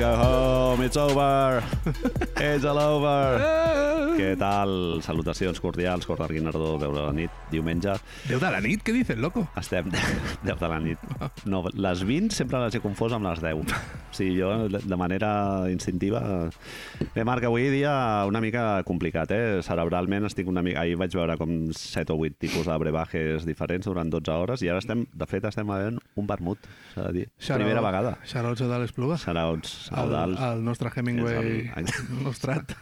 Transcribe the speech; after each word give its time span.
Go 0.00 0.16
home, 0.16 0.80
it's 0.80 0.96
over. 0.96 1.62
It's 2.40 2.64
all 2.64 2.78
over. 2.80 3.42
Què 4.16 4.32
tal? 4.40 4.70
Salutacions 5.04 5.60
cordials, 5.62 6.04
Corder 6.08 6.26
Guinardó, 6.32 6.74
veure 6.80 7.06
la 7.06 7.12
nit, 7.14 7.32
diumenge. 7.52 7.92
Déu 8.28 8.40
de 8.42 8.48
la 8.52 8.58
nit, 8.64 8.82
què 8.84 8.92
dices, 8.96 9.16
loco? 9.20 9.46
Estem 9.60 9.90
10 9.92 10.56
de 10.60 10.68
la 10.68 10.78
nit. 10.82 11.04
No, 11.48 11.62
les 11.72 12.02
20 12.08 12.34
sempre 12.36 12.60
les 12.64 12.76
he 12.76 12.80
confós 12.84 13.14
amb 13.16 13.28
les 13.28 13.40
10. 13.44 13.60
O 14.10 14.16
sigui, 14.16 14.40
jo, 14.40 14.50
de 14.72 14.98
manera 14.98 15.30
instintiva... 15.72 16.20
Bé, 17.14 17.24
Marc, 17.28 17.44
avui 17.48 17.68
dia 17.72 17.92
una 18.28 18.40
mica 18.42 18.64
complicat, 18.88 19.30
eh? 19.36 19.60
Cerebralment 19.64 20.26
estic 20.28 20.48
una 20.50 20.64
mica... 20.66 20.80
Ahir 20.82 20.96
vaig 21.00 21.14
veure 21.16 21.36
com 21.40 21.54
7 21.76 22.12
o 22.12 22.18
8 22.24 22.40
tipus 22.40 22.66
de 22.68 22.76
brebajes 22.82 23.46
diferents 23.48 23.88
durant 23.88 24.10
12 24.12 24.32
hores 24.36 24.64
i 24.66 24.72
ara 24.72 24.80
estem, 24.82 25.04
de 25.12 25.28
fet, 25.30 25.44
estem 25.48 25.68
veient 25.70 26.00
un 26.20 26.28
vermut, 26.28 26.68
s'ha 26.94 27.06
de 27.08 27.14
dir. 27.20 27.26
Shout 27.38 27.60
Primera 27.60 27.84
vegada. 27.84 28.16
Out 28.40 28.64
a 28.66 28.80
l'Espluga. 28.82 29.20
Sarauts, 29.20 29.76
El, 29.92 29.96
Saudals. 29.96 30.40
el 30.50 30.64
nostre 30.64 30.90
Hemingway 30.96 31.70
És 31.76 31.94
el- 32.00 32.29
nostrat. 32.30 32.72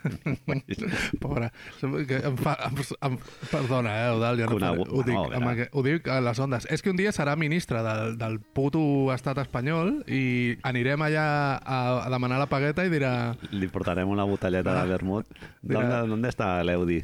Pobre. 1.20 1.50
Em 1.82 2.36
fa, 2.38 2.54
em, 2.68 2.78
em, 3.08 3.16
perdona, 3.50 3.94
eh, 4.04 4.08
Eudal, 4.12 4.38
jo 4.38 4.46
no 4.46 4.58
faré, 4.58 4.70
Conegut. 4.76 4.92
ho, 4.92 5.02
dic, 5.06 5.14
No, 5.14 5.24
amb, 5.40 5.64
ho 5.72 5.82
dic 5.86 6.08
a 6.12 6.20
les 6.24 6.38
ondes. 6.44 6.66
És 6.70 6.82
que 6.84 6.92
un 6.92 6.98
dia 7.00 7.12
serà 7.16 7.34
ministre 7.40 7.82
del, 7.82 8.16
del 8.20 8.38
puto 8.40 8.82
estat 9.14 9.40
espanyol 9.42 10.02
i 10.06 10.56
anirem 10.68 11.02
allà 11.08 11.26
a, 11.58 11.78
a 12.04 12.10
demanar 12.12 12.38
la 12.42 12.48
pagueta 12.50 12.84
i 12.86 12.92
dirà 12.92 13.12
Li 13.52 13.68
portarem 13.72 14.08
una 14.08 14.24
botelleta 14.28 14.76
de 14.82 14.86
vermut. 14.92 15.26
¿Dónde, 15.62 16.02
¿Dónde 16.08 16.30
està 16.32 16.52
l'Eudi? 16.66 17.00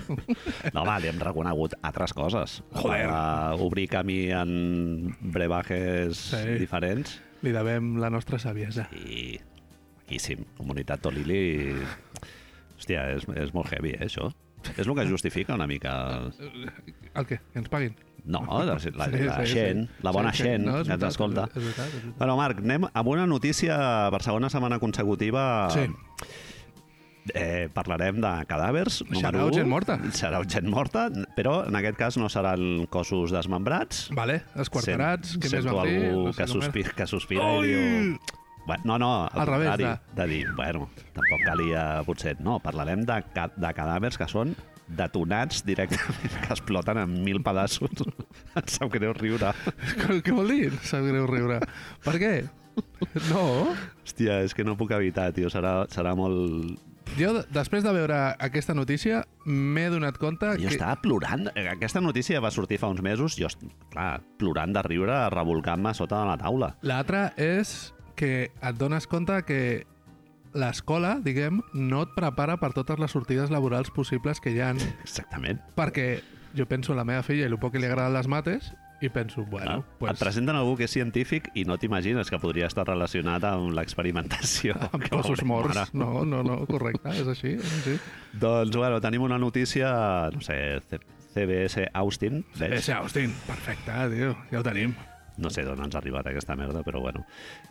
no, 0.74 0.84
va, 0.86 0.98
li 1.02 1.08
hem 1.10 1.20
reconegut 1.22 1.76
altres 1.82 2.14
coses. 2.16 2.60
Joder. 2.74 3.04
Per 3.08 3.60
obrir 3.64 3.88
camí 3.92 4.18
en 4.34 5.14
brebajes 5.20 6.16
Sí. 6.34 6.58
diferents. 6.60 7.20
li 7.44 7.52
devem 7.52 7.98
la 8.00 8.08
nostra 8.08 8.38
saviesa. 8.40 8.86
I 8.96 9.36
maquíssim. 10.14 10.44
Comunitat 10.56 11.00
Tolili... 11.02 11.74
Hòstia, 12.74 13.04
és, 13.14 13.24
és 13.38 13.52
molt 13.54 13.70
heavy, 13.72 13.94
eh, 13.94 14.06
això. 14.08 14.28
És 14.76 14.86
el 14.88 14.94
que 14.96 15.04
justifica 15.06 15.54
una 15.54 15.66
mica... 15.66 15.92
El 17.14 17.26
què? 17.28 17.38
Que 17.52 17.60
ens 17.60 17.68
paguin? 17.70 17.94
No, 18.24 18.40
la, 18.48 18.64
la, 18.74 18.78
Sí, 18.80 18.90
la 18.96 19.06
sí, 19.44 19.52
gent, 19.52 19.84
sí. 19.86 20.02
la 20.02 20.10
bona 20.16 20.32
Sí, 20.32 20.42
gent 20.46 20.64
No, 20.64 20.78
que 20.82 20.94
ens 20.96 21.04
escolta. 21.10 21.44
És 21.52 21.60
veritat, 21.60 21.86
és 21.86 21.94
veritat. 22.00 22.16
Bueno, 22.18 22.36
Marc, 22.40 22.58
anem 22.64 22.86
amb 22.90 23.08
una 23.12 23.26
notícia 23.28 23.76
per 24.10 24.22
segona 24.24 24.48
setmana 24.50 24.78
consecutiva. 24.82 25.44
Sí. 25.74 25.84
Eh, 27.32 27.68
parlarem 27.72 28.18
de 28.20 28.30
cadàvers, 28.50 28.98
número 29.06 29.22
Serà 29.22 29.44
1. 29.48 29.54
gent 29.56 29.68
morta. 29.70 29.94
Serà 30.12 30.42
gent 30.44 30.66
morta, 30.68 31.06
però 31.38 31.62
en 31.68 31.76
aquest 31.78 31.96
cas 32.00 32.18
no 32.20 32.28
seran 32.32 32.84
cossos 32.92 33.32
desmembrats. 33.32 34.08
Vale, 34.16 34.42
esquarterats, 34.60 35.36
Sent- 35.36 35.44
què 35.44 35.52
més 35.52 35.62
sento 35.62 35.76
vam 35.78 35.88
dir? 35.88 36.02
algú 36.10 36.26
No 36.26 36.32
sé 36.34 36.42
que, 36.42 36.48
sospira, 36.52 36.92
que 36.98 37.06
sospira 37.08 37.46
Ui! 37.60 37.68
i 37.70 37.76
diu... 37.78 38.18
Bueno, 38.66 38.82
no, 38.84 38.98
no, 38.98 39.08
al, 39.26 39.40
Al 39.42 39.46
revés, 39.46 39.68
contrari, 39.68 40.00
de 40.16 40.26
dir, 40.26 40.46
bueno, 40.56 40.88
tampoc 41.12 41.42
calia, 41.44 41.82
potser, 42.06 42.36
no, 42.40 42.58
parlarem 42.64 43.02
de, 43.04 43.18
ca 43.34 43.50
de 43.52 43.72
cadàvers 43.76 44.16
que 44.16 44.28
són 44.30 44.54
detonats 44.88 45.62
directament, 45.64 46.32
que 46.46 46.52
exploten 46.52 46.98
en 47.02 47.14
mil 47.24 47.42
pedaços. 47.44 47.90
Em 48.56 48.66
sap 48.72 48.90
greu 48.92 49.12
riure. 49.16 49.52
Què 50.00 50.18
què 50.24 50.32
vol 50.36 50.48
dir? 50.52 50.72
Sap 50.84 51.04
greu 51.04 51.26
riure. 51.28 51.60
Per 52.04 52.16
què? 52.20 52.32
No. 53.30 53.44
Hòstia, 54.04 54.40
és 54.44 54.52
que 54.56 54.64
no 54.66 54.74
puc 54.80 54.90
evitar, 54.96 55.28
tio, 55.36 55.48
serà, 55.52 55.84
serà 55.92 56.16
molt... 56.18 56.74
Jo, 57.18 57.34
de- 57.36 57.44
després 57.52 57.84
de 57.84 57.92
veure 57.94 58.16
aquesta 58.42 58.74
notícia, 58.74 59.20
m'he 59.46 59.84
donat 59.92 60.16
compte 60.18 60.54
Jo 60.56 60.66
que... 60.70 60.72
estava 60.74 60.96
plorant. 61.04 61.50
Eh, 61.54 61.66
Aquesta 61.70 62.00
notícia 62.00 62.40
va 62.42 62.50
sortir 62.50 62.78
fa 62.80 62.88
uns 62.90 63.02
mesos, 63.04 63.36
jo, 63.38 63.46
clar, 63.92 64.22
plorant 64.40 64.72
de 64.74 64.82
riure, 64.88 65.18
revolcant-me 65.30 65.92
sota 65.94 66.22
de 66.24 66.30
la 66.32 66.38
taula. 66.40 66.72
L'altra 66.82 67.28
és 67.36 67.92
que 68.14 68.50
et 68.62 68.76
dones 68.78 69.06
compte 69.06 69.42
que 69.48 69.86
l'escola, 70.54 71.16
diguem, 71.22 71.60
no 71.74 72.04
et 72.06 72.12
prepara 72.14 72.56
per 72.62 72.72
totes 72.76 73.00
les 73.02 73.10
sortides 73.10 73.50
laborals 73.50 73.90
possibles 73.90 74.40
que 74.40 74.52
hi 74.54 74.60
han, 74.62 74.78
Exactament. 75.02 75.60
perquè 75.74 76.20
jo 76.54 76.66
penso 76.70 76.92
en 76.94 76.98
la 77.00 77.04
meva 77.04 77.24
filla 77.26 77.42
i 77.42 77.50
el 77.50 77.58
poc 77.58 77.72
que 77.74 77.80
li 77.82 77.88
agraden 77.90 78.14
les 78.14 78.28
mates 78.30 78.72
i 79.02 79.08
penso, 79.10 79.42
Ah, 79.42 79.50
bueno, 79.50 79.78
Et 79.80 79.98
pues, 79.98 80.18
presenten 80.20 80.54
algú 80.56 80.76
que 80.78 80.84
és 80.86 80.90
científic 80.94 81.50
i 81.58 81.64
no 81.66 81.76
t'imagines 81.76 82.30
que 82.30 82.38
podria 82.38 82.68
estar 82.70 82.86
relacionat 82.86 83.42
amb 83.44 83.74
l'experimentació. 83.74 84.76
amb 84.92 85.02
Que 85.02 85.10
cossos 85.10 85.42
morts. 85.44 85.74
mare. 85.74 85.90
No, 85.92 86.24
no, 86.24 86.42
no, 86.46 86.60
correcte, 86.70 87.10
és 87.10 87.26
així. 87.26 87.56
És 87.58 87.74
així. 87.80 87.98
Doncs, 88.32 88.76
bueno, 88.76 89.00
tenim 89.02 89.22
una 89.26 89.36
notícia, 89.38 90.30
no 90.32 90.40
sé, 90.40 90.78
CBS 91.34 91.88
Austin. 91.92 92.44
És 92.60 92.88
Austin, 92.94 93.34
perfecte, 93.46 93.92
tio, 94.14 94.36
ja 94.52 94.60
ho 94.60 94.62
tenim. 94.62 94.94
No 95.36 95.50
sé 95.50 95.64
d'on 95.66 95.82
ens 95.82 95.96
ha 95.96 95.98
arribat 95.98 96.28
aquesta 96.30 96.54
merda, 96.56 96.84
però 96.86 97.00
bueno. 97.02 97.26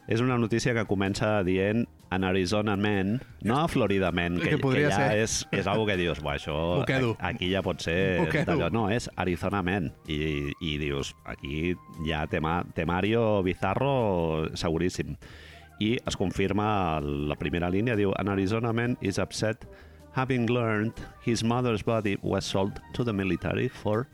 És 0.08 0.19
una 0.19 0.36
notícia 0.38 0.74
que 0.75 0.84
comença 0.86 1.38
dient 1.47 1.86
an 2.14 2.25
Arizona 2.28 2.75
man, 2.75 3.22
no 3.41 3.58
a 3.62 3.68
Florida 3.72 4.12
man, 4.12 4.36
que, 4.38 4.50
Que 4.53 4.58
podria 4.62 4.90
ja 4.91 4.97
ser. 4.97 5.22
és, 5.24 5.47
és 5.52 5.68
algo 5.68 5.86
que 5.88 5.96
dius, 5.97 6.19
"Buah, 6.22 6.36
això 6.36 6.84
aquí 7.19 7.50
ja 7.52 7.62
pot 7.64 7.81
ser 7.81 8.19
d'allò. 8.46 8.69
No, 8.72 8.90
és 8.90 9.09
Arizona 9.16 9.63
man. 9.63 9.94
I, 10.08 10.52
i 10.62 10.78
dius, 10.78 11.16
aquí 11.25 11.75
ha 12.13 12.28
tema, 12.28 12.66
temario 12.75 13.42
bizarro 13.44 14.50
seguríssim. 14.53 15.16
I 15.80 15.97
es 16.06 16.16
confirma 16.16 17.00
la 17.02 17.36
primera 17.36 17.69
línia, 17.69 17.96
diu 17.96 18.13
an 18.19 18.28
Arizona 18.28 18.74
man 18.74 18.97
is 19.02 19.18
upset 19.18 19.66
having 20.16 20.46
learned 20.47 20.94
his 21.25 21.44
mother's 21.44 21.81
body 21.84 22.18
was 22.22 22.46
sold 22.46 22.80
to 22.94 23.03
the 23.03 23.13
military 23.13 23.68
for 23.68 24.08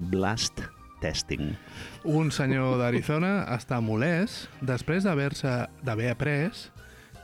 blast 0.00 0.62
testing. 1.02 1.54
Un 2.04 2.32
senyor 2.34 2.78
d'Arizona 2.80 3.46
està 3.54 3.80
molest 3.84 4.48
després 4.60 5.06
d'haver-se 5.06 5.54
d'haver 5.84 6.12
après 6.12 6.68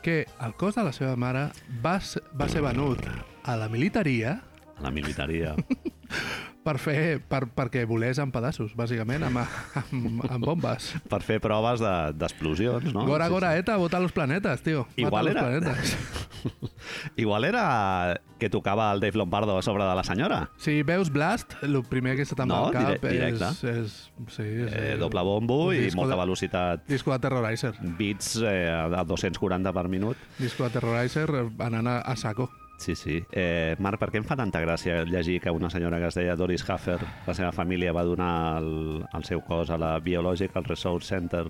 que 0.05 0.25
el 0.45 0.53
cos 0.61 0.77
de 0.77 0.85
la 0.85 0.93
seva 0.93 1.17
mare 1.17 1.49
va, 1.83 1.97
va 2.37 2.49
ser 2.53 2.65
venut 2.65 3.01
a 3.45 3.57
la 3.57 3.71
militaria 3.73 4.41
A 4.77 4.83
la 4.83 4.91
militaria. 4.91 5.55
per 6.65 6.79
fer, 6.81 7.21
per, 7.29 7.45
perquè 7.53 7.85
volés 7.87 8.19
en 8.23 8.31
pedaços, 8.33 8.73
bàsicament, 8.75 9.23
amb, 9.29 9.43
amb, 9.45 10.25
amb 10.31 10.45
bombes. 10.49 10.95
per 11.13 11.21
fer 11.23 11.39
proves 11.45 11.81
de- 11.85 12.13
d'explosions, 12.17 12.93
no? 12.95 13.05
Gora, 13.07 13.29
gora. 13.29 13.57
ETA, 13.59 13.77
vota 13.77 14.01
los 14.01 14.13
planetes, 14.13 14.63
tio. 14.63 14.87
Igual 14.97 15.29
era- 15.29 15.43
los 15.51 15.61
planetes. 15.63 15.97
Igual 17.17 17.45
era 17.45 18.21
que 18.39 18.51
tocava 18.51 18.93
el 18.93 19.01
Dave 19.01 19.17
Lombardo 19.17 19.57
a 19.57 19.63
sobre 19.63 19.85
de 19.85 19.95
la 19.95 20.05
senyora. 20.05 20.51
Si 20.57 20.83
veus 20.83 21.11
Blast, 21.11 21.55
el 21.63 21.83
primer 21.85 22.17
que 22.17 22.25
se 22.27 22.35
te'n 22.35 22.49
va 22.51 22.57
No, 22.59 22.67
al 22.67 22.73
cap 22.73 23.01
dire- 23.01 23.13
directe. 23.13 23.45
és, 23.45 23.65
és... 23.65 24.11
Sí, 24.29 24.43
és 24.43 24.73
Eh, 24.75 24.97
doble 24.99 25.23
bombo 25.23 25.73
i 25.73 25.91
molta 25.95 26.15
de- 26.17 26.21
velocitat. 26.21 26.87
Disco 26.89 27.13
de 27.13 27.19
Terrorizer. 27.19 27.75
Beats 27.99 28.37
eh, 28.43 28.69
a 28.71 29.05
240 29.05 29.73
per 29.73 29.89
minut. 29.89 30.17
Disco 30.39 30.65
de 30.65 30.71
Terrorizer 30.71 31.31
eh, 31.31 31.49
anant 31.65 31.87
a, 31.89 31.99
a 32.01 32.17
saco. 32.17 32.51
Sí, 32.79 32.95
sí. 32.95 33.23
Eh, 33.33 33.77
Marc, 33.79 34.01
per 34.03 34.11
què 34.11 34.19
em 34.21 34.27
fa 34.27 34.37
tanta 34.37 34.61
gràcia 34.61 35.05
llegir 35.09 35.39
que 35.41 35.53
una 35.55 35.71
senyora 35.71 36.01
que 36.03 36.11
es 36.11 36.19
deia 36.19 36.35
Doris 36.37 36.65
Haffer, 36.69 36.99
la 37.27 37.35
seva 37.35 37.53
família 37.53 37.95
va 37.95 38.05
donar 38.05 38.59
el, 38.59 39.05
el 39.15 39.25
seu 39.25 39.41
cos 39.47 39.71
a 39.71 39.79
la 39.79 39.99
Biological 40.05 40.67
Resource 40.67 41.15
Center 41.15 41.47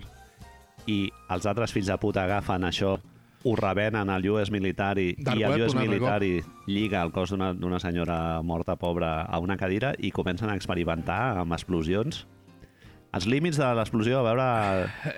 i 0.87 1.09
els 1.33 1.47
altres 1.49 1.73
fills 1.73 1.89
de 1.89 1.97
puta 1.99 2.27
agafen 2.29 2.69
això, 2.69 2.99
ho 3.45 3.55
revenen 3.57 4.09
al 4.09 4.25
US 4.33 4.51
Militari 4.53 5.15
Dark 5.19 5.41
i 5.41 5.45
el 5.45 5.53
web, 5.53 5.67
US 5.67 5.75
Militari 5.77 6.33
lliga 6.67 7.03
el 7.05 7.13
cos 7.13 7.35
d'una 7.35 7.81
senyora 7.81 8.41
morta 8.43 8.77
pobra 8.81 9.23
a 9.25 9.41
una 9.41 9.59
cadira 9.61 9.93
i 9.99 10.13
comencen 10.13 10.49
a 10.49 10.57
experimentar 10.57 11.37
amb 11.43 11.53
explosions. 11.57 12.25
Els 13.15 13.29
límits 13.31 13.61
de 13.61 13.69
l'explosió, 13.77 14.21
a 14.21 14.25
veure... 14.27 14.47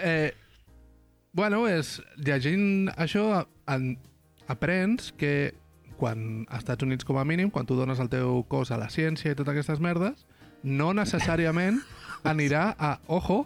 Eh, 0.02 0.32
bueno, 1.32 1.62
és, 1.70 1.96
llegint 2.18 2.90
això 2.96 3.46
en, 3.72 3.94
aprens 4.52 5.14
que 5.16 5.54
quan 5.96 6.44
als 6.48 6.64
Estats 6.64 6.86
Units 6.86 7.04
com 7.04 7.18
a 7.18 7.24
mínim, 7.24 7.50
quan 7.50 7.66
tu 7.66 7.76
dones 7.76 8.00
el 8.00 8.10
teu 8.12 8.42
cos 8.48 8.70
a 8.70 8.80
la 8.80 8.90
ciència 8.92 9.32
i 9.32 9.38
totes 9.38 9.54
aquestes 9.54 9.80
merdes, 9.80 10.26
no 10.62 10.92
necessàriament 10.96 11.80
anirà 12.26 12.68
a, 12.78 12.98
ojo, 13.06 13.44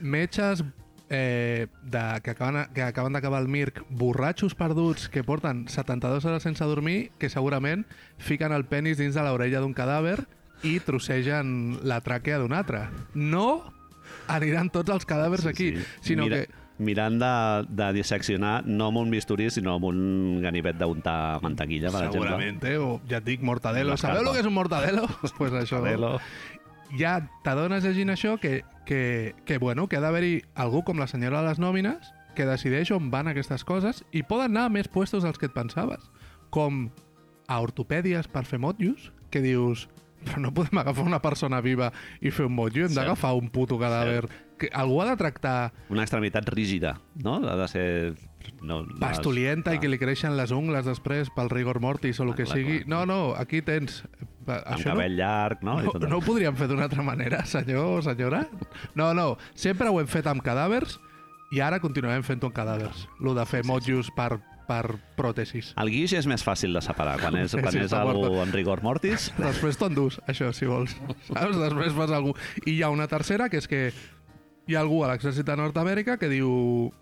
metges 0.00 0.62
eh, 1.10 1.66
de, 1.82 2.04
que 2.22 2.30
acaben, 2.30 2.66
que 2.74 2.82
acaben 2.82 3.12
d'acabar 3.12 3.42
el 3.42 3.48
MIRC, 3.48 3.82
borratxos 3.90 4.54
perduts 4.54 5.08
que 5.08 5.24
porten 5.24 5.66
72 5.68 6.24
hores 6.24 6.42
sense 6.42 6.64
dormir, 6.64 7.12
que 7.18 7.30
segurament 7.30 7.84
fiquen 8.18 8.52
el 8.52 8.66
penis 8.66 8.98
dins 8.98 9.14
de 9.14 9.22
l'orella 9.24 9.62
d'un 9.62 9.76
cadàver 9.76 10.18
i 10.64 10.78
trossegen 10.80 11.80
la 11.84 12.00
tràquea 12.04 12.40
d'un 12.40 12.54
altre. 12.56 12.86
No 13.14 13.62
aniran 14.32 14.70
tots 14.72 14.92
els 14.92 15.06
cadàvers 15.08 15.46
aquí, 15.46 15.74
sinó 16.02 16.28
Mira, 16.28 16.44
que 16.44 16.63
Mirant 16.78 17.20
de, 17.20 17.34
de 17.70 17.90
disseccionar 17.94 18.64
no 18.66 18.88
amb 18.90 18.98
un 19.04 19.12
bisturí, 19.12 19.46
sinó 19.54 19.76
amb 19.78 19.86
un 19.92 20.00
ganivet 20.42 20.74
d'untar 20.80 21.38
mantequilla, 21.44 21.92
per 21.94 22.08
segurament, 22.08 22.58
eh? 22.66 22.74
o 22.82 22.98
ja 23.10 23.20
et 23.20 23.28
dic, 23.28 23.44
mortadelo. 23.46 23.94
Sabeu 24.00 24.24
el 24.24 24.32
que 24.34 24.42
és 24.42 24.50
un 24.50 24.56
mortadelo? 24.56 25.06
pues 25.38 25.54
això. 25.54 25.84
exemple. 25.84 26.18
Ja 26.98 27.14
t'adones 27.46 27.86
llegint 27.86 28.10
això 28.10 28.36
que, 28.42 28.62
que, 28.86 29.34
que, 29.46 29.58
bueno, 29.62 29.86
que 29.86 29.98
ha 29.98 30.02
d'haver-hi 30.02 30.42
algú 30.54 30.82
com 30.86 30.98
la 30.98 31.06
senyora 31.10 31.42
de 31.42 31.52
les 31.52 31.62
nòmines 31.62 32.10
que 32.34 32.46
decideix 32.46 32.90
on 32.94 33.10
van 33.14 33.30
aquestes 33.30 33.64
coses 33.64 34.02
i 34.12 34.24
poden 34.26 34.52
anar 34.52 34.66
a 34.68 34.74
més 34.74 34.90
puestos 34.90 35.22
dels 35.22 35.38
que 35.38 35.46
et 35.46 35.54
pensaves. 35.54 36.10
Com 36.50 36.88
a 37.46 37.60
ortopèdies 37.62 38.28
per 38.30 38.44
fer 38.48 38.58
motllos, 38.62 39.12
que 39.30 39.42
dius, 39.44 39.88
però 40.24 40.42
no 40.42 40.52
podem 40.56 40.80
agafar 40.80 41.06
una 41.06 41.22
persona 41.22 41.60
viva 41.64 41.92
i 42.20 42.32
fer 42.34 42.48
un 42.48 42.56
motllo, 42.56 42.84
hem 42.84 42.92
Cert. 42.92 43.02
d'agafar 43.02 43.34
un 43.38 43.50
puto 43.54 43.78
cadàver. 43.80 44.26
Que 44.64 44.70
algú 44.74 45.00
ha 45.02 45.08
de 45.10 45.16
tractar 45.20 45.72
Una 45.92 46.02
extremitat 46.06 46.48
rígida, 46.54 46.96
no? 47.22 47.36
Ha 47.48 47.56
de 47.60 47.68
ser... 47.68 47.88
No, 48.60 48.82
les- 48.84 48.98
pastolienta 49.00 49.72
i 49.72 49.78
que 49.80 49.88
li 49.88 49.96
creixen 50.00 50.34
les 50.36 50.50
ungles 50.52 50.84
després 50.84 51.30
pel 51.32 51.48
rigor 51.52 51.78
mortis 51.80 52.18
o 52.20 52.24
el 52.26 52.34
Clar, 52.34 52.36
que 52.36 52.44
clar, 52.44 52.56
sigui. 52.58 52.78
clar. 52.84 52.88
No, 52.92 53.06
no, 53.08 53.18
aquí 53.40 53.62
tens... 53.64 54.02
Amb 54.44 54.74
Això 54.76 54.90
cabell 54.92 55.14
llarg, 55.16 55.62
no? 55.64 55.78
I 55.80 55.86
no, 55.88 55.94
no, 56.02 56.08
no 56.10 56.18
ho 56.20 56.24
podríem 56.26 56.52
fer 56.58 56.66
d'una 56.68 56.84
altra 56.84 57.00
manera, 57.06 57.38
senyor 57.48 57.86
o 57.98 58.02
senyora? 58.04 58.42
No, 58.94 59.14
no, 59.16 59.38
sempre 59.56 59.88
ho 59.88 59.96
hem 60.02 60.08
fet 60.12 60.28
amb 60.28 60.44
cadàvers 60.44 60.98
i 61.56 61.62
ara 61.64 61.78
continuem 61.80 62.20
fent-ho 62.26 62.50
amb 62.50 62.56
cadàvers. 62.58 63.06
Lo 63.24 63.32
de 63.32 63.46
fer 63.48 63.62
motllos 63.64 64.10
per, 64.12 64.34
per 64.68 64.98
pròtesis. 65.16 65.72
El 65.80 65.88
guix 65.94 66.12
és 66.18 66.28
més 66.28 66.44
fàcil 66.44 66.76
de 66.76 66.82
separar. 66.84 67.16
Quan 67.22 67.38
és, 67.40 67.54
Sí, 67.56 67.62
quan 67.64 67.72
sí, 67.72 67.80
és 67.86 67.96
algú 67.96 68.36
en 68.42 68.52
rigor 68.52 68.82
mortis, 68.84 69.30
Després 69.40 69.80
t'ho 69.80 69.88
endús, 69.88 70.20
això, 70.28 70.52
si 70.52 70.68
vols. 70.68 70.92
Saps? 71.30 71.56
Després 71.64 71.96
fas 71.96 72.12
algú... 72.12 72.36
I 72.66 72.76
hi 72.76 72.82
ha 72.84 72.92
una 72.92 73.08
tercera, 73.08 73.48
que 73.48 73.62
és 73.64 73.70
que 73.70 73.86
hi 74.66 74.76
ha 74.76 74.80
algú 74.80 75.02
a 75.04 75.10
l'exèrcit 75.12 75.46
de 75.46 75.56
Nord-Amèrica 75.60 76.18
que 76.20 76.30
diu... 76.32 76.92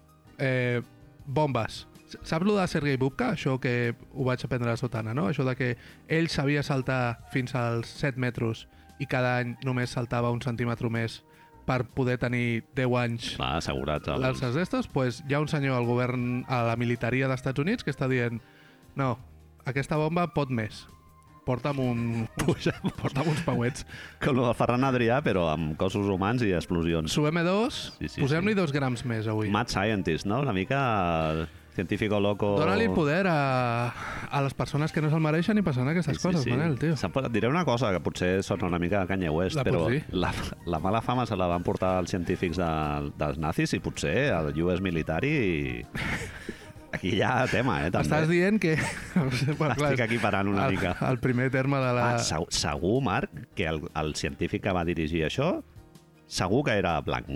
Eh, 0.42 0.82
bombes. 1.26 1.86
Saps 2.22 2.44
lo 2.44 2.56
de 2.56 2.66
Sergei 2.68 2.96
Bubka? 2.96 3.32
Això 3.36 3.56
que 3.62 3.94
ho 4.12 4.24
vaig 4.26 4.42
aprendre 4.44 4.72
a 4.72 4.76
Sotana, 4.76 5.14
no? 5.14 5.28
Això 5.30 5.46
de 5.46 5.54
que 5.56 5.68
ell 6.08 6.28
sabia 6.28 6.64
saltar 6.66 7.22
fins 7.32 7.54
als 7.54 7.92
7 8.02 8.20
metres 8.20 8.66
i 9.00 9.06
cada 9.06 9.38
any 9.40 9.54
només 9.64 9.94
saltava 9.94 10.32
un 10.34 10.42
centímetre 10.42 10.90
més 10.92 11.22
per 11.66 11.84
poder 11.94 12.18
tenir 12.18 12.64
10 12.74 12.96
anys 12.98 13.28
clar, 13.36 13.56
assegurats. 13.60 14.10
Els... 14.10 14.20
l'alces 14.20 14.58
d'estos, 14.58 14.88
pues, 14.92 15.22
hi 15.28 15.36
ha 15.36 15.40
un 15.40 15.48
senyor 15.48 15.78
al 15.78 15.86
govern, 15.86 16.42
a 16.50 16.64
la 16.66 16.76
militaria 16.76 17.28
dels 17.30 17.40
Estats 17.40 17.62
Units, 17.62 17.86
que 17.86 17.94
està 17.94 18.10
dient 18.10 18.42
no, 18.98 19.14
aquesta 19.64 19.96
bomba 19.96 20.26
pot 20.34 20.50
més. 20.50 20.82
Porta'm, 21.44 21.80
un, 21.82 22.02
porta'm 23.02 23.32
uns 23.32 23.40
pauets. 23.42 23.86
com 24.22 24.38
el 24.44 24.52
Ferran 24.54 24.86
Adrià, 24.86 25.18
però 25.26 25.48
amb 25.50 25.74
cossos 25.80 26.06
humans 26.06 26.44
i 26.46 26.52
explosions. 26.54 27.10
Subem 27.12 27.42
2 27.42 27.80
Sí, 27.98 28.08
sí, 28.08 28.20
posem-li 28.22 28.54
sí. 28.54 28.60
dos 28.60 28.72
grams 28.74 29.02
més 29.08 29.26
avui. 29.26 29.50
Mad 29.50 29.72
scientist, 29.72 30.28
no? 30.30 30.40
Una 30.46 30.54
mica 30.54 30.78
científico 31.74 32.20
loco... 32.20 32.52
Dóna-li 32.60 32.88
poder 32.92 33.26
a, 33.26 33.92
a 34.30 34.42
les 34.44 34.54
persones 34.54 34.92
que 34.92 35.02
no 35.02 35.10
se'l 35.10 35.22
mereixen 35.24 35.58
i 35.58 35.64
passen 35.64 35.88
aquestes 35.88 36.20
coses, 36.22 36.46
Manel, 36.46 36.76
tio. 36.78 36.94
Et 36.94 37.28
diré 37.32 37.48
una 37.48 37.64
cosa, 37.64 37.90
que 37.94 38.00
potser 38.04 38.32
sona 38.46 38.68
una 38.68 38.78
mica 38.82 39.02
a 39.02 39.08
Kanye 39.08 39.32
West, 39.32 39.56
La 39.56 39.64
però 39.66 39.86
la, 40.12 40.32
la 40.66 40.82
mala 40.84 41.00
fama 41.02 41.26
se 41.26 41.38
la 41.38 41.48
van 41.50 41.64
portar 41.64 41.96
els 42.02 42.12
científics 42.12 42.60
de, 42.60 42.72
dels 43.18 43.40
nazis 43.40 43.72
i 43.74 43.80
potser 43.82 44.30
el 44.36 44.52
US 44.62 44.84
militari... 44.84 45.82
Aquí 46.92 47.14
hi 47.16 47.22
ha 47.24 47.46
tema, 47.48 47.78
eh, 47.86 47.90
també. 47.90 48.04
Estàs 48.04 48.28
dient 48.28 48.60
que... 48.60 48.76
bueno, 49.58 49.74
Estic 49.74 50.02
equiparant 50.06 50.50
una 50.52 50.66
el, 50.68 50.76
mica. 50.76 50.94
El 51.08 51.18
primer 51.22 51.48
terme 51.54 51.80
de 51.80 51.92
la... 51.96 52.08
Ah, 52.14 52.18
segur, 52.22 52.50
segur, 52.52 52.98
Marc, 53.04 53.32
que 53.56 53.66
el, 53.70 53.80
el 53.96 54.12
científic 54.18 54.66
que 54.66 54.74
va 54.76 54.84
dirigir 54.88 55.24
això 55.28 55.54
segur 56.32 56.62
que 56.64 56.76
era 56.80 56.98
blanc. 57.04 57.32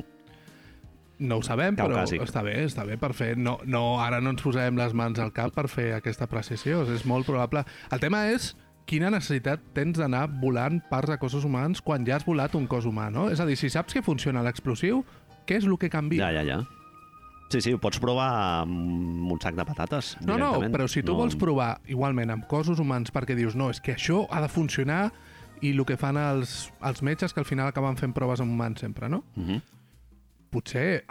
No 1.19 1.39
ho 1.41 1.45
sabem, 1.45 1.77
Caucàsic. 1.79 2.21
però 2.21 2.29
està 2.29 2.43
bé, 2.45 2.55
està 2.67 2.85
bé 2.85 2.99
per 3.01 3.13
fer... 3.17 3.33
No, 3.41 3.57
no, 3.65 3.97
ara 4.05 4.21
no 4.21 4.35
ens 4.35 4.45
posem 4.45 4.77
les 4.77 4.93
mans 4.97 5.21
al 5.23 5.33
cap 5.37 5.55
per 5.57 5.67
fer 5.73 5.91
aquesta 5.97 6.29
precisió, 6.29 6.83
és 6.93 7.07
molt 7.09 7.29
probable. 7.29 7.65
El 7.93 8.03
tema 8.03 8.27
és 8.33 8.53
quina 8.87 9.11
necessitat 9.11 9.63
tens 9.75 9.99
d'anar 9.99 10.27
volant 10.43 10.79
parts 10.91 11.15
de 11.15 11.19
cossos 11.19 11.49
humans 11.49 11.81
quan 11.83 12.05
ja 12.07 12.19
has 12.19 12.27
volat 12.29 12.55
un 12.55 12.69
cos 12.69 12.85
humà, 12.87 13.09
no? 13.13 13.31
És 13.33 13.41
a 13.41 13.49
dir, 13.49 13.57
si 13.57 13.73
saps 13.73 13.97
que 13.97 14.05
funciona 14.05 14.45
l'explosiu, 14.45 15.03
què 15.49 15.61
és 15.61 15.67
el 15.67 15.79
que 15.81 15.91
canvia? 15.91 16.29
Ja, 16.29 16.43
ja, 16.43 16.45
ja. 16.45 16.76
Sí, 17.49 17.61
sí, 17.63 17.73
ho 17.73 17.79
pots 17.79 18.01
provar 18.03 18.29
amb 18.65 19.31
un 19.31 19.39
sac 19.43 19.55
de 19.55 19.65
patates. 19.69 20.17
No, 20.27 20.35
no, 20.41 20.51
però 20.73 20.89
si 20.91 21.05
tu 21.07 21.15
no... 21.15 21.21
vols 21.23 21.37
provar 21.39 21.77
igualment 21.87 22.33
amb 22.35 22.47
cossos 22.51 22.81
humans 22.83 23.15
perquè 23.15 23.37
dius, 23.39 23.55
no, 23.55 23.71
és 23.71 23.81
que 23.81 23.95
això 23.95 24.25
ha 24.31 24.43
de 24.43 24.51
funcionar 24.51 25.13
i 25.63 25.71
el 25.73 25.85
que 25.89 25.97
fan 26.01 26.19
els, 26.21 26.73
els 26.85 27.03
metges 27.07 27.33
que 27.33 27.41
al 27.41 27.49
final 27.49 27.71
acaben 27.71 27.97
fent 28.01 28.13
proves 28.17 28.43
amb 28.43 28.53
humans 28.53 28.83
sempre, 28.83 29.09
no? 29.09 29.23
Uh 29.37 29.45
-huh. 29.47 29.63
potser, 30.51 31.05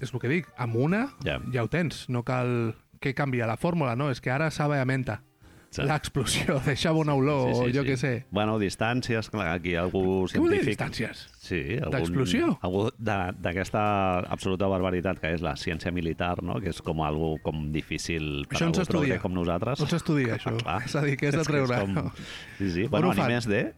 és 0.00 0.12
el 0.12 0.20
que 0.20 0.28
dic, 0.28 0.48
amb 0.56 0.76
una 0.76 1.08
Ja. 1.24 1.40
ja 1.52 1.62
ho 1.62 1.68
tens, 1.68 2.08
no 2.08 2.22
cal 2.22 2.76
que 3.00 3.14
canvia 3.14 3.46
la 3.46 3.56
fórmula, 3.56 3.96
no? 3.96 4.10
És 4.10 4.20
que 4.20 4.30
ara 4.30 4.50
sabe 4.50 4.78
a 4.78 4.84
menta. 4.84 5.22
Sí. 5.72 5.80
L'explosió, 5.88 6.58
deixa 6.66 6.90
bona 6.92 7.14
olor, 7.16 7.48
o 7.64 7.68
jo 7.72 7.80
què 7.86 7.94
sé. 7.96 8.10
Bueno, 8.30 8.58
distàncies, 8.60 9.30
clar, 9.32 9.54
aquí 9.56 9.72
algú 9.80 10.26
Què 10.28 10.36
vol 10.36 10.50
dir 10.52 10.58
científic... 10.60 10.74
distàncies? 10.76 11.22
Sí, 11.40 11.78
algun, 11.78 11.94
D'explosió? 11.96 12.50
Algú 12.60 12.82
de- 12.98 13.32
d'aquesta 13.40 13.84
absoluta 14.28 14.68
barbaritat 14.68 15.18
que 15.22 15.30
és 15.32 15.40
la 15.40 15.54
ciència 15.56 15.90
militar, 15.90 16.42
no? 16.44 16.58
que 16.60 16.68
és 16.74 16.82
com 16.84 17.00
algo 17.02 17.38
com 17.42 17.70
difícil 17.72 18.44
per 18.50 18.58
Això 18.58 18.68
algú 18.68 18.82
s'estudia? 18.82 19.16
progre 19.16 19.18
com 19.24 19.32
nosaltres. 19.34 19.80
On 19.80 19.88
s'estudia, 19.88 20.36
això? 20.36 20.52
Clar. 20.60 20.82
És 20.84 20.94
a 20.94 21.02
dir, 21.08 21.16
de 21.32 21.40
És 21.40 21.48
que 21.48 21.52
treure? 21.56 21.80
com- 21.80 22.12
Sí, 22.58 22.70
sí. 22.70 22.84
On 22.84 22.90
Bueno, 22.90 23.08
ho 23.08 23.10
a 23.12 23.14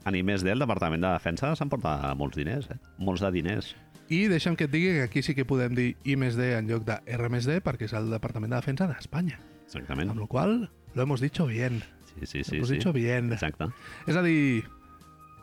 a 0.05 0.11
IMSD, 0.17 0.51
el 0.51 0.59
Departament 0.59 1.03
de 1.07 1.13
Defensa 1.15 1.55
s'emporta 1.55 2.15
molts 2.17 2.37
diners, 2.37 2.69
eh? 2.75 2.79
Molts 2.99 3.21
de 3.23 3.31
diners. 3.31 3.77
I 4.11 4.27
deixa'm 4.29 4.57
que 4.59 4.65
et 4.65 4.71
digui 4.75 4.91
que 4.99 5.03
aquí 5.07 5.23
sí 5.23 5.35
que 5.35 5.47
podem 5.47 5.75
dir 5.79 5.97
IMSD 6.05 6.59
en 6.59 6.67
lloc 6.69 6.83
de 6.85 6.99
RMSD 7.07 7.63
perquè 7.65 7.87
és 7.87 7.93
el 7.95 8.11
Departament 8.11 8.51
de 8.53 8.57
Defensa 8.59 8.87
d'Espanya. 8.91 9.39
Exactament. 9.65 10.11
Amb 10.11 10.21
la 10.21 10.27
qual 10.27 10.71
lo 10.95 11.03
hemos 11.03 11.21
dicho 11.21 11.47
bien. 11.47 11.83
Sí, 12.21 12.27
sí, 12.27 12.45
sí. 12.45 12.51
Lo 12.53 12.57
hemos 12.59 12.69
sí. 12.69 12.75
dicho 12.77 12.93
bien. 12.93 13.33
Exacte. 13.33 13.67
És 14.07 14.17
a 14.17 14.23
dir, 14.23 14.65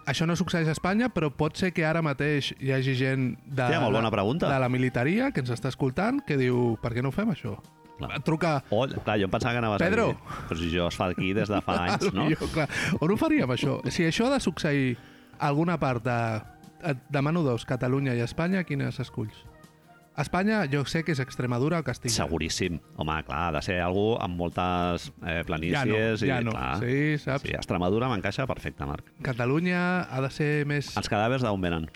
això 0.07 0.25
no 0.27 0.35
succeeix 0.39 0.67
a 0.71 0.75
Espanya, 0.75 1.09
però 1.13 1.29
pot 1.35 1.59
ser 1.59 1.73
que 1.75 1.85
ara 1.85 2.01
mateix 2.01 2.53
hi 2.59 2.71
hagi 2.73 2.95
gent 2.97 3.35
de, 3.45 3.61
Hòstia, 3.67 3.81
molt 3.83 3.95
bona 3.99 4.11
pregunta. 4.11 4.49
de 4.51 4.59
la 4.63 4.69
militaria 4.69 5.31
que 5.31 5.43
ens 5.43 5.51
està 5.53 5.69
escoltant 5.69 6.23
que 6.25 6.37
diu, 6.39 6.77
per 6.81 6.93
què 6.95 7.03
no 7.03 7.11
ho 7.11 7.15
fem, 7.15 7.29
això? 7.35 7.57
Clar. 8.01 8.17
Truca 8.25 8.63
O, 8.73 8.87
clar, 8.87 9.19
jo 9.21 9.27
em 9.27 9.33
pensava 9.33 9.53
que 9.53 9.59
anaves 9.61 9.83
Pedro. 9.83 10.07
a 10.09 10.13
dir... 10.15 10.45
Però 10.49 10.57
si 10.57 10.71
jo 10.73 10.87
es 10.89 10.95
fa 10.97 11.11
aquí 11.13 11.33
des 11.37 11.51
de 11.51 11.59
fa 11.61 11.75
anys, 11.85 12.07
no? 12.17 12.25
Jo, 12.31 12.47
clar, 12.49 12.65
on 12.97 13.11
ho 13.13 13.17
faríem, 13.19 13.51
això? 13.53 13.77
Si 13.93 14.07
això 14.07 14.25
ha 14.25 14.33
de 14.33 14.39
succeir 14.41 14.95
a 15.37 15.51
alguna 15.51 15.77
part 15.79 16.03
de... 16.07 16.17
Et 16.81 16.97
demano 17.13 17.43
dos, 17.45 17.61
Catalunya 17.69 18.15
i 18.17 18.23
Espanya, 18.25 18.63
quines 18.65 18.97
esculls? 19.03 19.35
Espanya, 20.21 20.61
jo 20.71 20.83
sé 20.85 21.03
que 21.03 21.11
és 21.15 21.19
Extremadura 21.23 21.79
o 21.81 21.83
Castilla. 21.83 22.13
Seguríssim. 22.15 22.79
Home, 23.01 23.17
clar, 23.27 23.41
ha 23.47 23.51
de 23.57 23.61
ser 23.65 23.79
algú 23.83 24.15
amb 24.21 24.37
moltes 24.39 25.09
eh, 25.21 25.25
Ja 25.25 25.35
no, 25.41 25.45
planícies. 25.49 26.23
ja 26.27 26.39
i, 26.41 26.45
no. 26.45 26.51
Clar, 26.55 26.77
Sí, 26.83 27.17
saps? 27.23 27.43
Sí, 27.47 27.53
Extremadura 27.57 28.09
m'encaixa 28.11 28.47
perfecte, 28.49 28.85
Marc. 28.85 29.11
Catalunya 29.25 29.81
ha 30.09 30.21
de 30.21 30.29
ser 30.33 30.51
més 30.69 30.93
Els 30.97 31.09
cadàvers 31.11 31.43
d'on 31.45 31.61
venen? 31.61 31.89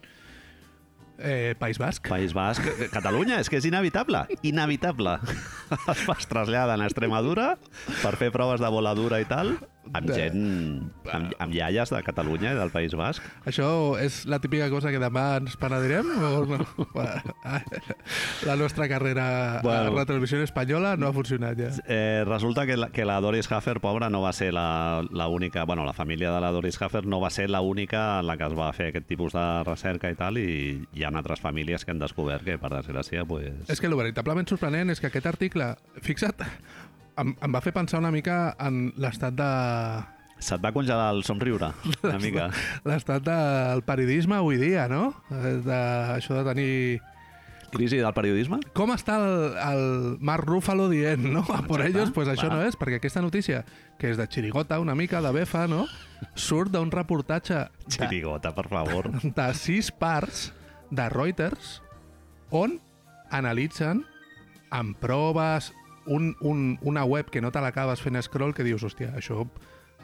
eh, 1.18 1.56
País 1.58 1.78
Basc. 1.80 2.08
País 2.10 2.34
Basc, 2.36 2.62
Catalunya, 2.92 3.40
és 3.40 3.48
que 3.50 3.58
és 3.62 3.66
inevitable, 3.66 4.26
inevitable. 4.44 5.18
Es 6.18 6.28
traslladen 6.28 6.82
a 6.84 6.90
Extremadura 6.90 7.54
per 8.02 8.16
fer 8.20 8.32
proves 8.36 8.60
de 8.62 8.70
voladura 8.70 9.22
i 9.24 9.26
tal, 9.30 9.56
amb 9.94 10.08
De- 10.08 10.16
gent, 10.18 10.92
amb, 11.14 11.34
amb 11.40 11.54
iaies 11.54 11.90
de 11.94 12.02
Catalunya 12.04 12.54
i 12.54 12.58
del 12.58 12.72
País 12.74 12.96
Basc. 12.98 13.24
Això 13.46 13.68
és 14.02 14.24
la 14.26 14.40
típica 14.40 14.70
cosa 14.74 14.92
que 14.92 15.00
demà 15.00 15.38
ens 15.42 15.56
penedirem? 15.62 16.10
O 16.16 16.46
no? 16.46 16.60
La 18.46 18.56
nostra 18.56 18.88
carrera 18.88 19.60
Bueno. 19.64 19.88
a 19.88 19.92
la 19.92 20.06
televisió 20.06 20.42
espanyola 20.44 20.96
no 20.98 21.08
ha 21.08 21.14
funcionat 21.14 21.58
ja. 21.58 21.70
Eh, 21.88 22.24
resulta 22.26 22.66
que 22.66 22.78
la, 22.78 22.90
que 22.90 23.06
la 23.06 23.20
Doris 23.22 23.52
Haffer, 23.52 23.80
pobra, 23.80 24.10
no 24.10 24.22
va 24.22 24.34
ser 24.34 24.54
la, 24.54 25.04
la 25.12 25.28
única... 25.28 25.64
Bueno, 25.66 25.86
la 25.86 25.94
família 25.94 26.32
de 26.32 26.42
la 26.42 26.52
Doris 26.52 26.82
Haffer 26.82 27.06
no 27.06 27.20
va 27.20 27.30
ser 27.30 27.50
la 27.50 27.62
única 27.62 28.20
en 28.20 28.28
la 28.28 28.38
que 28.38 28.46
es 28.46 28.54
va 28.58 28.72
fer 28.74 28.90
aquest 28.92 29.08
tipus 29.08 29.34
de 29.34 29.64
recerca 29.64 30.10
i 30.12 30.16
tal, 30.16 30.38
i 30.38 30.86
hi 30.94 31.04
ha 31.04 31.10
altres 31.16 31.40
famílies 31.42 31.86
que 31.86 31.92
han 31.92 32.00
descobert 32.00 32.44
que, 32.46 32.58
per 32.62 32.72
desgràcia, 32.74 33.26
pues... 33.26 33.54
És 33.72 33.80
que 33.82 33.88
el 33.88 33.96
veritablement 33.96 34.48
sorprenent 34.50 34.92
és 34.94 35.00
que 35.02 35.08
aquest 35.12 35.26
article, 35.32 35.72
fixa't, 36.02 36.44
em, 37.18 37.36
em 37.42 37.56
va 37.56 37.62
fer 37.64 37.74
pensar 37.76 38.00
una 38.02 38.12
mica 38.12 38.56
en 38.60 38.92
l'estat 38.98 39.34
de 39.38 39.50
Se't 40.46 40.60
va 40.62 40.74
congelar 40.76 41.14
el 41.16 41.24
somriure, 41.24 41.70
una 42.04 42.18
mica. 42.20 42.50
l'estat 42.84 43.24
del 43.24 43.82
periodisme 43.88 44.36
avui 44.36 44.58
dia, 44.60 44.88
no? 44.92 45.14
Eh, 45.32 45.60
De, 45.64 45.78
això 46.18 46.36
de 46.36 46.44
tenir... 46.50 46.72
Crisi 47.72 47.98
del 48.00 48.14
periodisme? 48.16 48.60
Com 48.76 48.92
està 48.94 49.16
el, 49.20 49.56
el 49.60 49.86
Marc 50.24 50.46
Ruffalo 50.48 50.86
dient, 50.92 51.24
no? 51.24 51.42
A 51.52 51.62
por 51.64 51.80
Exacte, 51.82 51.88
ellos, 51.90 52.12
pues 52.16 52.28
això 52.32 52.50
clar. 52.50 52.60
no 52.60 52.68
és, 52.68 52.76
perquè 52.80 53.00
aquesta 53.02 53.24
notícia, 53.24 53.64
que 54.00 54.12
és 54.12 54.20
de 54.20 54.28
xirigota 54.32 54.78
una 54.84 54.96
mica, 54.96 55.20
de 55.24 55.32
befa, 55.36 55.66
no? 55.72 55.86
Surt 56.36 56.72
d'un 56.76 56.92
reportatge 56.94 57.56
de, 57.56 57.96
Xirigota, 57.96 58.54
per 58.56 58.68
favor. 58.72 59.10
de 59.40 59.48
sis 59.60 59.90
parts 59.92 60.50
de 60.92 61.08
Reuters 61.12 61.80
on 62.52 62.78
analitzen 63.32 64.04
amb 64.72 64.96
proves 65.02 65.72
un, 66.08 66.36
un, 66.42 66.78
una 66.82 67.04
web 67.06 67.30
que 67.32 67.42
no 67.42 67.52
te 67.52 67.62
l'acabes 67.64 68.02
fent 68.02 68.22
scroll 68.22 68.54
que 68.54 68.64
dius, 68.64 68.84
hòstia, 68.84 69.14
això 69.18 69.46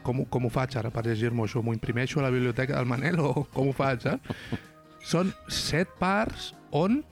com, 0.02 0.24
com 0.26 0.46
ho 0.46 0.50
faig 0.50 0.76
ara 0.80 0.90
per 0.90 1.04
llegir-m'ho 1.06 1.46
això? 1.46 1.62
M'ho 1.62 1.74
imprimeixo 1.76 2.20
a 2.20 2.26
la 2.26 2.34
biblioteca 2.34 2.76
del 2.76 2.90
Manel 2.90 3.20
o 3.22 3.46
com 3.54 3.70
ho 3.70 3.76
faig, 3.76 4.06
eh? 4.10 4.18
Són 5.12 5.32
set 5.50 5.90
parts 5.98 6.52
on 6.70 7.02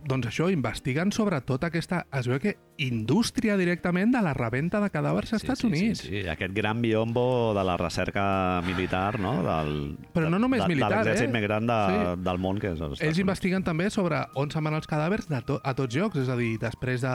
doncs 0.00 0.30
això, 0.30 0.46
investiguen 0.48 1.10
sobre 1.12 1.40
tota 1.44 1.68
aquesta... 1.68 2.06
Es 2.16 2.24
veu 2.30 2.38
que 2.40 2.54
indústria 2.80 3.56
directament 3.60 4.14
de 4.14 4.22
la 4.24 4.32
reventa 4.32 4.80
de 4.80 4.88
cadàvers 4.88 5.34
als 5.34 5.42
Estats 5.42 5.60
sí, 5.60 5.68
Units. 5.68 6.00
Sí, 6.06 6.08
sí, 6.14 6.22
aquest 6.32 6.54
gran 6.56 6.80
biombo 6.80 7.52
de 7.56 7.64
la 7.68 7.76
recerca 7.76 8.62
militar, 8.64 9.20
no? 9.20 9.34
Del, 9.44 9.74
Però 10.14 10.30
no 10.32 10.40
només 10.40 10.64
de, 10.64 10.70
militar, 10.72 11.02
de 11.04 11.18
eh? 11.18 11.28
més 11.28 11.44
gran 11.44 11.68
de, 11.68 11.78
Sí. 11.90 12.22
del 12.24 12.40
món, 12.40 12.58
que 12.62 12.72
és 12.72 12.80
els 12.80 12.96
Estats 12.96 13.02
Ells 13.04 13.18
Units. 13.18 13.24
investiguen 13.26 13.66
també 13.66 13.90
sobre 13.92 14.22
on 14.40 14.50
se'n 14.50 14.64
van 14.64 14.78
els 14.80 14.88
cadàvers 14.88 15.28
de 15.28 15.42
to 15.44 15.60
a 15.62 15.76
tots 15.76 15.94
llocs, 15.94 16.16
és 16.24 16.32
a 16.32 16.36
dir, 16.40 16.54
després 16.62 17.04
de 17.04 17.14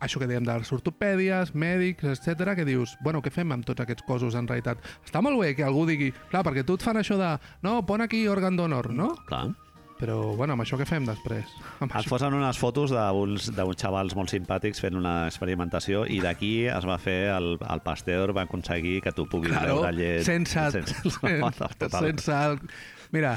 això 0.00 0.20
que 0.20 0.28
dèiem 0.30 0.44
de 0.46 0.58
les 0.62 0.72
ortopèdies, 0.72 1.54
mèdics, 1.54 2.04
etc 2.16 2.54
que 2.58 2.64
dius, 2.68 2.96
bueno, 3.04 3.20
què 3.22 3.30
fem 3.32 3.52
amb 3.52 3.66
tots 3.68 3.84
aquests 3.84 4.04
cossos 4.08 4.34
en 4.38 4.48
realitat? 4.48 4.80
Està 5.06 5.22
molt 5.22 5.40
bé 5.40 5.54
que 5.54 5.64
algú 5.66 5.86
digui, 5.88 6.10
clar, 6.30 6.44
perquè 6.46 6.64
tu 6.66 6.78
et 6.78 6.84
fan 6.84 6.96
això 7.00 7.18
de, 7.20 7.34
no, 7.66 7.80
pon 7.86 8.00
aquí 8.04 8.26
òrgan 8.28 8.56
d'honor, 8.56 8.90
no? 8.96 9.12
Clar. 9.28 9.50
Però, 10.00 10.32
bueno, 10.32 10.54
amb 10.56 10.62
això 10.64 10.78
què 10.80 10.86
fem 10.88 11.04
després? 11.04 11.44
Amb 11.84 11.90
Es 11.92 11.98
això... 12.06 12.14
posen 12.14 12.32
unes 12.32 12.56
fotos 12.56 12.88
d'uns 12.88 13.50
xavals 13.76 14.14
molt 14.16 14.32
simpàtics 14.32 14.80
fent 14.80 14.96
una 14.96 15.26
experimentació 15.28 16.06
i 16.08 16.22
d'aquí 16.24 16.64
es 16.72 16.86
va 16.88 16.96
fer, 16.96 17.18
el, 17.34 17.58
el 17.60 17.82
Pasteur 17.84 18.32
va 18.32 18.46
aconseguir 18.48 19.02
que 19.04 19.12
tu 19.12 19.26
puguis 19.28 19.52
Claro, 19.52 19.82
beure 19.82 19.92
llet... 19.98 20.24
sense, 20.24 20.70
sense, 20.72 20.96
sense, 21.20 21.90
sense 21.92 22.32
el... 22.32 22.56
Mira, 23.12 23.34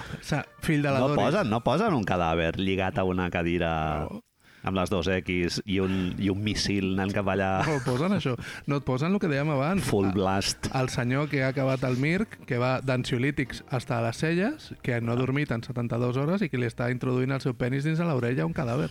fill 0.63 0.83
de 0.85 0.91
la 0.93 1.01
no, 1.01 1.09
Doris. 1.11 1.25
posen, 1.25 1.49
no 1.51 1.59
posen 1.65 1.95
un 1.97 2.05
cadàver 2.07 2.53
lligat 2.61 3.01
a 3.01 3.03
una 3.09 3.27
cadira 3.33 3.73
No. 4.07 4.21
Amb 4.63 4.77
les 4.79 4.91
dos 4.91 5.07
X 5.11 5.61
i 5.65 5.79
un, 5.83 6.13
i 6.19 6.29
un 6.31 6.41
missil 6.43 6.93
anant 6.93 7.13
cap 7.15 7.27
allà 7.33 7.51
No 7.67 7.77
et 7.77 7.85
posen 7.85 8.15
això. 8.15 8.35
No 8.67 8.79
et 8.79 8.87
posen 8.87 9.13
el 9.13 9.21
que 9.21 9.29
dèiem 9.31 9.51
abans. 9.53 9.83
full 9.87 10.09
blast. 10.15 10.69
El 10.75 10.89
senyor 10.89 11.29
que 11.31 11.43
ha 11.43 11.51
acabat 11.53 11.83
el 11.87 11.97
MIRC, 11.99 12.39
que 12.47 12.59
va 12.61 12.77
d'ansiolítics 12.81 13.63
hasta 13.69 13.99
a 13.99 14.03
les 14.07 14.17
celles, 14.17 14.71
que 14.81 14.99
no 15.01 15.13
ha 15.13 15.19
dormit 15.19 15.51
en 15.51 15.63
72 15.63 16.17
hores 16.17 16.41
i 16.41 16.49
que 16.49 16.59
li 16.59 16.69
està 16.69 16.89
introduint 16.93 17.35
el 17.35 17.43
seu 17.43 17.55
penis 17.59 17.83
dins 17.83 17.99
de 17.99 18.07
l'orella 18.07 18.47
un 18.47 18.55
cadàver. 18.55 18.89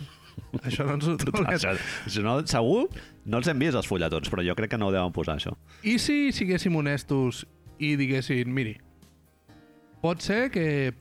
Això 0.62 0.86
no 0.88 0.96
ens 0.96 1.08
ho... 1.08 1.16
Això, 1.52 1.74
això 2.06 2.22
no, 2.24 2.38
segur, 2.48 2.86
no 3.28 3.40
els 3.40 3.48
hem 3.48 3.60
vist 3.60 3.76
els 3.76 3.88
fulletons, 3.88 4.30
però 4.32 4.44
jo 4.44 4.54
crec 4.56 4.72
que 4.72 4.80
no 4.80 4.88
ho 4.88 4.94
deuen 4.94 5.12
posar, 5.12 5.36
això. 5.36 5.52
I 5.84 5.98
si 6.00 6.32
siguéssim 6.32 6.76
honestos 6.76 7.44
i 7.82 7.94
diguessin, 8.00 8.48
miri, 8.52 8.78
pot 10.00 10.24
ser 10.24 10.46
que 10.54 10.94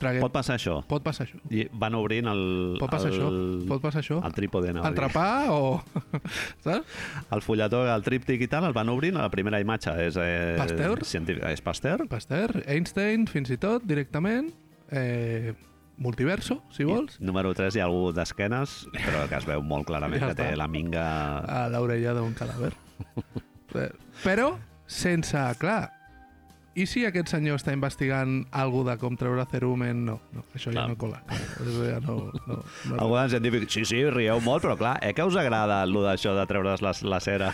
traguem... 0.00 0.22
Pot 0.24 0.32
passar 0.34 0.56
això. 0.58 0.78
pot 0.88 1.04
passar 1.04 1.26
això. 1.26 1.38
I 1.50 1.66
van 1.72 1.94
obrint 1.98 2.28
el... 2.30 2.42
Pot 2.80 2.92
passar 2.92 3.10
el, 3.12 3.16
això. 3.16 3.68
Pot 3.70 3.82
passar 3.84 4.02
això. 4.04 4.18
El 4.26 4.34
trípode, 4.36 4.70
a 4.70 4.76
dir. 4.76 4.82
Entrepà 4.90 5.26
o... 5.54 5.78
Saps? 6.64 6.98
El 7.34 7.44
fulletó, 7.44 7.84
el 7.92 8.04
tríptic 8.06 8.44
i 8.46 8.50
tal, 8.52 8.68
el 8.68 8.76
van 8.76 8.90
obrint, 8.92 9.16
la 9.18 9.30
primera 9.32 9.60
imatge 9.62 9.94
és... 10.06 10.18
Eh, 10.20 10.56
Pasteur? 10.60 11.04
científic- 11.04 11.44
És 11.50 11.62
Pasteur. 11.64 12.06
Pasteur, 12.10 12.60
Einstein, 12.66 13.26
fins 13.30 13.50
i 13.54 13.58
tot, 13.62 13.84
directament. 13.88 14.52
Eh, 14.90 15.54
multiverso, 15.98 16.60
si 16.70 16.84
vols. 16.84 17.16
I, 17.20 17.24
número 17.24 17.54
3 17.56 17.74
hi 17.76 17.80
ha 17.80 17.86
algú 17.88 18.12
d'esquenes, 18.14 18.82
però 18.92 19.24
que 19.30 19.38
es 19.40 19.46
veu 19.48 19.62
molt 19.64 19.88
clarament 19.88 20.20
Ja 20.24 20.32
que 20.32 20.38
té 20.42 20.50
la 20.58 20.68
minga... 20.68 21.06
a 21.40 21.66
l'orella 21.72 22.12
d'un 22.18 22.34
cadàver. 22.36 22.74
Però, 24.24 24.54
sense... 24.88 25.40
Clar, 25.60 25.90
i 26.76 26.84
si 26.88 27.06
aquest 27.08 27.30
senyor 27.32 27.56
està 27.56 27.72
investigant 27.72 28.42
algú 28.52 28.82
de 28.84 28.96
com 29.00 29.16
treure 29.16 29.46
cerumen? 29.48 30.04
No, 30.04 30.18
no 30.36 30.44
això 30.52 30.68
ja 30.68 30.82
Clar. 30.82 30.88
no 30.92 30.98
cola. 31.00 31.22
Això 31.32 31.86
ja 31.88 32.00
no... 32.04 32.16
no, 32.46 32.58
no 32.90 32.98
Algú 33.00 33.16
de 33.16 33.28
científic, 33.32 33.68
sí, 33.72 33.84
sí, 33.88 34.02
rieu 34.12 34.42
molt, 34.44 34.66
però 34.66 34.76
clar, 34.76 34.96
eh 35.00 35.14
que 35.16 35.24
us 35.24 35.38
agrada 35.40 35.82
el 35.86 35.96
d'això 35.96 36.34
de 36.36 36.44
treure's 36.50 36.84
la, 36.84 36.92
la 37.08 37.20
cera? 37.24 37.52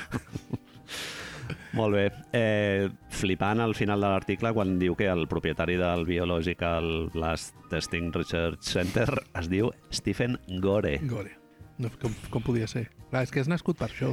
molt 1.78 1.94
bé. 1.94 2.08
Eh, 2.34 2.90
flipant 3.14 3.62
al 3.62 3.76
final 3.78 4.02
de 4.02 4.10
l'article 4.10 4.52
quan 4.56 4.74
diu 4.82 4.98
que 4.98 5.06
el 5.12 5.28
propietari 5.30 5.78
del 5.78 6.02
Biological 6.08 7.08
Blast 7.14 7.54
Testing 7.70 8.10
Research 8.16 8.66
Center 8.74 9.06
es 9.38 9.48
diu 9.52 9.70
Stephen 9.94 10.40
Gore. 10.58 10.98
Gore. 11.06 11.38
No, 11.78 11.94
com, 12.02 12.14
com 12.30 12.42
podia 12.42 12.66
ser? 12.66 12.88
Clar, 13.10 13.22
és 13.22 13.30
que 13.30 13.42
és 13.42 13.50
nascut 13.50 13.78
per 13.78 13.92
això. 13.92 14.12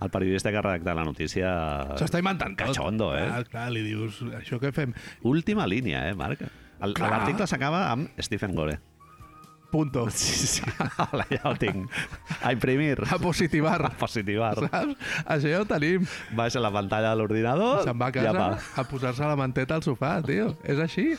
El 0.00 0.10
periodista 0.12 0.50
que 0.52 0.58
ha 0.60 0.64
redactat 0.64 0.98
la 0.98 1.04
notícia... 1.08 1.52
S'està 1.96 2.20
inventant 2.20 2.52
tot. 2.56 2.68
Cachondo, 2.68 3.14
eh? 3.16 3.24
Clar, 3.30 3.46
clar, 3.48 3.70
li 3.72 3.84
dius, 3.86 4.20
això 4.36 4.60
què 4.60 4.72
fem? 4.76 4.92
Última 5.24 5.64
línia, 5.70 6.04
eh, 6.10 6.14
Marc? 6.18 6.42
L'article 6.82 7.46
s'acaba 7.48 7.86
amb 7.94 8.20
Stephen 8.20 8.54
Gore. 8.54 8.76
Punto. 9.70 10.06
Sí, 10.14 10.46
sí. 10.46 10.62
Hola, 11.10 11.26
ja 11.30 11.42
ho 11.50 11.54
tinc. 11.58 11.90
A 12.42 12.52
imprimir. 12.52 13.00
A 13.10 13.18
positivar. 13.18 13.80
A 13.88 13.90
positivar. 13.98 14.54
Saps? 14.62 14.94
Això 15.24 15.50
ja 15.50 15.60
ho 15.64 15.66
tenim. 15.68 16.06
Baixa 16.36 16.62
la 16.62 16.70
pantalla 16.72 17.12
de 17.12 17.20
l'ordinador. 17.20 17.82
Se'n 17.84 17.98
va 18.00 18.08
a 18.12 18.14
ja 18.14 18.28
casa 18.30 18.38
va. 18.38 18.48
a 18.56 18.84
posar-se 18.88 19.26
la 19.26 19.36
manteta 19.36 19.76
al 19.76 19.84
sofà, 19.84 20.18
tio. 20.26 20.52
És 20.64 20.80
així. 20.82 21.14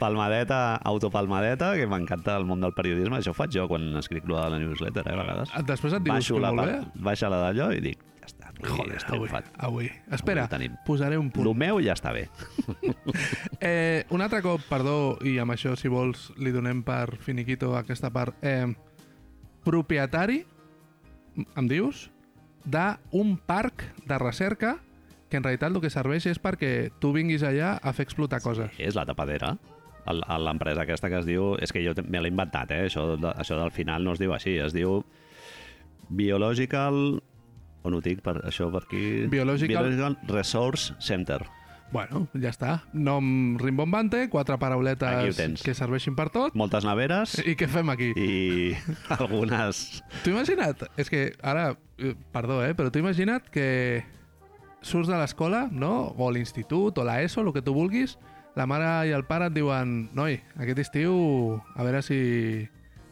Palmadeta, 0.00 0.76
autopalmadeta, 0.88 1.74
que 1.76 1.88
m'encanta 1.90 2.38
el 2.40 2.46
món 2.48 2.62
del 2.64 2.72
periodisme. 2.76 3.18
Això 3.20 3.34
ho 3.34 3.36
faig 3.36 3.52
jo 3.58 3.66
quan 3.68 3.90
escric 4.00 4.28
la 4.32 4.46
newsletter, 4.54 5.04
eh, 5.04 5.12
a 5.12 5.18
vegades. 5.20 5.52
Després 5.68 5.98
et 5.98 6.06
dius 6.06 6.14
Baixo 6.14 6.38
que 6.38 6.44
la, 6.46 6.54
molt 6.56 6.72
bé. 6.72 7.02
baixa 7.10 7.28
la 7.28 7.42
d'allò 7.44 7.68
i 7.76 7.82
dic, 7.84 8.00
ja 8.00 8.09
Joder, 8.62 8.96
has 8.96 9.04
avui, 9.04 9.28
triomfat. 9.28 9.50
avui. 9.58 9.90
Espera, 10.12 10.44
Avui 10.44 10.56
tenim. 10.58 10.76
posaré 10.86 11.18
un 11.18 11.30
punt. 11.30 11.46
El 11.48 11.54
meu 11.54 11.80
ja 11.84 11.94
està 11.94 12.12
bé. 12.12 12.28
Eh, 13.60 14.04
un 14.10 14.22
altre 14.22 14.40
cop, 14.40 14.62
perdó, 14.70 15.18
i 15.26 15.34
amb 15.38 15.52
això, 15.52 15.74
si 15.76 15.88
vols, 15.92 16.30
li 16.40 16.50
donem 16.52 16.82
per 16.82 17.16
finiquito 17.20 17.74
aquesta 17.76 18.08
part. 18.10 18.36
Eh, 18.42 18.66
propietari, 19.64 20.44
em 21.56 21.68
dius, 21.68 22.06
d'un 22.64 23.36
parc 23.46 23.84
de 24.06 24.18
recerca 24.18 24.78
que 25.28 25.36
en 25.36 25.44
realitat 25.44 25.70
el 25.70 25.80
que 25.80 25.90
serveix 25.92 26.24
és 26.26 26.40
perquè 26.42 26.90
tu 27.00 27.12
vinguis 27.12 27.44
allà 27.46 27.76
a 27.82 27.92
fer 27.92 28.06
explotar 28.08 28.40
coses. 28.42 28.72
És 28.78 28.96
la 28.96 29.04
tapadera. 29.06 29.54
L'empresa 30.10 30.82
aquesta 30.82 31.10
que 31.12 31.20
es 31.20 31.26
diu... 31.28 31.52
És 31.62 31.70
que 31.70 31.84
jo 31.84 31.92
me 32.08 32.18
l'he 32.20 32.32
inventat, 32.32 32.72
eh? 32.72 32.86
Això, 32.88 33.04
això 33.36 33.58
del 33.60 33.70
final 33.70 34.02
no 34.02 34.16
es 34.16 34.18
diu 34.18 34.32
així. 34.34 34.56
Es 34.58 34.72
diu 34.74 35.04
Biological... 36.08 37.22
On 37.82 37.94
ho 37.96 38.00
tinc? 38.04 38.20
Per, 38.24 38.36
això 38.48 38.68
per 38.72 38.82
aquí... 38.84 39.26
Biological- 39.32 39.88
Biological 39.88 40.18
Resource 40.28 40.94
Center. 41.00 41.40
Bueno, 41.90 42.28
ja 42.38 42.52
està. 42.52 42.76
Nom 42.94 43.56
rimbombante, 43.58 44.28
quatre 44.30 44.54
parauletes 44.62 45.58
que 45.64 45.72
serveixin 45.74 46.14
per 46.14 46.28
tot. 46.30 46.54
Moltes 46.54 46.84
neveres 46.86 47.32
I 47.42 47.56
què 47.58 47.66
fem 47.66 47.90
aquí? 47.90 48.12
i 48.14 48.76
algunes... 49.18 49.98
T'ho 50.22 50.30
imagina't? 50.36 50.84
És 51.00 51.10
que 51.10 51.32
ara, 51.42 51.72
eh, 51.98 52.14
perdó, 52.30 52.60
eh, 52.62 52.76
però 52.78 52.92
t'ho 52.94 53.02
imagina't 53.02 53.48
que 53.50 54.04
surts 54.86 55.10
de 55.10 55.18
l'escola, 55.18 55.64
no? 55.72 56.14
O 56.16 56.30
l'institut, 56.30 56.96
o 57.02 57.04
la 57.04 57.18
ESO, 57.24 57.42
el 57.42 57.50
que 57.56 57.62
tu 57.66 57.74
vulguis, 57.74 58.14
la 58.54 58.68
mare 58.70 59.08
i 59.08 59.12
el 59.16 59.26
pare 59.26 59.50
et 59.50 59.56
diuen 59.58 60.10
noi, 60.14 60.38
aquest 60.62 60.78
estiu 60.86 61.58
a 61.74 61.82
veure 61.82 62.00
si, 62.06 62.20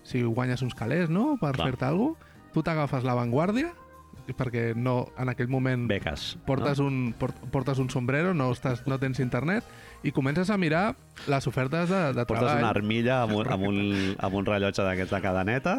si 0.06 0.22
guanyes 0.22 0.62
uns 0.62 0.78
calés, 0.78 1.10
no?, 1.10 1.34
per 1.42 1.56
fer-te 1.58 1.84
alguna 1.88 2.14
cosa. 2.14 2.24
Tu 2.54 2.62
t'agafes 2.64 3.04
l'avantguàrdia, 3.04 3.74
perquè 4.36 4.74
no, 4.76 5.08
en 5.18 5.28
aquell 5.32 5.48
moment 5.48 5.86
Beques. 5.88 6.36
portes, 6.46 6.80
no? 6.80 6.86
un, 6.86 7.12
port, 7.18 7.36
portes 7.52 7.78
un 7.78 7.88
sombrero, 7.90 8.34
no, 8.34 8.50
estàs, 8.52 8.82
no 8.86 8.98
tens 8.98 9.20
internet, 9.20 9.64
i 10.02 10.12
comences 10.12 10.50
a 10.50 10.56
mirar 10.58 10.94
les 11.26 11.46
ofertes 11.50 11.88
de, 11.90 12.02
de 12.14 12.24
Portes 12.26 12.44
treball. 12.44 12.58
una 12.62 12.70
armilla 12.70 13.22
amb 13.22 13.34
un, 13.40 13.48
amb 13.50 13.64
un, 13.66 13.78
amb 14.18 14.34
un 14.38 14.46
rellotge 14.46 14.82
d'aquests 14.86 15.14
de 15.16 15.20
cadeneta, 15.24 15.76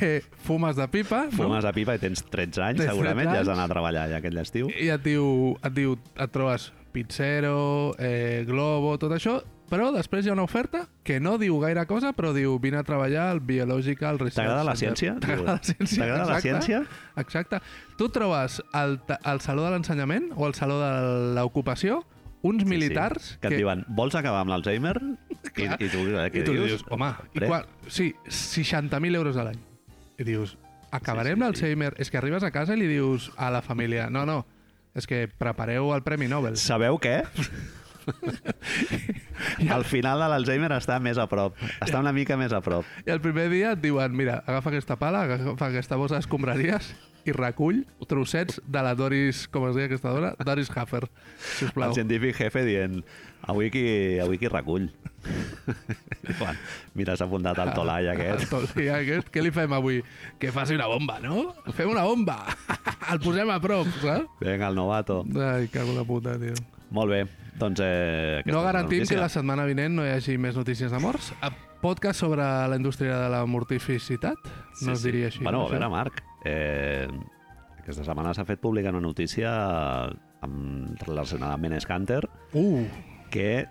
Eh, 0.00 0.20
fumes 0.46 0.76
de 0.76 0.86
pipa, 0.88 1.26
fumes 1.34 1.64
a 1.64 1.72
pipa 1.76 1.94
i 1.96 1.98
tens 2.02 2.22
13 2.30 2.62
anys, 2.62 2.78
Tens 2.80 2.92
segurament, 2.92 3.28
13 3.28 3.34
ja 3.34 3.40
has 3.40 3.48
anys. 3.48 3.48
d'anar 3.54 3.64
a 3.64 3.72
treballar 3.74 4.04
ja 4.10 4.20
aquell 4.22 4.38
estiu. 4.38 4.70
i 4.70 4.88
et 4.88 5.02
diu, 5.04 5.56
et 5.62 5.74
diu, 5.74 5.96
et 6.16 6.30
trobes 6.32 6.70
pizzero, 6.92 7.94
eh, 7.98 8.44
globo, 8.46 8.96
tot 8.98 9.12
això, 9.12 9.40
però 9.70 9.88
després 9.94 10.26
hi 10.26 10.30
ha 10.32 10.34
una 10.34 10.42
oferta 10.44 10.82
que 11.06 11.20
no 11.22 11.36
diu 11.38 11.56
gaire 11.62 11.84
cosa, 11.86 12.10
però 12.16 12.32
diu 12.36 12.56
vine 12.62 12.80
a 12.80 12.84
treballar 12.86 13.28
al 13.30 13.40
Biological 13.40 14.18
Research 14.18 14.42
T'agrada 14.42 14.64
la 14.66 14.74
ciència? 14.76 15.14
T'agrada 15.22 15.54
la 15.56 15.62
ciència? 15.64 15.98
T'agrada 16.02 16.26
la 16.28 16.40
ciència? 16.44 16.80
Exacte. 17.22 17.60
Tu 17.96 18.08
trobes 18.12 18.58
al, 18.76 18.98
al 19.22 19.40
Saló 19.44 19.62
de 19.64 19.70
l'Ensenyament 19.76 20.28
o 20.36 20.44
al 20.48 20.54
Saló 20.58 20.80
de 20.82 20.90
l'Ocupació 21.38 22.02
uns 22.42 22.64
militars 22.64 23.34
Que 23.40 23.48
et 23.50 23.56
diuen, 23.60 23.82
vols 23.92 24.14
acabar 24.16 24.40
amb 24.44 24.50
l'Alzheimer? 24.54 24.94
I. 25.60 25.62
I 25.68 25.88
tu, 25.92 25.98
eh, 26.08 26.28
I 26.32 26.44
tu 26.44 26.52
dius? 26.56 26.68
dius, 26.74 26.84
home, 26.90 27.12
i 27.36 27.38
quan, 27.44 27.62
sí, 27.88 28.14
60.000 28.26 29.16
euros 29.20 29.36
a 29.36 29.44
l'any. 29.48 29.60
I 30.20 30.24
dius, 30.28 30.56
acabarem 30.90 31.34
Sí, 31.34 31.36
sí, 31.36 31.40
sí. 31.40 31.44
l'Alzheimer? 31.44 31.92
És 32.00 32.10
que 32.10 32.18
arribes 32.20 32.42
a 32.44 32.50
casa 32.54 32.74
i 32.76 32.80
li 32.80 32.88
dius 32.90 33.30
a 33.36 33.50
la 33.52 33.60
família, 33.62 34.08
no, 34.12 34.24
no, 34.28 34.38
és 34.96 35.06
que 35.06 35.26
prepareu 35.28 35.92
el 35.94 36.02
Premi 36.06 36.28
Nobel. 36.32 36.56
Sabeu 36.60 36.96
què? 37.00 37.20
Al 39.76 39.84
final 39.88 40.22
de 40.22 40.30
l'Alzheimer 40.32 40.72
està 40.76 40.98
més 41.02 41.20
a 41.20 41.28
prop. 41.30 41.56
Està 41.80 42.00
una 42.00 42.12
mica 42.16 42.38
més 42.40 42.54
a 42.56 42.62
prop. 42.64 42.88
I 43.06 43.14
el 43.14 43.22
primer 43.24 43.48
dia 43.52 43.74
et 43.76 43.82
diuen, 43.82 44.16
mira, 44.16 44.40
agafa 44.46 44.72
aquesta 44.74 44.98
pala, 45.00 45.24
agafa 45.28 45.70
aquesta 45.70 45.98
bossa 46.00 46.18
d'escombraries 46.20 46.92
i 47.28 47.34
recull 47.36 47.82
trossets 48.08 48.60
de 48.64 48.82
la 48.84 48.94
Doris, 48.96 49.44
com 49.52 49.66
es 49.68 49.76
deia 49.76 49.90
aquesta 49.90 50.12
dona? 50.14 50.32
Doris 50.46 50.70
Haffer, 50.72 51.04
sisplau. 51.58 51.90
El 51.90 51.98
científic 51.98 52.38
jefe 52.40 52.64
dient 52.66 53.02
avui 53.50 53.70
qui, 53.72 53.84
avui 54.22 54.40
qui 54.40 54.48
recull. 54.50 54.88
Diuen, 56.24 56.60
mira, 56.96 57.16
s'ha 57.18 57.26
apuntat 57.28 57.58
al 57.60 57.74
tolai 57.76 58.08
El 58.08 58.14
aquest. 58.14 58.48
tolai 58.52 58.88
aquest, 58.94 59.28
què 59.32 59.44
li 59.44 59.52
fem 59.54 59.72
avui? 59.76 60.00
Que 60.40 60.52
faci 60.54 60.78
una 60.78 60.88
bomba, 60.90 61.18
no? 61.20 61.50
Fem 61.76 61.92
una 61.92 62.06
bomba! 62.08 62.38
el 63.12 63.20
posem 63.22 63.52
a 63.52 63.60
prop, 63.62 63.90
saps? 64.00 64.40
Vinga, 64.40 64.70
el 64.70 64.78
novato. 64.80 65.22
Ai, 65.36 65.68
cago 65.72 65.96
la 65.96 66.06
puta, 66.08 66.38
tio. 66.40 66.56
Molt 66.90 67.12
bé, 67.12 67.24
doncs... 67.60 67.80
Eh, 67.84 68.42
No 68.48 68.62
garantim 68.64 69.04
que 69.06 69.16
la 69.20 69.28
setmana 69.32 69.66
vinent 69.68 69.94
no 69.98 70.06
hi 70.06 70.14
hagi 70.16 70.38
més 70.40 70.56
notícies 70.58 70.90
de 70.92 70.98
morts. 71.02 71.32
A 71.44 71.50
podcast 71.80 72.20
sobre 72.20 72.42
la 72.44 72.76
indústria 72.76 73.16
de 73.22 73.28
la 73.32 73.44
mortificitat? 73.48 74.36
No 74.82 74.92
es 74.96 75.02
diria 75.06 75.28
així. 75.30 75.44
Bueno, 75.44 75.62
no 75.62 75.68
a 75.68 75.70
veure, 75.76 75.88
Marc, 75.92 76.22
eh, 76.44 77.06
aquesta 77.78 78.04
setmana 78.04 78.34
s'ha 78.36 78.44
fet 78.48 78.60
pública 78.60 78.90
una 78.92 79.00
notícia 79.00 79.52
amb, 80.42 81.00
relacionada 81.06 81.54
amb 81.54 81.62
Menescanter 81.68 82.22
Uh, 82.52 82.84
que 83.30 83.66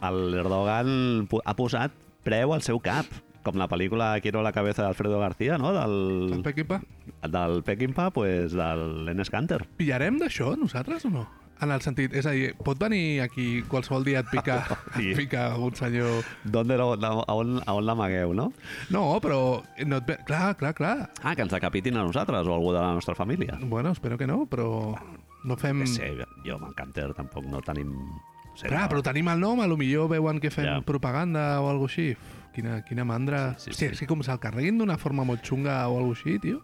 el 0.00 0.34
Erdogan 0.34 1.26
pu- 1.28 1.42
ha 1.44 1.54
posat 1.56 1.92
preu 2.24 2.54
al 2.54 2.62
seu 2.62 2.78
cap. 2.80 3.06
com 3.42 3.56
la 3.58 3.66
pel·lícula 3.66 4.20
Quiero 4.22 4.40
la 4.40 4.52
cabeza 4.54 4.84
d'Alfredo 4.84 5.18
García, 5.18 5.58
no? 5.58 5.70
El 5.74 6.30
Del, 6.30 6.42
Pequipa. 6.44 6.80
del 7.28 7.64
Peckinpah, 7.64 8.12
pues, 8.12 8.52
del 8.52 9.08
Enes 9.08 9.30
Kanter. 9.34 9.66
Pillarem 9.76 10.16
d'això, 10.20 10.52
nosaltres, 10.56 11.04
o 11.06 11.10
no? 11.10 11.24
En 11.60 11.70
el 11.70 11.80
sentit, 11.84 12.10
és 12.18 12.26
a 12.26 12.32
dir, 12.34 12.54
pot 12.58 12.78
venir 12.80 13.20
aquí 13.22 13.62
qualsevol 13.70 14.02
dia 14.02 14.20
et 14.24 14.30
picar, 14.32 14.64
Sí. 14.96 15.12
et 15.12 15.16
picar 15.16 15.58
un 15.62 15.74
senyor... 15.78 16.24
¿Dónde 16.42 16.76
lo, 16.76 16.96
la- 16.96 17.12
a, 17.22 17.34
on, 17.38 17.60
a 17.64 17.74
on 17.74 17.86
l'amagueu, 17.86 18.32
no? 18.34 18.52
No, 18.90 19.20
però... 19.22 19.62
No 19.86 20.00
et 20.00 20.06
ve... 20.08 20.16
Clar, 20.26 20.56
clar, 20.56 20.74
clar. 20.74 21.10
Ah, 21.22 21.36
que 21.36 21.42
ens 21.46 21.52
decapitin 21.52 21.96
a 21.96 22.02
nosaltres 22.02 22.46
o 22.48 22.54
algú 22.54 22.72
de 22.72 22.80
la 22.80 22.92
nostra 22.94 23.14
família. 23.14 23.58
Bueno, 23.62 23.92
espero 23.92 24.18
que 24.18 24.26
no, 24.26 24.46
però 24.50 24.96
no 25.44 25.56
fem... 25.56 25.84
No 25.84 25.86
sé, 25.86 26.10
jo 26.44 26.58
amb 26.58 26.74
tampoc 27.14 27.44
no 27.46 27.60
tenim... 27.62 27.92
No 27.94 28.56
sé, 28.58 28.66
Clar, 28.68 28.82
no. 28.82 28.88
però 28.90 29.02
tenim 29.06 29.28
el 29.32 29.38
nom, 29.40 29.60
a 29.62 29.66
lo 29.70 29.78
millor 29.78 30.10
veuen 30.10 30.40
que 30.42 30.50
fem 30.50 30.66
Ja. 30.66 30.80
propaganda 30.82 31.60
o 31.62 31.70
alguna 31.70 31.88
així. 31.88 32.16
Quina, 32.52 32.82
quina 32.84 33.04
mandra. 33.06 33.54
Sí, 33.56 33.70
sí, 33.70 33.70
Hòstia, 33.70 33.88
sí. 33.88 33.92
és 33.94 34.00
que 34.02 34.06
com 34.10 34.20
se'l 34.26 34.36
carreguin 34.42 34.76
d'una 34.82 34.98
forma 35.00 35.24
molt 35.24 35.40
xunga 35.46 35.78
o 35.88 35.96
alguna 35.96 36.18
així, 36.18 36.38
tio. 36.42 36.58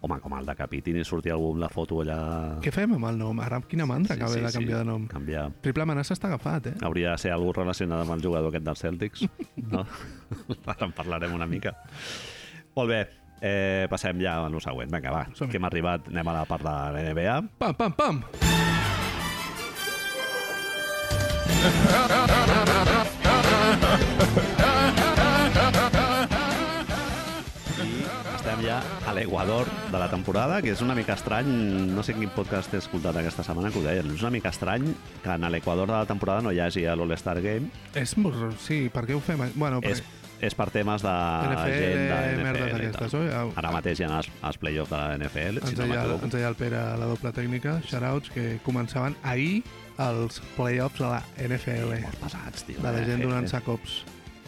Home, 0.00 0.16
com 0.24 0.32
el 0.32 0.46
decapitin 0.48 0.96
i 0.96 1.04
sortir 1.04 1.34
algú 1.34 1.50
amb 1.52 1.60
la 1.60 1.68
foto 1.68 1.98
allà... 2.00 2.16
Què 2.64 2.72
fem 2.72 2.94
amb 2.96 3.04
el 3.10 3.18
nom? 3.20 3.40
Ara, 3.44 3.58
quina 3.68 3.84
mandra 3.88 4.16
que 4.16 4.24
haver 4.24 4.40
de 4.46 4.52
canviar 4.54 4.80
de 4.80 4.88
nom. 4.88 5.04
Canviar. 5.12 5.50
Triple 5.60 5.84
amenaça 5.84 6.16
està 6.16 6.30
agafat, 6.30 6.70
eh? 6.72 6.74
Hauria 6.88 7.12
de 7.12 7.20
ser 7.20 7.34
algú 7.36 7.52
relacionat 7.52 8.06
amb 8.06 8.16
el 8.16 8.24
jugador 8.24 8.48
aquest 8.48 8.64
dels 8.64 8.84
Celtics. 8.86 9.26
No? 9.70 9.84
Ara 10.64 10.88
en 10.88 10.94
parlarem 10.96 11.34
una 11.36 11.46
mica. 11.46 11.74
Molt 12.74 12.90
bé, 12.90 13.00
eh, 13.44 13.86
passem 13.92 14.22
ja 14.24 14.38
a 14.40 14.48
lo 14.48 14.62
següent. 14.64 14.90
Vinga, 14.90 15.12
va, 15.12 15.26
que 15.36 15.60
hem 15.60 15.68
arribat. 15.68 16.08
Anem 16.08 16.32
a 16.32 16.38
la 16.40 16.46
part 16.48 16.64
de 16.64 16.78
la 16.96 17.04
NBA. 17.12 17.36
Pam, 17.60 17.76
pam, 17.76 17.98
pam! 18.00 18.24
l'Equador 29.20 29.68
de 29.92 29.98
la 30.00 30.08
temporada, 30.08 30.62
que 30.64 30.72
és 30.72 30.80
una 30.80 30.94
mica 30.96 31.12
estrany, 31.18 31.50
no 31.92 32.04
sé 32.06 32.14
quin 32.16 32.30
podcast 32.32 32.72
he 32.72 32.80
escoltat 32.80 33.18
aquesta 33.20 33.44
setmana 33.44 33.68
que 33.72 33.82
ho 33.82 33.84
deien, 33.84 34.08
és 34.14 34.24
una 34.24 34.32
mica 34.32 34.48
estrany 34.54 34.86
que 35.20 35.34
en 35.34 35.44
l'Equador 35.52 35.90
de 35.90 35.98
la 35.98 36.06
temporada 36.08 36.40
no 36.46 36.54
hi 36.54 36.62
hagi 36.64 36.86
l'All-Star 36.88 37.36
Game. 37.44 37.68
És... 37.92 38.16
Sí, 38.64 38.86
per 38.92 39.04
què 39.04 39.18
ho 39.18 39.20
fem? 39.20 39.44
Bueno, 39.60 39.82
És, 39.84 40.00
perquè 40.00 40.20
és 40.40 40.56
per 40.56 40.70
temes 40.72 41.02
de 41.04 41.12
NFL, 41.50 41.74
gent 41.76 41.98
de 42.00 42.38
NFL. 42.38 42.76
aquestes, 42.78 43.16
oi? 43.18 43.28
Au. 43.36 43.50
Ara 43.60 43.72
mateix 43.74 44.00
hi 44.00 44.06
ha 44.06 44.14
els, 44.22 44.30
els 44.48 44.58
play-offs 44.62 44.92
de 44.94 44.96
la 44.96 45.18
NFL, 45.18 45.60
ens 45.60 45.74
si 45.74 45.76
no 45.76 45.84
deia, 45.84 46.04
ens 46.16 46.32
deia 46.32 46.48
el 46.48 46.56
Pere 46.56 46.80
a 46.80 46.96
la 47.00 47.10
doble 47.10 47.34
tècnica, 47.36 47.76
shoutouts, 47.84 48.32
que 48.32 48.46
començaven 48.64 49.18
ahir 49.20 49.60
els 50.00 50.40
playoffs 50.56 51.02
de 51.02 51.12
la 51.12 51.20
NFL. 51.44 51.92
Molt 52.06 52.24
pesats, 52.24 52.64
tio. 52.64 52.80
De 52.80 52.88
la 52.88 53.02
eh? 53.02 53.06
gent 53.10 53.26
donant-se 53.26 53.60
cops. 53.68 54.00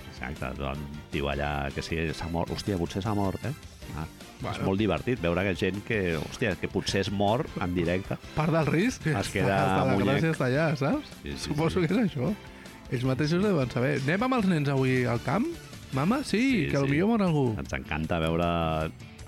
Exacte, 0.08 0.54
un 0.64 0.88
tio 1.12 1.28
allà 1.28 1.52
que 1.76 1.84
sí, 1.84 2.00
s'ha 2.16 2.32
mort. 2.32 2.56
Hòstia, 2.56 2.80
potser 2.80 3.04
s'ha 3.04 3.12
mort, 3.18 3.44
eh? 3.44 3.52
Ah, 3.98 4.08
Bueno. 4.42 4.56
És 4.58 4.64
molt 4.66 4.80
divertit 4.82 5.20
veure 5.22 5.44
que 5.46 5.54
gent 5.54 5.82
que, 5.86 6.16
hòstia, 6.18 6.56
que 6.58 6.68
potser 6.68 7.00
es 7.06 7.10
mor 7.14 7.46
en 7.62 7.74
directe. 7.76 8.16
Part 8.34 8.50
del 8.52 8.66
risc 8.66 9.06
Es 9.06 9.28
queda 9.30 9.54
està, 9.54 9.84
la 9.86 9.98
gràcia 10.00 10.32
està 10.34 10.48
allà, 10.50 10.64
saps? 10.76 11.12
Sí, 11.22 11.30
sí, 11.36 11.38
Suposo 11.46 11.80
sí. 11.80 11.86
que 11.86 11.94
és 11.94 12.00
això. 12.10 12.32
Ells 12.92 13.04
mateixos 13.08 13.40
deuen 13.44 13.70
saber. 13.70 14.00
Anem 14.02 14.26
amb 14.26 14.34
els 14.40 14.50
nens 14.50 14.68
avui 14.68 15.04
al 15.06 15.22
camp? 15.24 15.46
Mama? 15.94 16.22
Sí, 16.24 16.40
Sí, 16.42 16.66
que 16.72 16.76
sí. 16.76 16.82
potser 16.82 17.06
mor 17.06 17.22
algú. 17.22 17.46
Ens 17.60 17.72
encanta 17.76 18.18
veure 18.18 18.46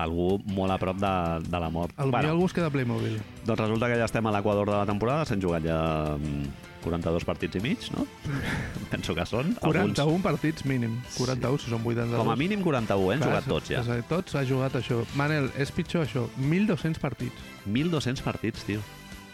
algú 0.02 0.40
molt 0.50 0.72
a 0.74 0.78
prop 0.82 0.98
de, 0.98 1.14
de 1.46 1.58
la 1.62 1.70
mort. 1.70 1.94
Lo 2.00 2.06
millor 2.10 2.32
algú 2.34 2.46
es 2.50 2.52
queda 2.56 2.70
Playmobil. 2.74 3.20
doncs 3.46 3.60
resulta 3.60 3.86
que 3.88 3.98
ja 4.00 4.08
estem 4.08 4.26
a 4.26 4.32
l'equador 4.34 4.66
de 4.72 4.76
la 4.80 4.86
temporada, 4.88 5.24
s'han 5.28 5.40
jugat 5.40 5.62
ja 5.62 5.78
mm, 6.18 6.48
42 6.84 7.24
partits 7.26 7.56
i 7.58 7.62
mig, 7.64 7.86
no? 7.94 8.04
Penso 8.92 9.14
que 9.16 9.24
són. 9.28 9.54
41 9.62 10.20
partits 10.24 10.66
mínim. 10.68 10.98
41, 11.16 11.58
si 11.64 11.72
són 11.72 11.80
82. 11.82 12.18
Com 12.20 12.30
a 12.32 12.36
mínim 12.38 12.62
41, 12.64 13.16
eh? 13.16 13.18
Jugat 13.24 13.48
tots 13.48 13.72
ja. 13.72 13.82
dir, 13.88 14.02
Tots 14.10 14.36
ha 14.38 14.44
jugat 14.48 14.76
això. 14.80 15.00
Manel, 15.18 15.48
és 15.60 15.72
pitjor 15.74 16.04
això. 16.06 16.26
1.200 16.38 17.00
partits. 17.02 17.42
1.200 17.66 18.22
partits, 18.26 18.64
tio. 18.68 18.84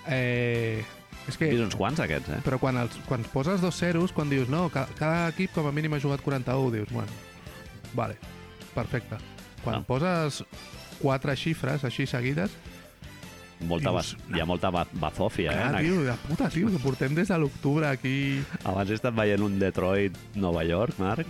Eh, 0.09 0.81
és 1.29 1.37
que... 1.37 1.51
Vist 1.53 1.67
uns 1.67 1.77
quants, 1.79 2.01
aquests, 2.01 2.31
eh? 2.39 2.41
Però 2.47 2.59
quan, 2.63 2.79
els, 2.81 2.97
quan 3.07 3.27
poses 3.35 3.61
dos 3.61 3.77
zeros, 3.77 4.15
quan 4.17 4.31
dius, 4.33 4.49
no, 4.51 4.69
ca, 4.73 4.87
cada 4.99 5.29
equip 5.35 5.53
com 5.55 5.69
a 5.69 5.75
mínim 5.77 5.93
ha 5.95 6.01
jugat 6.03 6.23
41, 6.25 6.71
dius, 6.79 6.91
bueno, 6.95 7.13
vale, 7.95 8.17
perfecte. 8.75 9.19
Quan 9.61 9.83
Ah. 9.83 9.85
poses 9.87 10.41
quatre 11.03 11.35
xifres 11.37 11.85
així 11.85 12.07
seguides, 12.09 12.51
Molta 13.69 13.91
dius, 13.93 14.15
bas... 14.17 14.33
Hi 14.37 14.41
ha 14.41 14.47
molta 14.49 14.71
ba 14.73 14.87
bazòfia, 14.89 15.53
eh? 15.53 15.61
clar, 15.61 15.83
en 15.83 15.87
tio, 15.87 16.01
de 16.07 16.15
puta, 16.27 16.49
tio, 16.53 16.71
que 16.73 16.81
portem 16.81 17.15
des 17.19 17.29
de 17.29 17.37
l'octubre 17.43 17.87
aquí... 17.91 18.17
Abans 18.65 18.91
he 18.91 18.97
estat 18.97 19.15
veient 19.17 19.43
un 19.45 19.59
Detroit-Nova 19.61 20.65
York, 20.65 20.97
Marc. 21.03 21.29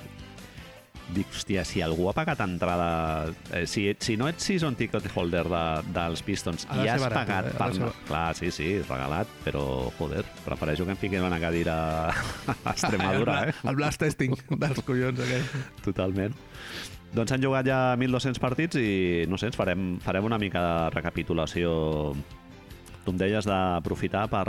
Dic, 1.11 1.27
hòstia, 1.35 1.65
si 1.67 1.81
algú 1.83 2.05
ha 2.07 2.13
pagat 2.15 2.39
entrada... 2.45 3.33
Eh, 3.51 3.65
si, 3.67 3.89
si 3.99 4.15
no 4.17 4.29
ets 4.31 4.47
season 4.47 4.77
ticket 4.79 5.09
holder 5.11 5.43
de, 5.51 5.63
dels 5.97 6.23
Pistons 6.23 6.69
i 6.71 6.87
has 6.87 7.03
barat, 7.03 7.17
pagat 7.19 7.49
eh? 7.51 7.57
Per... 7.59 7.69
ser- 7.75 7.91
Clar, 8.07 8.29
sí, 8.39 8.53
sí, 8.55 8.69
regalat, 8.87 9.33
però, 9.43 9.65
joder, 9.99 10.23
prefereixo 10.47 10.87
que 10.87 10.95
em 10.95 11.01
fiquin 11.03 11.27
una 11.27 11.41
cadira 11.43 11.75
a 12.15 12.15
Extremadura, 12.77 13.41
eh? 13.51 13.57
El 13.67 13.75
blast 13.83 13.99
testing 14.07 14.39
dels 14.55 14.85
collons 14.87 15.19
aquells. 15.27 15.51
Totalment. 15.83 16.39
Doncs 17.15 17.33
han 17.35 17.43
jugat 17.43 17.67
ja 17.67 17.79
1.200 17.97 18.39
partits 18.43 18.79
i, 18.79 19.25
no 19.31 19.39
sé, 19.41 19.51
ens 19.51 19.59
farem, 19.59 19.97
farem 20.03 20.27
una 20.29 20.39
mica 20.39 20.63
de 20.63 20.91
recapitulació. 20.95 21.73
Tu 23.03 23.11
em 23.11 23.19
deies 23.19 23.49
d'aprofitar 23.49 24.29
per 24.31 24.45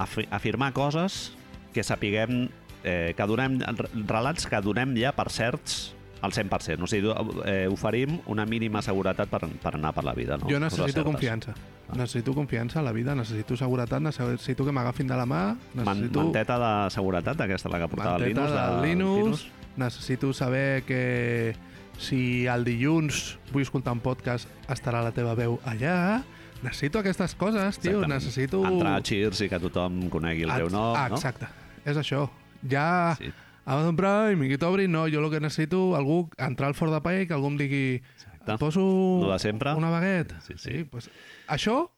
afi 0.00 0.26
afirmar 0.32 0.72
coses 0.74 1.30
que 1.74 1.84
sapiguem, 1.86 2.48
eh, 2.82 3.14
que 3.14 3.26
donem, 3.30 3.60
relats 4.08 4.48
que 4.50 4.58
donem 4.64 4.96
ja 4.98 5.14
per 5.14 5.28
certs 5.30 5.92
al 6.20 6.32
100%. 6.32 6.82
O 6.82 6.88
sigui, 6.90 7.12
eh, 7.44 7.68
oferim 7.70 8.18
una 8.26 8.44
mínima 8.46 8.82
seguretat 8.82 9.30
per, 9.30 9.46
per 9.62 9.74
anar 9.76 9.94
per 9.94 10.04
la 10.04 10.14
vida. 10.16 10.36
No? 10.36 10.50
Jo 10.50 10.58
necessito 10.60 11.04
confiança. 11.04 11.54
Necessito 11.94 12.34
confiança 12.34 12.80
a 12.80 12.82
la 12.82 12.92
vida, 12.92 13.14
necessito 13.14 13.56
seguretat, 13.56 14.02
necessito 14.02 14.66
que 14.66 14.74
m'agafin 14.74 15.08
de 15.08 15.16
la 15.16 15.26
mà, 15.26 15.56
necessito... 15.74 16.20
manteta 16.22 16.58
de 16.58 16.74
seguretat, 16.90 17.40
aquesta 17.46 17.70
la 17.72 17.80
que 17.82 17.88
portava 17.88 18.18
el 18.18 18.34
Manteta 18.34 18.46
Linus. 18.46 18.60
del 18.60 18.80
de 18.80 18.86
Linus. 18.86 19.48
Necessito 19.76 20.32
saber 20.34 20.82
que 20.82 21.54
si 22.00 22.46
el 22.48 22.64
dilluns 22.64 23.36
vull 23.52 23.62
escoltar 23.66 23.92
un 23.96 24.00
podcast 24.04 24.48
estarà 24.72 25.02
la 25.04 25.12
teva 25.12 25.34
veu 25.38 25.58
allà. 25.68 26.22
Necessito 26.64 27.00
aquestes 27.00 27.34
coses, 27.40 27.78
tio. 27.80 28.00
Exactament. 28.00 28.14
Necessito... 28.18 28.62
Entrar 28.68 28.96
a 28.98 29.04
Cheers 29.04 29.40
i 29.46 29.48
que 29.52 29.60
tothom 29.62 30.02
conegui 30.12 30.44
el 30.44 30.52
teu 30.52 30.68
nom, 30.72 30.94
ah, 30.96 31.06
no? 31.12 31.20
Exacte. 31.20 31.48
És 31.88 32.00
això. 32.00 32.26
Ja... 32.68 33.14
Sí. 33.20 33.30
Amazon 33.70 33.94
Prime, 33.94 34.48
i 34.50 34.56
t'obri, 34.58 34.88
no, 34.90 35.04
jo 35.12 35.20
el 35.20 35.28
que 35.30 35.38
necessito, 35.38 35.94
algú 35.94 36.24
entrar 36.40 36.70
al 36.72 36.74
Fort 36.74 36.90
de 36.90 36.98
Paella, 37.04 37.26
que 37.28 37.36
algú 37.36 37.50
em 37.52 37.58
digui 37.60 37.82
Exacte. 38.00 38.56
poso 38.58 38.80
Lo 39.22 39.30
de 39.30 39.38
sempre. 39.38 39.74
una 39.78 39.90
baguet. 39.92 40.32
Sí, 40.42 40.54
sí. 40.58 40.82
pues, 40.90 41.10
això 41.46 41.90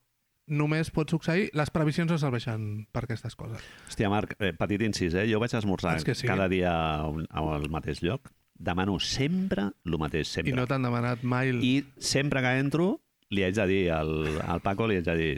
només 0.53 0.91
pot 0.93 1.09
succeir, 1.09 1.49
les 1.57 1.71
previsions 1.73 2.11
no 2.11 2.19
serveixen 2.21 2.67
per 2.93 3.05
aquestes 3.07 3.39
coses. 3.39 3.63
Hòstia, 3.89 4.11
Marc, 4.13 4.35
eh, 4.43 4.53
petit 4.59 4.83
incís, 4.85 5.15
eh? 5.15 5.25
Jo 5.31 5.41
vaig 5.41 5.55
esmorzar 5.55 5.95
sí. 6.03 6.27
cada 6.27 6.49
dia 6.51 6.75
a 6.75 7.07
un- 7.09 7.29
al 7.31 7.71
mateix 7.73 8.03
lloc. 8.03 8.29
Demano 8.63 8.99
sempre 9.03 9.71
el 9.85 9.97
mateix, 9.99 10.29
sempre. 10.31 10.53
I 10.53 10.57
no 10.57 10.69
t'han 10.71 10.85
demanat 10.87 11.25
mai... 11.27 11.49
El... 11.51 11.63
I 11.67 11.73
sempre 11.99 12.43
que 12.45 12.53
entro 12.63 12.93
li 13.33 13.43
haig 13.47 13.57
de 13.57 13.65
dir 13.67 13.83
al, 13.97 14.13
al 14.47 14.61
Paco, 14.63 14.87
li 14.87 15.01
haig 15.01 15.07
de 15.09 15.17
dir 15.19 15.33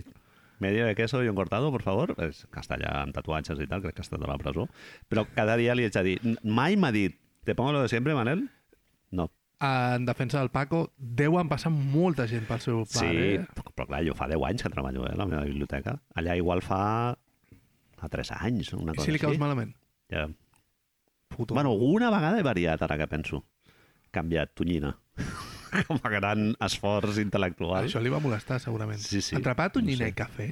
medio 0.61 0.85
de 0.87 0.95
queso 0.95 1.23
y 1.25 1.29
un 1.29 1.35
cortado, 1.37 1.71
por 1.73 1.83
favor. 1.83 2.15
És 2.25 2.45
castellà 2.53 2.91
amb 3.03 3.15
tatuatges 3.17 3.59
i 3.61 3.67
tal, 3.71 3.83
crec 3.85 3.97
que 3.97 4.03
ha 4.05 4.07
estat 4.07 4.23
a 4.23 4.29
la 4.31 4.37
presó. 4.41 4.69
Però 5.09 5.25
cada 5.35 5.57
dia 5.61 5.75
li 5.77 5.85
haig 5.89 5.95
de 5.97 6.03
dir... 6.11 6.19
Mai 6.45 6.77
m'ha 6.77 6.93
dit, 6.95 7.17
te 7.45 7.55
pongo 7.57 7.73
lo 7.73 7.83
de 7.83 7.89
siempre, 7.93 8.15
Manel? 8.15 8.45
No. 9.11 9.31
En 9.65 10.05
defensa 10.05 10.41
del 10.43 10.51
Paco, 10.53 10.93
deuen 10.99 11.49
passar 11.49 11.71
molta 11.73 12.27
gent 12.29 12.45
pel 12.49 12.61
seu 12.61 12.85
Sí, 12.85 12.99
pare. 13.07 13.35
eh? 13.35 13.45
però, 13.57 13.73
però 13.73 13.87
clar, 13.89 14.03
jo 14.07 14.15
fa 14.19 14.29
10 14.29 14.45
anys 14.51 14.65
que 14.67 14.73
treballo 14.75 15.07
eh, 15.09 15.13
a 15.15 15.21
la 15.21 15.27
meva 15.31 15.45
biblioteca. 15.49 15.97
Allà 16.15 16.37
igual 16.37 16.61
fa... 16.67 17.17
fa 18.01 18.09
3 18.13 18.35
anys, 18.41 18.73
una 18.77 18.93
I 18.93 18.99
cosa 18.99 19.07
si 19.09 19.15
li 19.17 19.21
caus 19.23 19.33
així. 19.37 19.41
malament? 19.41 19.73
Ja. 20.13 20.27
Puto. 21.37 21.55
Bueno, 21.55 21.71
alguna 21.75 22.11
vegada 22.15 22.39
he 22.39 22.43
variat, 22.47 22.83
ara 22.83 22.97
que 22.99 23.07
penso. 23.11 23.45
Canviat, 24.15 24.55
tonyina. 24.55 24.95
Com 25.89 25.99
a 26.03 26.11
gran 26.13 26.53
esforç 26.63 27.19
intel·lectual. 27.19 27.85
Això 27.89 28.01
li 28.03 28.13
va 28.13 28.21
molestar, 28.23 28.61
segurament. 28.63 29.01
Sí, 29.03 29.21
sí. 29.21 29.35
Entrepà, 29.35 29.69
tonyina 29.75 30.05
No 30.05 30.07
sé. 30.07 30.13
i 30.13 30.19
cafè? 30.21 30.49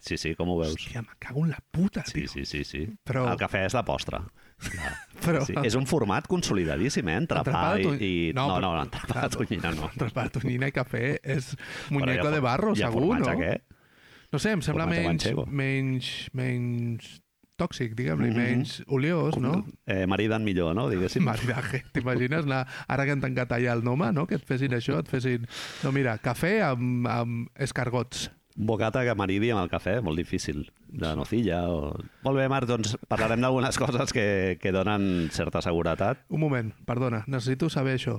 Sí, 0.00 0.16
sí, 0.16 0.30
com 0.34 0.48
ho 0.48 0.54
veus? 0.56 0.72
Hòstia, 0.78 1.02
me 1.04 1.12
cago 1.20 1.42
en 1.44 1.50
la 1.52 1.58
puta, 1.70 2.02
Sí, 2.08 2.22
tio. 2.22 2.28
sí, 2.32 2.44
sí, 2.48 2.62
sí. 2.64 2.78
Però- 3.04 3.26
El 3.30 3.36
cafè 3.36 3.66
és 3.66 3.74
la 3.76 3.82
postre. 3.84 4.20
Però... 5.24 5.42
Sí, 5.44 5.52
és 5.64 5.74
un 5.76 5.84
format 5.88 6.24
consolidadíssim, 6.28 7.08
eh? 7.12 7.16
Entrepà 7.20 7.74
de 7.76 7.96
i... 8.00 8.32
No, 8.36 8.46
No, 8.48 8.60
no, 8.60 8.70
però- 8.70 8.70
no, 8.78 8.84
entrepà 8.88 9.26
de 9.26 9.36
tonyina 9.36 9.72
no. 9.76 9.90
Entrepà, 9.92 10.24
tonyina 10.32 10.68
i 10.68 10.72
cafè 10.72 11.18
és 11.20 11.50
muñeco 11.92 12.28
ha 12.28 12.32
de 12.32 12.40
barro, 12.40 12.72
segur, 12.76 13.04
no? 13.20 13.34
Què? 13.40 13.52
No 14.32 14.38
sé, 14.38 14.52
em 14.56 14.62
sembla 14.64 14.86
menys, 14.88 15.26
menys, 15.48 16.10
menys 16.32 17.20
tòxic, 17.60 17.92
diguem-li, 17.98 18.30
Mhm. 18.32 18.40
menys 18.40 18.74
oliós, 18.88 19.36
no? 19.38 19.66
Eh, 19.86 20.06
maridan 20.08 20.42
millor, 20.44 20.74
no? 20.74 20.88
Diguéssim. 20.88 21.22
Maridaje. 21.30 21.84
T'imagines 21.92 22.44
anar, 22.48 22.64
ara 22.88 23.04
que 23.04 23.12
han 23.12 23.20
tancat 23.20 23.52
allà 23.52 23.74
el 23.76 23.84
Noma, 23.84 24.10
no? 24.16 24.26
que 24.26 24.40
et 24.40 24.44
fessin 24.48 24.72
això, 24.72 24.98
et 25.04 25.08
fessin... 25.12 25.44
No, 25.84 25.92
mira, 25.92 26.16
cafè 26.18 26.60
amb, 26.72 27.06
amb 27.06 27.48
escargots. 27.60 28.30
Bocata 28.60 29.04
que 29.06 29.14
maridi 29.14 29.52
amb 29.54 29.62
el 29.62 29.70
cafè, 29.70 30.00
molt 30.04 30.18
difícil, 30.18 30.64
de 30.90 31.12
nocilla. 31.16 31.62
O... 31.70 31.94
Molt 32.26 32.36
bé, 32.36 32.48
Marc, 32.50 32.66
doncs 32.68 32.96
parlarem 33.08 33.40
d'algunes 33.40 33.78
coses 33.78 34.12
que, 34.12 34.58
que 34.60 34.72
donen 34.74 35.28
certa 35.32 35.62
seguretat. 35.64 36.24
Un 36.28 36.40
moment, 36.42 36.72
perdona, 36.84 37.22
necessito 37.30 37.70
saber 37.70 37.94
això. 37.96 38.18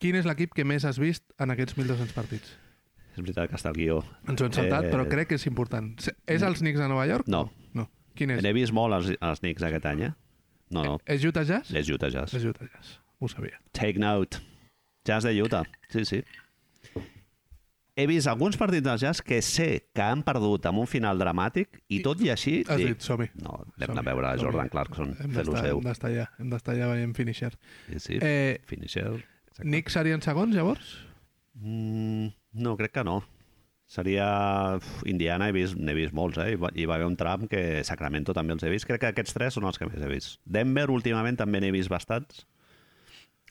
Quin 0.00 0.16
és 0.16 0.24
l'equip 0.26 0.54
que 0.56 0.64
més 0.64 0.86
has 0.88 0.98
vist 0.98 1.22
en 1.38 1.52
aquests 1.52 1.76
1.200 1.76 2.14
partits? 2.16 2.56
És 3.12 3.20
veritat 3.20 3.50
que 3.50 3.58
està 3.60 3.68
al 3.70 3.76
guió. 3.76 4.00
Ens 4.30 4.40
ho 4.40 4.46
hem 4.48 4.52
saltat, 4.56 4.86
Eh, 4.88 4.90
però 4.90 5.04
crec 5.10 5.28
que 5.28 5.34
és 5.36 5.46
important. 5.46 5.92
És 6.26 6.42
els 6.46 6.62
Knicks 6.64 6.80
de 6.80 6.88
Nova 6.88 7.04
York? 7.06 7.28
No. 7.28 7.50
No. 7.76 7.84
Quin 8.20 8.34
és? 8.36 8.42
N'he 8.44 8.52
vist 8.52 8.74
molt 8.76 8.92
els, 8.98 9.14
els 9.16 9.40
Knicks 9.40 9.64
aquest 9.64 9.86
any, 9.88 10.04
eh? 10.10 10.12
No, 10.70 10.84
no, 10.84 10.98
És 11.08 11.24
Utah 11.26 11.42
Jazz? 11.48 11.72
és 11.74 11.88
Utah 11.90 12.12
Jazz. 12.12 12.36
És 12.36 12.44
Utah 12.46 12.68
Jazz. 12.68 12.98
Ho 13.18 13.28
sabia. 13.32 13.56
Take 13.72 13.98
note. 13.98 14.38
Jazz 15.08 15.24
de 15.24 15.32
Utah, 15.42 15.64
sí, 15.90 16.04
sí. 16.04 16.20
He 17.96 18.06
vist 18.06 18.28
alguns 18.30 18.56
partits 18.56 18.84
del 18.86 19.00
Jazz 19.00 19.20
que 19.20 19.40
sé 19.42 19.88
que 19.92 20.04
han 20.04 20.22
perdut 20.24 20.64
amb 20.70 20.80
un 20.84 20.86
final 20.88 21.18
dramàtic 21.20 21.80
i 21.92 21.98
tot 22.04 22.20
i 22.22 22.30
així... 22.32 22.60
Has 22.68 22.78
dic, 22.80 22.92
dit, 22.94 23.02
som-hi. 23.04 23.26
no, 23.42 23.58
hem 23.80 23.96
de 23.98 24.04
veure. 24.06 24.30
Jordan 24.40 24.70
Clarkson 24.72 25.10
d'estar 25.18 25.64
seu. 25.66 25.80
hem 25.80 25.88
d'estar 25.88 26.12
allà, 26.12 26.28
hem 26.38 26.52
d'estar 26.54 26.76
allà 26.76 26.92
veient 26.94 27.16
finisher. 27.18 27.50
Sí, 27.88 27.98
sí. 28.06 28.20
Eh, 28.22 28.60
Finisher. 28.70 29.10
Exacte. 29.50 29.66
Knicks 29.66 29.98
serien 29.98 30.22
segons, 30.24 30.54
llavors? 30.56 30.94
Mm, 31.58 32.30
no, 32.62 32.76
crec 32.78 32.94
que 32.94 33.04
no. 33.04 33.18
Seria... 33.90 34.26
Uf, 34.78 35.00
Indiana 35.10 35.48
he 35.50 35.54
vist, 35.56 35.74
n'he 35.74 35.94
vist 35.96 36.14
molts, 36.14 36.38
eh? 36.38 36.52
I 36.54 36.58
va, 36.62 36.68
hi 36.78 36.84
va 36.86 36.94
haver 36.94 37.08
un 37.10 37.16
tram 37.18 37.48
que 37.50 37.82
Sacramento 37.86 38.30
també 38.36 38.54
els 38.54 38.62
he 38.62 38.70
vist. 38.70 38.86
Crec 38.86 39.02
que 39.02 39.10
aquests 39.10 39.34
tres 39.34 39.56
són 39.58 39.66
els 39.66 39.80
que 39.80 39.88
més 39.90 39.98
he 39.98 40.10
vist. 40.12 40.38
Denver, 40.46 40.86
últimament, 40.94 41.40
també 41.40 41.58
n'he 41.60 41.72
vist 41.74 41.90
bastants. 41.90 42.44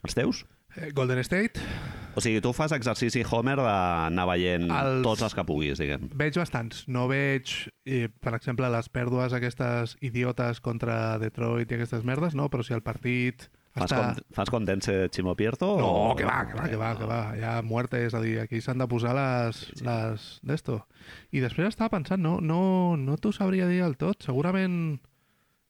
Els 0.08 0.15
teus? 0.15 0.45
Eh, 0.78 0.91
Golden 0.95 1.19
State, 1.25 1.60
O 2.15 2.21
sigui, 2.21 2.39
tu 2.41 2.49
fas 2.54 2.71
exercici 2.75 3.21
Homer 3.30 3.56
d'anar 3.60 4.25
veient 4.32 4.65
Els- 4.73 5.04
tots 5.06 5.21
els 5.28 5.36
que 5.36 5.43
puguis, 5.45 5.78
diguem. 5.80 6.08
veig 6.17 6.36
bastants. 6.39 6.86
No 6.88 7.08
veig, 7.08 7.52
eh, 7.86 8.08
per 8.21 8.34
exemple, 8.36 8.67
les 8.69 8.89
pèrdues 8.89 9.34
aquestes 9.34 9.95
idiotes 10.02 10.60
contra 10.60 11.17
Detroit 11.21 11.71
i 11.71 11.75
aquestes 11.78 12.04
merdes, 12.04 12.34
no, 12.36 12.47
però 12.49 12.63
si 12.65 12.73
el 12.73 12.82
partit 12.82 13.49
Fas, 13.75 13.86
està... 13.86 13.97
con, 14.01 14.23
fas 14.34 14.49
condense 14.49 14.93
Chimo 15.13 15.36
Pierto? 15.38 15.67
No, 15.77 15.89
o- 16.12 16.15
que 16.17 16.25
va, 16.25 16.39
que 16.47 16.58
va, 16.58 16.67
que 16.69 16.79
va, 16.79 16.93
que 16.97 17.10
va. 17.10 17.19
Hi 17.38 17.43
ha 17.45 17.55
muerte, 17.62 18.01
és 18.08 18.15
a 18.17 18.21
dir, 18.23 18.39
aquí 18.41 18.62
s'han 18.65 18.82
de 18.82 18.88
posar 18.89 19.13
les, 19.17 19.60
les 19.86 20.29
d'esto. 20.41 20.79
I 21.32 21.43
després 21.45 21.69
estava 21.75 21.93
pensant, 21.97 22.21
no, 22.23 22.39
no, 22.41 22.97
no 22.97 23.17
t'ho 23.21 23.32
sabria 23.36 23.67
dir 23.69 23.84
del 23.84 23.97
tot. 24.01 24.25
Segurament 24.25 24.99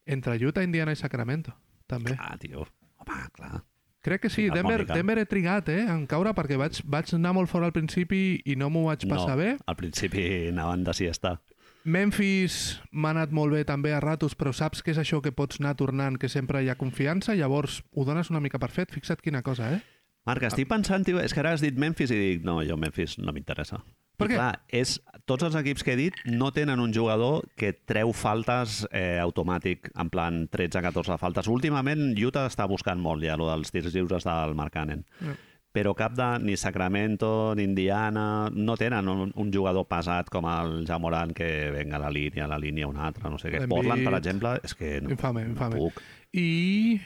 entre 0.09 0.39
Utah, 0.39 0.63
Indiana 0.63 0.95
i 0.95 0.99
Sacramento, 0.99 1.53
també. 1.91 2.15
Ah, 2.17 2.38
tio. 2.39 2.65
Home, 3.03 3.19
clar. 3.35 3.59
Crec 4.01 4.21
que 4.23 4.29
sí, 4.29 4.45
Final 4.47 4.63
Denver. 4.63 4.85
Denver 4.88 5.17
he 5.19 5.25
trigat 5.27 5.69
eh, 5.73 5.81
en 5.91 6.05
caure 6.07 6.31
perquè 6.33 6.55
vaig, 6.57 6.79
vaig 6.88 7.12
anar 7.17 7.33
molt 7.35 7.51
fora 7.51 7.67
al 7.67 7.75
principi 7.75 8.39
i 8.47 8.55
no 8.55 8.69
m'ho 8.71 8.85
vaig 8.88 9.03
passar 9.09 9.35
no, 9.35 9.41
bé. 9.41 9.49
al 9.67 9.75
principi 9.75 10.23
anaven 10.53 10.85
de 10.88 10.95
siesta. 10.95 11.41
Memphis 11.89 12.80
m'ha 12.91 13.13
anat 13.15 13.32
molt 13.34 13.56
bé 13.56 13.63
també 13.65 13.93
a 13.95 14.02
ratos, 14.04 14.36
però 14.38 14.54
saps 14.54 14.84
que 14.86 14.93
és 14.93 14.99
això 15.02 15.23
que 15.25 15.34
pots 15.36 15.60
anar 15.60 15.75
tornant, 15.80 16.19
que 16.21 16.30
sempre 16.30 16.62
hi 16.63 16.69
ha 16.69 16.78
confiança, 16.78 17.36
llavors 17.36 17.82
ho 17.91 18.06
dones 18.06 18.30
una 18.30 18.41
mica 18.43 18.62
per 18.62 18.69
fet. 18.73 18.93
Fixa't 18.93 19.23
quina 19.25 19.41
cosa, 19.45 19.71
eh? 19.73 19.80
Marc, 20.30 20.45
estic 20.45 20.69
pensant, 20.69 21.06
tio, 21.08 21.17
és 21.23 21.34
que 21.34 21.41
ara 21.41 21.56
has 21.56 21.63
dit 21.63 21.78
Memphis 21.80 22.12
i 22.13 22.19
dic, 22.19 22.45
no, 22.45 22.60
jo 22.67 22.78
Memphis 22.78 23.17
no 23.17 23.34
m'interessa. 23.34 23.80
Per 24.19 24.28
I 24.28 24.34
què? 24.34 24.38
clar, 24.38 24.52
és, 24.75 24.97
tots 25.30 25.47
els 25.47 25.56
equips 25.56 25.86
que 25.88 25.93
he 25.95 25.97
dit 25.97 26.17
no 26.28 26.52
tenen 26.54 26.82
un 26.84 26.93
jugador 26.93 27.45
que 27.58 27.71
treu 27.73 28.12
faltes 28.13 28.84
eh, 28.91 29.17
automàtic, 29.23 29.89
en 29.97 30.12
plan 30.13 30.41
13-14 30.52 31.17
faltes. 31.21 31.49
Últimament, 31.49 32.12
Utah 32.19 32.45
està 32.52 32.67
buscant 32.69 32.99
molt 33.02 33.23
ja, 33.23 33.39
lo 33.39 33.47
dels 33.49 33.71
tirs 33.73 33.95
lliures 33.95 34.28
del 34.28 34.58
Mark 34.60 34.75
Cannon. 34.75 35.06
Ja. 35.23 35.38
Però 35.71 35.93
cap 35.93 36.15
de 36.17 36.27
ni 36.41 36.55
Sacramento 36.58 37.53
ni 37.55 37.63
Indiana 37.63 38.49
no 38.51 38.75
tenen 38.75 39.08
un, 39.08 39.32
un 39.36 39.51
jugador 39.53 39.86
pesat 39.88 40.29
com 40.34 40.47
el 40.49 40.86
Jamoran 40.88 41.32
que 41.38 41.69
venga 41.71 41.97
a 41.97 41.99
la 41.99 42.10
línia, 42.10 42.45
a 42.45 42.47
la 42.47 42.58
línia 42.58 42.88
una 42.89 43.05
altra, 43.05 43.29
no 43.29 43.38
sé 43.38 43.51
què. 43.53 43.67
Portland, 43.69 44.03
per 44.08 44.15
exemple, 44.17 44.55
és 44.65 44.73
que 44.73 44.95
no, 45.01 45.12
Infame, 45.13 45.43
infame. 45.45 45.75
no 45.77 45.89
puc. 45.91 46.01
I 46.34 46.99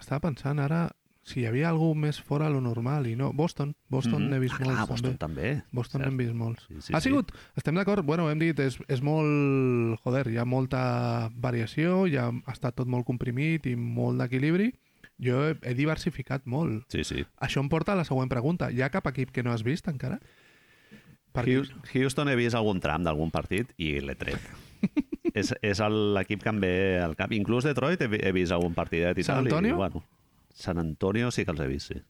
estava 0.00 0.24
pensant 0.26 0.58
ara 0.58 0.88
si 1.22 1.42
hi 1.42 1.46
havia 1.46 1.68
algú 1.68 1.92
més 1.94 2.18
fora 2.18 2.48
lo 2.50 2.58
normal 2.64 3.06
i 3.06 3.14
no. 3.14 3.30
Boston, 3.36 3.74
Boston 3.92 4.24
Mhm. 4.24 4.30
n'he 4.32 4.38
vist 4.40 4.54
ah, 4.58 4.64
molts 4.64 4.74
clar, 4.80 4.88
Boston 4.88 5.16
també. 5.20 5.42
també. 5.52 5.64
Boston 5.70 6.02
n'hem 6.02 6.16
vist 6.16 6.34
molts. 6.34 6.64
Sí, 6.66 6.80
sí, 6.80 6.92
ha 6.96 7.00
sí. 7.00 7.08
sigut, 7.10 7.30
estem 7.54 7.74
d'acord, 7.76 8.02
bueno, 8.04 8.28
hem 8.30 8.38
dit, 8.40 8.58
és, 8.58 8.78
és 8.88 9.02
molt, 9.06 10.00
joder, 10.02 10.26
hi 10.32 10.38
ha 10.38 10.44
molta 10.44 11.30
variació, 11.36 12.08
ja 12.10 12.26
ha 12.32 12.52
estat 12.52 12.74
tot 12.74 12.88
molt 12.88 13.06
comprimit 13.06 13.66
i 13.70 13.76
molt 13.76 14.18
d'equilibri. 14.18 14.72
Jo 15.20 15.42
he, 15.48 15.54
he 15.68 15.74
diversificat 15.76 16.46
molt. 16.48 16.86
Sí, 16.92 17.04
sí. 17.04 17.24
Això 17.44 17.60
em 17.60 17.68
porta 17.68 17.92
a 17.92 17.98
la 17.98 18.04
següent 18.08 18.30
pregunta. 18.32 18.70
Hi 18.72 18.80
ha 18.82 18.88
cap 18.90 19.06
equip 19.12 19.30
que 19.36 19.42
no 19.44 19.52
has 19.52 19.62
vist 19.66 19.88
encara? 19.92 20.20
Hous- 21.34 21.70
Houston 21.94 22.28
he 22.28 22.36
vist 22.38 22.56
algun 22.58 22.80
tram 22.82 23.04
d'algun 23.06 23.30
partit 23.30 23.70
i 23.78 23.92
l'he 24.02 24.16
tret. 24.18 24.40
és 25.36 25.52
és 25.62 25.80
l'equip 26.16 26.42
que 26.42 26.50
em 26.50 26.58
ve 26.62 26.72
al 27.04 27.14
cap. 27.18 27.30
Inclús 27.36 27.68
Detroit 27.68 28.00
he, 28.02 28.08
he 28.18 28.32
vist 28.34 28.50
algun 28.56 28.74
partidet 28.74 29.18
i 29.20 29.26
San 29.26 29.36
tal. 29.44 29.46
Antonio? 29.52 29.76
I, 29.76 29.78
bueno, 29.78 30.02
San 30.54 30.78
Antonio 30.82 31.30
sí 31.30 31.44
que 31.44 31.54
els 31.54 31.60
he 31.62 31.68
vist, 31.70 31.92
sí. 31.92 32.00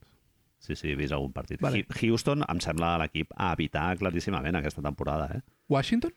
Sí, 0.60 0.76
sí, 0.76 0.90
he 0.92 0.96
vist 0.96 1.12
algun 1.16 1.32
partit. 1.32 1.60
Vale. 1.60 1.84
Houston 2.00 2.44
em 2.48 2.58
sembla 2.60 2.94
l'equip 3.00 3.30
a 3.36 3.52
evitar 3.56 3.94
claríssimament 4.00 4.56
aquesta 4.60 4.82
temporada, 4.84 5.28
eh? 5.36 5.42
Washington? 5.72 6.12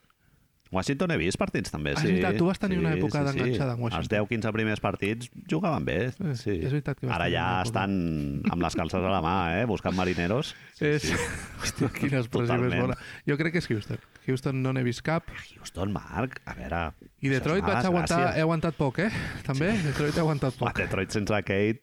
Washington 0.74 1.12
he 1.14 1.18
vist 1.22 1.38
partits 1.40 1.72
també, 1.72 1.92
Ah, 1.94 2.00
és 2.00 2.02
sí. 2.02 2.08
veritat, 2.12 2.38
tu 2.42 2.48
vas 2.50 2.60
tenir 2.60 2.80
una 2.82 2.96
època 2.96 3.22
sí, 3.22 3.26
d'enganxada 3.30 3.76
amb 3.78 3.86
Els 3.86 3.94
Washington. 4.00 4.28
10-15 4.28 4.52
primers 4.58 4.82
partits 4.84 5.30
jugaven 5.50 5.86
bé, 5.86 5.98
Eh, 6.10 6.36
sí. 6.36 6.58
és 6.60 6.72
veritat 6.74 7.00
que 7.00 7.08
Ara 7.14 7.30
ja 7.30 7.62
estan 7.64 8.42
amb 8.52 8.62
les 8.62 8.76
calces 8.76 9.00
a 9.00 9.10
la 9.14 9.22
mà, 9.22 9.36
eh? 9.62 9.66
Buscant 9.70 9.96
marineros. 9.96 10.56
és... 10.82 11.06
Hòstia, 11.64 11.88
quina 11.96 12.20
expressió 12.20 12.58
més 12.60 12.74
bona. 12.76 12.98
Jo 13.30 13.38
crec 13.40 13.54
que 13.54 13.62
és 13.64 13.70
Houston. 13.70 13.98
Houston 14.28 14.62
no 14.64 14.74
n'he 14.74 14.84
vist 14.84 15.02
cap. 15.06 15.24
Houston, 15.58 15.92
Marc, 15.94 16.42
a 16.46 16.54
veure... 16.58 16.82
I 17.24 17.30
Detroit 17.32 17.62
és 17.64 17.68
vaig 17.70 17.86
aguantar, 17.88 18.18
desgràcia. 18.18 18.36
he 18.36 18.42
aguantat 18.44 18.76
poc, 18.76 18.98
eh? 19.00 19.10
També, 19.48 19.70
Detroit 19.86 20.18
he 20.18 20.20
aguantat 20.20 20.58
poc. 20.60 20.74
Detroit 20.76 21.12
sense 21.16 21.32
Kate 21.48 21.80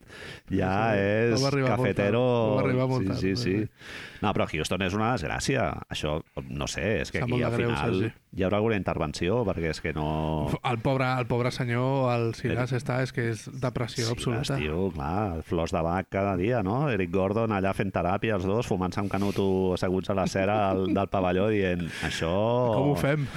ja 0.53 0.73
Sí, 0.93 0.99
és 1.01 1.41
no 1.41 1.65
cafetero... 1.65 2.21
no 2.21 2.57
va 2.59 2.65
arribar 2.67 2.89
molt 2.91 3.07
tard, 3.09 3.21
sí, 3.23 3.33
sí, 3.37 3.43
sí, 3.43 3.55
sí. 3.65 4.01
No, 4.21 4.35
però 4.37 4.45
Houston 4.53 4.83
és 4.85 4.93
una 4.99 5.15
desgràcia. 5.15 5.71
Això, 5.89 6.19
no 6.51 6.67
sé, 6.69 7.01
és 7.01 7.11
que 7.15 7.23
aquí 7.25 7.41
al 7.41 7.55
greu, 7.57 7.71
final 7.73 7.95
Sergi. 8.03 8.13
hi 8.37 8.45
haurà 8.45 8.59
alguna 8.61 8.77
intervenció, 8.81 9.43
perquè 9.47 9.71
és 9.75 9.81
que 9.85 9.93
no... 9.97 10.49
El 10.67 10.81
pobre, 10.83 11.07
el 11.21 11.29
pobre 11.31 11.53
senyor, 11.55 12.11
el 12.15 12.31
Silas, 12.39 12.73
està, 12.77 13.01
és 13.05 13.13
que 13.15 13.29
és 13.35 13.45
depressió 13.63 14.11
absoluta. 14.15 14.57
tio, 14.59 14.89
clar, 14.97 15.43
flors 15.47 15.75
de 15.77 15.85
bac 15.85 16.11
cada 16.11 16.35
dia, 16.41 16.65
no? 16.67 16.83
Eric 16.91 17.13
Gordon 17.15 17.53
allà 17.57 17.75
fent 17.77 17.93
teràpia, 17.95 18.39
els 18.41 18.49
dos, 18.49 18.69
fumant-se 18.71 19.05
un 19.05 19.11
canuto 19.13 19.47
asseguts 19.77 20.11
a 20.11 20.17
la 20.19 20.27
cera 20.31 20.61
del, 20.75 20.95
del 20.97 21.13
pavelló 21.13 21.51
dient 21.53 21.87
això... 22.09 22.33
Com 22.75 22.95
ho 22.95 22.97
fem? 23.01 23.29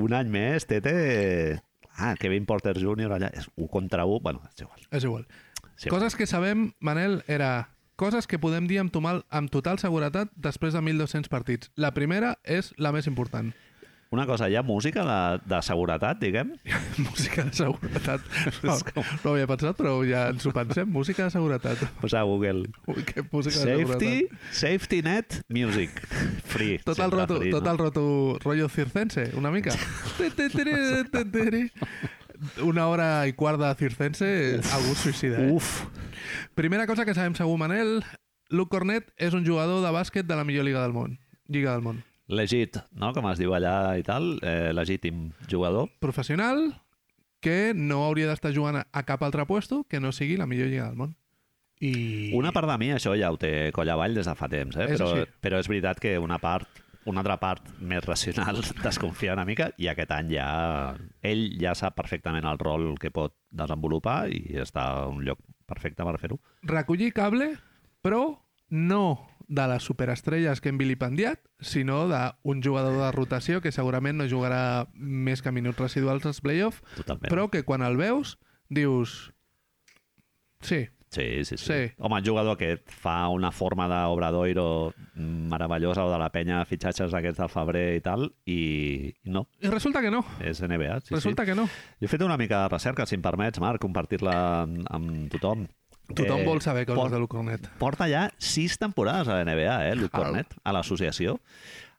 Un 0.00 0.16
any 0.16 0.32
més, 0.32 0.66
Tete... 0.70 1.60
Ah, 2.00 2.14
Kevin 2.16 2.46
Porter 2.48 2.72
Jr. 2.78 3.10
allà, 3.12 3.28
és 3.36 3.50
un 3.60 3.68
contra 3.68 4.06
un, 4.08 4.22
bueno, 4.24 4.40
és 4.48 4.62
igual. 4.64 4.86
És 4.90 5.04
igual. 5.04 5.26
Sí, 5.76 5.90
Coses 5.92 6.16
que 6.16 6.26
sabem, 6.26 6.70
Manel, 6.80 7.20
era 7.28 7.68
coses 8.00 8.26
que 8.26 8.38
podem 8.40 8.64
dir 8.64 8.78
amb, 8.80 8.92
tomal, 8.92 9.26
amb 9.28 9.52
total 9.52 9.76
seguretat 9.80 10.30
després 10.32 10.72
de 10.72 10.80
1.200 10.80 11.28
partits. 11.28 11.68
La 11.76 11.92
primera 11.92 12.38
és 12.48 12.72
la 12.80 12.94
més 12.96 13.08
important. 13.10 13.52
Una 14.10 14.26
cosa, 14.26 14.48
hi 14.50 14.56
ha 14.58 14.62
música 14.66 15.04
de, 15.06 15.40
de 15.46 15.58
seguretat, 15.62 16.18
diguem? 16.18 16.48
Música 16.98 17.44
de 17.46 17.52
seguretat. 17.54 18.24
No, 18.66 18.74
no 18.96 19.30
ho 19.30 19.34
havia 19.36 19.46
pensat, 19.46 19.76
però 19.78 19.92
ja 20.02 20.24
ens 20.32 20.42
ho 20.48 20.50
pensem. 20.54 20.88
Música 20.90 21.28
de 21.28 21.30
seguretat. 21.30 21.84
Posa 22.00 22.18
a 22.18 22.26
Google. 22.26 22.64
Ui, 22.90 23.04
que 23.06 23.22
música 23.30 23.60
de 23.62 23.76
Safety, 23.76 24.10
seguretat. 24.16 24.50
safety 24.50 25.00
net, 25.06 25.38
music. 25.46 26.02
Free. 26.50 26.80
Tot 26.82 26.98
el, 26.98 27.14
roto, 27.14 27.38
free, 27.38 27.54
tot 27.54 27.62
no? 27.62 27.70
el 27.70 27.78
roto 27.78 28.04
rotllo 28.42 28.68
circense, 28.68 29.30
una 29.38 29.54
mica. 29.54 29.78
Una 32.64 32.86
hora 32.88 33.26
i 33.28 33.34
quart 33.36 33.60
de 33.60 33.68
circense, 33.76 34.26
algú 34.72 34.94
es 34.96 35.02
suïcida. 35.04 35.42
Eh? 35.44 35.50
Uf. 35.52 35.84
Primera 36.56 36.86
cosa 36.88 37.04
que 37.04 37.12
sabem 37.14 37.36
segur, 37.36 37.58
Manel, 37.60 38.00
Luke 38.48 38.72
Cornet 38.72 39.12
és 39.20 39.36
un 39.36 39.44
jugador 39.46 39.84
de 39.84 39.90
bàsquet 39.92 40.26
de 40.26 40.38
la 40.40 40.46
millor 40.48 40.64
lliga 40.64 40.80
del 40.82 40.96
món. 40.96 41.18
Lliga 41.52 41.76
del 41.76 41.84
món. 41.84 42.00
Legit, 42.30 42.78
no? 42.94 43.10
Com 43.16 43.26
es 43.32 43.40
diu 43.42 43.52
allà 43.56 43.98
i 43.98 44.04
tal. 44.06 44.36
Eh, 44.46 44.70
legítim 44.76 45.30
jugador. 45.50 45.90
Professional 46.02 46.68
que 47.40 47.72
no 47.74 48.04
hauria 48.06 48.28
d'estar 48.28 48.52
jugant 48.54 48.82
a 48.84 49.02
cap 49.08 49.22
altre 49.24 49.46
puesto 49.48 49.82
que 49.88 50.00
no 50.00 50.12
sigui 50.12 50.36
la 50.36 50.46
millor 50.46 50.68
lliga 50.70 50.90
del 50.90 51.00
món. 51.00 51.16
I... 51.80 52.30
Una 52.36 52.52
part 52.52 52.68
de 52.68 52.76
mi 52.76 52.90
això 52.92 53.14
ja 53.16 53.30
ho 53.32 53.38
té 53.40 53.70
coll 53.72 53.88
avall 53.88 54.14
des 54.18 54.28
de 54.28 54.36
fa 54.36 54.50
temps, 54.52 54.76
eh? 54.76 54.90
És 54.92 55.00
però, 55.00 55.08
així. 55.16 55.30
però 55.40 55.60
és 55.62 55.68
veritat 55.72 56.00
que 56.02 56.18
una 56.20 56.38
part 56.38 56.68
una 57.08 57.22
altra 57.22 57.38
part 57.40 57.64
més 57.80 58.04
racional 58.04 58.60
desconfia 58.84 59.32
una 59.32 59.46
mica 59.48 59.70
i 59.80 59.88
aquest 59.88 60.12
any 60.12 60.34
ja 60.34 60.50
ell 61.24 61.46
ja 61.58 61.72
sap 61.74 61.96
perfectament 61.96 62.44
el 62.44 62.60
rol 62.60 62.92
que 63.00 63.10
pot 63.10 63.32
desenvolupar 63.48 64.26
i 64.28 64.60
està 64.60 64.84
a 64.98 65.08
un 65.08 65.24
lloc 65.24 65.40
perfecte 65.70 66.04
per 66.04 66.18
fer-ho. 66.20 66.36
Recollir 66.68 67.14
cable, 67.16 67.54
però 68.04 68.22
no 68.70 69.29
de 69.50 69.64
les 69.66 69.82
superestrelles 69.82 70.60
que 70.62 70.70
hem 70.70 70.78
vilipendiat, 70.78 71.40
sinó 71.58 72.04
d'un 72.06 72.62
jugador 72.62 72.94
de 73.00 73.10
rotació 73.16 73.58
que 73.60 73.72
segurament 73.74 74.16
no 74.20 74.28
jugarà 74.30 74.86
més 74.94 75.42
que 75.42 75.50
minuts 75.50 75.80
residuals 75.82 76.24
als 76.30 76.38
playoff, 76.40 76.78
Totalment. 76.94 77.26
però 77.32 77.48
que 77.50 77.64
quan 77.66 77.82
el 77.82 77.98
veus 77.98 78.38
dius 78.70 79.32
sí, 80.62 80.86
Sí, 81.10 81.42
sí, 81.42 81.56
sí, 81.58 81.64
Sí. 81.66 81.92
Home, 81.98 82.20
el 82.20 82.24
jugador 82.28 82.56
que 82.56 82.76
fa 82.86 83.26
una 83.34 83.50
forma 83.50 83.88
d'obradoiro 83.90 84.94
meravellosa 85.16 86.04
o 86.04 86.12
de 86.12 86.18
la 86.22 86.28
penya 86.30 86.60
fitxatges 86.64 87.10
aquests 87.18 87.40
del 87.42 87.50
febrer 87.50 87.96
i 87.96 88.00
tal, 88.04 88.28
i 88.46 88.58
i 89.24 89.30
no, 89.34 89.48
I 89.58 89.66
resulta 89.74 90.00
que 90.00 90.12
no. 90.14 90.22
és 90.38 90.62
NBA. 90.62 91.00
Sí, 91.00 91.14
resulta 91.16 91.42
sí. 91.42 91.50
que 91.50 91.56
no. 91.58 91.64
Jo 91.98 92.06
he 92.06 92.12
fet 92.12 92.22
una 92.22 92.36
mica 92.38 92.62
de 92.62 92.68
recerca, 92.76 93.06
si 93.10 93.16
em 93.18 93.22
permets, 93.26 93.58
Marc, 93.58 93.82
compartir-la 93.82 94.36
amb, 94.62 94.86
amb 94.88 95.26
tothom. 95.34 95.66
Tothom 96.14 96.40
Eh, 96.40 96.46
vol 96.46 96.60
saber 96.62 96.86
coses 96.86 97.00
por- 97.02 97.10
de 97.10 97.18
Luke 97.18 97.36
Cornet. 97.36 97.68
Porta 97.78 98.08
ja 98.08 98.30
sis 98.38 98.78
temporades 98.78 99.28
a 99.28 99.34
la 99.34 99.44
NBA, 99.44 99.88
eh, 99.90 99.94
Luke 99.96 100.16
Al. 100.16 100.24
Cornet, 100.24 100.54
a 100.64 100.72
l'associació. 100.72 101.40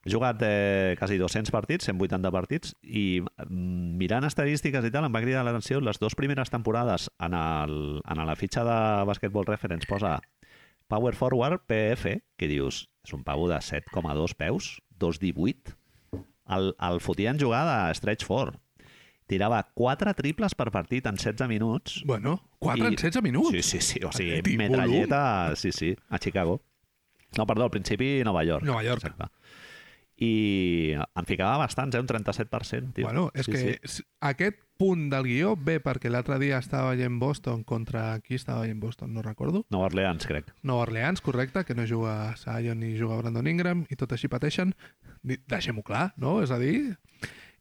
Ha 0.04 0.10
jugat 0.10 0.40
eh, 0.42 0.96
quasi 0.98 1.16
200 1.16 1.52
partits, 1.54 1.84
180 1.86 2.30
partits, 2.34 2.74
i 2.82 3.20
mm, 3.22 3.96
mirant 4.00 4.24
estadístiques 4.26 4.84
i 4.84 4.90
tal, 4.90 5.04
em 5.06 5.14
va 5.14 5.20
cridar 5.22 5.44
l'atenció 5.46 5.80
les 5.80 6.00
dues 6.02 6.16
primeres 6.18 6.50
temporades 6.50 7.08
en, 7.20 7.34
el, 7.34 8.02
en 8.02 8.26
la 8.26 8.34
fitxa 8.34 8.64
de 8.66 9.04
Basketball 9.06 9.46
Reference 9.46 9.86
posa 9.86 10.20
Power 10.88 11.14
Forward 11.14 11.62
PF, 11.66 12.18
que 12.36 12.48
dius, 12.50 12.88
és 13.06 13.12
un 13.14 13.22
pavo 13.24 13.46
de 13.48 13.56
7,2 13.62 14.34
peus, 14.36 14.82
2,18. 14.98 15.76
El, 16.52 16.74
el 16.78 17.00
fotien 17.00 17.38
jugar 17.40 17.62
de 17.88 17.94
stretch 17.94 18.26
4. 18.26 18.58
Tirava 19.26 19.62
4 19.74 20.12
triples 20.14 20.54
per 20.54 20.70
partit 20.70 21.06
en 21.06 21.16
16 21.16 21.48
minuts. 21.48 22.02
Bueno, 22.04 22.42
4 22.58 22.84
I- 22.84 22.88
en 22.88 22.96
16 22.96 23.22
minuts. 23.22 23.50
Sí, 23.50 23.62
sí, 23.62 23.80
sí. 23.80 24.00
O 24.04 24.12
sigui, 24.12 24.38
Aquest 24.38 24.56
metralleta, 24.58 25.54
sí, 25.56 25.72
sí, 25.72 25.96
a 26.10 26.18
Chicago. 26.18 26.60
No, 27.38 27.46
perdó, 27.46 27.64
al 27.64 27.70
principi 27.70 28.20
Nova 28.24 28.44
York. 28.44 28.64
Nova 28.64 28.82
York. 28.84 29.04
Exacte. 29.04 29.30
I 30.22 30.92
en 30.94 31.24
ficava 31.26 31.56
bastants, 31.58 31.96
eh? 31.96 32.00
Un 32.00 32.06
37%, 32.06 32.92
tio. 32.94 33.06
Bueno, 33.06 33.30
és 33.34 33.46
sí, 33.46 33.52
que 33.52 33.80
Sí. 33.84 34.02
aquest 34.20 34.58
punt 34.76 35.08
del 35.10 35.24
guió 35.24 35.56
ve 35.56 35.80
perquè 35.82 36.10
l'altre 36.10 36.38
dia 36.38 36.58
estava 36.58 36.90
veient 36.94 37.18
Boston 37.18 37.64
contra... 37.64 38.20
Qui 38.20 38.34
estava 38.36 38.60
veient 38.62 38.78
Boston? 38.80 39.14
No 39.14 39.22
recordo. 39.22 39.64
Nova 39.70 39.86
Orleans, 39.86 40.26
crec. 40.26 40.52
Nova 40.62 40.82
Orleans, 40.82 41.20
correcte, 41.20 41.64
que 41.64 41.74
no 41.74 41.86
juga 41.86 42.36
Zion 42.36 42.78
ni 42.80 42.96
juga 42.98 43.16
Brandon 43.16 43.46
Ingram 43.46 43.86
i 43.90 43.96
tot 43.96 44.12
així 44.12 44.28
pateixen. 44.28 44.74
Deixem-ho 45.22 45.82
clar, 45.82 46.12
no? 46.16 46.40
És 46.42 46.50
a 46.50 46.58
dir, 46.58 46.98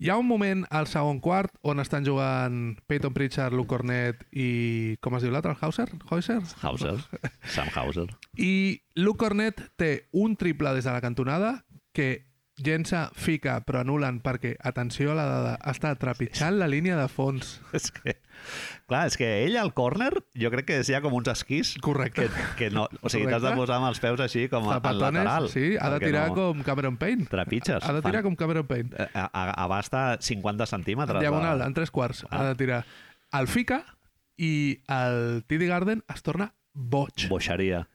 hi 0.01 0.09
ha 0.09 0.17
un 0.17 0.25
moment 0.25 0.63
al 0.73 0.87
segon 0.89 1.19
quart 1.21 1.53
on 1.61 1.79
estan 1.79 2.05
jugant 2.07 2.79
Peyton 2.89 3.13
Pritchard, 3.13 3.53
Luke 3.53 3.69
Cornet 3.69 4.23
i... 4.33 4.97
com 4.97 5.13
es 5.13 5.21
diu 5.21 5.29
l'altre? 5.29 5.53
Hauser? 5.61 5.91
Hauser? 6.09 6.39
Hauser. 6.63 6.95
Sam 7.53 7.69
Hauser. 7.75 8.07
I 8.33 8.81
Luke 8.97 9.21
Cornet 9.21 9.61
té 9.77 9.91
un 10.17 10.33
triple 10.41 10.73
des 10.73 10.89
de 10.89 10.95
la 10.95 11.05
cantonada 11.05 11.59
que 11.93 12.25
llença, 12.61 13.11
fica, 13.13 13.59
però 13.65 13.83
anulen 13.85 14.19
perquè, 14.25 14.55
atenció 14.57 15.13
a 15.13 15.19
la 15.19 15.27
dada, 15.29 15.53
està 15.69 15.93
trepitjant 16.01 16.57
la 16.57 16.69
línia 16.69 16.97
de 16.97 17.05
fons. 17.05 17.59
és 17.77 17.91
que... 17.93 18.17
Clar, 18.91 19.05
és 19.07 19.15
que 19.19 19.27
ell 19.45 19.55
al 19.61 19.73
córner 19.73 20.09
jo 20.35 20.49
crec 20.51 20.65
que 20.67 20.79
ja 20.83 20.99
com 21.03 21.13
uns 21.15 21.29
esquís 21.31 21.75
Correcte. 21.81 22.27
que, 22.27 22.43
que 22.57 22.69
no... 22.73 22.87
O 23.01 23.09
sigui, 23.09 23.29
t'has 23.31 23.41
de 23.45 23.53
posar 23.55 23.77
amb 23.79 23.87
els 23.91 24.01
peus 24.03 24.19
així 24.19 24.47
com 24.51 24.67
al 24.67 24.79
Zapatones, 24.81 25.23
lateral. 25.23 25.49
sí, 25.53 25.75
ha 25.79 25.89
de 25.93 25.99
tirar 26.03 26.27
no. 26.29 26.35
com 26.35 26.63
Cameron 26.67 26.97
Payne. 26.97 27.25
Trepitges. 27.31 27.83
Ha 27.83 27.93
de 27.93 28.01
tirar 28.01 28.21
Fan- 28.21 28.29
com 28.31 28.35
Cameron 28.35 28.67
Payne. 28.67 28.89
A, 29.13 29.29
a, 29.31 29.45
abasta 29.63 30.17
50 30.19 30.65
centímetres. 30.65 31.15
En 31.15 31.27
diagonal, 31.27 31.59
de- 31.59 31.65
en 31.65 31.73
tres 31.73 31.91
quarts. 31.91 32.25
Ah. 32.29 32.41
Ha 32.41 32.45
de 32.49 32.55
tirar. 32.55 32.83
El 33.31 33.47
fica 33.47 33.85
i 34.37 34.81
el 34.89 35.43
TD 35.47 35.67
Garden 35.69 36.03
es 36.13 36.21
torna 36.23 36.53
boig. 36.73 37.27
Boixeria. 37.29 37.85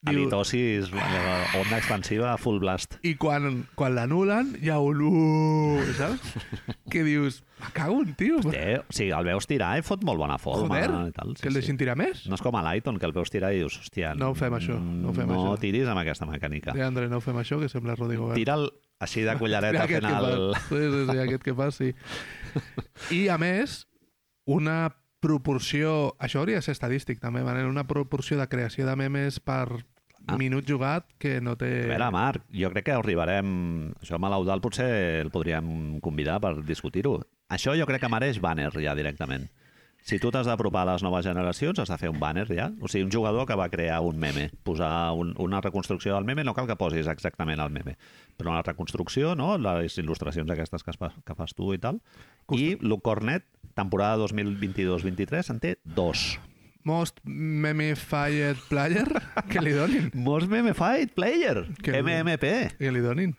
Diu- 0.00 0.22
Halitosis, 0.22 0.88
eh, 0.96 1.58
onda 1.60 1.76
expansiva, 1.76 2.30
full 2.40 2.56
blast. 2.62 2.94
I 3.04 3.18
quan, 3.20 3.66
quan 3.76 3.92
l'anulen 3.98 4.54
hi 4.62 4.70
ha 4.72 4.78
un... 4.80 5.02
Uh, 5.04 5.82
saps? 5.98 6.30
que 6.92 7.02
dius, 7.04 7.42
me 7.60 7.68
cago 7.76 7.98
en 8.00 8.14
tio. 8.16 8.38
Té, 8.46 8.78
o 8.80 8.94
sigui, 8.96 9.10
el 9.12 9.28
veus 9.28 9.44
tirar 9.50 9.74
i 9.76 9.84
fot 9.84 10.00
molt 10.08 10.22
bona 10.22 10.38
forma. 10.40 10.70
Joder, 10.72 11.10
i 11.10 11.12
tal, 11.18 11.34
que 11.36 11.50
el 11.52 11.58
deixin 11.58 11.76
tirar 11.76 11.98
més? 12.00 12.22
No 12.32 12.38
és 12.38 12.44
com 12.46 12.56
a 12.56 12.62
l'Aiton, 12.64 12.96
que 12.96 13.04
el 13.10 13.12
veus 13.12 13.28
tirar 13.34 13.52
i 13.52 13.60
dius, 13.60 13.76
hòstia... 13.82 14.14
No 14.16 14.32
fem 14.38 14.56
això, 14.56 14.78
no 14.80 15.12
fem 15.12 15.28
no 15.28 15.36
això. 15.36 15.58
tiris 15.66 15.92
amb 15.92 16.00
aquesta 16.00 16.30
mecànica. 16.30 16.72
Sí, 16.78 16.86
André, 16.86 17.10
no 17.12 17.20
fem 17.20 17.36
això, 17.44 17.60
que 17.60 17.68
sembla 17.68 17.98
Rodrigo. 18.00 18.32
Tira'l 18.38 18.70
així 19.04 19.26
de 19.28 19.36
cullereta 19.36 19.84
el... 19.84 20.00
fa. 20.56 20.64
Sí, 20.70 20.80
sí, 20.80 21.04
sí, 21.12 21.18
aquest 21.26 21.44
que 21.44 21.56
fa, 21.60 21.68
sí. 21.76 21.92
I, 23.18 23.26
a 23.28 23.36
més, 23.36 23.82
una 24.48 24.94
proporció... 25.20 26.14
Això 26.24 26.40
hauria 26.40 26.58
de 26.60 26.64
ser 26.64 26.72
estadístic, 26.72 27.20
també, 27.20 27.44
Manel, 27.44 27.68
una 27.68 27.84
proporció 27.84 28.40
de 28.40 28.48
creació 28.48 28.88
de 28.88 28.96
memes 28.96 29.40
per 29.44 29.84
Ah. 30.34 30.38
minut 30.40 30.66
jugat 30.68 31.06
que 31.18 31.38
no 31.40 31.56
té... 31.60 31.70
A 31.84 31.92
veure, 31.92 32.10
Marc, 32.14 32.44
jo 32.54 32.70
crec 32.72 32.90
que 32.90 32.96
arribarem... 32.96 33.92
Això 34.00 34.18
amb 34.18 34.30
l'Eudal 34.32 34.62
potser 34.64 34.90
el 35.24 35.32
podríem 35.34 35.98
convidar 36.04 36.40
per 36.42 36.56
discutir-ho. 36.66 37.18
Això 37.50 37.74
jo 37.78 37.86
crec 37.88 38.04
que 38.04 38.12
mereix 38.12 38.38
banner 38.42 38.70
ja 38.78 38.94
directament. 38.98 39.48
Si 40.02 40.18
tu 40.18 40.30
t'has 40.32 40.48
d'apropar 40.48 40.86
a 40.86 40.94
les 40.94 41.02
noves 41.04 41.26
generacions, 41.26 41.78
has 41.78 41.90
de 41.92 41.98
fer 42.00 42.08
un 42.08 42.18
banner 42.20 42.46
ja. 42.48 42.70
O 42.80 42.88
sigui, 42.88 43.04
un 43.04 43.12
jugador 43.12 43.46
que 43.46 43.56
va 43.58 43.68
crear 43.68 44.00
un 44.00 44.18
meme. 44.18 44.48
Posar 44.64 45.12
un, 45.12 45.34
una 45.38 45.60
reconstrucció 45.60 46.14
del 46.14 46.24
meme, 46.24 46.44
no 46.44 46.54
cal 46.56 46.68
que 46.70 46.78
posis 46.80 47.10
exactament 47.10 47.60
el 47.60 47.72
meme, 47.74 47.96
però 48.40 48.54
una 48.54 48.64
reconstrucció, 48.64 49.34
no? 49.36 49.56
les 49.60 49.98
il·lustracions 50.00 50.50
aquestes 50.50 50.86
que, 50.86 50.94
es 50.94 51.00
fa, 51.00 51.12
que 51.26 51.36
fas 51.36 51.54
tu 51.54 51.74
i 51.76 51.82
tal. 51.82 52.00
I 52.56 52.78
Luke 52.80 53.04
Cornet, 53.04 53.44
temporada 53.76 54.16
2022-23, 54.24 55.52
en 55.52 55.60
té 55.60 55.76
dos. 55.84 56.40
Most 56.84 57.20
memified 57.24 58.56
player 58.68 59.06
que 59.50 59.60
li 59.60 59.72
donin. 59.76 60.10
Most 60.14 60.48
Meme 60.48 60.72
Fight 60.74 61.12
Player, 61.14 61.66
Que- 61.82 62.00
MMP. 62.02 62.76
Que 62.78 62.92
li 62.92 63.00
donin. 63.04 63.36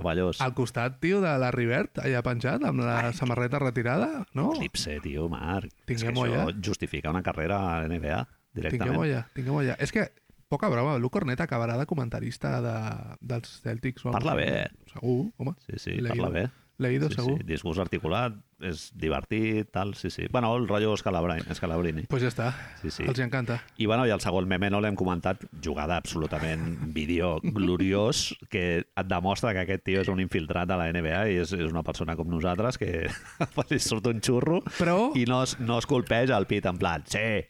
Cavallós. 0.00 0.40
Al 0.40 0.54
costat, 0.54 0.96
tio, 1.00 1.20
de 1.20 1.32
la 1.38 1.50
Rivert, 1.52 1.98
allà 2.00 2.22
penjat, 2.24 2.62
amb 2.64 2.80
la 2.80 3.12
samarreta 3.12 3.60
retirada, 3.60 4.24
no? 4.32 4.54
Eclipse, 4.54 4.96
tio, 5.04 5.28
Marc. 5.28 5.74
Tinguem-ho 5.84 6.24
ja. 6.30 6.46
justifica 6.64 7.12
una 7.12 7.22
carrera 7.22 7.60
a 7.74 7.82
NBA, 7.84 8.22
directament. 8.56 8.78
Tinguem-ho 8.78 9.04
allà, 9.04 9.26
tinguem-ho 9.36 9.60
allà. 9.60 9.76
És 9.78 9.92
que, 9.92 10.06
poca 10.48 10.70
broma, 10.72 10.96
Luke 10.98 11.18
Cornet 11.18 11.44
acabarà 11.44 11.76
de 11.76 11.84
comentarista 11.90 12.56
de, 12.64 12.74
dels 13.20 13.60
Celtics. 13.60 14.08
Parla 14.08 14.34
bé. 14.40 14.48
Segur, 14.94 15.34
home. 15.36 15.54
Sí, 15.68 15.76
sí, 15.76 15.98
parla 16.08 16.32
bé. 16.32 16.48
Leído, 16.80 17.10
sí, 17.10 17.18
segur. 17.18 17.36
Sí, 17.38 17.46
discurs 17.46 17.78
articulat, 17.82 18.36
és 18.64 18.86
divertit, 18.96 19.68
tal, 19.72 19.92
sí, 19.94 20.10
sí. 20.10 20.26
Bueno, 20.32 20.54
el 20.56 20.66
rotllo 20.68 20.96
Scalabrini. 20.96 21.44
Scalabrini. 21.54 22.06
Pues 22.08 22.24
ja 22.24 22.30
està. 22.32 22.50
Sí, 22.80 22.90
sí. 22.94 23.04
Els 23.08 23.20
encanta. 23.20 23.60
I, 23.76 23.86
bueno, 23.86 24.06
i 24.08 24.14
el 24.14 24.22
segon 24.24 24.48
meme 24.48 24.70
no 24.72 24.80
l'hem 24.80 24.96
comentat, 24.98 25.44
jugada 25.64 26.00
absolutament 26.00 26.64
vídeo 26.96 27.36
gloriós, 27.44 28.30
que 28.50 28.64
et 28.80 29.10
demostra 29.12 29.52
que 29.56 29.66
aquest 29.66 29.84
tio 29.86 30.00
és 30.04 30.10
un 30.12 30.24
infiltrat 30.24 30.72
de 30.72 30.80
la 30.80 30.88
NBA 30.90 31.22
i 31.34 31.38
és, 31.44 31.54
és 31.54 31.68
una 31.68 31.84
persona 31.86 32.16
com 32.16 32.28
nosaltres 32.32 32.80
que 32.80 33.06
li 33.70 33.80
surt 33.80 34.08
un 34.10 34.24
xurro 34.24 34.60
Però 34.78 35.12
i 35.18 35.26
no 35.28 35.44
es, 35.44 35.58
no 35.60 35.78
es 35.78 35.88
colpeja 35.88 36.38
el 36.40 36.48
pit 36.50 36.66
en 36.66 36.80
plan, 36.80 37.04
sí, 37.08 37.42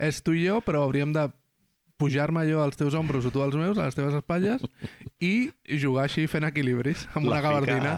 és 0.00 0.20
tu 0.24 0.34
i 0.36 0.44
jo, 0.46 0.60
però 0.64 0.84
hauríem 0.86 1.12
de 1.16 1.28
pujar-me 2.00 2.46
jo 2.48 2.62
als 2.64 2.78
teus 2.80 2.94
ombros 2.96 3.26
o 3.28 3.30
tu 3.30 3.42
als 3.44 3.54
meus, 3.60 3.76
a 3.78 3.84
les 3.90 3.94
teves 3.98 4.14
espatlles, 4.16 4.64
i 5.20 5.50
jugar 5.68 6.06
així 6.08 6.24
fent 6.32 6.46
equilibris, 6.48 7.04
amb 7.14 7.26
una 7.28 7.36
La 7.36 7.40
fica- 7.42 7.50
gabardina. 7.52 7.92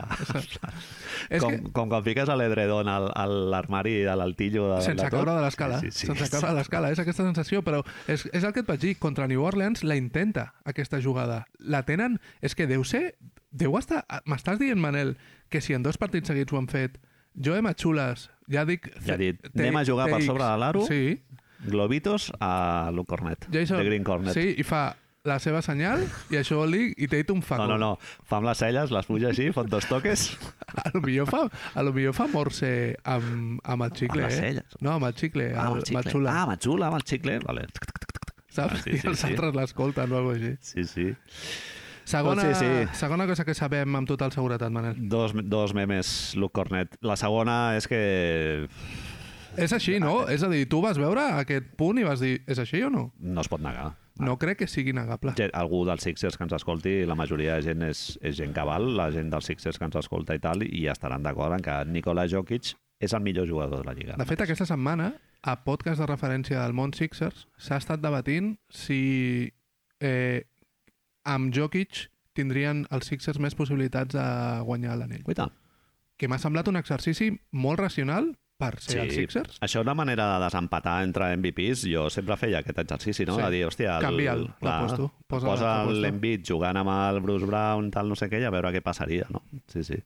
és 1.31 1.41
com, 1.43 1.53
que, 1.55 1.71
com 1.77 1.89
quan 1.93 2.03
fiques 2.05 2.29
l'edredon 2.39 2.89
al, 2.91 3.09
a 3.15 3.27
l'armari 3.31 4.01
de 4.03 4.15
l'altillo 4.19 4.67
de, 4.75 4.81
sense 4.85 4.99
de 5.05 5.09
tot. 5.09 5.17
caure 5.21 5.37
de 5.39 5.45
l'escala, 5.45 5.79
Sí, 5.81 5.91
sí, 5.95 6.07
sense 6.11 6.27
sí. 6.27 6.33
caure 6.35 6.51
de 6.51 6.57
l'escala, 6.59 6.91
és 6.93 6.99
aquesta 7.03 7.25
sensació, 7.27 7.63
però 7.63 7.83
és, 8.11 8.27
és 8.33 8.43
el 8.45 8.53
que 8.53 8.65
et 8.65 8.69
vaig 8.69 8.83
dir, 8.83 8.97
contra 8.99 9.29
New 9.31 9.45
Orleans 9.47 9.85
la 9.87 9.97
intenta, 9.97 10.51
aquesta 10.69 11.01
jugada. 11.01 11.45
La 11.59 11.85
tenen, 11.89 12.19
és 12.43 12.55
que 12.59 12.67
deu 12.67 12.85
ser, 12.85 13.15
deu 13.53 13.77
estar, 13.79 14.03
m'estàs 14.27 14.59
dient, 14.61 14.81
Manel, 14.81 15.17
que 15.53 15.61
si 15.61 15.75
en 15.77 15.83
dos 15.87 15.99
partits 16.01 16.29
seguits 16.33 16.53
ho 16.53 16.59
han 16.59 16.69
fet, 16.73 16.99
Joe 17.33 17.63
Machulas, 17.65 18.27
ja 18.53 18.67
dic... 18.69 18.91
Ja 19.07 19.17
dit, 19.17 19.39
anem 19.55 19.79
a 19.81 19.85
jugar 19.89 20.11
per 20.13 20.21
sobre 20.25 20.45
de 20.45 20.57
l'aro? 20.61 20.83
Sí, 20.89 21.23
Globitos 21.67 22.33
a 22.41 22.91
Luke 22.93 23.09
Cornet, 23.09 23.47
de 23.49 23.65
Green 23.85 24.05
Cornet. 24.05 24.35
Sí, 24.35 24.55
i 24.59 24.65
fa 24.67 24.97
la 25.23 25.37
seva 25.39 25.61
senyal, 25.63 26.01
i 26.35 26.39
això 26.41 26.57
vol 26.59 26.73
dir, 26.75 26.89
i 26.99 27.07
té 27.07 27.23
un 27.31 27.43
faco. 27.47 27.63
No, 27.71 27.77
no, 27.77 27.93
no. 27.95 28.25
Fa 28.27 28.41
amb 28.41 28.49
les 28.49 28.59
celles, 28.59 28.91
les 28.91 29.07
puja 29.07 29.29
així, 29.31 29.51
fot 29.55 29.69
dos 29.71 29.87
toques. 29.87 30.33
A 30.83 30.91
lo 30.95 31.03
millor 31.05 31.29
fa, 31.29 31.45
a 31.77 31.83
lo 31.85 31.93
millor 31.93 32.15
fa 32.17 32.27
morse 32.33 32.97
amb, 33.05 33.61
amb 33.63 33.85
el 33.85 33.93
xicle, 33.93 34.25
Amb 34.25 34.33
les 34.33 34.39
eh? 34.41 34.65
No, 34.81 34.95
amb 34.97 35.05
el 35.07 35.15
xicle, 35.15 35.51
Ah, 35.55 35.67
amb 35.69 35.77
el 35.77 35.85
xicle. 35.85 35.99
Matxula, 36.01 36.33
Ah, 36.33 36.47
Matxula, 36.49 36.89
amb 36.89 36.97
el 36.97 37.05
xicle. 37.07 37.39
Vale. 37.45 37.67
saps? 38.49 38.81
ah, 38.81 38.83
sí, 38.83 38.97
sí, 38.97 39.07
I 39.07 39.11
els 39.13 39.21
sí. 39.21 39.27
altres 39.29 39.55
l'escolten 39.55 40.11
o 40.13 40.17
alguna 40.19 40.39
així. 40.41 40.57
Sí, 40.61 40.85
sí. 40.89 41.07
Segona, 42.09 42.43
Doncs 42.49 42.59
sí, 42.59 42.67
sí. 42.67 42.99
segona 42.99 43.27
cosa 43.31 43.45
que 43.47 43.55
sabem 43.55 43.95
amb 44.01 44.09
total 44.11 44.33
seguretat, 44.35 44.73
Manel. 44.75 44.97
Dos, 45.09 45.37
dos 45.45 45.73
memes, 45.77 46.35
Luke 46.35 46.57
Cornet. 46.59 46.97
La 47.01 47.15
segona 47.21 47.77
és 47.79 47.87
que... 47.87 48.01
És 49.57 49.73
així, 49.77 49.99
no? 50.01 50.23
És 50.33 50.43
a 50.43 50.49
dir, 50.49 50.65
tu 50.71 50.81
vas 50.85 50.99
veure 51.01 51.25
aquest 51.41 51.75
punt 51.79 52.01
i 52.01 52.07
vas 52.07 52.23
dir, 52.25 52.39
és 52.49 52.61
així 52.63 52.81
o 52.87 52.91
no? 52.93 53.11
No 53.21 53.43
es 53.45 53.51
pot 53.53 53.61
negar. 53.61 53.93
No 54.23 54.37
crec 54.41 54.63
que 54.63 54.69
sigui 54.69 54.93
negable. 54.97 55.33
Algú 55.57 55.83
dels 55.89 56.05
Sixers 56.05 56.37
que 56.39 56.45
ens 56.47 56.55
escolti, 56.57 56.95
la 57.09 57.17
majoria 57.19 57.57
de 57.57 57.67
gent 57.67 57.85
és, 57.87 58.05
és 58.23 58.37
gent 58.39 58.53
cabal, 58.57 58.91
la 58.97 59.11
gent 59.13 59.33
dels 59.33 59.49
Sixers 59.49 59.81
que 59.81 59.89
ens 59.89 59.99
escolta 60.01 60.37
i 60.37 60.43
tal, 60.43 60.65
i 60.65 60.87
estaran 60.93 61.25
d'acord 61.25 61.57
en 61.57 61.65
que 61.65 61.77
Nikola 61.89 62.27
Jokic 62.31 62.75
és 63.03 63.17
el 63.17 63.25
millor 63.25 63.49
jugador 63.49 63.83
de 63.83 63.89
la 63.89 63.97
Lliga. 63.97 64.17
De 64.21 64.29
fet, 64.29 64.45
aquesta 64.45 64.69
setmana, 64.69 65.11
a 65.43 65.57
podcast 65.65 66.01
de 66.01 66.07
referència 66.07 66.61
del 66.61 66.77
món 66.77 66.93
Sixers, 66.97 67.47
s'ha 67.59 67.81
estat 67.83 68.03
debatint 68.05 68.55
si 68.71 69.51
eh, 70.01 70.45
amb 71.25 71.53
Jokic 71.55 72.07
tindrien 72.37 72.87
els 72.95 73.11
Sixers 73.11 73.41
més 73.43 73.57
possibilitats 73.59 74.15
de 74.15 74.29
guanyar 74.69 75.01
l'anell. 75.01 75.27
Que 76.17 76.29
m'ha 76.31 76.39
semblat 76.39 76.69
un 76.71 76.79
exercici 76.79 77.33
molt 77.51 77.81
racional 77.83 78.31
per 78.59 78.77
ser 78.79 79.01
els 79.03 79.15
Sixers. 79.17 79.57
Això 79.65 79.81
una 79.83 79.95
manera 79.99 80.27
de 80.35 80.45
desempatar 80.45 81.01
entre 81.03 81.33
MVPs, 81.37 81.83
jo 81.91 82.05
sempre 82.15 82.37
feia 82.39 82.61
aquest 82.63 82.79
exercici, 82.85 83.25
no? 83.27 83.35
Sí. 83.39 83.43
De 83.43 83.51
dir, 83.51 83.63
hòstia... 83.67 83.97
El, 83.99 84.05
Canvia'l, 84.07 84.45
l'aposto. 84.63 85.09
Posa- 85.27 85.49
Posa 85.49 85.73
l'Embiid 85.91 86.45
jugant 86.47 86.79
amb 86.79 86.93
el 86.95 87.19
Bruce 87.25 87.49
Brown, 87.49 87.91
tal, 87.91 88.09
no 88.13 88.15
sé 88.19 88.29
què, 88.31 88.39
i 88.39 88.47
a 88.47 88.53
veure 88.55 88.71
què 88.77 88.83
passaria, 88.85 89.27
no? 89.35 89.43
Sí, 89.73 89.83
sí. 89.89 89.99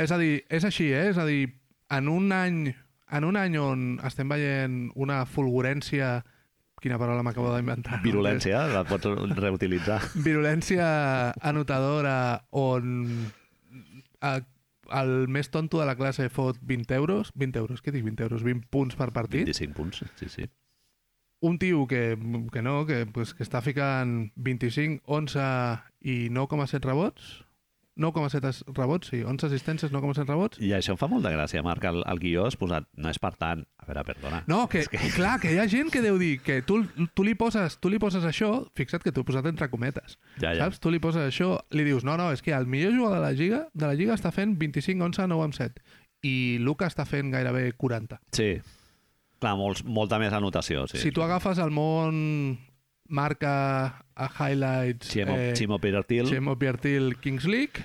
És 0.00 0.10
a 0.10 0.18
dir, 0.18 0.40
és 0.50 0.66
així, 0.66 0.88
eh? 0.90 1.06
És 1.12 1.18
a 1.22 1.26
dir, 1.28 1.44
en 1.94 2.08
un 2.10 2.32
any, 2.34 2.64
en 3.14 3.24
un 3.30 3.38
any 3.38 3.56
on 3.62 3.86
estem 4.06 4.28
veient 4.32 4.90
una 4.96 5.22
fulgurència... 5.26 6.18
Quina 6.80 6.96
paraula 6.96 7.20
m'acabo 7.20 7.50
d'inventar? 7.52 7.98
Virulència, 8.00 8.62
la 8.72 8.80
pots 8.88 9.04
reutilitzar. 9.36 9.98
Virulència 10.24 10.86
anotadora 11.44 12.14
on 12.56 13.26
eh, 14.24 14.40
el 14.90 15.28
més 15.28 15.50
tonto 15.50 15.80
de 15.80 15.86
la 15.88 15.96
classe 15.98 16.28
fot 16.32 16.58
20 16.62 16.96
euros, 16.96 17.32
20 17.34 17.62
euros, 17.62 17.82
què 17.82 17.94
dic 17.94 18.04
20 18.06 18.26
euros? 18.26 18.46
20 18.46 18.66
punts 18.70 18.98
per 18.98 19.10
partit. 19.16 19.46
25 19.48 19.76
punts, 19.76 20.02
sí, 20.18 20.28
sí. 20.28 20.48
Un 21.40 21.58
tio 21.58 21.86
que, 21.88 22.18
que 22.52 22.62
no, 22.62 22.84
que, 22.86 23.06
pues, 23.08 23.32
que 23.32 23.46
està 23.46 23.62
ficant 23.64 24.30
25, 24.36 25.00
11 25.08 25.46
i 26.04 26.16
9,7 26.28 26.84
rebots. 26.84 27.30
9,7 28.00 28.48
as- 28.48 28.62
rebots, 28.74 29.10
sí, 29.12 29.20
11 29.22 29.46
assistències, 29.50 29.92
9,7 29.92 30.24
rebots. 30.26 30.58
I 30.64 30.72
això 30.76 30.94
em 30.96 30.98
fa 31.00 31.06
molta 31.12 31.30
gràcia, 31.34 31.62
Marc. 31.62 31.84
El, 31.84 32.00
el 32.08 32.20
guió 32.22 32.46
és 32.48 32.56
posat, 32.58 32.88
no 32.96 33.12
és 33.12 33.20
per 33.22 33.34
tant. 33.36 33.62
A 33.80 33.86
veure, 33.88 34.02
perdona. 34.08 34.42
No, 34.50 34.64
que, 34.72 34.86
que... 34.90 34.98
clar, 35.14 35.36
que 35.42 35.52
hi 35.52 35.60
ha 35.60 35.68
gent 35.70 35.92
que 35.92 36.02
deu 36.04 36.18
dir 36.20 36.38
que 36.42 36.60
tu, 36.66 36.80
tu, 37.14 37.24
li 37.26 37.36
poses, 37.38 37.76
tu 37.80 37.92
li 37.92 38.00
poses 38.02 38.24
això, 38.24 38.50
fixa't 38.78 39.04
que 39.04 39.12
t'ho 39.12 39.22
he 39.24 39.28
posat 39.30 39.46
entre 39.52 39.68
cometes, 39.70 40.16
Ja, 40.40 40.54
ja. 40.54 40.64
saps? 40.66 40.80
Tu 40.80 40.90
li 40.94 41.00
poses 41.02 41.22
això, 41.28 41.58
li 41.76 41.84
dius, 41.84 42.04
no, 42.08 42.16
no, 42.20 42.30
és 42.32 42.42
que 42.42 42.56
el 42.56 42.66
millor 42.66 42.96
jugador 42.96 43.20
de 43.20 43.24
la 43.28 43.32
Lliga, 43.36 43.62
de 43.74 43.86
la 43.86 43.94
Lliga 43.94 44.16
està 44.16 44.32
fent 44.32 44.56
25, 44.58 45.04
11, 45.12 45.28
9 45.30 45.44
amb 45.50 45.56
7, 45.60 45.84
i 46.28 46.34
Luca 46.60 46.88
està 46.90 47.06
fent 47.08 47.30
gairebé 47.32 47.70
40. 47.80 48.18
Sí. 48.36 48.54
Clar, 49.40 49.54
molts, 49.56 49.80
molta 49.88 50.18
més 50.20 50.34
anotació, 50.36 50.84
sí. 50.90 50.98
Si 51.00 51.12
tu 51.16 51.22
agafes 51.24 51.56
el 51.64 51.70
món 51.72 52.58
marca 53.10 54.04
a 54.14 54.28
highlights 54.38 55.10
Ximo, 55.10 55.36
eh, 55.36 55.52
Ximo 55.58 55.78
Pirartil. 55.82 56.30
Xemo 56.30 56.56
Piertil 56.58 57.16
Kings 57.20 57.44
League, 57.44 57.84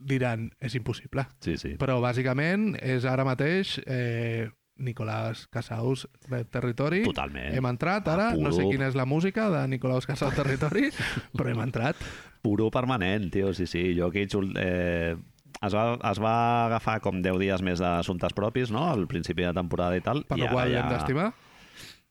diran, 0.00 0.50
és 0.58 0.74
impossible. 0.74 1.26
Sí, 1.44 1.58
sí. 1.60 1.76
Però 1.78 2.00
bàsicament 2.02 2.72
és 2.80 3.04
ara 3.04 3.26
mateix 3.28 3.76
eh, 3.84 4.48
Nicolás 4.80 5.44
Casaus 5.52 6.06
de 6.30 6.42
Territori. 6.48 7.04
Totalment. 7.04 7.52
Hem 7.54 7.68
entrat 7.68 8.08
ara, 8.08 8.30
no 8.34 8.52
sé 8.56 8.64
quina 8.70 8.88
és 8.88 8.96
la 8.98 9.06
música 9.06 9.50
de 9.52 9.66
Nicolás 9.68 10.08
Casaus 10.08 10.34
Territori, 10.34 10.88
però 11.36 11.52
hem 11.52 11.60
entrat. 11.62 12.00
Puro 12.40 12.70
permanent, 12.72 13.28
tio, 13.30 13.52
sí, 13.52 13.68
sí. 13.68 13.90
Jokic 13.98 14.32
eh, 14.56 15.12
es, 15.60 15.76
va, 15.76 15.84
es 16.10 16.22
va 16.24 16.34
agafar 16.70 16.98
com 17.04 17.20
10 17.20 17.38
dies 17.42 17.62
més 17.62 17.84
d'assumptes 17.84 18.32
propis, 18.32 18.72
no?, 18.72 18.88
al 18.88 19.04
principi 19.06 19.44
de 19.44 19.52
temporada 19.52 20.00
i 20.00 20.04
tal. 20.04 20.24
Per 20.24 20.40
la 20.40 20.48
qual 20.48 20.72
ja, 20.72 20.80
hem 20.80 20.94
d'estimar. 20.96 21.30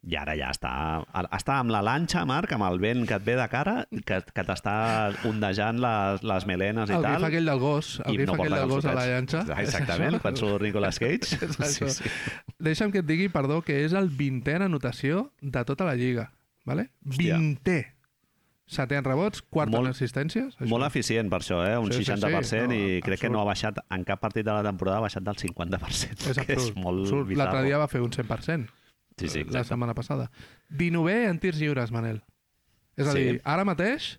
I 0.07 0.15
ara 0.15 0.31
ja 0.39 0.47
està, 0.53 0.69
està 1.35 1.57
amb 1.59 1.73
la 1.75 1.81
lanxa, 1.83 2.21
Marc, 2.25 2.53
amb 2.55 2.63
el 2.69 2.77
vent 2.79 3.01
que 3.05 3.17
et 3.17 3.23
ve 3.25 3.33
de 3.35 3.47
cara, 3.51 3.73
que, 3.91 4.21
que 4.31 4.43
t'està 4.47 4.75
ondejant 5.27 5.81
les, 5.83 6.23
les 6.23 6.45
melenes 6.47 6.88
i 6.89 6.95
El 6.95 7.03
tal. 7.03 7.17
gif 7.17 7.27
aquell 7.27 7.49
del 7.51 7.59
gos, 7.59 7.89
el 8.05 8.15
i 8.15 8.17
gif 8.21 8.29
no 8.29 8.38
aquell 8.38 8.55
del 8.55 8.69
gos 8.71 8.85
a 8.88 8.93
la 8.95 9.03
llanxa. 9.09 9.41
Exactament, 9.59 10.15
És 10.15 10.21
quan 10.23 10.39
surt 10.39 10.63
Nicolas 10.63 10.99
Cage. 11.03 11.35
És 11.49 11.59
sí, 11.75 11.89
sí. 11.97 12.13
Deixa'm 12.63 12.93
que 12.95 13.03
et 13.03 13.09
digui, 13.12 13.27
perdó, 13.33 13.59
que 13.62 13.81
és 13.83 13.91
el 13.93 14.07
vintè 14.07 14.55
en 14.55 14.69
anotació 14.69 15.33
de 15.41 15.65
tota 15.67 15.83
la 15.89 15.97
Lliga. 15.99 16.29
Vale? 16.65 16.88
Hòstia. 17.05 17.35
Vintè. 17.35 17.79
Setè 18.69 18.99
en 19.01 19.03
rebots, 19.03 19.41
quart 19.49 19.71
Molt- 19.73 19.89
en 19.89 19.95
assistències. 19.97 20.55
Això. 20.55 20.67
Molt 20.69 20.85
eficient 20.88 21.27
per 21.29 21.39
això, 21.41 21.59
eh? 21.67 21.75
un 21.81 21.91
Sí, 21.91 22.03
sí, 22.05 22.12
60%, 22.13 22.43
sí, 22.45 22.57
no, 22.69 22.73
i 22.77 22.99
crec 23.01 23.19
que 23.19 23.25
absurd. 23.27 23.33
no 23.35 23.41
ha 23.41 23.47
baixat, 23.51 23.79
en 23.91 24.03
cap 24.05 24.19
partit 24.21 24.45
de 24.45 24.53
la 24.53 24.63
temporada 24.63 24.99
ha 25.01 25.07
baixat 25.09 25.23
del 25.25 25.35
50%, 25.41 26.29
És 26.29 26.38
que 26.38 26.53
és 26.53 26.59
absurd. 26.69 26.77
molt 26.77 27.01
absurd. 27.07 27.27
bizarro. 27.33 27.49
L'altre 27.51 27.63
dia 27.67 27.79
va 27.81 27.88
fer 27.89 27.99
un 28.05 28.12
100%. 28.13 28.69
Sí, 29.19 29.27
sí, 29.27 29.43
la 29.49 29.63
setmana 29.63 29.93
passada. 29.93 30.29
19è 30.69 31.29
en 31.29 31.39
tirs 31.39 31.60
lliures, 31.60 31.91
Manel. 31.91 32.23
És 32.97 33.08
a 33.08 33.12
Sí. 33.13 33.19
dir, 33.23 33.41
ara 33.43 33.63
mateix 33.65 34.17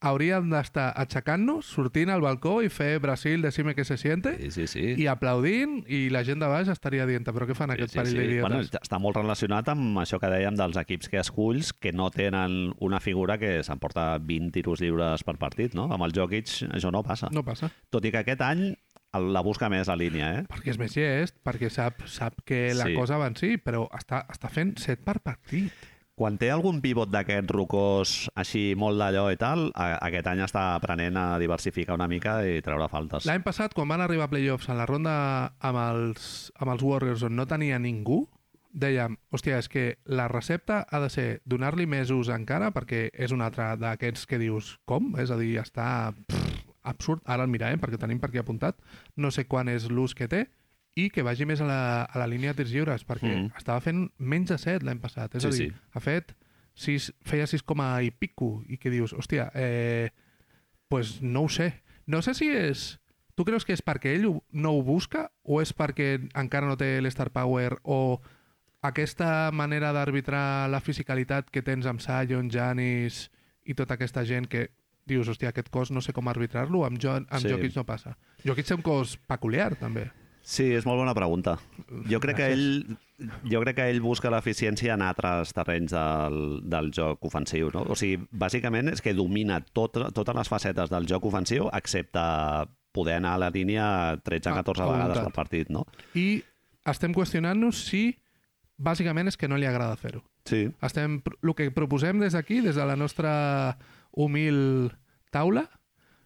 hauríem 0.00 0.46
d'estar 0.52 0.92
aixecant-nos, 0.94 1.66
sortint 1.74 2.08
al 2.14 2.20
balcó 2.22 2.60
i 2.62 2.68
fer 2.70 3.00
Brasil, 3.02 3.42
decime 3.42 3.74
que 3.74 3.82
se 3.84 3.96
siente, 3.98 4.36
Sí, 4.38 4.50
sí, 4.52 4.66
sí. 4.68 4.94
i 5.02 5.08
aplaudint, 5.10 5.80
i 5.90 6.04
la 6.08 6.22
gent 6.22 6.38
de 6.38 6.46
baix 6.46 6.68
estaria 6.70 7.04
dient 7.04 7.24
però 7.26 7.48
què 7.48 7.56
fan 7.58 7.72
aquest 7.74 7.96
parell 7.96 8.14
d'idiotes? 8.14 8.42
Bueno, 8.42 8.60
està 8.78 9.00
molt 9.02 9.16
relacionat 9.16 9.66
amb 9.72 9.98
això 9.98 10.20
que 10.20 10.30
dèiem 10.30 10.54
dels 10.54 10.76
equips 10.76 11.08
que 11.10 11.18
esculls 11.18 11.72
que 11.72 11.90
no 11.92 12.10
tenen 12.14 12.74
una 12.78 13.00
figura 13.00 13.38
que 13.38 13.64
s'emporta 13.64 14.18
20 14.20 14.52
tiros 14.52 14.78
lliures 14.80 15.24
per 15.24 15.36
partit, 15.36 15.74
no? 15.74 15.88
Amb 15.92 16.04
el 16.06 16.12
Jokic 16.14 16.46
això 16.70 16.92
no 16.92 17.02
passa. 17.02 17.28
No 17.32 17.42
passa. 17.42 17.72
Tot 17.90 18.04
i 18.04 18.12
que 18.12 18.18
aquest 18.22 18.40
any 18.40 18.76
la 19.16 19.40
busca 19.40 19.68
més 19.72 19.88
la 19.88 19.96
línia, 19.96 20.32
eh? 20.40 20.42
Perquè 20.50 20.74
és 20.74 20.78
més 20.78 20.94
llest, 20.96 21.36
perquè 21.44 21.70
sap, 21.72 22.02
sap 22.06 22.42
que 22.44 22.74
la 22.76 22.84
Sí. 22.90 22.94
cosa 22.94 23.16
va 23.16 23.26
en 23.30 23.36
si, 23.36 23.56
però 23.56 23.86
està, 23.96 24.26
està 24.28 24.50
fent 24.52 24.76
set 24.78 25.00
per 25.04 25.20
partit. 25.20 25.72
Quan 26.18 26.36
té 26.36 26.50
algun 26.50 26.80
pivot 26.82 27.08
d'aquests 27.12 27.52
rocós 27.54 28.28
així 28.34 28.74
molt 28.76 28.98
d'allò 28.98 29.28
i 29.32 29.36
tal, 29.38 29.68
a, 29.74 29.98
aquest 30.02 30.26
any 30.26 30.40
està 30.42 30.74
aprenent 30.74 31.16
a 31.16 31.38
diversificar 31.38 31.94
una 31.94 32.08
mica 32.10 32.40
i 32.44 32.60
treure 32.60 32.88
faltes. 32.90 33.24
L'any 33.24 33.42
passat, 33.46 33.72
quan 33.72 33.86
van 33.88 34.00
arribar 34.02 34.24
a 34.26 34.32
playoffs 34.32 34.68
en 34.68 34.76
la 34.78 34.86
ronda 34.86 35.14
amb 35.60 35.78
els, 35.78 36.50
amb 36.58 36.72
els 36.74 36.82
Warriors 36.82 37.22
on 37.22 37.36
no 37.38 37.46
tenia 37.46 37.78
ningú, 37.78 38.26
dèiem, 38.74 39.14
hòstia, 39.30 39.58
és 39.62 39.68
que 39.70 39.98
la 40.04 40.26
recepta 40.28 40.84
ha 40.90 40.98
de 41.00 41.08
ser 41.08 41.40
donar-li 41.46 41.86
més 41.86 42.10
ús 42.10 42.28
encara, 42.34 42.72
perquè 42.74 43.08
és 43.14 43.30
un 43.32 43.40
altre 43.40 43.76
d'aquests 43.78 44.26
que 44.26 44.38
dius, 44.42 44.74
com? 44.84 45.14
És 45.22 45.30
a 45.30 45.38
dir, 45.38 45.54
està 45.62 46.12
pff, 46.26 46.47
absurd. 46.88 47.20
Ara 47.24 47.44
el 47.44 47.50
mirarem, 47.52 47.80
perquè 47.80 47.98
tenim 48.00 48.18
per 48.20 48.30
aquí 48.30 48.38
apuntat. 48.40 48.78
No 49.16 49.30
sé 49.30 49.44
quan 49.46 49.68
és 49.68 49.88
l'ús 49.90 50.14
que 50.14 50.28
té, 50.28 50.46
i 50.98 51.10
que 51.14 51.22
vagi 51.22 51.44
més 51.46 51.60
a 51.62 51.66
la, 51.68 51.80
a 52.10 52.18
la 52.18 52.26
línia 52.26 52.50
de 52.52 52.62
tirs 52.64 52.72
lliures, 52.74 53.04
perquè 53.06 53.30
Mhm. 53.36 53.52
estava 53.56 53.80
fent 53.80 54.08
menys 54.18 54.48
de 54.50 54.58
7 54.58 54.84
l'any 54.84 54.98
passat. 54.98 55.34
És 55.36 55.44
a 55.44 55.52
Sí, 55.52 55.64
dir, 55.68 55.72
sí. 55.72 55.78
ha 55.94 56.00
fet 56.00 56.34
6, 56.74 57.12
feia 57.22 57.46
6, 57.46 57.62
coma 57.62 58.02
i 58.02 58.10
pico, 58.10 58.62
i 58.68 58.78
que 58.78 58.90
dius, 58.90 59.12
hòstia, 59.12 59.50
eh, 59.54 60.10
pues 60.88 61.20
no 61.22 61.42
ho 61.42 61.48
sé. 61.48 61.82
No 62.06 62.22
sé 62.22 62.34
si 62.34 62.48
és... 62.48 62.98
Tu 63.36 63.44
creus 63.44 63.64
que 63.64 63.72
és 63.72 63.82
perquè 63.84 64.16
ell 64.16 64.40
no 64.50 64.70
ho 64.72 64.82
busca 64.82 65.30
o 65.44 65.60
és 65.62 65.70
perquè 65.72 66.28
encara 66.34 66.66
no 66.66 66.76
té 66.76 67.00
l'Star 67.00 67.30
Power 67.30 67.76
o 67.84 68.20
aquesta 68.82 69.50
manera 69.52 69.92
d'arbitrar 69.92 70.68
la 70.70 70.80
fisicalitat 70.80 71.48
que 71.50 71.62
tens 71.62 71.86
amb 71.86 72.00
Sion, 72.02 72.50
Janis 72.50 73.30
i 73.64 73.74
tota 73.74 73.94
aquesta 73.94 74.24
gent 74.24 74.48
que 74.50 74.70
dius, 75.08 75.28
hòstia, 75.32 75.50
aquest 75.50 75.68
cos 75.74 75.90
no 75.90 76.00
sé 76.04 76.12
com 76.12 76.28
arbitrar-lo, 76.30 76.84
amb, 76.86 77.00
jo, 77.02 77.10
amb 77.16 77.40
Sí. 77.42 77.48
Jokic 77.50 77.74
no 77.76 77.84
passa. 77.88 78.16
Jokic 78.44 78.66
té 78.66 78.74
un 78.74 78.82
cos 78.82 79.16
peculiar, 79.26 79.74
també. 79.76 80.10
Sí, 80.48 80.64
és 80.72 80.86
molt 80.86 80.96
bona 81.02 81.12
pregunta. 81.12 81.58
Jo 82.08 82.20
crec 82.20 82.36
que 82.38 82.46
ell, 82.54 82.96
jo 83.50 83.60
crec 83.60 83.76
que 83.76 83.88
ell 83.90 83.98
busca 84.00 84.30
l'eficiència 84.30 84.94
en 84.94 85.02
altres 85.04 85.50
terrenys 85.52 85.92
del, 85.92 86.38
del 86.64 86.88
joc 86.94 87.24
ofensiu. 87.28 87.68
No? 87.74 87.82
O 87.92 87.96
sigui, 87.98 88.22
bàsicament 88.32 88.88
és 88.94 89.02
que 89.04 89.12
domina 89.12 89.58
tot, 89.60 89.98
totes 90.14 90.34
les 90.38 90.48
facetes 90.48 90.88
del 90.88 91.04
joc 91.10 91.26
ofensiu 91.28 91.68
excepte 91.76 92.22
poder 92.96 93.18
anar 93.18 93.34
a 93.34 93.38
la 93.44 93.50
línia 93.50 94.16
13-14 94.24 94.80
A- 94.80 94.86
a 94.86 94.92
vegades 94.94 95.18
per 95.26 95.32
partit. 95.36 95.68
No? 95.68 95.84
I 96.14 96.42
estem 96.88 97.12
qüestionant-nos 97.12 97.84
si 97.90 98.16
bàsicament 98.78 99.28
és 99.28 99.36
que 99.36 99.48
no 99.50 99.58
li 99.58 99.66
agrada 99.68 99.96
fer-ho. 100.00 100.22
Sí, 100.48 100.70
Estem, 100.80 101.18
el 101.42 101.54
que 101.54 101.70
proposem 101.76 102.20
des 102.22 102.32
d'aquí, 102.32 102.62
des 102.64 102.76
de 102.78 102.84
la 102.88 102.96
nostra 102.96 103.76
humil 104.18 104.90
taula, 105.30 105.68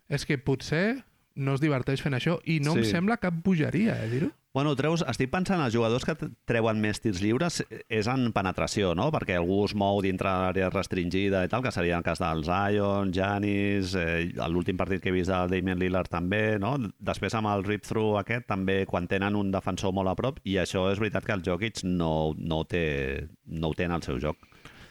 és 0.09 0.25
que 0.29 0.39
potser 0.41 1.03
no 1.37 1.55
es 1.57 1.63
diverteix 1.65 2.03
fent 2.05 2.17
això 2.17 2.39
i 2.45 2.59
no 2.61 2.75
em 2.77 2.85
Sí. 2.85 2.91
sembla 2.93 3.17
cap 3.21 3.35
bogeria, 3.45 4.03
eh, 4.05 4.09
dir-ho. 4.11 4.31
Bueno, 4.53 4.75
treus, 4.77 5.01
estic 5.09 5.31
pensant, 5.33 5.63
els 5.65 5.73
jugadors 5.73 6.05
que 6.05 6.13
treuen 6.45 6.77
més 6.79 6.99
tirs 7.01 7.23
lliures 7.23 7.63
és 7.89 8.07
en 8.07 8.27
penetració, 8.37 8.91
no? 8.95 9.07
Perquè 9.11 9.39
algú 9.39 9.63
es 9.65 9.73
mou 9.75 10.03
dintre 10.05 10.29
l'àrea 10.29 10.69
restringida 10.69 11.41
i 11.47 11.49
tal, 11.49 11.63
que 11.65 11.73
seria 11.73 11.97
el 11.97 12.03
cas 12.05 12.19
del 12.21 12.45
Zion, 12.45 13.15
Janis, 13.17 13.95
eh, 13.95 14.29
l'últim 14.53 14.77
partit 14.77 15.01
que 15.01 15.09
he 15.09 15.13
vist 15.17 15.31
del 15.33 15.49
Damian 15.49 15.79
Lillard 15.81 16.11
també, 16.13 16.59
no? 16.61 16.77
Després 17.01 17.33
amb 17.33 17.49
el 17.49 17.65
rip-through 17.65 18.19
aquest, 18.21 18.47
també 18.47 18.85
quan 18.85 19.09
tenen 19.09 19.35
un 19.41 19.51
defensor 19.51 19.95
molt 19.95 20.13
a 20.13 20.15
prop, 20.15 20.39
i 20.45 20.57
això 20.61 20.93
és 20.93 20.99
veritat 21.01 21.25
que 21.25 21.33
el 21.33 21.43
Jokic 21.43 21.83
no, 21.85 22.35
no, 22.37 22.59
ho 22.61 22.65
té, 22.69 23.27
no 23.47 23.69
ho 23.69 23.73
té 23.75 23.85
en 23.85 23.93
el 23.93 24.03
seu 24.03 24.21
joc. 24.21 24.37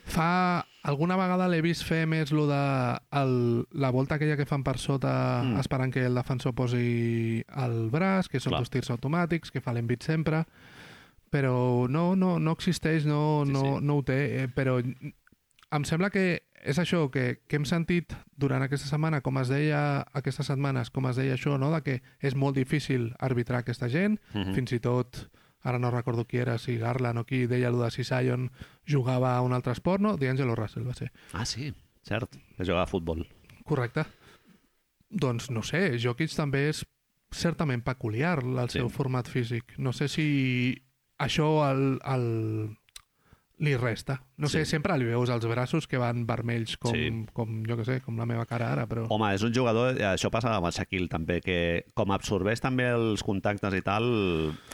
Fa... 0.05 0.65
Alguna 0.83 1.13
vegada 1.15 1.45
l'he 1.47 1.59
vist 1.61 1.83
fer 1.85 2.07
més 2.09 2.31
lo 2.33 2.47
de 2.49 2.57
el, 3.13 3.33
la 3.77 3.91
volta 3.93 4.15
aquella 4.15 4.33
que 4.35 4.47
fan 4.49 4.63
per 4.65 4.79
sota 4.81 5.43
Mm. 5.43 5.51
mm. 5.53 5.59
esperant 5.61 5.91
que 5.93 6.05
el 6.07 6.15
defensor 6.15 6.55
posi 6.57 7.43
el 7.55 7.89
braç, 7.93 8.27
que 8.27 8.39
són 8.41 8.55
Clar. 8.55 8.61
dos 8.63 8.71
tirs 8.73 8.89
automàtics, 8.89 9.51
que 9.53 9.61
fa 9.61 9.73
l'envit 9.73 10.01
sempre, 10.01 10.43
però 11.29 11.87
no, 11.87 12.15
no, 12.15 12.39
no 12.39 12.51
existeix, 12.57 13.05
no, 13.05 13.43
Sí, 13.45 13.51
no, 13.53 13.61
sí. 13.61 13.85
no 13.85 13.97
ho 13.99 14.03
té, 14.03 14.17
eh, 14.43 14.47
però 14.49 14.79
em 14.81 15.85
sembla 15.85 16.09
que 16.09 16.41
és 16.61 16.77
això 16.81 17.09
que, 17.11 17.39
que 17.47 17.55
hem 17.57 17.65
sentit 17.65 18.13
durant 18.35 18.61
aquesta 18.65 18.87
setmana, 18.89 19.21
com 19.21 19.37
es 19.37 19.49
deia 19.53 20.01
aquestes 20.17 20.45
setmanes, 20.49 20.89
com 20.89 21.05
es 21.09 21.15
deia 21.15 21.37
això, 21.37 21.59
no? 21.61 21.69
de 21.73 21.81
que 21.85 22.01
és 22.21 22.35
molt 22.35 22.55
difícil 22.57 23.13
arbitrar 23.19 23.59
aquesta 23.61 23.87
gent, 23.87 24.17
Mhm. 24.33 24.53
fins 24.57 24.71
i 24.73 24.79
tot 24.79 25.27
ara 25.63 25.79
no 25.79 25.91
recordo 25.91 26.25
qui 26.25 26.37
era, 26.41 26.57
si 26.57 26.77
Garland 26.77 27.19
o 27.19 27.23
qui 27.25 27.45
deia 27.47 27.67
allò 27.69 27.83
de 27.83 27.91
si 27.91 28.03
Zion 28.03 28.49
jugava 28.87 29.35
a 29.35 29.41
un 29.41 29.53
altre 29.53 29.73
esport, 29.73 30.01
no? 30.01 30.15
D'Angelo 30.17 30.55
Russell 30.55 30.87
va 30.87 30.93
ser. 30.93 31.11
Ah, 31.33 31.45
sí, 31.45 31.73
cert, 32.03 32.35
que 32.57 32.65
juga 32.65 32.81
a 32.83 32.87
futbol. 32.87 33.27
Correcte. 33.63 34.05
Doncs 35.09 35.49
no 35.51 35.61
sé, 35.63 35.97
Jokic 35.99 36.31
també 36.33 36.69
és 36.69 36.85
certament 37.31 37.83
peculiar 37.83 38.39
el 38.43 38.69
Sí. 38.69 38.79
seu 38.79 38.89
format 38.89 39.27
físic. 39.27 39.77
No 39.77 39.91
sé 39.93 40.07
si 40.07 40.81
això 41.19 41.69
el, 41.69 41.99
el, 42.03 42.77
li 43.61 43.75
resta. 43.77 44.15
No 44.41 44.49
sé, 44.49 44.63
Sí. 44.65 44.71
sempre 44.73 44.97
li 44.97 45.05
veus 45.05 45.29
els 45.29 45.45
braços 45.45 45.85
que 45.87 45.99
van 46.01 46.25
vermells 46.25 46.77
com, 46.81 46.95
Sí. 46.95 47.25
com 47.31 47.61
jo 47.67 47.77
que 47.77 47.85
sé, 47.85 47.99
com 48.01 48.17
la 48.17 48.25
meva 48.25 48.45
cara 48.49 48.71
ara, 48.73 48.87
però... 48.89 49.05
Home, 49.09 49.29
és 49.35 49.43
un 49.45 49.53
jugador, 49.53 49.95
eh, 49.99 50.03
això 50.15 50.31
passa 50.33 50.55
amb 50.55 50.65
el 50.65 50.73
Shaquille 50.73 51.07
també, 51.07 51.39
que 51.45 51.85
com 51.93 52.09
absorbeix 52.11 52.59
també 52.59 52.89
els 52.89 53.21
contactes 53.23 53.73
i 53.77 53.81
tal, 53.85 54.03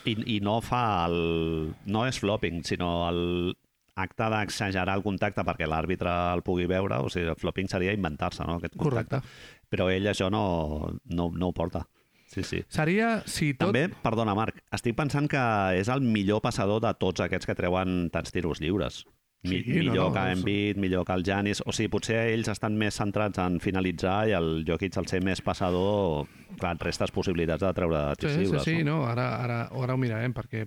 i, 0.06 0.38
i 0.38 0.40
no 0.40 0.62
fa 0.62 1.06
el... 1.10 1.74
no 1.86 2.06
és 2.08 2.20
flopping, 2.20 2.64
sinó 2.64 3.10
el 3.10 3.58
acte 3.98 4.24
d'exagerar 4.30 4.96
el 4.96 5.04
contacte 5.04 5.42
perquè 5.44 5.68
l'àrbitre 5.68 6.12
el 6.36 6.44
pugui 6.46 6.68
veure, 6.70 7.00
o 7.04 7.10
sigui, 7.10 7.28
el 7.28 7.36
flopping 7.36 7.68
seria 7.68 7.92
inventar-se, 7.98 8.46
no?, 8.46 8.56
aquest 8.62 8.78
contacte. 8.78 9.20
Correcte. 9.20 9.68
Però 9.70 9.90
ell 9.92 10.06
això 10.08 10.30
no, 10.32 10.94
no, 11.12 11.30
no 11.36 11.48
ho 11.50 11.54
porta. 11.54 11.84
Sí, 12.28 12.44
sí. 12.44 12.64
Seria, 12.68 13.22
si 13.26 13.54
tot... 13.54 13.70
També, 13.72 13.86
perdona, 14.04 14.34
Marc, 14.36 14.58
estic 14.76 14.96
pensant 14.98 15.30
que 15.32 15.42
és 15.80 15.88
el 15.90 16.02
millor 16.04 16.42
passador 16.44 16.82
de 16.84 16.92
tots 17.00 17.24
aquests 17.24 17.48
que 17.48 17.56
treuen 17.56 18.10
tants 18.12 18.34
tiros 18.36 18.60
lliures. 18.60 19.06
Mi 19.48 19.62
Sí, 19.64 19.70
no, 19.70 19.78
millor 19.78 20.08
no, 20.10 20.14
que 20.18 20.24
és- 20.34 20.40
Embiid, 20.40 20.78
millor 20.82 21.06
que 21.08 21.14
el 21.14 21.24
Janis... 21.24 21.62
O 21.66 21.72
sigui, 21.72 21.88
potser 21.94 22.18
ells 22.34 22.50
estan 22.52 22.76
més 22.76 22.98
centrats 23.00 23.40
en 23.40 23.60
finalitzar 23.64 24.28
i 24.28 24.34
el 24.36 24.66
Jokic, 24.68 24.98
al 25.00 25.08
ser 25.08 25.22
més 25.24 25.40
passador, 25.46 26.26
clar, 26.60 26.74
et 26.76 26.84
restes 26.84 27.14
possibilitats 27.16 27.64
de 27.64 27.72
treure 27.78 28.02
tirs 28.18 28.34
Sí, 28.34 28.40
sí, 28.40 28.44
lliures. 28.50 28.64
sí, 28.66 28.76
no? 28.84 28.98
no, 28.98 29.06
ara, 29.08 29.28
ara, 29.46 29.60
ara 29.72 29.94
ho 29.96 30.02
mirarem, 30.02 30.34
perquè 30.36 30.66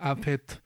ha 0.00 0.16
fet 0.16 0.58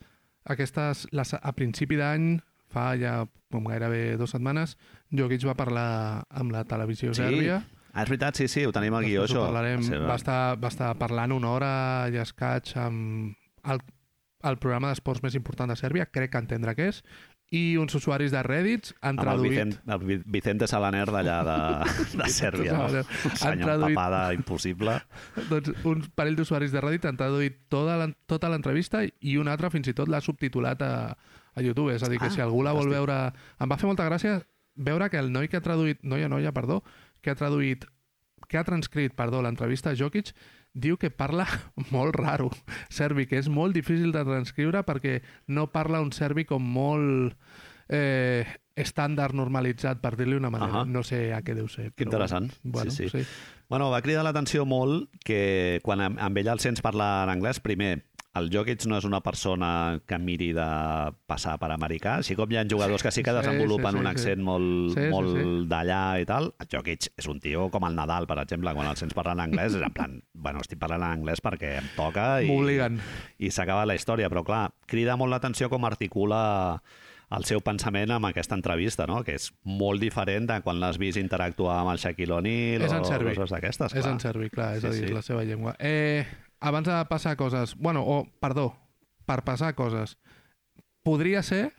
aquestes... 0.49 1.05
Les, 1.13 1.35
a 1.37 1.53
principi 1.59 1.99
d'any, 2.01 2.39
fa 2.71 2.95
ja 2.97 3.19
com 3.51 3.67
gairebé 3.67 4.15
dues 4.17 4.31
setmanes, 4.33 4.77
Jokic 5.11 5.45
va 5.49 5.57
parlar 5.59 5.89
amb 6.31 6.53
la 6.55 6.63
televisió 6.65 7.13
Sí, 7.13 7.21
sèrbia. 7.25 7.61
Ah, 7.93 8.05
és 8.05 8.09
veritat, 8.09 8.37
sí, 8.39 8.47
sí, 8.49 8.65
ho 8.67 8.73
tenim 8.73 8.95
al 8.95 9.05
guió, 9.05 9.25
això. 9.27 9.47
Parlarem, 9.49 9.83
Sí, 9.83 9.97
va, 9.99 10.15
estar, 10.15 10.57
va 10.63 10.69
estar 10.69 10.93
parlant 10.99 11.33
una 11.35 11.51
hora 11.51 11.73
i 12.13 12.17
escaig 12.23 12.71
amb 12.79 13.35
el, 13.67 13.81
el 14.47 14.57
programa 14.63 14.89
d'esports 14.93 15.23
més 15.25 15.35
important 15.35 15.69
de 15.73 15.77
Sèrbia, 15.77 16.07
crec 16.07 16.31
que 16.33 16.39
entendre 16.39 16.77
què 16.79 16.87
és, 16.93 17.03
i 17.51 17.75
uns 17.83 17.97
usuaris 17.99 18.31
de 18.31 18.41
Reddit 18.47 18.93
han 19.03 19.17
amb 19.19 19.19
el, 19.19 19.25
traduït... 19.27 19.51
Vicent, 19.51 19.73
el 19.91 20.05
Vi- 20.07 20.21
Vicente 20.39 20.69
Salaner 20.71 21.03
d'allà 21.11 21.39
de, 21.49 21.57
de 22.21 22.29
Sèrbia, 22.31 22.77
no? 22.79 22.85
Un 23.03 23.35
senyor 23.41 23.67
traduït- 23.67 23.97
papada 23.99 24.21
impossible. 24.37 24.95
doncs 25.51 25.73
un 25.91 26.05
parell 26.15 26.39
d'usuaris 26.39 26.71
de 26.71 26.81
Reddit 26.85 27.09
han 27.11 27.19
traduït 27.19 27.59
tota 27.69 27.97
l'en- 27.99 28.15
tota 28.31 28.49
l'entrevista 28.53 29.03
i 29.03 29.35
un 29.43 29.51
altre 29.51 29.73
fins 29.75 29.91
i 29.91 29.97
tot 29.99 30.07
l'ha 30.07 30.23
subtitulat 30.23 30.81
a, 30.87 30.93
a 31.11 31.61
YouTube. 31.67 31.91
És 31.93 32.07
a 32.07 32.09
dir, 32.13 32.21
que 32.23 32.31
Ah, 32.31 32.31
si 32.31 32.41
algú 32.41 32.63
la 32.63 32.71
vol 32.71 32.87
fantàstic. 32.87 33.01
veure... 33.03 33.19
Em 33.67 33.75
va 33.75 33.81
fer 33.83 33.91
molta 33.91 34.07
gràcia 34.07 34.39
veure 34.77 35.11
que 35.11 35.19
el 35.19 35.33
noi 35.35 35.49
que 35.51 35.59
ha 35.59 35.65
traduït... 35.67 35.99
Noia, 36.07 36.29
noia, 36.31 36.55
perdó, 36.55 36.85
que 37.21 37.33
ha 37.33 37.39
traduït 37.39 37.87
que 38.51 38.59
ha 38.59 38.67
transcrit, 38.67 39.15
perdó, 39.15 39.41
l'entrevista 39.45 39.93
a 39.93 39.97
Jokic, 39.97 40.33
diu 40.75 40.99
que 40.99 41.11
parla 41.11 41.47
molt 41.95 42.17
raro 42.19 42.51
serbi, 42.91 43.29
que 43.31 43.39
és 43.39 43.49
molt 43.51 43.77
difícil 43.77 44.11
de 44.15 44.25
transcriure 44.27 44.83
perquè 44.87 45.21
no 45.55 45.69
parla 45.71 46.03
un 46.03 46.11
serbi 46.15 46.45
com 46.49 46.67
molt 46.75 47.37
eh, 47.91 48.47
estàndard 48.81 49.35
normalitzat, 49.37 50.01
per 50.01 50.15
dir-li 50.17 50.39
una 50.39 50.51
manera. 50.53 50.83
Ahà. 50.83 50.89
No 50.89 51.03
sé 51.07 51.31
a 51.37 51.41
què 51.45 51.55
deu 51.59 51.69
ser. 51.69 51.91
Que 51.95 52.07
interessant. 52.07 52.49
Bueno, 52.63 52.91
Sí, 52.91 53.09
sí, 53.09 53.21
sí. 53.21 53.27
Bueno, 53.71 53.91
va 53.91 54.01
cridar 54.03 54.25
l'atenció 54.27 54.65
molt 54.67 55.11
que 55.23 55.79
quan 55.87 56.01
amb 56.03 56.19
amb 56.19 56.39
ell 56.41 56.49
el 56.51 56.63
sents 56.63 56.83
parlar 56.83 57.29
en 57.29 57.35
anglès, 57.37 57.61
primer, 57.63 58.01
el 58.39 58.47
Jokic 58.53 58.85
no 58.87 58.95
és 59.01 59.05
una 59.05 59.19
persona 59.21 59.99
que 60.07 60.19
miri 60.23 60.53
de 60.55 60.67
passar 61.27 61.57
per 61.59 61.73
americà, 61.75 62.19
així 62.21 62.37
com 62.39 62.51
hi 62.53 62.61
ha 62.61 62.65
jugadors 62.71 63.03
que 63.03 63.11
sí 63.11 63.25
que 63.27 63.33
Sí, 63.35 63.37
desenvolupen 63.41 63.91
sí, 63.91 63.97
sí, 63.97 63.99
un 63.99 64.07
sí. 64.07 64.11
accent 64.13 64.43
molt, 64.47 64.93
Sí, 64.95 65.01
sí, 65.01 65.09
molt 65.11 65.33
sí. 65.35 65.45
d'allà 65.73 66.03
i 66.23 66.27
tal. 66.29 66.53
El 66.63 66.69
Jokic 66.71 67.09
és 67.19 67.27
un 67.27 67.41
tio 67.43 67.69
com 67.75 67.85
el 67.89 67.97
Nadal, 67.99 68.29
per 68.31 68.39
exemple, 68.39 68.73
quan 68.77 68.87
el 68.87 68.97
sents 68.97 69.15
parlar 69.15 69.35
en 69.35 69.45
anglès, 69.49 69.75
és 69.75 69.83
en 69.83 69.93
plan, 69.93 70.23
bueno, 70.33 70.61
estic 70.63 70.79
parlant 70.79 71.03
en 71.03 71.19
anglès 71.19 71.43
perquè 71.43 71.79
em 71.81 71.89
toca 71.97 72.41
i, 72.43 72.47
i 73.39 73.51
s'acaba 73.51 73.87
la 73.87 73.97
història, 73.99 74.29
però 74.31 74.45
clar, 74.47 74.69
crida 74.87 75.17
molt 75.17 75.31
l'atenció 75.35 75.69
com 75.69 75.85
articula 75.85 76.83
el 77.31 77.45
seu 77.47 77.61
pensament 77.63 78.11
amb 78.11 78.27
aquesta 78.27 78.57
entrevista, 78.57 79.07
no? 79.07 79.23
que 79.23 79.37
és 79.39 79.53
molt 79.63 80.01
diferent 80.03 80.49
de 80.51 80.61
quan 80.63 80.81
l'has 80.83 80.99
vist 80.99 81.17
interactuar 81.19 81.81
amb 81.81 81.93
el 81.93 81.99
Shaquille 82.03 82.33
O'Neal 82.35 82.83
o 82.83 83.05
serbi. 83.07 83.35
coses 83.37 83.51
d'aquestes. 83.55 83.95
És 83.95 84.07
en 84.07 84.19
serbi, 84.19 84.51
clar, 84.51 84.77
és 84.77 84.83
Sí, 84.83 84.87
a 84.89 84.91
dir, 84.91 85.09
sí. 85.09 85.15
la 85.15 85.23
seva 85.23 85.45
llengua. 85.45 85.77
Eh, 85.79 86.25
abans 86.61 86.87
de 86.87 87.05
passar 87.09 87.37
coses... 87.37 87.75
Bueno, 87.77 88.05
o, 88.05 88.27
perdó, 88.41 88.77
per 89.27 89.43
passar 89.45 89.75
coses. 89.75 90.19
Podria 91.03 91.43
ser 91.43 91.73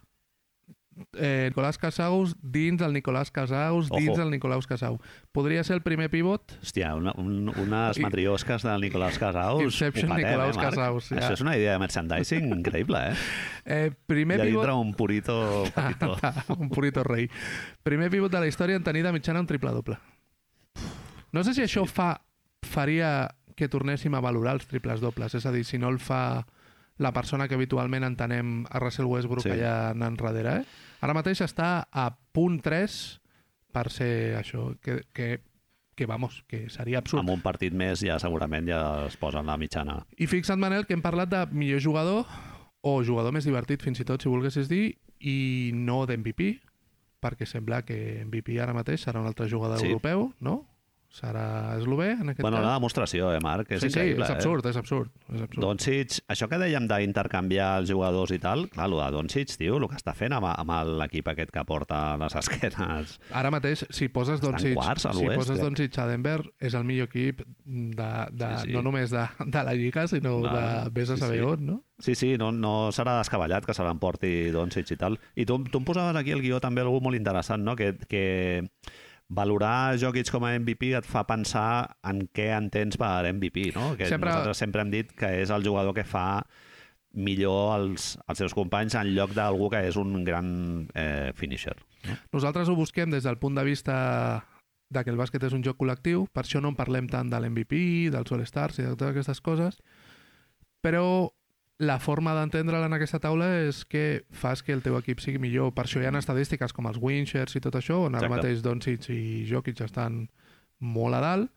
eh, 1.13 1.47
Nicolás 1.49 1.77
Casaus 1.77 2.35
dins 2.41 2.81
el 2.81 2.93
Nicolás 2.93 3.31
Casaus 3.31 3.89
dins 3.89 4.09
Ojo. 4.09 4.21
el 4.21 4.31
Nicolás 4.31 4.67
Casau. 4.67 4.99
Podria 5.31 5.63
ser 5.63 5.75
el 5.75 5.81
primer 5.81 6.09
pivot 6.09 6.57
Hòstia, 6.61 6.93
una, 6.95 7.13
un, 7.17 7.49
unes 7.49 7.99
matriosques 7.99 8.63
del 8.63 8.81
Nicolás 8.81 9.17
Casaus. 9.19 9.63
Inception 9.63 10.09
patem, 10.09 10.27
eh, 10.27 10.37
Marc? 10.37 10.59
Casaus, 10.59 11.09
ja. 11.09 11.19
Això 11.21 11.37
és 11.37 11.45
una 11.45 11.55
idea 11.57 11.75
de 11.77 11.83
merchandising 11.83 12.49
increïble, 12.57 13.03
eh? 13.11 13.15
eh, 13.65 13.91
primer 14.07 14.39
I 14.39 14.41
a 14.41 14.49
pivot 14.49 14.73
un 14.75 14.93
purito 14.97 15.37
petitó. 15.75 16.17
un 16.57 16.69
purito 16.69 17.05
rei. 17.07 17.29
Primer 17.83 18.11
pivot 18.11 18.31
de 18.31 18.43
la 18.43 18.49
història 18.51 18.79
en 18.79 18.83
tenir 18.83 19.05
de 19.05 19.13
mitjana 19.15 19.41
un 19.43 19.47
triple-doble. 19.49 19.99
No 21.31 21.45
sé 21.47 21.55
si 21.55 21.63
això 21.63 21.85
fa 21.87 22.13
faria 22.67 23.29
que 23.61 23.69
tornéssim 23.69 24.15
a 24.17 24.23
valorar 24.25 24.55
els 24.57 24.65
triples 24.69 25.01
dobles. 25.03 25.35
És 25.37 25.45
a 25.45 25.51
dir, 25.53 25.61
si 25.67 25.77
no 25.77 25.89
el 25.93 25.99
fa 26.01 26.41
la 27.01 27.11
persona 27.13 27.47
que 27.47 27.55
habitualment 27.57 28.03
entenem 28.05 28.65
a 28.69 28.79
Russell 28.81 29.05
Westbrook 29.09 29.45
Sí. 29.45 29.53
allà 29.53 29.91
anant 29.93 30.17
darrere. 30.19 30.61
Eh? 30.61 30.65
Ara 31.01 31.13
mateix 31.17 31.41
està 31.45 31.87
a 31.91 32.09
punt 32.33 32.59
3 32.61 32.97
per 33.71 33.87
ser 33.89 34.35
això, 34.37 34.75
que, 34.81 35.03
que, 35.13 35.39
que 35.95 36.05
vamos, 36.05 36.43
que 36.47 36.67
seria 36.69 36.99
absurd. 36.99 37.21
Amb 37.23 37.33
un 37.37 37.41
partit 37.41 37.73
més 37.73 38.01
ja 38.05 38.17
segurament 38.19 38.67
ja 38.67 38.81
es 39.07 39.15
posen 39.17 39.45
la 39.49 39.57
mitjana. 39.57 40.01
I 40.17 40.27
fixa't, 40.27 40.59
Manel, 40.61 40.85
que 40.85 40.93
hem 40.97 41.01
parlat 41.01 41.29
de 41.31 41.45
millor 41.55 41.81
jugador 41.81 42.25
o 42.81 42.97
jugador 43.05 43.31
més 43.33 43.45
divertit, 43.45 43.81
fins 43.81 43.99
i 44.01 44.05
tot, 44.05 44.21
si 44.21 44.29
volguessis 44.29 44.67
dir, 44.69 44.97
i 45.21 45.71
no 45.73 46.03
d'MVP, 46.09 46.51
perquè 47.21 47.45
sembla 47.45 47.83
que 47.85 48.23
MVP 48.25 48.59
ara 48.61 48.73
mateix 48.73 49.03
serà 49.05 49.21
un 49.21 49.27
altre 49.29 49.47
jugador 49.49 49.77
Sí. 49.79 49.87
europeu, 49.87 50.33
no? 50.39 50.67
Serà 51.11 51.75
eslové, 51.75 52.13
en 52.13 52.29
aquest 52.31 52.39
Bueno, 52.39 52.61
la 52.61 52.69
cas? 52.69 52.77
demostració, 52.79 53.33
eh, 53.35 53.39
Marc? 53.43 53.67
És 53.75 53.81
sí, 53.83 53.89
sí, 53.91 53.99
és 54.15 54.29
absurd, 54.31 54.65
és 54.69 54.77
absurd. 54.79 55.09
És 55.27 55.41
absurd. 55.41 55.57
Eh? 55.57 55.65
Doncic, 55.65 56.13
això 56.31 56.47
que 56.47 56.55
dèiem 56.61 56.85
d'intercanviar 56.87 57.81
els 57.81 57.89
jugadors 57.91 58.31
i 58.31 58.39
tal, 58.39 58.69
clar, 58.71 58.85
el 58.87 58.95
de 58.95 59.09
Doncic, 59.17 59.51
tio, 59.59 59.75
el 59.75 59.89
que 59.91 59.99
està 59.99 60.13
fent 60.15 60.31
amb, 60.37 60.47
amb 60.47 60.71
l'equip 61.01 61.27
aquest 61.33 61.51
que 61.51 61.65
porta 61.67 62.15
les 62.21 62.37
esquenes. 62.39 63.17
Ara 63.35 63.51
mateix, 63.51 63.83
si 63.91 64.07
poses 64.07 64.39
Estan 64.39 64.53
Doncic, 64.55 64.73
quarts 64.79 65.09
si 65.11 65.27
poses 65.35 65.51
crec. 65.57 65.65
Doncic 65.65 65.99
a 65.99 66.07
Denver, 66.07 66.39
és 66.63 66.79
el 66.79 66.87
millor 66.87 67.11
equip 67.11 67.43
de, 67.43 68.09
de, 68.31 68.53
Sí, 68.61 68.69
sí. 68.69 68.73
no 68.77 68.81
només 68.87 69.11
de, 69.11 69.27
de 69.51 69.63
la 69.67 69.75
Lliga, 69.75 70.07
sinó 70.07 70.39
No, 70.39 70.47
de 70.55 70.89
vés 70.95 71.09
a 71.11 71.17
sí, 71.19 71.25
saber 71.25 71.39
sí. 71.39 71.45
on, 71.45 71.65
no? 71.65 71.81
Sí, 71.99 72.15
sí, 72.15 72.37
no, 72.39 72.53
no 72.55 72.89
serà 72.95 73.19
descabellat 73.19 73.67
que 73.67 73.75
se 73.75 73.83
l'emporti 73.83 74.49
Doncic 74.55 74.95
i 74.95 74.97
tal. 74.97 75.19
I 75.35 75.43
tu, 75.45 75.59
tu 75.67 75.83
em 75.83 75.85
posaves 75.85 76.15
aquí 76.15 76.31
al 76.31 76.39
guió 76.41 76.63
també 76.63 76.81
algú 76.81 77.01
molt 77.03 77.19
interessant, 77.19 77.61
no? 77.67 77.75
Que, 77.75 77.97
que 78.09 78.23
valorar 79.31 79.95
Jokic 80.01 80.27
com 80.33 80.43
a 80.43 80.51
MVP 80.59 80.91
et 80.99 81.07
fa 81.07 81.23
pensar 81.27 81.95
en 82.07 82.25
què 82.35 82.49
entens 82.57 82.97
per 82.99 83.29
MVP, 83.31 83.69
no? 83.77 83.93
Que 83.95 84.09
Sempre- 84.11 84.29
nosaltres 84.29 84.59
sempre 84.59 84.83
hem 84.83 84.91
dit 84.91 85.13
que 85.15 85.29
és 85.41 85.49
el 85.55 85.63
jugador 85.63 85.95
que 85.95 86.03
fa 86.03 86.43
millor 87.13 87.73
els, 87.79 88.17
els 88.27 88.39
seus 88.39 88.53
companys 88.55 88.95
en 88.95 89.09
lloc 89.15 89.33
d'algú 89.35 89.69
que 89.71 89.81
és 89.87 89.97
un 89.99 90.23
gran 90.27 90.51
eh, 90.95 91.31
finisher. 91.35 91.75
Nosaltres 92.31 92.69
ho 92.71 92.75
busquem 92.75 93.11
des 93.11 93.23
del 93.27 93.37
punt 93.39 93.55
de 93.55 93.65
vista 93.67 93.97
de 94.91 95.03
que 95.03 95.11
el 95.11 95.19
bàsquet 95.19 95.43
és 95.47 95.53
un 95.55 95.63
joc 95.63 95.77
col·lectiu, 95.79 96.25
per 96.31 96.43
això 96.43 96.59
no 96.63 96.71
en 96.71 96.75
parlem 96.75 97.07
tant 97.07 97.29
de 97.31 97.39
l'MVP, 97.39 98.09
dels 98.11 98.31
All-Stars 98.35 98.79
i 98.79 98.83
de 98.83 98.89
totes 98.95 99.13
aquestes 99.13 99.39
coses, 99.43 99.77
però 100.83 101.31
la 101.81 101.97
forma 101.97 102.35
d'entendre'l 102.37 102.85
en 102.85 102.93
aquesta 102.93 103.17
taula 103.19 103.47
és 103.65 103.81
que 103.89 104.23
fas 104.29 104.61
que 104.61 104.73
el 104.75 104.83
teu 104.85 104.99
equip 104.99 105.21
sigui 105.23 105.41
millor. 105.41 105.71
Per 105.73 105.87
això 105.87 106.01
hi 106.01 106.05
ha 106.05 106.13
estadístiques 106.19 106.75
com 106.77 106.85
els 106.85 106.99
winshers 107.01 107.57
i 107.57 107.61
tot 107.63 107.77
això, 107.79 108.03
on 108.05 108.17
ara 108.19 108.29
mateix 108.29 108.61
Doncic 108.61 109.09
i 109.09 109.43
Jokic 109.49 109.81
estan 109.81 110.27
molt 110.79 111.17
a 111.17 111.21
dalt. 111.23 111.53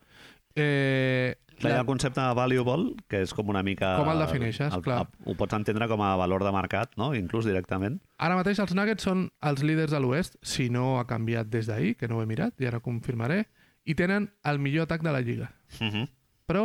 Eh, 0.56 1.34
Clar, 1.58 1.70
hi 1.70 1.76
ha 1.76 1.82
el 1.82 1.86
concepte 1.86 2.22
de 2.22 2.34
valuable, 2.34 2.94
que 3.10 3.20
és 3.22 3.34
com 3.36 3.50
una 3.52 3.62
mica... 3.66 3.92
Com 4.00 4.08
el 4.10 4.22
defineixes, 4.24 4.74
clar. 4.86 5.02
Ho 5.28 5.34
pots 5.38 5.54
entendre 5.54 5.86
com 5.90 6.02
a 6.02 6.14
valor 6.18 6.44
de 6.46 6.52
mercat, 6.54 6.94
no? 7.00 7.12
Inclús 7.14 7.46
directament. 7.46 8.00
Ara 8.18 8.38
mateix 8.38 8.62
els 8.64 8.72
Nuggets 8.74 9.06
són 9.06 9.26
els 9.44 9.62
líders 9.66 9.92
de 9.94 10.00
l'Oest, 10.02 10.38
si 10.42 10.70
no 10.72 10.96
ha 11.00 11.04
canviat 11.10 11.50
des 11.52 11.68
d'ahir, 11.70 11.94
que 12.00 12.08
no 12.08 12.18
ho 12.18 12.24
he 12.24 12.30
mirat, 12.30 12.56
i 12.64 12.70
ara 12.70 12.80
confirmaré, 12.82 13.44
i 13.84 13.94
tenen 13.98 14.30
el 14.48 14.62
millor 14.62 14.88
atac 14.88 15.04
de 15.04 15.12
la 15.12 15.20
Lliga. 15.20 15.52
Uh 15.80 15.92
-huh. 15.92 16.08
Però, 16.48 16.64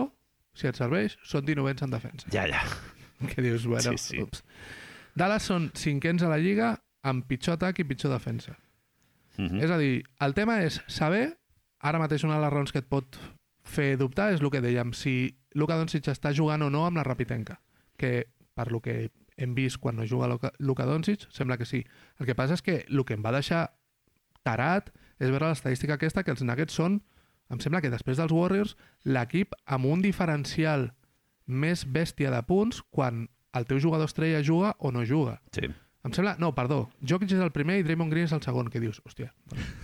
si 0.54 0.68
et 0.68 0.76
serveix, 0.76 1.18
són 1.24 1.46
19 1.46 1.84
en 1.84 1.92
defensa. 1.92 2.28
Ja, 2.32 2.48
ja. 2.48 2.64
Que 3.36 3.42
dius, 3.42 3.66
bueno, 3.66 3.92
Sí, 3.98 3.98
sí. 3.98 4.22
ups. 4.22 4.44
Dallas 5.16 5.44
són 5.44 5.72
cinquens 5.76 6.24
a 6.24 6.30
la 6.32 6.38
Lliga 6.38 6.78
amb 7.04 7.26
pitjor 7.28 7.58
atac 7.58 7.80
i 7.80 7.84
pitjor 7.88 8.12
defensa. 8.14 8.58
Uh 9.38 9.46
-huh. 9.46 9.64
És 9.64 9.72
a 9.72 9.78
dir, 9.78 10.04
el 10.20 10.34
tema 10.34 10.62
és 10.64 10.82
saber, 10.88 11.38
ara 11.80 12.00
mateix 12.00 12.24
una 12.24 12.36
de 12.36 12.42
les 12.42 12.54
raons 12.54 12.72
que 12.72 12.80
et 12.80 12.88
pot 12.88 13.18
fer 13.64 13.98
dubtar 13.98 14.34
és 14.34 14.42
el 14.42 14.50
que 14.50 14.62
dèiem, 14.62 14.94
si 14.94 15.38
Luka 15.54 15.76
Doncic 15.76 16.08
està 16.08 16.34
jugant 16.34 16.62
o 16.62 16.70
no 16.70 16.86
amb 16.86 16.98
la 16.98 17.04
Rapitenca, 17.04 17.60
que 17.98 18.28
per 18.54 18.72
lo 18.72 18.82
que 18.82 19.12
hem 19.38 19.54
vist 19.56 19.78
quan 19.80 19.96
no 19.96 20.06
juga 20.06 20.28
Luka- 20.28 20.52
Luka 20.60 20.86
Doncic, 20.86 21.28
sembla 21.32 21.58
que 21.58 21.66
sí. 21.66 21.86
El 22.20 22.26
que 22.26 22.36
passa 22.36 22.54
és 22.54 22.62
que 22.62 22.86
el 22.90 23.04
que 23.06 23.14
em 23.14 23.24
va 23.24 23.32
deixar 23.32 23.72
tarat 24.44 24.90
és 25.20 25.30
veure 25.30 25.50
l'estadística 25.50 25.94
aquesta 25.96 26.24
que 26.24 26.32
els 26.32 26.42
Nuggets 26.42 26.74
són, 26.74 27.02
em 27.50 27.60
sembla 27.60 27.82
que 27.82 27.90
després 27.90 28.18
dels 28.18 28.32
Warriors, 28.32 28.76
l'equip 29.04 29.54
amb 29.66 29.86
un 29.86 30.02
diferencial 30.02 30.94
més 31.50 31.84
bèstia 31.90 32.32
de 32.32 32.40
punts 32.46 32.84
quan 32.94 33.28
el 33.58 33.66
teu 33.66 33.82
jugador 33.82 34.10
estrella 34.10 34.44
juga 34.46 34.76
o 34.78 34.94
no 34.94 35.04
juga. 35.06 35.40
Sí. 35.56 35.68
Em 36.06 36.14
sembla... 36.16 36.38
No, 36.40 36.54
perdó. 36.56 36.86
Jokic 37.04 37.34
és 37.36 37.42
el 37.44 37.52
primer 37.52 37.80
i 37.82 37.84
Draymond 37.84 38.14
Green 38.14 38.30
és 38.30 38.34
el 38.36 38.44
segon. 38.46 38.70
Que 38.72 38.80
dius? 38.80 39.02
Hòstia. 39.04 39.34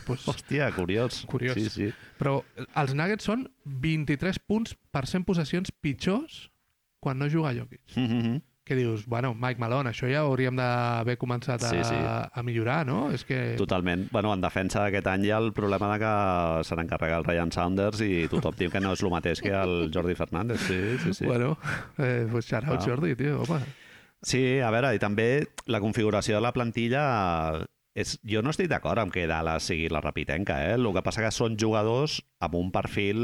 Pues, 0.05 0.23
Hòstia, 0.29 0.69
curiós. 0.75 1.23
Curiós. 1.27 1.57
Sí, 1.59 1.69
sí. 1.73 1.89
però 2.21 2.37
els 2.79 2.95
Nuggets 2.95 3.27
són 3.27 3.47
23 3.65 4.39
punts 4.47 4.77
per 4.95 5.03
100 5.09 5.27
possessions 5.27 5.73
pitjors 5.83 6.45
quan 7.03 7.19
no 7.19 7.27
juga 7.29 7.53
Jokic. 7.57 7.81
Mm 7.97 8.07
-hmm. 8.07 8.41
Que 8.65 8.73
dius, 8.73 9.03
bueno, 9.05 9.35
Mike 9.37 9.59
Malone, 9.61 9.91
això 9.91 10.07
ja 10.09 10.23
hauríem 10.25 10.55
d'haver 10.57 11.19
començat 11.21 11.61
a, 11.61 11.69
Sí, 11.69 11.83
sí. 11.85 11.93
a 12.01 12.41
millorar, 12.41 12.79
no? 12.87 13.11
És 13.13 13.21
que... 13.23 13.53
Totalment. 13.59 14.07
Bueno, 14.11 14.31
en 14.33 14.41
defensa 14.41 14.81
d'aquest 14.81 15.05
any 15.11 15.27
hi 15.27 15.31
ha 15.35 15.37
el 15.37 15.51
problema 15.53 15.91
de 15.93 15.99
que 16.01 16.63
se 16.65 16.75
n'encarrega 16.79 17.19
el 17.21 17.27
Ryan 17.27 17.51
Saunders 17.53 18.01
i 18.01 18.25
tothom 18.31 18.57
diu 18.57 18.71
que 18.73 18.81
no 18.81 18.95
és 18.97 19.03
el 19.05 19.13
mateix 19.13 19.43
que 19.45 19.53
el 19.53 19.91
Jordi 19.93 20.15
Fernández. 20.17 20.65
Sí, 20.65 20.79
sí, 21.03 21.13
sí. 21.13 21.25
Bueno, 21.29 21.59
eh, 21.99 22.25
pues 22.31 22.49
shout 22.49 22.65
out 22.65 22.81
Ah. 22.81 22.85
Jordi, 22.87 23.13
tio, 23.15 23.43
home. 23.45 23.61
Sí, 24.25 24.57
a 24.57 24.71
veure, 24.73 24.95
i 24.95 24.99
també 24.99 25.45
la 25.69 25.79
configuració 25.79 26.39
de 26.39 26.41
la 26.41 26.51
plantilla... 26.55 27.05
És, 27.95 28.17
jo 28.27 28.41
no 28.43 28.51
estic 28.51 28.67
d'acord 28.67 28.99
amb 28.99 29.13
que 29.15 29.23
Dallas 29.23 29.69
sigui 29.69 29.87
la 29.87 30.01
rapitenca, 30.03 30.57
eh? 30.67 30.73
El 30.75 30.89
que 30.91 31.03
passa 31.05 31.23
que 31.23 31.31
són 31.31 31.55
jugadors 31.55 32.17
amb 32.43 32.57
un 32.59 32.73
perfil 32.75 33.21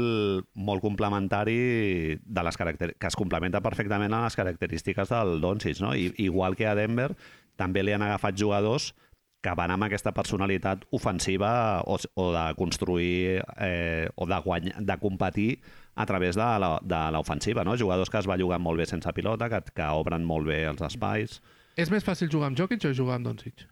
molt 0.56 0.80
complementari 0.80 2.16
de 2.16 2.44
les 2.46 2.56
caracter... 2.56 2.94
que 2.96 3.10
es 3.10 3.18
complementa 3.20 3.60
perfectament 3.60 4.16
a 4.16 4.22
les 4.24 4.38
característiques 4.38 5.12
del 5.12 5.42
Doncic, 5.44 5.82
no? 5.84 5.92
I, 5.92 6.08
igual 6.24 6.56
que 6.56 6.64
a 6.70 6.72
Denver, 6.78 7.10
també 7.60 7.84
li 7.84 7.92
han 7.92 8.04
agafat 8.06 8.38
jugadors 8.40 8.94
que 9.44 9.52
van 9.58 9.74
amb 9.74 9.84
aquesta 9.84 10.14
personalitat 10.16 10.86
ofensiva 10.96 11.52
o, 11.84 11.98
o 12.14 12.26
de 12.32 12.46
construir 12.56 13.42
eh, 13.58 14.08
o 14.14 14.28
de, 14.30 14.40
guanyar, 14.40 14.80
de 14.80 14.96
competir 15.02 15.50
a 16.00 16.06
través 16.08 16.38
de 16.38 17.02
l'ofensiva, 17.12 17.66
no? 17.68 17.76
Jugadors 17.76 18.08
que 18.08 18.22
es 18.22 18.30
belluguen 18.30 18.64
molt 18.64 18.80
bé 18.80 18.88
sense 18.88 19.12
pilota, 19.12 19.50
que, 19.52 19.60
que 19.76 19.92
obren 20.00 20.24
molt 20.24 20.48
bé 20.48 20.62
els 20.70 20.80
espais. 20.88 21.42
És 21.76 21.92
més 21.92 22.08
fàcil 22.08 22.32
jugar 22.32 22.48
amb 22.48 22.56
Jokic 22.56 22.88
o 22.88 22.96
jugar 22.96 23.20
amb 23.20 23.28
Doncic? 23.28 23.68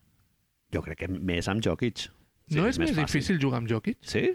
Jo 0.75 0.83
crec 0.83 0.99
que 1.05 1.09
més 1.09 1.49
amb 1.49 1.63
Jokic. 1.65 2.07
no 2.55 2.67
és, 2.67 2.79
més, 2.79 2.91
fàcil. 2.91 3.05
difícil 3.07 3.41
jugar 3.43 3.59
amb 3.59 3.69
Jokic? 3.71 3.99
Sí? 4.03 4.31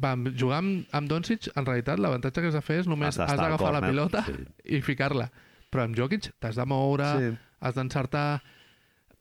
Va, 0.00 0.14
jugar 0.36 0.58
amb, 0.58 0.86
amb 0.92 1.08
Doncic, 1.08 1.48
en 1.54 1.64
realitat, 1.66 2.00
l'avantatge 2.02 2.40
que 2.42 2.48
has 2.50 2.54
de 2.56 2.62
fer 2.64 2.80
és 2.82 2.86
només 2.90 3.14
Has 3.18 3.36
d'agafar 3.38 3.72
la 3.76 3.80
pilota 3.84 4.24
sí. 4.26 4.32
i 4.64 4.80
ficar-la. 4.82 5.28
Però 5.70 5.84
amb 5.84 5.94
Jokic 5.96 6.32
t'has 6.40 6.56
de 6.56 6.64
moure, 6.66 7.06
Sí. 7.20 7.36
has 7.60 7.74
d'encertar... 7.74 8.42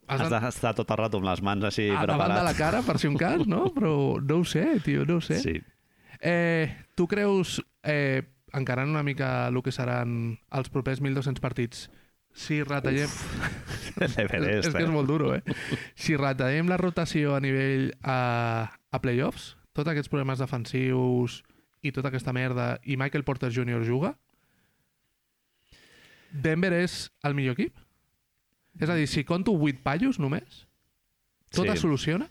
Has 0.07 0.19
Has 0.21 0.29
de... 0.33 0.39
d'estar 0.43 0.73
tot 0.75 0.89
el 0.91 0.97
rato 0.99 1.17
amb 1.21 1.25
les 1.29 1.41
mans 1.41 1.63
així 1.63 1.85
a 1.89 1.93
davant 2.01 2.17
preparat. 2.17 2.37
de 2.39 2.43
la 2.43 2.53
cara, 2.57 2.81
per 2.83 2.97
si 2.99 3.07
un 3.07 3.15
cas, 3.15 3.45
no? 3.47 3.69
Però 3.75 4.19
no 4.19 4.39
ho 4.41 4.43
sé, 4.43 4.65
tio, 4.83 5.05
no 5.07 5.17
ho 5.17 5.21
sé. 5.23 5.37
Sí. 5.39 5.53
Eh, 6.19 6.67
tu 6.95 7.07
creus, 7.07 7.61
eh, 7.83 8.23
encarant 8.53 8.89
una 8.89 9.03
mica 9.03 9.47
el 9.47 9.61
que 9.63 9.71
seran 9.71 10.37
els 10.51 10.69
propers 10.69 10.99
1.200 11.01 11.39
partits, 11.39 11.89
si 12.33 12.61
retallem... 12.65 13.09
és, 13.09 14.15
L'Everest, 14.17 14.67
és 14.69 14.73
que 14.73 14.83
és 14.83 14.89
molt 14.91 15.07
duro, 15.09 15.33
eh? 15.37 15.41
Si 15.95 16.15
retallem 16.17 16.69
la 16.71 16.77
rotació 16.81 17.35
a 17.37 17.39
nivell 17.43 17.91
a, 18.01 18.17
a 18.91 19.01
playoffs, 19.03 19.53
tots 19.73 19.89
aquests 19.91 20.09
problemes 20.11 20.41
defensius 20.41 21.41
i 21.83 21.91
tota 21.93 22.09
aquesta 22.09 22.33
merda, 22.33 22.77
i 22.85 22.97
Michael 22.97 23.25
Porter 23.27 23.51
Jr. 23.53 23.83
juga, 23.85 24.13
Denver 26.33 26.71
és 26.73 27.11
el 27.27 27.35
millor 27.37 27.53
equip? 27.57 27.75
És 28.81 28.89
a 28.89 28.95
dir, 28.97 29.05
si 29.09 29.21
conto 29.27 29.53
8 29.53 29.83
pallos 29.85 30.17
només, 30.17 30.63
tot 31.53 31.67
Sí. 31.67 31.71
es 31.75 31.83
soluciona? 31.83 32.29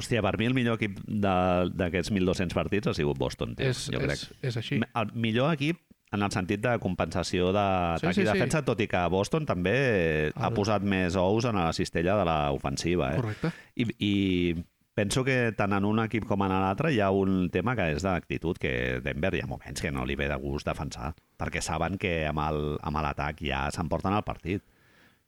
Hòstia, 0.00 0.22
per 0.22 0.36
mi 0.38 0.46
el 0.48 0.54
millor 0.54 0.78
equip 0.80 0.98
d'aquests 1.06 2.10
1.200 2.10 2.54
partits 2.56 2.88
ha 2.90 2.94
sigut 2.94 3.18
Boston, 3.18 3.54
tio, 3.54 3.68
és, 3.70 3.84
jo 3.92 4.00
crec. 4.00 4.16
és, 4.16 4.32
és 4.42 4.56
així. 4.56 4.80
El 4.80 5.12
millor 5.14 5.52
equip 5.54 5.78
en 6.12 6.22
el 6.26 6.32
sentit 6.34 6.60
de 6.64 6.72
compensació 6.82 7.52
d'atac 7.54 8.00
Sí, 8.10 8.14
sí, 8.16 8.24
i 8.24 8.26
sí. 8.26 8.32
defensa, 8.32 8.64
tot 8.66 8.80
i 8.82 8.88
que 8.90 9.04
Boston 9.12 9.46
també 9.46 10.32
ha 10.34 10.48
El- 10.48 10.54
posat 10.56 10.82
més 10.82 11.14
ous 11.16 11.44
en 11.46 11.54
la 11.60 11.72
cistella 11.72 12.16
de 12.18 12.24
l'ofensiva. 12.26 13.12
Eh? 13.14 13.20
Correcte. 13.20 13.52
I, 13.76 13.86
I 13.98 14.64
penso 14.94 15.22
que 15.24 15.52
tant 15.56 15.72
en 15.72 15.84
un 15.86 16.02
equip 16.02 16.26
com 16.28 16.42
en 16.42 16.50
l'altre 16.52 16.90
hi 16.92 16.98
ha 17.00 17.12
un 17.14 17.46
tema 17.54 17.76
que 17.78 17.86
és 17.94 18.02
d'actitud, 18.02 18.58
que 18.58 18.98
Denver 19.04 19.30
hi 19.38 19.44
ha 19.44 19.46
moments 19.48 19.80
que 19.80 19.92
no 19.94 20.04
li 20.04 20.16
ve 20.18 20.26
de 20.28 20.36
gust 20.42 20.66
defensar, 20.66 21.14
perquè 21.38 21.62
saben 21.62 21.96
que 21.96 22.26
amb 22.26 22.98
l'atac 23.00 23.40
ja 23.46 23.68
s'emporten 23.70 24.12
el 24.18 24.26
partit. 24.26 24.66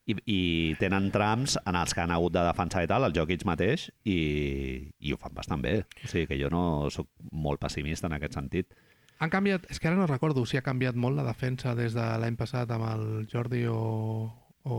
I, 0.05 0.16
I 0.26 0.41
tenen 0.83 1.12
trams 1.14 1.55
en 1.62 1.76
els 1.78 1.95
que 1.95 2.01
han 2.03 2.11
hagut 2.11 2.33
de 2.35 2.43
defensar 2.43 2.83
i 2.83 2.89
tal, 2.91 3.05
el 3.07 3.12
Jokic 3.14 3.45
mateix, 3.47 3.85
i, 4.03 4.91
i 4.99 5.12
ho 5.14 5.16
fan 5.16 5.30
bastant 5.37 5.62
bé. 5.62 5.85
O 6.03 6.09
sigui 6.11 6.26
que 6.26 6.41
jo 6.43 6.51
no 6.51 6.91
sóc 6.91 7.07
molt 7.30 7.62
pessimista 7.62 8.11
en 8.11 8.16
aquest 8.18 8.35
sentit. 8.35 8.74
Han 9.22 9.30
canviat, 9.30 9.68
és 9.70 9.78
que 9.78 9.86
ara 9.86 9.94
no 9.94 10.08
recordo 10.10 10.42
si 10.50 10.58
ha 10.58 10.64
canviat 10.66 10.96
molt 10.98 11.14
la 11.14 11.22
defensa 11.22 11.76
des 11.78 11.94
de 11.94 12.04
l'any 12.18 12.34
passat 12.34 12.70
amb 12.74 12.88
el 12.88 13.04
Jordi 13.30 13.60
o, 13.70 13.78
o 14.66 14.78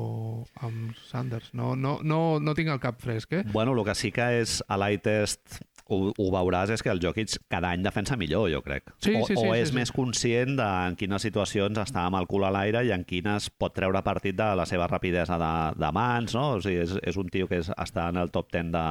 amb 0.67 0.97
Sanders. 1.07 1.53
No, 1.55 1.77
no, 1.79 1.93
no, 2.03 2.19
no 2.43 2.55
tinc 2.57 2.73
el 2.73 2.81
cap 2.83 2.99
fresc, 2.99 3.37
eh? 3.39 3.43
Bueno, 3.53 3.71
el 3.71 3.85
que 3.87 3.95
sí 3.95 4.11
que 4.11 4.25
és 4.41 4.57
a 4.67 4.75
l'eye 4.81 4.99
test 4.99 5.61
ho, 5.93 6.11
ho 6.17 6.27
veuràs 6.33 6.71
és 6.73 6.81
que 6.83 6.91
el 6.91 6.99
Jokic 7.03 7.37
cada 7.51 7.69
any 7.73 7.83
defensa 7.85 8.17
millor, 8.19 8.49
jo 8.51 8.61
crec. 8.65 8.91
Sí, 8.97 9.13
o, 9.15 9.25
sí, 9.27 9.35
sí, 9.35 9.39
o 9.39 9.53
sí, 9.53 9.59
és 9.61 9.69
sí. 9.71 9.77
més 9.77 9.91
conscient 9.95 10.57
de 10.57 10.67
en 10.89 10.97
quines 10.99 11.21
situacions 11.23 11.77
està 11.83 12.07
amb 12.07 12.17
el 12.19 12.27
cul 12.29 12.43
a 12.47 12.51
l'aire 12.53 12.83
i 12.87 12.91
en 12.95 13.05
quines 13.07 13.49
pot 13.49 13.73
treure 13.75 14.01
partit 14.05 14.35
de 14.37 14.49
la 14.57 14.65
seva 14.69 14.87
rapidesa 14.91 15.37
de, 15.41 15.51
de 15.79 15.91
mans, 15.95 16.35
no? 16.35 16.45
O 16.57 16.61
sigui, 16.63 16.81
és, 16.83 16.95
és 17.03 17.17
un 17.21 17.29
tio 17.33 17.47
que 17.51 17.61
és, 17.63 17.71
està 17.77 18.09
en 18.11 18.19
el 18.21 18.31
top 18.33 18.51
10 18.53 18.71
de, 18.73 18.85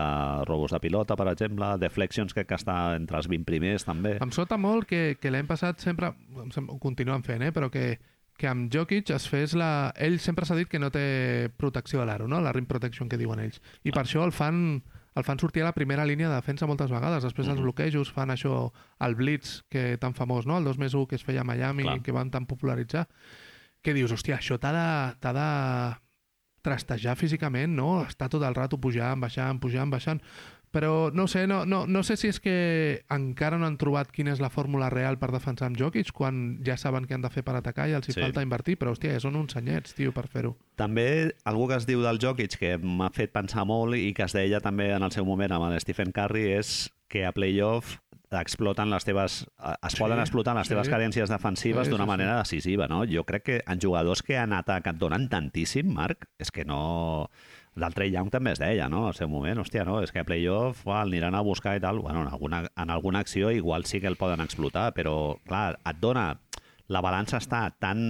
de 0.00 0.06
robos 0.48 0.72
de 0.74 0.80
pilota, 0.80 1.16
per 1.20 1.28
exemple, 1.32 1.74
deflections 1.82 2.34
crec 2.34 2.48
que 2.50 2.58
està 2.58 2.78
entre 2.96 3.20
els 3.20 3.28
20 3.30 3.46
primers, 3.48 3.84
també. 3.86 4.16
Em 4.22 4.32
sota 4.34 4.58
molt 4.60 4.88
que, 4.90 5.16
que 5.20 5.32
l'any 5.32 5.48
passat 5.50 5.80
sempre, 5.82 6.14
em 6.40 6.50
sem- 6.54 6.70
ho 6.70 6.78
continuen 6.82 7.22
fent, 7.26 7.42
eh? 7.46 7.52
però 7.52 7.70
que, 7.72 7.98
que 8.40 8.48
amb 8.48 8.70
Jokic 8.72 9.10
es 9.12 9.26
fes 9.28 9.52
la... 9.58 9.90
Ell 10.00 10.18
sempre 10.22 10.46
s'ha 10.48 10.56
dit 10.56 10.68
que 10.70 10.80
no 10.80 10.88
té 10.94 11.50
protecció 11.60 12.00
a 12.00 12.06
l'aro, 12.08 12.28
no? 12.28 12.40
la 12.40 12.54
rim 12.56 12.64
protection 12.66 13.08
que 13.08 13.18
diuen 13.20 13.42
ells. 13.42 13.60
I 13.84 13.92
per 13.92 14.06
això 14.06 14.24
el 14.24 14.32
fan, 14.32 14.80
el 15.20 15.24
fan 15.28 15.38
sortir 15.38 15.62
a 15.62 15.66
la 15.70 15.74
primera 15.76 16.04
línia 16.08 16.28
de 16.28 16.34
defensa 16.40 16.66
moltes 16.66 16.90
vegades. 16.90 17.22
Després 17.22 17.46
els 17.46 17.58
Mhm. 17.58 17.64
bloquejos 17.68 18.10
fan 18.12 18.30
això, 18.32 18.72
el 19.00 19.14
blitz, 19.14 19.62
que 19.68 19.96
tan 19.98 20.14
famós, 20.14 20.46
no? 20.46 20.58
el 20.58 20.64
2 20.64 20.78
més 20.78 20.94
1 20.94 21.06
que 21.06 21.14
es 21.16 21.24
feia 21.24 21.42
a 21.42 21.44
Miami, 21.44 21.84
Clar. 21.84 22.02
que 22.02 22.12
van 22.12 22.30
tan 22.30 22.46
popularitzar. 22.46 23.06
Que 23.82 23.94
dius, 23.94 24.12
hòstia, 24.12 24.38
això 24.40 24.58
t'ha 24.58 24.72
de, 24.72 25.32
de 25.32 25.96
trastejar 26.62 27.16
físicament, 27.16 27.72
no? 27.74 28.02
Està 28.04 28.28
tot 28.28 28.42
el 28.44 28.54
rato 28.54 28.76
pujant, 28.80 29.20
baixant, 29.20 29.58
pujant, 29.60 29.88
baixant. 29.90 30.20
Però 30.70 31.10
no 31.12 31.26
sé, 31.26 31.48
no, 31.50 31.64
no, 31.66 31.84
no 31.90 32.02
sé 32.06 32.14
si 32.16 32.28
és 32.30 32.38
que 32.38 33.02
encara 33.10 33.58
no 33.58 33.66
han 33.66 33.74
trobat 33.76 34.12
quina 34.14 34.30
és 34.30 34.38
la 34.38 34.52
fórmula 34.54 34.86
real 34.92 35.16
per 35.18 35.32
defensar 35.34 35.66
amb 35.66 35.76
Jokic 35.80 36.12
quan 36.14 36.60
ja 36.66 36.76
saben 36.78 37.08
què 37.10 37.16
han 37.16 37.24
de 37.24 37.30
fer 37.34 37.42
per 37.42 37.56
atacar 37.58 37.88
i 37.90 37.96
els 37.98 38.06
hi 38.08 38.12
Sí. 38.14 38.20
falta 38.22 38.44
invertir, 38.46 38.76
però 38.78 38.92
hòstia, 38.94 39.18
són 39.18 39.34
uns 39.34 39.52
senyets, 39.56 39.94
tio, 39.98 40.12
per 40.14 40.28
fer-ho. 40.28 40.54
També 40.78 41.34
algú 41.44 41.66
que 41.68 41.74
es 41.80 41.86
diu 41.90 42.02
del 42.02 42.20
Jokic 42.22 42.54
que 42.60 42.76
m'ha 42.78 43.10
fet 43.10 43.32
pensar 43.34 43.64
molt 43.66 43.96
i 43.98 44.12
que 44.14 44.22
es 44.28 44.32
deia 44.32 44.60
també 44.60 44.92
en 44.94 45.02
el 45.02 45.10
seu 45.10 45.24
moment 45.26 45.50
amb 45.52 45.66
el 45.72 45.80
Stephen 45.80 46.12
Curry 46.12 46.52
és 46.60 46.90
que 47.08 47.26
a 47.26 47.32
playoff 47.32 47.98
exploten 48.30 48.90
les 48.90 49.02
teves, 49.04 49.40
es 49.82 49.92
Sí, 49.92 49.98
poden 49.98 50.20
explotar 50.20 50.54
les 50.54 50.68
sí. 50.68 50.74
teves 50.74 50.88
carències 50.88 51.28
defensives 51.28 51.88
Sí, 51.88 51.90
d'una 51.90 52.04
sí, 52.04 52.06
sí. 52.06 52.10
manera 52.14 52.38
decisiva, 52.38 52.86
no? 52.86 53.02
Jo 53.10 53.24
crec 53.26 53.42
que 53.42 53.62
en 53.66 53.80
jugadors 53.82 54.22
que 54.22 54.36
en 54.38 54.52
atac 54.52 54.86
et 54.86 54.96
donen 55.02 55.28
tantíssim, 55.28 55.90
Marc, 55.92 56.28
és 56.38 56.52
que 56.52 56.64
no... 56.64 57.28
Del 57.78 57.94
Trey 57.94 58.10
Young 58.10 58.30
també 58.34 58.52
es 58.52 58.60
deia, 58.60 58.88
no? 58.90 59.04
Al 59.06 59.14
seu 59.14 59.28
moment, 59.30 59.60
hòstia, 59.62 59.84
no? 59.86 60.00
És 60.02 60.10
que 60.12 60.24
a 60.24 60.26
playoff 60.26 60.82
uah, 60.86 61.04
el 61.04 61.14
aniran 61.14 61.36
a 61.38 61.42
buscar 61.46 61.76
i 61.78 61.82
tal. 61.82 62.00
Bueno, 62.02 62.22
en 62.22 62.28
alguna, 62.28 62.64
en 62.74 62.90
alguna 62.90 63.20
acció 63.20 63.50
igual 63.50 63.84
sí 63.86 64.00
que 64.00 64.08
el 64.10 64.16
poden 64.16 64.40
explotar, 64.40 64.92
però, 64.94 65.36
clar, 65.46 65.78
et 65.84 66.00
dona... 66.02 66.32
La 66.90 66.98
balança 66.98 67.38
està 67.38 67.68
tan 67.78 68.00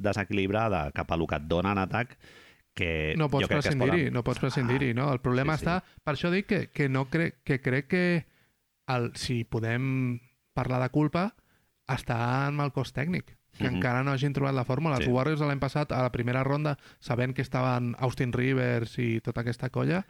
desequilibrada 0.00 0.86
cap 0.96 1.10
a 1.12 1.18
lo 1.20 1.26
que 1.28 1.36
et 1.36 1.44
dona 1.50 1.74
en 1.76 1.82
atac 1.82 2.14
que 2.72 3.12
No 3.20 3.28
pots 3.28 3.48
prescindir-hi, 3.50 4.06
poden... 4.06 4.14
no 4.14 4.22
pots 4.24 4.40
prescindir-hi, 4.40 4.94
no? 4.96 5.10
El 5.12 5.20
problema 5.20 5.58
sí, 5.58 5.66
sí. 5.66 5.68
està... 5.68 6.00
Per 6.00 6.14
això 6.14 6.30
dic 6.32 6.48
que, 6.48 6.60
que 6.72 6.88
no 6.88 7.04
crec 7.12 7.42
que 7.44 7.60
crec 7.60 7.90
que 7.92 8.04
el, 8.88 9.10
si 9.20 9.42
podem 9.44 10.16
parlar 10.56 10.80
de 10.80 10.88
culpa 10.94 11.26
està 11.92 12.48
en 12.48 12.60
el 12.64 12.72
cos 12.72 12.94
tècnic 12.96 13.36
que 13.56 13.64
Mhm. 13.68 13.76
encara 13.76 14.02
no 14.02 14.10
hagin 14.12 14.32
trobat 14.32 14.54
la 14.54 14.64
fórmula. 14.64 14.96
Els 14.96 15.04
Sí. 15.06 15.10
Warriors 15.10 15.40
de 15.40 15.46
l'any 15.46 15.58
passat, 15.60 15.92
a 15.92 16.02
la 16.02 16.12
primera 16.12 16.42
ronda, 16.44 16.78
sabent 17.00 17.34
que 17.34 17.42
estaven 17.42 17.94
Austin 17.98 18.32
Rivers 18.32 18.98
i 18.98 19.20
tota 19.20 19.42
aquesta 19.42 19.68
colla, 19.70 20.06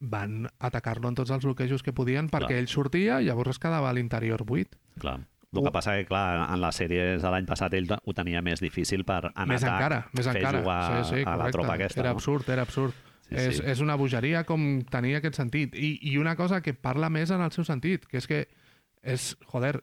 van 0.00 0.46
atacar-lo 0.60 1.08
en 1.08 1.14
tots 1.16 1.30
els 1.30 1.44
bloquejos 1.44 1.82
que 1.82 1.92
podien 1.92 2.28
perquè 2.30 2.46
Clar. 2.54 2.58
ell 2.60 2.68
sortia 2.68 3.20
i 3.20 3.24
llavors 3.26 3.50
es 3.56 3.58
quedava 3.58 3.90
a 3.90 3.92
l'interior 3.92 4.44
buit. 4.44 4.76
Clar. 4.98 5.20
El 5.50 5.62
que 5.62 5.68
Ho- 5.68 5.72
passa 5.72 5.94
que, 5.96 6.04
clar, 6.04 6.52
en 6.52 6.60
les 6.60 6.76
sèries 6.78 7.22
de 7.22 7.30
l'any 7.30 7.46
passat 7.46 7.72
ell 7.72 7.88
ho 8.04 8.12
tenia 8.14 8.42
més 8.42 8.60
difícil 8.60 9.02
per 9.04 9.32
en 9.34 9.48
més 9.48 9.62
encara, 9.62 10.06
més 10.12 10.26
fer 10.26 10.36
encara. 10.36 10.60
jugar 10.60 11.04
sí, 11.06 11.14
sí, 11.16 11.22
a 11.26 11.36
la 11.36 11.50
tropa 11.50 11.74
aquesta. 11.74 12.00
Era 12.00 12.10
no? 12.10 12.16
absurd, 12.16 12.48
era 12.50 12.62
absurd. 12.62 12.92
Sí, 13.30 13.34
és, 13.34 13.56
sí. 13.56 13.62
és 13.64 13.80
una 13.80 13.94
bogeria 13.96 14.44
com 14.44 14.82
tenia 14.84 15.18
aquest 15.18 15.34
sentit. 15.36 15.74
I, 15.74 15.98
I 16.02 16.16
una 16.18 16.36
cosa 16.36 16.60
que 16.60 16.74
parla 16.74 17.08
més 17.10 17.30
en 17.30 17.40
el 17.40 17.50
seu 17.50 17.64
sentit, 17.64 18.06
que 18.06 18.18
és 18.18 18.26
que 18.26 18.46
és, 19.02 19.36
joder, 19.46 19.82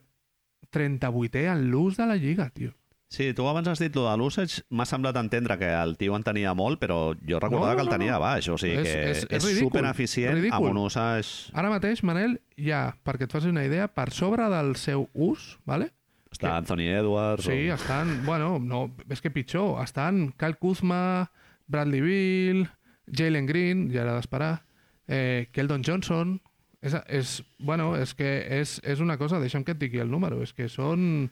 38è 0.72 1.46
en 1.52 1.70
l'ús 1.70 1.96
de 1.96 2.06
la 2.06 2.16
lliga, 2.16 2.50
tio. 2.50 2.74
Sí, 3.08 3.32
tu 3.34 3.46
abans 3.46 3.68
has 3.70 3.78
dit 3.78 3.94
lo 3.94 4.02
de 4.10 4.16
l'usage, 4.18 4.64
m'ha 4.68 4.84
semblat 4.84 5.16
entendre 5.16 5.54
que 5.60 5.68
el 5.70 5.94
tio 5.96 6.16
en 6.16 6.24
tenia 6.26 6.52
molt, 6.58 6.80
però 6.82 7.14
jo 7.22 7.38
recordava 7.38 7.70
No, 7.72 7.76
que 7.76 7.82
el 7.84 7.86
no, 7.86 7.92
tenia 7.92 8.12
no. 8.16 8.20
baix, 8.20 8.48
o 8.50 8.56
sigui 8.58 8.74
És- 8.80 8.82
que 8.82 9.10
és- 9.10 9.26
és, 9.30 9.44
és 9.52 9.58
supereficient 9.60 10.34
ridícul. 10.34 10.56
amb 10.56 10.70
un 10.76 10.82
usage... 10.88 11.52
Ara 11.54 11.70
mateix, 11.70 12.02
Manel, 12.02 12.40
hi 12.56 12.72
ha, 12.72 12.96
perquè 13.06 13.24
et 13.28 13.32
facis 13.32 13.48
una 13.52 13.64
idea, 13.64 13.86
per 13.86 14.10
sobre 14.12 14.48
del 14.50 14.74
seu 14.76 15.08
ús, 15.14 15.56
vale? 15.64 15.92
Està 16.32 16.48
Que- 16.48 16.56
Anthony 16.56 16.88
Edwards. 16.98 17.44
Sí, 17.46 17.70
o... 17.70 17.74
estan... 17.78 18.24
Bueno, 18.26 18.58
no, 18.58 18.90
és 19.08 19.20
que 19.22 19.30
pitjor. 19.30 19.78
Estan 19.84 20.32
Kyle 20.36 20.56
Kuzma, 20.58 21.30
Bradley 21.68 22.00
Beal, 22.02 22.66
Jalen 23.06 23.46
Green, 23.46 23.86
ja 23.94 24.02
era 24.02 24.16
d'esperar, 24.16 24.64
eh, 25.06 25.48
Keldon 25.52 25.84
Johnson... 25.86 26.40
És, 26.82 26.94
és, 27.08 27.42
bueno, 27.58 27.94
és 27.96 28.12
que 28.14 28.28
és, 28.60 28.80
és 28.84 29.00
una 29.00 29.16
cosa, 29.18 29.40
deixa'm 29.40 29.64
que 29.64 29.72
et 29.72 29.78
digui 29.80 29.98
el 30.02 30.10
número, 30.10 30.42
és 30.42 30.52
que 30.52 30.68
són... 30.68 31.30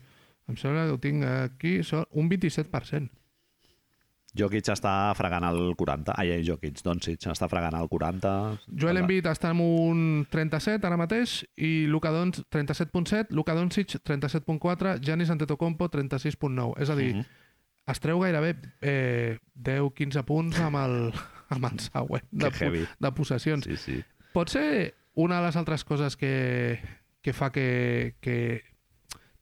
Em 0.49 0.57
sembla 0.61 0.87
que 0.87 0.93
ho 0.93 0.99
tinc 1.01 1.23
aquí, 1.25 1.79
són 1.83 2.05
un 2.13 2.27
27%. 2.29 3.09
Jokic 4.35 4.67
està 4.73 4.91
fregant 5.15 5.45
el 5.47 5.61
40. 5.79 6.17
Ai, 6.19 6.33
ai, 6.35 6.43
Jokic, 6.45 6.81
Doncic 6.83 7.23
està 7.31 7.47
fregant 7.49 7.77
el 7.79 7.87
40. 7.89 8.33
Joel 8.83 8.99
Embiid 9.05 9.29
està 9.31 9.53
amb 9.55 9.63
un 9.63 10.25
37 10.33 10.89
ara 10.89 10.99
mateix 10.99 11.37
i 11.55 11.87
Luka 11.87 12.11
Doncic 12.11 12.49
37.7, 12.51 13.31
Luka 13.31 13.55
Doncic 13.55 13.95
37.4, 14.03 14.97
Giannis 15.07 15.31
Antetokounmpo 15.31 15.87
36.9. 15.89 16.75
És 16.83 16.91
a 16.91 16.97
dir, 16.99 17.13
Mhm. 17.15 17.25
es 17.95 18.01
treu 18.01 18.19
gairebé 18.21 18.57
eh, 18.83 19.39
10-15 19.55 20.25
punts 20.27 20.59
amb 20.59 20.77
el, 20.83 20.99
amb 21.55 21.71
el 21.71 21.79
següent 21.79 22.27
de, 22.33 22.87
de 22.99 23.13
possessions. 23.13 23.65
Sí, 23.71 23.77
sí. 23.77 24.01
Pot 24.35 24.51
ser 24.51 24.95
una 25.15 25.41
de 25.41 25.47
les 25.47 25.57
altres 25.57 25.85
coses 25.85 26.17
que, 26.17 26.81
que 27.23 27.33
fa 27.33 27.51
que, 27.53 28.17
que 28.21 28.63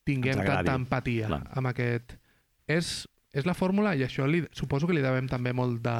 tinguem 0.04 0.40
tanta 0.44 0.74
empatia 0.74 1.28
Clar. 1.30 1.42
amb 1.56 1.70
aquest... 1.72 2.16
És, 2.70 3.08
és 3.34 3.46
la 3.48 3.54
fórmula 3.58 3.94
i 3.98 4.04
això 4.06 4.26
li, 4.28 4.44
suposo 4.56 4.86
que 4.88 4.94
li 4.96 5.02
devem 5.04 5.26
també 5.28 5.52
molt 5.56 5.80
de, 5.84 5.96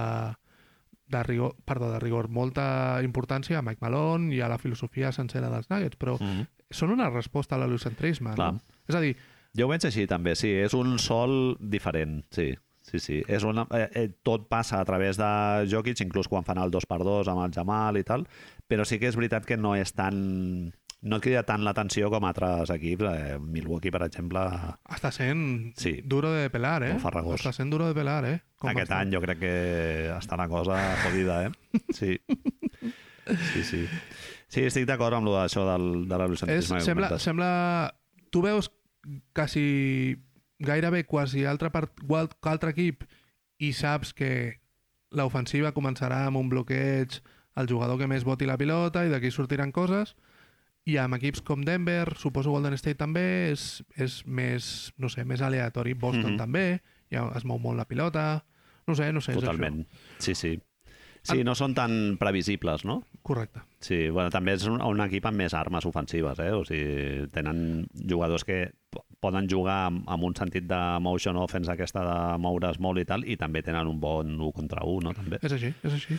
de 1.12 1.22
rigor, 1.26 1.56
perdó, 1.68 1.90
de 1.92 1.98
rigor, 2.00 2.28
molta 2.32 3.00
importància 3.04 3.58
a 3.58 3.62
Mike 3.66 3.82
Malone 3.82 4.32
i 4.34 4.40
a 4.40 4.48
la 4.52 4.58
filosofia 4.62 5.12
sencera 5.12 5.50
dels 5.52 5.68
Nuggets, 5.70 5.98
però 5.98 6.18
Mhm. 6.20 6.46
són 6.70 6.90
una 6.94 7.10
resposta 7.10 7.56
a 7.56 7.58
l'heliocentrisme. 7.58 8.34
No? 8.38 8.60
És 8.88 8.94
a 8.94 9.00
dir, 9.00 9.16
Jo 9.54 9.66
ho 9.66 9.68
veig 9.68 9.84
així 9.84 10.06
també, 10.08 10.32
sí. 10.34 10.48
És 10.48 10.72
un 10.72 10.98
sol 10.98 11.58
diferent, 11.60 12.22
sí. 12.32 12.54
Sí, 12.80 12.98
sí. 12.98 13.18
És 13.28 13.44
una, 13.44 13.66
eh, 13.76 13.88
eh, 13.94 14.08
tot 14.24 14.48
passa 14.48 14.80
a 14.80 14.84
través 14.88 15.18
de 15.20 15.66
Jokic, 15.68 16.00
inclús 16.00 16.26
quan 16.26 16.42
fan 16.42 16.56
el 16.58 16.70
2x2 16.72 17.28
amb 17.28 17.44
el 17.44 17.52
Jamal 17.52 17.98
i 18.00 18.02
tal, 18.02 18.24
però 18.72 18.86
sí 18.88 18.98
que 19.00 19.10
és 19.10 19.18
veritat 19.18 19.44
que 19.48 19.58
no 19.60 19.74
és 19.78 19.92
tan... 19.96 20.72
No 21.02 21.18
crida 21.18 21.40
tant 21.42 21.64
l'atenció 21.66 22.06
com 22.14 22.22
altres 22.28 22.70
equips. 22.70 23.08
Eh, 23.10 23.38
Milwaukee, 23.42 23.90
per 23.90 24.04
exemple, 24.06 24.42
està 24.94 25.10
sent 25.10 25.72
Sí. 25.76 25.96
duro 26.06 26.30
de 26.30 26.46
pelar, 26.54 26.84
eh? 26.86 26.92
Està 26.94 27.50
sent 27.52 27.72
duro 27.74 27.88
de 27.88 27.96
pelar, 27.96 28.20
eh? 28.28 28.36
aquest 28.70 28.86
està? 28.86 29.00
any 29.02 29.10
jo 29.10 29.20
crec 29.24 29.40
que 29.40 29.54
està 30.14 30.38
una 30.38 30.46
cosa 30.48 30.78
jodida, 31.02 31.40
eh? 31.48 31.50
Sí. 31.98 32.20
Sí, 33.52 33.64
sí. 33.66 33.82
Sí, 34.52 34.62
estic 34.68 34.86
d'acord 34.86 35.16
amb 35.16 35.26
lo 35.26 35.34
d'això 35.34 35.64
del, 35.66 36.06
de 36.06 36.16
que 36.46 36.62
sembla, 36.62 37.08
comentes. 37.08 37.22
sembla... 37.22 37.50
Tu 38.30 38.40
veus 38.40 38.70
quasi 39.34 40.16
gairebé 40.62 41.04
quasi 41.04 41.44
altre, 41.44 41.70
part, 41.74 41.98
altre 42.46 42.70
equip 42.70 43.02
i 43.58 43.72
saps 43.74 44.14
que 44.14 44.60
l'ofensiva 45.12 45.74
començarà 45.74 46.22
amb 46.28 46.38
un 46.40 46.48
bloqueig 46.52 47.18
al 47.54 47.68
jugador 47.68 47.98
que 47.98 48.06
més 48.08 48.24
voti 48.24 48.46
la 48.48 48.56
pilota 48.58 49.04
i 49.06 49.10
d'aquí 49.12 49.30
sortiran 49.30 49.72
coses 49.72 50.14
i 50.86 50.96
amb 50.98 51.14
equips 51.14 51.42
com 51.46 51.62
Denver, 51.62 52.14
suposo 52.18 52.50
Golden 52.50 52.74
State 52.78 52.98
també, 52.98 53.52
és, 53.52 53.84
és 53.96 54.22
més, 54.26 54.92
no 54.98 55.08
sé, 55.08 55.24
més 55.24 55.40
aleatori. 55.40 55.94
Boston 55.94 56.32
Mhm. 56.32 56.38
també, 56.38 56.82
ja 57.10 57.28
es 57.36 57.44
mou 57.44 57.58
molt 57.62 57.76
la 57.78 57.84
pilota. 57.86 58.44
No 58.86 58.94
sé, 58.96 59.12
no 59.12 59.20
sé, 59.20 59.32
és 59.32 59.38
Totalment. 59.38 59.86
Sí, 60.18 60.34
sí. 60.34 60.58
Sí, 61.22 61.44
no 61.44 61.54
són 61.54 61.70
tan 61.72 62.16
previsibles, 62.18 62.84
no? 62.84 63.04
Correcte. 63.22 63.60
Sí, 63.78 64.08
bueno, 64.10 64.28
també 64.28 64.54
és 64.54 64.64
un, 64.66 64.80
un 64.82 65.00
equip 65.04 65.24
amb 65.26 65.38
més 65.38 65.54
armes 65.54 65.86
ofensives, 65.86 66.40
eh? 66.42 66.50
O 66.50 66.64
sigui, 66.66 67.28
tenen 67.30 67.86
jugadors 67.94 68.42
que 68.42 68.72
po- 68.90 69.04
poden 69.20 69.46
jugar 69.48 69.86
amb, 69.86 70.02
amb 70.10 70.24
un 70.24 70.34
sentit 70.34 70.64
de 70.66 70.80
motion 70.98 71.36
offense 71.38 71.70
aquesta 71.70 72.02
de 72.02 72.38
moure's 72.42 72.80
molt 72.80 72.98
i 72.98 73.04
tal, 73.04 73.22
i 73.24 73.36
també 73.36 73.62
tenen 73.62 73.86
un 73.86 74.00
bon 74.00 74.34
1 74.34 74.50
contra 74.52 74.82
1, 74.82 74.98
no? 75.06 75.14
També. 75.14 75.38
És 75.40 75.52
així, 75.52 75.70
és 75.84 75.92
així. 75.94 76.18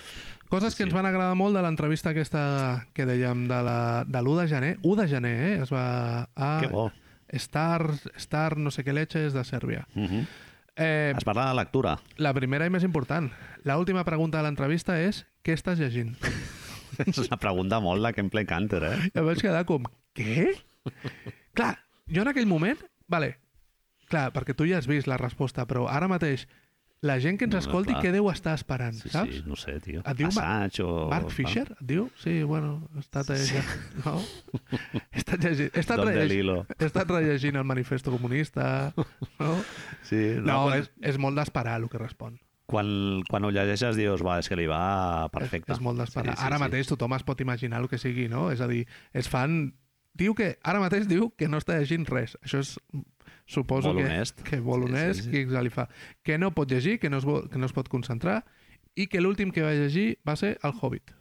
Coses 0.54 0.74
Sí, 0.76 0.78
que 0.78 0.84
ens 0.86 0.92
sí. 0.94 0.96
van 0.96 1.08
agradar 1.10 1.34
molt 1.40 1.56
de 1.58 1.64
l'entrevista 1.66 2.12
aquesta 2.14 2.86
que 2.94 3.08
dèiem 3.10 3.48
de 3.50 3.60
la- 3.66 4.04
de 4.06 4.20
l'1 4.22 4.36
de 4.44 4.48
gener. 4.52 4.74
1 4.84 4.96
de 5.02 5.08
gener, 5.10 5.36
eh? 5.48 5.62
Es 5.64 5.72
va 5.74 6.30
a 6.36 6.60
Que 6.62 6.68
bo. 6.70 6.92
Star, 7.34 7.90
Star 8.22 8.58
no 8.62 8.70
sé 8.70 8.84
què 8.86 8.94
leches 8.94 9.34
de 9.34 9.44
Sèrbia. 9.44 9.88
Uh 9.96 10.04
-huh. 10.06 10.28
Eh, 10.76 11.14
Es 11.18 11.24
parla 11.24 11.48
de 11.50 11.56
lectura. 11.56 11.98
la 12.18 12.34
primera 12.34 12.66
i 12.66 12.70
més 12.70 12.84
important. 12.84 13.32
La 13.64 13.78
última 13.80 14.04
pregunta 14.04 14.38
de 14.38 14.44
l'entrevista 14.44 15.00
és 15.02 15.26
què 15.44 15.54
estàs 15.54 15.80
llegint? 15.80 16.16
és 17.08 17.18
una 17.18 17.38
pregunta 17.38 17.80
molt 17.80 18.06
de 18.06 18.12
Gameplay 18.12 18.46
Canter, 18.46 18.84
eh? 18.84 19.12
I 19.14 19.20
em 19.20 19.26
vaig 19.26 19.42
quedar 19.42 19.66
com, 19.66 19.84
què? 20.14 20.54
Clar, 21.54 21.80
jo 22.08 22.22
en 22.22 22.28
aquell 22.28 22.46
moment, 22.46 22.78
vale, 23.08 23.38
clar, 24.08 24.32
perquè 24.34 24.54
tu 24.56 24.66
ja 24.66 24.78
has 24.78 24.86
vist 24.88 25.08
la 25.08 25.18
resposta, 25.18 25.66
però 25.66 25.88
ara 25.90 26.08
mateix, 26.08 26.48
la 27.04 27.18
gent 27.20 27.36
que 27.38 27.46
ens 27.50 27.54
No, 27.54 27.60
no, 27.60 27.64
escolti, 27.68 27.94
què 28.00 28.14
deu 28.16 28.30
estar 28.32 28.54
esperant, 28.56 28.96
Sí, 28.96 29.10
saps? 29.12 29.34
sí, 29.36 29.44
no 29.46 29.58
sé, 29.60 29.74
tio. 29.84 30.02
Et 30.08 30.18
diu 30.18 30.30
Assange 30.32 30.86
o... 30.88 31.10
Mark 31.12 31.30
Fisher, 31.36 31.66
et 31.76 31.82
diu? 31.90 32.06
Sí, 32.22 32.38
bueno, 32.48 32.88
he 32.96 33.02
estat 33.04 33.28
llegint... 33.34 33.74
No? 34.06 34.16
He 35.12 35.20
estat 35.20 35.44
llegint... 35.44 35.76
He 35.76 35.84
estat, 35.84 36.00
rellegint, 36.00 36.72
he 36.80 36.88
estat 36.88 37.12
rellegint 37.12 37.60
el 37.60 37.68
manifesto 37.68 38.14
comunista, 38.16 38.94
no? 39.40 39.52
Sí, 40.08 40.24
No, 40.40 40.64
quan, 40.70 40.80
és, 40.80 40.90
és 41.14 41.20
molt 41.20 41.38
d'esperar 41.38 41.76
el 41.82 41.90
que 41.92 42.00
respon. 42.02 42.40
quan, 42.74 42.88
quan 43.30 43.44
ho 43.46 43.52
llegeixes 43.54 43.98
dius, 44.00 44.24
va, 44.26 44.40
és 44.42 44.48
que 44.50 44.56
li 44.58 44.66
va 44.72 45.28
perfecte. 45.36 45.74
És, 45.76 45.78
és 45.78 45.84
molt 45.84 46.00
d'esperar. 46.00 46.34
Sí, 46.38 46.40
sí, 46.42 46.48
ara 46.48 46.58
sí. 46.58 46.64
mateix 46.64 46.88
tothom 46.90 47.14
es 47.20 47.24
pot 47.28 47.42
imaginar 47.44 47.84
el 47.84 47.90
que 47.92 48.00
sigui, 48.02 48.30
no? 48.32 48.48
És 48.56 48.64
a 48.64 48.68
dir, 48.72 48.86
és 49.14 49.28
fan... 49.30 49.74
Diu 50.16 50.36
que, 50.38 50.52
ara 50.62 50.78
mateix 50.80 51.08
diu 51.10 51.32
que 51.38 51.48
no 51.50 51.58
està 51.58 51.76
llegint 51.80 52.04
res. 52.06 52.36
Això 52.46 52.60
és, 52.62 52.76
suposo 53.46 53.90
Molt 53.94 54.00
que, 54.00 54.06
honest. 54.06 54.42
que 54.42 54.58
Sí, 54.58 54.62
sí, 54.64 54.70
honest, 54.70 55.22
sí. 55.26 55.32
qui 55.32 55.46
se 55.50 55.64
li 55.64 55.70
fa. 55.70 55.88
Que 56.24 56.38
no 56.38 56.52
pot 56.52 56.70
llegir, 56.72 57.00
que 57.00 57.10
no 57.10 57.18
es, 57.18 57.26
vo- 57.26 57.50
que 57.50 57.58
no 57.58 57.66
es 57.66 57.74
pot 57.74 57.90
concentrar, 57.90 58.44
i 58.96 59.08
que 59.08 59.20
l'últim 59.22 59.52
que 59.52 59.62
va 59.62 59.74
llegir 59.74 60.20
va 60.28 60.36
ser 60.36 60.58
El 60.64 60.74
Hobbit. 60.80 61.12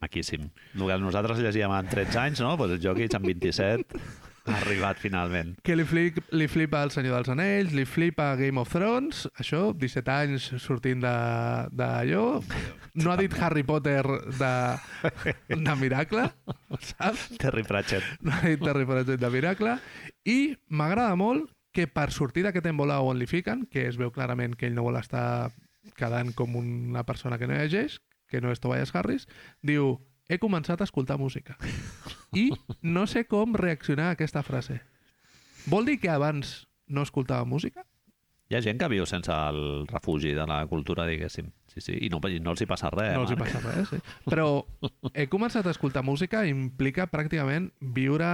Maquíssim. 0.00 0.48
El 0.74 0.86
que 0.86 0.98
nosaltres 0.98 1.38
llegíem 1.38 1.70
amb 1.70 1.90
13 1.90 2.18
anys, 2.18 2.40
no? 2.40 2.56
Pues 2.56 2.70
el 2.72 2.80
Jokic 2.80 3.14
amb 3.18 3.26
27 3.26 3.98
ha 4.46 4.56
arribat 4.60 4.98
finalment. 5.00 5.54
que 5.64 5.76
li, 5.76 5.84
flip, 5.84 6.18
li 6.32 6.48
flipa 6.50 6.82
El 6.86 6.92
Senyor 6.94 7.18
dels 7.18 7.30
Anells, 7.34 7.74
li 7.76 7.84
flipa 7.88 8.30
Game 8.40 8.60
of 8.60 8.72
Thrones, 8.72 9.26
això, 9.40 9.70
17 9.76 10.12
anys 10.14 10.50
sortint 10.62 11.04
d'allò. 11.04 12.24
No 13.00 13.12
ha 13.12 13.16
dit 13.20 13.34
Harry 13.38 13.62
Potter 13.62 14.02
de, 14.40 14.52
de 15.54 15.76
Miracle, 15.78 16.26
saps? 16.80 17.28
Terry 17.38 17.62
Pratchett. 17.66 18.06
No 18.24 18.34
ha 18.34 18.42
dit 18.48 18.66
Harry 18.66 18.86
Potter 18.88 19.18
de 19.20 19.30
Miracle. 19.30 19.76
I 20.26 20.38
m'agrada 20.68 21.14
molt 21.20 21.52
que 21.72 21.86
per 21.86 22.10
sortir 22.10 22.42
d'aquest 22.42 22.66
embolà 22.66 22.98
on 23.06 23.18
li 23.20 23.28
fiquen, 23.30 23.66
que 23.70 23.86
es 23.86 23.98
veu 24.00 24.10
clarament 24.10 24.56
que 24.58 24.66
ell 24.66 24.74
no 24.74 24.86
vol 24.88 24.98
estar 24.98 25.52
quedant 25.96 26.34
com 26.36 26.56
una 26.58 27.04
persona 27.06 27.38
que 27.38 27.46
no 27.46 27.54
llegeix, 27.56 28.00
que 28.30 28.40
no 28.42 28.50
és 28.54 28.62
Tobias 28.62 28.92
Harris, 28.94 29.26
diu, 29.62 29.96
he 30.30 30.38
començat 30.38 30.80
a 30.80 30.86
escoltar 30.86 31.18
música. 31.18 31.58
I 32.38 32.52
no 32.86 33.06
sé 33.10 33.26
com 33.26 33.56
reaccionar 33.58 34.12
a 34.12 34.16
aquesta 34.16 34.44
frase. 34.46 34.78
Vol 35.66 35.90
dir 35.90 35.98
que 36.00 36.08
abans 36.08 36.68
no 36.86 37.02
escoltava 37.02 37.44
música? 37.44 37.82
Hi 38.50 38.56
ha 38.58 38.62
gent 38.62 38.80
que 38.80 38.88
viu 38.90 39.04
sense 39.06 39.30
el 39.30 39.86
refugi 39.90 40.32
de 40.34 40.46
la 40.46 40.62
cultura, 40.70 41.04
diguéssim. 41.06 41.50
Sí, 41.70 41.82
sí, 41.82 41.98
i 42.06 42.08
no, 42.10 42.18
no 42.22 42.54
els 42.54 42.62
hi 42.62 42.66
passa 42.66 42.90
res. 42.90 43.12
no 43.14 43.26
els 43.26 43.34
hi 43.34 43.38
passa 43.38 43.60
res, 43.62 43.90
sí. 43.92 44.00
Però 44.26 44.46
he 45.14 45.26
començat 45.30 45.66
a 45.66 45.74
escoltar 45.74 46.02
música 46.06 46.42
implica 46.46 47.06
pràcticament 47.10 47.70
viure 47.80 48.30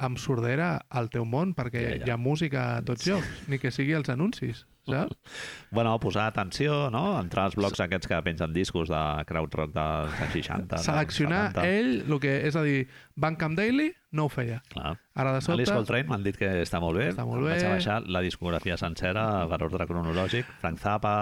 amb 0.00 0.18
sordera 0.18 0.72
al 0.88 1.10
teu 1.12 1.26
món, 1.28 1.54
perquè 1.54 1.80
Ja, 1.84 1.94
ja. 2.00 2.06
hi 2.08 2.10
ha 2.14 2.16
música 2.20 2.64
a 2.78 2.82
tots 2.86 3.06
llocs, 3.06 3.28
ni 3.52 3.58
que 3.60 3.70
sigui 3.74 3.92
els 3.96 4.08
anuncis, 4.12 4.64
saps? 4.88 5.16
Bueno, 5.76 5.92
posar 6.02 6.24
atenció, 6.32 6.88
no? 6.90 7.02
Entrar 7.20 7.44
als 7.46 7.54
blocs 7.54 7.78
aquests 7.84 8.08
que 8.10 8.18
pengen 8.26 8.52
discos 8.56 8.88
de 8.90 9.00
crowd 9.28 9.52
rock 9.54 9.74
dels 9.76 10.16
anys 10.24 10.32
60. 10.34 10.66
dels 10.72 10.86
Seleccionar 10.88 11.42
70. 11.52 11.68
ell, 11.68 11.92
el 12.10 12.18
que 12.24 12.32
és 12.48 12.56
a 12.58 12.62
dir, 12.66 12.88
Bandcamp 13.14 13.54
Daily 13.60 13.90
no 14.16 14.24
ho 14.26 14.32
feia. 14.32 14.62
Clar. 14.72 14.96
Ara 15.14 15.36
de 15.36 15.44
Alice 15.52 15.70
sobte... 15.70 15.76
Coltrane 15.76 16.08
m'han 16.10 16.24
dit 16.26 16.36
que 16.40 16.48
està 16.64 16.80
molt 16.82 16.98
bé. 16.98 17.10
Està 17.12 17.26
molt 17.28 17.44
Em 17.44 17.52
Vaig 17.52 17.60
bé. 17.62 17.68
a 17.68 17.76
baixar 17.76 18.00
la 18.08 18.24
discografia 18.24 18.76
sencera 18.80 19.46
per 19.52 19.60
ordre 19.68 19.86
cronològic. 19.86 20.48
Frank 20.64 20.80
Zappa... 20.82 21.14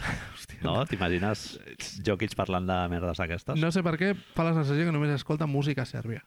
No? 0.64 0.78
T'imagines 0.88 1.58
Jokic 2.04 2.32
parlant 2.36 2.64
de 2.68 2.76
merdes 2.92 3.18
d'aquestes? 3.20 3.58
No 3.60 3.68
sé 3.72 3.82
per 3.84 3.94
què 4.00 4.14
fa 4.36 4.44
la 4.46 4.54
sensació 4.56 4.86
que 4.88 4.92
només 4.92 5.12
escolta 5.12 5.44
música 5.48 5.84
sèrbia. 5.88 6.22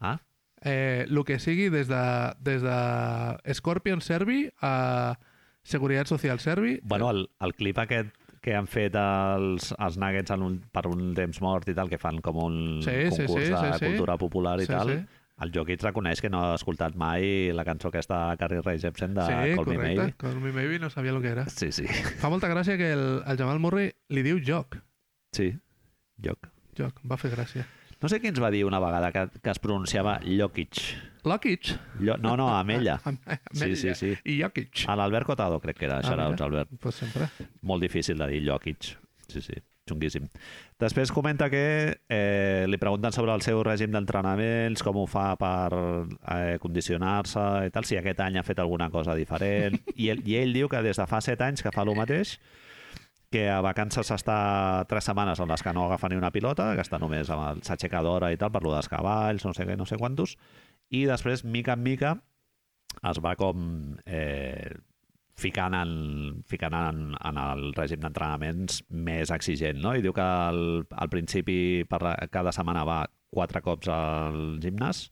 Ah, 0.00 0.18
Eh, 0.62 1.06
el 1.08 1.24
que 1.24 1.38
sigui 1.40 1.70
des 1.72 1.88
de, 1.88 2.00
des 2.44 2.60
de 2.62 3.54
Scorpion 3.54 4.00
serbi 4.04 4.50
a 4.60 5.18
Seguretat 5.62 6.06
Social 6.08 6.38
serbi. 6.40 6.80
bueno, 6.82 7.10
el, 7.10 7.30
el 7.40 7.54
clip 7.54 7.78
aquest 7.78 8.10
que 8.40 8.54
han 8.56 8.66
fet 8.66 8.94
els, 8.96 9.74
els 9.78 9.96
Nuggets 10.00 10.30
en 10.32 10.42
un, 10.42 10.58
per 10.72 10.86
un 10.88 11.14
temps 11.16 11.40
mort 11.44 11.68
i 11.68 11.74
tal, 11.76 11.88
que 11.92 11.98
fan 12.00 12.20
com 12.24 12.36
un 12.40 12.54
Sí, 12.82 12.90
sí, 13.10 13.24
concurs 13.26 13.44
sí, 13.46 13.50
de 13.52 13.56
sí, 13.72 13.78
sí. 13.78 13.86
cultura 13.86 14.16
popular 14.16 14.54
i 14.60 14.64
Sí, 14.64 14.72
tal, 14.72 14.88
sí. 14.94 15.18
el 15.44 15.52
Jokic 15.52 15.82
reconeix 15.84 16.20
que 16.24 16.30
no 16.32 16.40
ha 16.46 16.54
escoltat 16.56 16.96
mai 16.96 17.52
la 17.56 17.64
cançó 17.68 17.88
aquesta 17.88 18.30
de 18.30 18.36
Carrie 18.40 18.62
Rae 18.64 18.78
Jepsen 18.80 19.12
de 19.14 19.26
sí, 19.28 19.32
Call 19.32 19.48
Me 19.50 19.56
correcte. 19.56 19.82
Maybe. 19.96 20.14
Call 20.16 20.40
Me 20.40 20.52
Maybe 20.52 20.78
no 20.78 20.88
sabia 20.90 21.12
el 21.12 21.20
que 21.20 21.28
era. 21.28 21.44
Sí, 21.48 21.70
sí. 21.72 21.84
Fa 22.20 22.28
molta 22.32 22.48
gràcia 22.48 22.76
que 22.80 22.92
el, 22.92 23.22
el 23.26 23.36
Jamal 23.40 23.60
Murray 23.60 23.92
li 24.08 24.22
diu 24.24 24.40
joc. 24.44 24.76
Sí, 25.36 25.52
Joc. 26.20 26.48
Joc, 26.76 27.00
va 27.04 27.16
fer 27.20 27.30
gràcia. 27.32 27.66
No 28.00 28.08
sé 28.08 28.20
qui 28.20 28.30
ens 28.30 28.40
va 28.40 28.48
dir 28.50 28.62
una 28.64 28.78
vegada 28.80 29.10
que, 29.12 29.26
que 29.42 29.50
es 29.52 29.58
pronunciava 29.60 30.18
Jokic. 30.24 30.80
Lokic. 31.28 31.72
Llo... 32.00 32.16
No, 32.16 32.32
no, 32.40 32.46
amb 32.56 32.70
ella. 32.72 32.94
Amb- 33.04 33.20
amb 33.28 33.56
Sí, 33.60 33.74
sí, 33.76 33.92
sí. 33.94 34.14
I 34.24 34.38
Jokic. 34.40 34.86
A 34.88 34.96
l'Albert 34.96 35.28
Cotado, 35.28 35.58
crec 35.60 35.76
que 35.82 35.84
era. 35.90 35.98
Ah, 36.00 36.06
Shoutouts, 36.06 36.32
mira. 36.40 36.46
Albert. 36.46 36.70
Pues 36.80 36.94
sempre. 37.02 37.28
Molt 37.60 37.84
difícil 37.84 38.16
de 38.18 38.28
dir, 38.32 38.40
Jokic. 38.48 38.94
Sí, 39.30 39.42
sí, 39.44 39.58
xunguíssim. 39.86 40.24
Després 40.80 41.12
comenta 41.12 41.50
que 41.52 41.60
eh, 42.08 42.64
li 42.66 42.78
pregunten 42.80 43.12
sobre 43.12 43.34
el 43.36 43.44
seu 43.44 43.60
règim 43.66 43.92
d'entrenaments, 43.92 44.80
com 44.82 44.96
ho 45.02 45.04
fa 45.06 45.34
per 45.38 45.68
eh, 45.76 46.56
condicionar-se 46.62 47.44
i 47.68 47.74
tal, 47.74 47.84
si 47.86 48.00
aquest 48.00 48.24
any 48.24 48.40
ha 48.40 48.46
fet 48.46 48.58
alguna 48.64 48.88
cosa 48.90 49.14
diferent. 49.18 49.76
I 50.00 50.08
ell, 50.14 50.24
I 50.24 50.40
ell 50.40 50.56
diu 50.56 50.72
que 50.72 50.80
des 50.88 50.96
de 50.98 51.06
fa 51.10 51.20
set 51.20 51.44
anys 51.46 51.62
que 51.62 51.70
fa 51.74 51.84
el 51.84 51.92
mateix, 52.00 52.38
que 53.30 53.46
a 53.48 53.60
vacances 53.62 54.10
està 54.10 54.84
tres 54.90 55.06
setmanes 55.06 55.38
en 55.40 55.48
les 55.48 55.62
que 55.62 55.72
no 55.72 55.86
agafa 55.86 56.08
ni 56.10 56.18
una 56.18 56.32
pilota, 56.34 56.72
que 56.74 56.82
està 56.82 56.98
només 56.98 57.30
amb 57.30 57.46
el 57.46 57.62
s'aixeca 57.66 58.02
i 58.32 58.36
tal, 58.36 58.50
per 58.50 58.62
lo 58.62 58.74
dels 58.74 58.90
cavalls, 58.90 59.44
no 59.46 59.54
sé 59.54 59.66
què, 59.66 59.76
no 59.78 59.86
sé 59.86 59.96
quantos, 59.96 60.36
i 60.90 61.04
després, 61.06 61.44
mica 61.44 61.74
en 61.78 61.82
mica, 61.82 62.16
es 63.06 63.20
va 63.22 63.36
com 63.38 63.96
eh, 64.04 64.74
ficant, 65.38 65.74
en, 65.78 66.42
ficant 66.50 66.74
en, 66.74 67.14
en 67.14 67.40
el 67.40 67.70
règim 67.76 68.02
d'entrenaments 68.02 68.82
més 68.90 69.30
exigent, 69.30 69.78
no? 69.80 69.94
I 69.94 70.02
diu 70.04 70.14
que 70.16 70.26
al, 70.26 70.84
al 70.90 71.12
principi 71.12 71.86
per 71.88 72.02
la, 72.04 72.16
cada 72.32 72.52
setmana 72.52 72.84
va 72.88 73.04
quatre 73.30 73.62
cops 73.62 73.88
al 73.94 74.58
gimnàs 74.62 75.06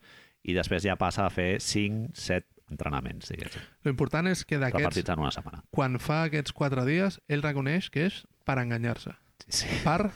i 0.48 0.56
després 0.56 0.82
ja 0.84 0.98
passa 0.98 1.26
a 1.26 1.32
fer 1.32 1.58
5, 1.62 2.10
7 2.18 2.57
entrenaments, 2.70 3.28
diguéssim, 3.28 3.62
L'important 3.84 4.26
és 4.28 4.44
que 4.44 4.58
d'aquests, 4.58 4.82
repartits 4.84 5.10
en 5.10 5.18
una 5.20 5.30
setmana. 5.30 5.62
quan 5.70 5.98
fa 5.98 6.24
aquests 6.24 6.52
quatre 6.52 6.84
dies, 6.84 7.20
ell 7.28 7.42
reconeix 7.42 7.90
que 7.90 8.06
és 8.06 8.26
per 8.44 8.58
enganyar-se. 8.58 9.12
Sí, 9.48 9.66
sí. 9.68 9.80
Per 9.84 10.10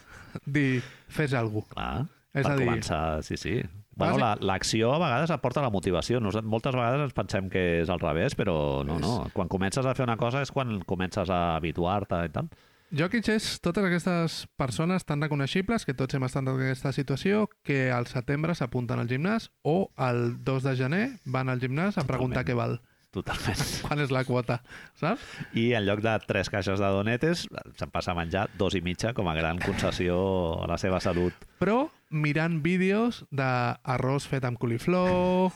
dir, 0.47 0.83
fes 1.09 1.33
alguna 1.35 1.67
cosa. 1.69 1.75
Clar, 1.75 2.07
És 2.35 2.43
per 2.47 2.53
a 2.53 2.57
dir- 2.57 2.67
començar, 2.69 3.23
sí, 3.23 3.37
sí. 3.37 3.63
Bueno, 3.95 4.15
Bàsic- 4.15 4.21
la- 4.23 4.39
l'acció 4.41 4.95
a 4.95 4.99
vegades 4.99 5.31
aporta 5.31 5.61
la 5.61 5.69
motivació. 5.71 6.19
Nos, 6.19 6.43
moltes 6.43 6.73
vegades 6.75 7.01
ens 7.03 7.13
pensem 7.13 7.51
que 7.51 7.83
és 7.83 7.91
al 7.91 8.01
revés, 8.01 8.35
però 8.35 8.85
no, 8.87 8.99
no. 8.99 9.31
Quan 9.35 9.49
comences 9.49 9.85
a 9.85 9.95
fer 9.95 10.05
una 10.05 10.17
cosa 10.17 10.41
és 10.41 10.51
quan 10.51 10.81
comences 10.81 11.29
a 11.29 11.57
habituar-te 11.57 12.25
i 12.25 12.29
tal. 12.31 12.49
Jokic 12.93 13.25
és 13.33 13.45
totes 13.65 13.87
aquestes 13.89 14.35
persones 14.61 15.07
tan 15.09 15.23
reconeixibles 15.25 15.87
que 15.89 15.95
tots 15.97 16.13
hem 16.13 16.27
estat 16.27 16.45
en 16.45 16.59
aquesta 16.59 16.91
situació 16.93 17.47
que 17.65 17.87
al 17.89 18.05
setembre 18.11 18.53
s'apunten 18.53 19.01
al 19.01 19.09
gimnàs 19.09 19.49
o 19.65 19.89
el 19.97 20.37
2 20.45 20.67
de 20.69 20.75
gener 20.77 21.05
van 21.25 21.49
al 21.49 21.63
gimnàs 21.63 21.97
a 21.97 22.05
preguntar 22.05 22.45
Totalment. 22.45 22.51
què 22.51 22.59
val, 22.59 22.77
Totalment. 23.17 23.65
quan 23.87 24.05
és 24.05 24.13
la 24.13 24.27
quota, 24.29 24.59
saps? 25.01 25.25
I 25.57 25.71
en 25.79 25.87
lloc 25.89 26.05
de 26.05 26.13
tres 26.29 26.53
caixes 26.53 26.85
de 26.85 26.93
donetes, 26.93 27.47
se'n 27.81 27.93
passa 27.97 28.13
a 28.13 28.19
menjar 28.19 28.51
dos 28.61 28.77
i 28.77 28.85
mitja 28.85 29.15
com 29.17 29.33
a 29.33 29.37
gran 29.41 29.57
concessió 29.65 30.21
a 30.61 30.69
la 30.69 30.77
seva 30.77 31.01
salut. 31.01 31.33
Però 31.65 31.87
mirant 32.13 32.61
vídeos 32.61 33.25
d'arròs 33.33 34.29
fet 34.29 34.45
amb 34.45 34.61
coliflor 34.61 35.49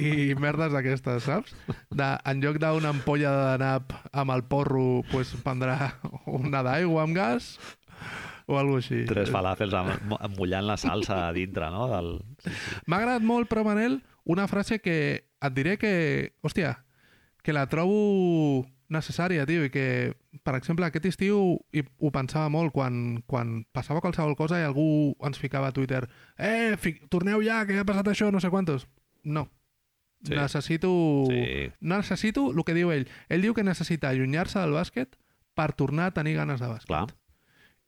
i 0.00 0.34
merdes 0.40 0.74
d'aquestes, 0.74 1.24
saps? 1.26 1.54
De, 1.90 2.08
en 2.24 2.42
lloc 2.44 2.60
d'una 2.62 2.92
ampolla 2.94 3.32
de 3.36 3.58
nap 3.64 3.96
amb 4.12 4.34
el 4.36 4.44
porro, 4.50 5.02
pues, 5.12 5.34
prendrà 5.44 5.92
una 6.40 6.62
d'aigua 6.66 7.04
amb 7.06 7.16
gas 7.16 7.54
o 8.46 8.58
alguna 8.60 8.82
així. 8.82 9.02
Tres 9.10 9.32
falàfels 9.34 9.74
amb, 9.74 10.16
mullant 10.38 10.66
la 10.68 10.78
salsa 10.80 11.26
a 11.26 11.32
dintre, 11.36 11.70
no? 11.74 11.88
Del... 11.90 12.12
M'ha 12.86 13.00
agradat 13.00 13.26
molt, 13.26 13.50
però, 13.50 13.66
Manel, 13.66 14.00
una 14.24 14.46
frase 14.50 14.80
que 14.82 14.96
et 15.20 15.54
diré 15.54 15.76
que, 15.78 15.92
hòstia, 16.46 16.76
que 17.42 17.54
la 17.54 17.66
trobo 17.70 18.64
necessària, 18.92 19.46
tio, 19.46 19.64
i 19.66 19.72
que, 19.74 20.14
per 20.46 20.54
exemple, 20.58 20.86
aquest 20.86 21.08
estiu 21.10 21.56
i 21.74 21.82
ho 21.82 22.10
pensava 22.14 22.48
molt 22.52 22.72
quan, 22.74 23.18
quan 23.26 23.60
passava 23.74 24.02
qualsevol 24.02 24.36
cosa 24.38 24.60
i 24.60 24.66
algú 24.66 25.14
ens 25.26 25.40
ficava 25.42 25.72
a 25.72 25.74
Twitter 25.74 26.04
eh, 26.38 26.76
fi 26.78 26.94
torneu 27.10 27.42
ja, 27.42 27.64
que 27.66 27.80
ha 27.80 27.86
passat 27.88 28.12
això, 28.12 28.30
no 28.30 28.42
sé 28.42 28.50
quantos. 28.52 28.86
No. 29.24 29.48
Sí. 30.26 30.34
Necessito... 30.34 30.90
Sí. 31.30 31.70
Necessito 31.80 32.48
el 32.52 32.64
que 32.66 32.74
diu 32.76 32.90
ell. 32.94 33.06
Ell 33.30 33.46
diu 33.46 33.54
que 33.54 33.64
necessita 33.66 34.10
allunyar-se 34.10 34.58
del 34.60 34.74
bàsquet 34.76 35.16
per 35.56 35.72
tornar 35.78 36.10
a 36.10 36.16
tenir 36.16 36.36
ganes 36.36 36.60
de 36.60 36.68
bàsquet. 36.68 36.90
Clar. 36.90 37.06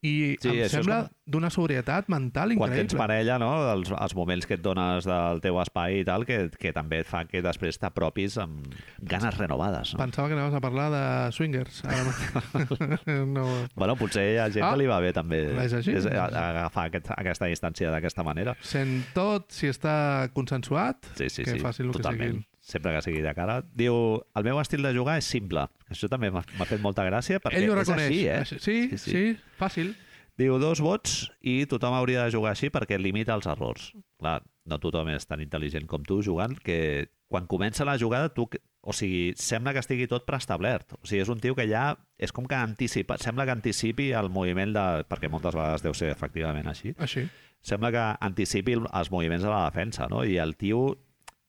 I 0.01 0.37
Sí, 0.41 0.53
em 0.63 0.69
sembla 0.71 0.99
com- 1.09 1.15
d'una 1.27 1.49
sobrietat 1.51 2.07
mental 2.09 2.53
Quan 2.55 2.71
increïble. 2.71 2.87
tens 2.87 2.95
parella, 2.95 3.37
no? 3.43 3.49
Els, 3.73 3.91
els 3.91 4.15
moments 4.15 4.47
que 4.47 4.55
et 4.55 4.63
dones 4.63 5.05
del 5.05 5.41
teu 5.43 5.59
espai 5.61 6.01
i 6.01 6.05
tal, 6.07 6.25
que, 6.25 6.51
que 6.55 6.71
també 6.73 7.01
et 7.01 7.07
fa 7.11 7.25
que 7.27 7.43
després 7.43 7.81
t'apropis 7.83 8.37
amb 8.39 8.69
ganes 9.03 9.37
renovades. 9.37 9.95
No? 9.95 9.99
Pensava 9.99 10.29
que 10.29 10.35
anaves 10.39 10.55
a 10.55 10.61
parlar 10.63 10.87
de 10.95 11.33
swingers. 11.33 11.83
Ara 11.85 13.25
no. 13.27 13.47
Bueno, 13.75 13.97
potser 13.97 14.39
ha 14.39 14.49
gent 14.51 14.65
Ah, 14.65 14.73
que 14.75 14.79
li 14.83 14.87
va 14.87 15.01
bé 15.01 15.13
també 15.13 15.41
és 15.65 15.73
així? 15.73 15.93
és 15.99 16.07
a- 16.07 16.27
a- 16.27 16.49
agafar 16.51 16.87
aquest, 16.93 17.11
aquesta 17.17 17.47
distància 17.51 17.91
d'aquesta 17.91 18.23
manera. 18.23 18.57
Sent 18.63 19.03
tot, 19.15 19.51
si 19.51 19.67
està 19.67 20.31
consensuat, 20.33 21.05
Sí, 21.17 21.29
sí, 21.29 21.43
que 21.45 21.53
sí, 21.53 21.59
facin 21.59 21.87
el 21.87 21.93
que 21.93 21.99
totalment. 21.99 22.31
siguin. 22.31 22.47
Sempre 22.69 22.93
que 22.93 23.01
sigui 23.07 23.23
de 23.25 23.33
cara. 23.33 23.63
Diu, 23.73 23.95
el 24.37 24.45
meu 24.45 24.59
estil 24.61 24.83
de 24.85 24.91
jugar 24.93 25.17
és 25.23 25.25
simple. 25.25 25.63
Això 25.89 26.11
també 26.13 26.29
m'ha 26.31 26.43
fet 26.69 26.83
molta 26.85 27.07
gràcia 27.07 27.41
perquè 27.41 27.63
Ell 27.63 27.71
ho 27.71 27.79
és 27.79 27.81
reconeix. 27.81 28.11
així, 28.11 28.27
eh? 28.29 28.39
Així- 28.43 28.59
Sí, 28.61 28.99
sí, 28.99 29.11
sí, 29.11 29.23
fàcil. 29.59 29.95
Diu 30.39 30.59
dos 30.63 30.79
vots 30.85 31.33
i 31.43 31.65
tothom 31.67 31.97
hauria 31.97 32.27
de 32.27 32.31
jugar 32.31 32.53
així 32.53 32.69
perquè 32.71 32.99
limita 33.01 33.35
els 33.35 33.49
errors. 33.51 33.89
Clar, 34.21 34.43
no 34.69 34.79
tothom 34.79 35.09
és 35.11 35.25
tan 35.27 35.41
intel·ligent 35.41 35.87
com 35.91 36.05
tu 36.07 36.21
jugant 36.23 36.55
que 36.63 37.09
quan 37.27 37.47
comença 37.49 37.85
la 37.89 37.97
jugada 37.99 38.29
tu... 38.35 38.47
O 38.89 38.93
sigui, 38.95 39.33
sembla 39.37 39.73
que 39.75 39.81
estigui 39.83 40.07
tot 40.07 40.25
preestablert. 40.29 40.93
O 41.03 41.07
sigui, 41.09 41.23
és 41.25 41.29
un 41.33 41.41
tio 41.41 41.57
que 41.57 41.67
ja 41.69 41.97
és 42.17 42.31
com 42.33 42.47
que 42.47 42.55
anticipa, 42.55 43.17
sembla 43.19 43.45
que 43.49 43.57
anticipi 43.57 44.13
el 44.13 44.29
moviment 44.31 44.73
de... 44.77 44.85
perquè 45.11 45.29
moltes 45.33 45.57
vegades 45.57 45.83
deu 45.83 45.93
ser 45.97 46.13
efectivament 46.13 46.69
així. 46.71 46.95
Així. 46.99 47.27
Sembla 47.61 47.91
que 47.91 48.05
anticipi 48.29 48.77
el- 48.79 48.87
els 48.93 49.11
moviments 49.11 49.43
de 49.43 49.51
la 49.51 49.65
defensa, 49.67 50.07
no? 50.09 50.23
I 50.25 50.37
el 50.39 50.55
tio 50.57 50.99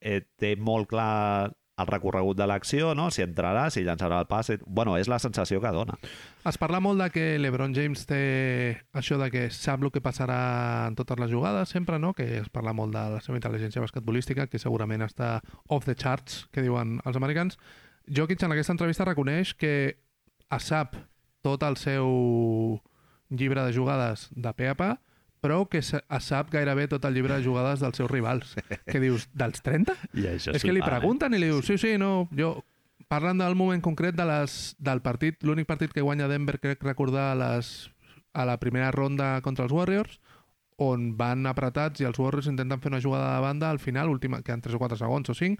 eh, 0.02 0.22
té 0.40 0.56
molt 0.56 0.90
clar 0.92 1.52
el 1.80 1.88
recorregut 1.88 2.38
de 2.38 2.46
l'acció, 2.50 2.92
no? 2.96 3.08
Si 3.12 3.24
entrarà, 3.24 3.70
si 3.72 3.86
llançarà 3.86 4.20
el 4.20 4.28
pas... 4.28 4.50
Bueno, 4.68 4.98
és 5.00 5.08
la 5.08 5.20
sensació 5.24 5.62
que 5.64 5.72
dona. 5.72 5.96
Es 6.50 6.60
parla 6.60 6.82
molt 6.84 7.00
de 7.00 7.08
que 7.14 7.26
l'Ebron 7.40 7.74
James 7.76 8.04
té 8.10 8.20
això 8.92 9.20
de 9.22 9.30
que 9.32 9.46
sap 9.56 9.84
el 9.86 9.94
que 9.96 10.04
passarà 10.04 10.40
en 10.90 10.98
totes 11.00 11.20
les 11.22 11.32
jugades, 11.32 11.72
sempre, 11.72 12.00
no? 12.00 12.12
Que 12.18 12.42
es 12.42 12.50
parla 12.52 12.76
molt 12.76 12.96
de 12.96 13.06
la 13.16 13.22
seva 13.24 13.40
intel·ligència 13.40 13.84
basquetbolística, 13.84 14.50
que 14.52 14.60
segurament 14.60 15.06
està 15.08 15.38
off 15.68 15.88
the 15.88 15.96
charts, 15.96 16.46
que 16.52 16.66
diuen 16.66 17.00
els 17.06 17.20
americans. 17.20 17.60
Jokic 18.12 18.44
en 18.44 18.56
aquesta 18.56 18.76
entrevista 18.76 19.08
reconeix 19.08 19.56
que 19.56 19.74
sap 20.60 20.98
tot 21.46 21.64
el 21.64 21.78
seu 21.80 22.82
llibre 23.30 23.64
de 23.64 23.72
jugades 23.72 24.28
de 24.36 24.52
pe 24.58 24.68
a 24.68 24.76
pa, 24.76 24.98
però 25.42 25.64
que 25.72 25.82
sap 25.84 26.50
gairebé 26.52 26.88
tot 26.92 27.06
el 27.08 27.16
llibre 27.16 27.38
de 27.38 27.46
jugades 27.46 27.84
dels 27.84 27.98
seus 27.98 28.12
rivals. 28.12 28.56
que 28.92 29.00
dius, 29.00 29.30
dels 29.34 29.64
30? 29.66 29.96
I 30.20 30.28
això 30.36 30.56
És 30.56 30.66
que 30.66 30.76
li 30.76 30.84
pregunten 30.84 31.34
i 31.34 31.40
li 31.42 31.52
diu, 31.52 31.62
sí, 31.66 31.80
sí, 31.82 31.98
no, 32.02 32.28
jo... 32.36 32.58
Parlant 33.10 33.40
del 33.42 33.56
moment 33.58 33.82
concret 33.82 34.14
de 34.14 34.22
les, 34.28 34.76
del 34.78 35.00
partit, 35.02 35.40
l'únic 35.42 35.66
partit 35.66 35.90
que 35.90 36.04
guanya 36.06 36.28
Denver, 36.30 36.60
crec 36.62 36.84
recordar, 36.86 37.32
a, 37.32 37.38
les, 37.40 37.90
a 38.38 38.44
la 38.46 38.60
primera 38.62 38.92
ronda 38.94 39.40
contra 39.42 39.66
els 39.66 39.74
Warriors, 39.74 40.20
on 40.78 41.16
van 41.18 41.48
apretats 41.50 42.04
i 42.04 42.06
els 42.06 42.20
Warriors 42.22 42.52
intenten 42.52 42.84
fer 42.84 42.92
una 42.92 43.02
jugada 43.02 43.32
de 43.34 43.42
banda 43.42 43.72
al 43.74 43.80
final, 43.82 44.12
última, 44.14 44.44
que 44.44 44.54
en 44.54 44.62
3 44.62 44.78
o 44.78 44.82
4 44.84 45.00
segons 45.02 45.34
o 45.34 45.34
5, 45.34 45.58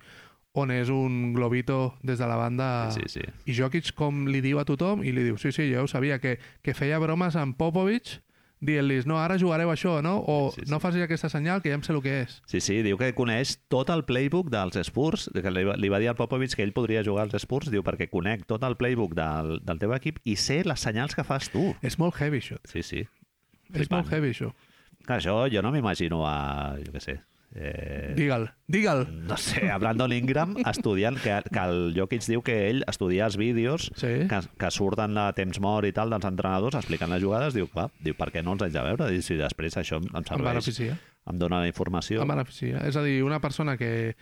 on 0.62 0.72
és 0.74 0.90
un 0.94 1.34
globito 1.34 1.96
des 2.06 2.22
de 2.22 2.28
la 2.30 2.38
banda 2.38 2.90
Sí, 2.94 3.06
sí. 3.08 3.22
i 3.46 3.58
Jokic 3.58 3.94
com 3.98 4.28
li 4.30 4.42
diu 4.46 4.62
a 4.62 4.66
tothom 4.66 5.04
i 5.06 5.14
li 5.14 5.26
diu, 5.26 5.38
sí, 5.38 5.52
sí, 5.56 5.68
jo 5.74 5.84
ho 5.86 5.90
sabia, 5.90 6.20
que, 6.22 6.38
que 6.62 6.74
feia 6.78 7.02
bromes 7.02 7.38
amb 7.38 7.58
Popovich 7.58 8.20
dient-li, 8.62 9.00
no, 9.08 9.18
ara 9.22 9.38
jugareu 9.40 9.70
això, 9.72 10.02
no? 10.04 10.18
O 10.20 10.52
Sí, 10.56 10.66
sí. 10.66 10.72
no 10.72 10.80
facis 10.80 11.02
aquesta 11.06 11.30
senyal, 11.30 11.62
que 11.62 11.70
ja 11.72 11.76
em 11.80 11.84
sé 11.84 11.94
el 11.94 12.02
que 12.02 12.22
és. 12.24 12.42
Sí, 12.46 12.60
sí, 12.60 12.82
diu 12.84 12.98
que 13.00 13.14
coneix 13.16 13.58
tot 13.72 13.90
el 13.90 14.04
playbook 14.06 14.50
dels 14.52 14.76
Spurs, 14.88 15.30
que 15.34 15.52
li, 15.52 15.64
va- 15.64 15.78
li 15.80 15.90
va 15.90 16.00
dir 16.00 16.10
al 16.10 16.16
Popovich 16.20 16.56
que 16.56 16.64
ell 16.64 16.74
podria 16.74 17.04
jugar 17.04 17.24
als 17.30 17.38
Spurs, 17.44 17.72
diu 17.72 17.84
perquè 17.84 18.10
conec 18.10 18.46
tot 18.46 18.64
el 18.68 18.76
playbook 18.76 19.16
del, 19.16 19.60
del 19.64 19.80
teu 19.80 19.94
equip 19.96 20.20
i 20.26 20.36
sé 20.36 20.64
les 20.66 20.80
senyals 20.80 21.16
que 21.16 21.24
fas 21.24 21.50
tu. 21.50 21.74
És 21.82 21.98
molt 22.00 22.16
heavy, 22.20 22.40
això. 22.44 22.58
Sí, 22.66 22.84
sí. 22.84 23.06
És 23.70 23.86
Flipant. 23.88 24.04
molt 24.04 24.14
heavy, 24.14 24.34
això. 24.34 24.52
Clar, 25.06 25.20
això 25.22 25.40
jo 25.52 25.62
no 25.62 25.72
m'imagino 25.72 26.26
a, 26.28 26.76
jo 26.84 26.92
què 26.92 27.00
sé, 27.02 27.20
eh, 27.56 28.14
Digue'l, 28.16 28.48
digue'l. 28.68 29.06
no 29.28 29.38
sé, 29.38 29.70
a 29.72 29.78
Brandon 29.82 30.12
Ingram 30.14 30.56
estudiant, 30.70 31.18
que, 31.22 31.40
que 31.52 31.60
el 31.66 31.94
Jokic 31.98 32.26
diu 32.28 32.42
que 32.46 32.58
ell 32.70 32.84
estudia 32.88 33.26
els 33.26 33.38
vídeos 33.38 33.90
Sí. 33.96 34.28
que, 34.30 34.42
que 34.60 34.72
surten 34.72 35.18
a 35.18 35.32
temps 35.34 35.60
mort 35.60 35.88
i 35.88 35.94
tal 35.96 36.10
dels 36.14 36.26
entrenadors 36.30 36.76
explicant 36.76 37.10
les 37.12 37.24
jugades, 37.24 37.54
diu, 37.58 37.68
clar, 37.68 37.90
diu, 38.04 38.14
per 38.16 38.30
què 38.32 38.44
no 38.44 38.54
els 38.54 38.62
haig 38.68 38.74
de 38.76 38.84
veure? 38.86 39.10
I 39.16 39.22
si 39.26 39.36
després 39.40 39.78
això 39.78 39.98
em 39.98 40.08
Em 40.14 40.24
serveix, 40.26 40.50
beneficia. 40.54 40.98
em 41.30 41.38
dona 41.38 41.60
la 41.62 41.68
informació. 41.68 42.22
Em 42.24 42.28
beneficia. 42.28 42.80
És 42.88 42.96
a 42.98 43.04
dir, 43.04 43.22
una 43.24 43.40
persona 43.42 43.76
que 43.78 44.16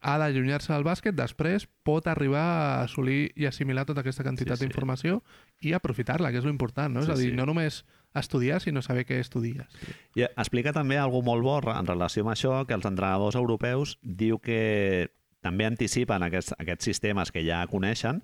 ha 0.00 0.18
d'allunyar-se 0.18 0.72
del 0.72 0.84
bàsquet, 0.84 1.14
després 1.16 1.66
pot 1.84 2.06
arribar 2.08 2.40
a 2.44 2.82
assolir 2.84 3.32
i 3.36 3.44
assimilar 3.46 3.84
tota 3.84 4.00
aquesta 4.00 4.22
quantitat 4.24 4.56
Sí, 4.56 4.64
sí. 4.64 4.68
d'informació 4.68 5.22
i 5.60 5.72
aprofitar-la, 5.76 6.30
que 6.32 6.38
és 6.40 6.44
l'important, 6.48 6.92
no? 6.94 7.02
Sí, 7.02 7.10
és 7.10 7.16
a 7.16 7.20
dir, 7.20 7.30
sí. 7.32 7.36
no 7.36 7.44
només 7.46 7.84
estudiar, 8.20 8.60
sinó 8.62 8.82
saber 8.82 9.06
què 9.08 9.18
estudies. 9.20 9.66
I 10.14 10.26
explica 10.28 10.74
també 10.76 10.98
algo 10.98 11.22
molt 11.26 11.44
bo 11.44 11.58
en 11.72 11.86
relació 11.86 12.24
amb 12.24 12.34
això, 12.34 12.64
que 12.66 12.76
els 12.76 12.86
entrenadors 12.86 13.38
europeus 13.38 13.98
diu 14.02 14.38
que 14.38 15.10
també 15.44 15.66
anticipen 15.68 16.24
aquests, 16.24 16.54
aquests 16.58 16.92
sistemes 16.92 17.32
que 17.32 17.44
ja 17.44 17.64
coneixen 17.70 18.22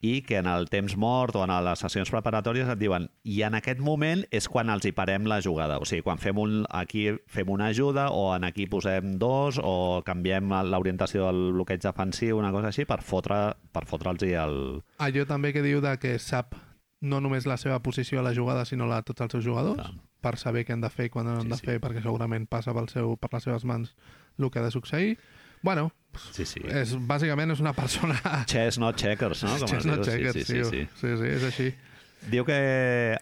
i 0.00 0.22
que 0.22 0.36
en 0.38 0.46
el 0.46 0.68
temps 0.70 0.94
mort 0.96 1.34
o 1.36 1.42
en 1.42 1.52
les 1.64 1.80
sessions 1.82 2.10
preparatòries 2.14 2.68
et 2.70 2.78
diuen 2.78 3.08
i 3.26 3.40
en 3.46 3.56
aquest 3.58 3.80
moment 3.82 4.22
és 4.34 4.46
quan 4.50 4.70
els 4.70 4.86
hi 4.86 4.92
parem 4.94 5.26
la 5.26 5.40
jugada. 5.42 5.80
O 5.82 5.88
sigui, 5.88 6.04
quan 6.06 6.22
fem 6.22 6.38
un, 6.38 6.60
aquí 6.70 7.08
fem 7.26 7.50
una 7.50 7.72
ajuda 7.72 8.08
o 8.14 8.28
en 8.36 8.46
aquí 8.46 8.68
posem 8.70 9.16
dos 9.18 9.58
o 9.62 10.02
canviem 10.06 10.54
l'orientació 10.70 11.26
del 11.26 11.52
bloqueig 11.58 11.82
defensiu, 11.82 12.38
una 12.38 12.52
cosa 12.54 12.70
així, 12.70 12.86
per 12.86 13.00
fotre 13.02 13.40
per 13.74 13.84
fotre'ls 13.90 14.22
el... 14.28 14.58
Allò 15.02 15.26
també 15.26 15.52
que 15.52 15.66
diu 15.66 15.82
de 15.82 15.96
que 15.98 16.18
sap 16.22 16.54
no 17.00 17.20
només 17.20 17.46
la 17.46 17.56
seva 17.56 17.78
posició 17.82 18.20
a 18.20 18.22
la 18.26 18.34
jugada, 18.34 18.64
sinó 18.66 18.86
la 18.86 18.96
de 19.02 19.02
tots 19.12 19.20
els 19.22 19.32
seus 19.32 19.44
jugadors, 19.44 19.78
Clar. 19.78 19.92
per 20.20 20.36
saber 20.36 20.64
què 20.66 20.72
han 20.74 20.80
de 20.82 20.90
fer 20.90 21.06
i 21.06 21.10
quan 21.14 21.28
han 21.28 21.42
Sí, 21.42 21.48
de 21.48 21.56
sí. 21.60 21.66
fer, 21.66 21.80
perquè 21.80 22.02
segurament 22.02 22.46
passa 22.50 22.74
pel 22.74 22.88
seu, 22.88 23.16
per 23.16 23.30
les 23.32 23.42
seves 23.46 23.64
mans 23.64 23.94
el 24.38 24.50
que 24.50 24.58
ha 24.58 24.62
de 24.62 24.70
succeir. 24.70 25.18
Bueno, 25.62 25.92
Sí, 26.32 26.44
sí. 26.46 26.60
és, 26.64 26.96
bàsicament 26.96 27.50
és 27.52 27.60
una 27.60 27.72
persona... 27.72 28.16
Chess, 28.50 28.78
not 28.78 28.96
checkers, 28.96 29.42
no? 29.44 29.50
Com 29.58 29.64
es 29.64 29.70
Chestnut 29.70 30.00
diu. 30.02 30.04
checkers, 30.10 30.34
sí, 30.34 30.44
sí, 30.44 30.52
tio. 30.54 30.64
sí, 30.64 30.86
sí. 30.86 31.00
sí, 31.00 31.16
sí, 31.22 31.30
és 31.36 31.44
així. 31.44 31.68
Diu 32.32 32.44
que 32.44 32.58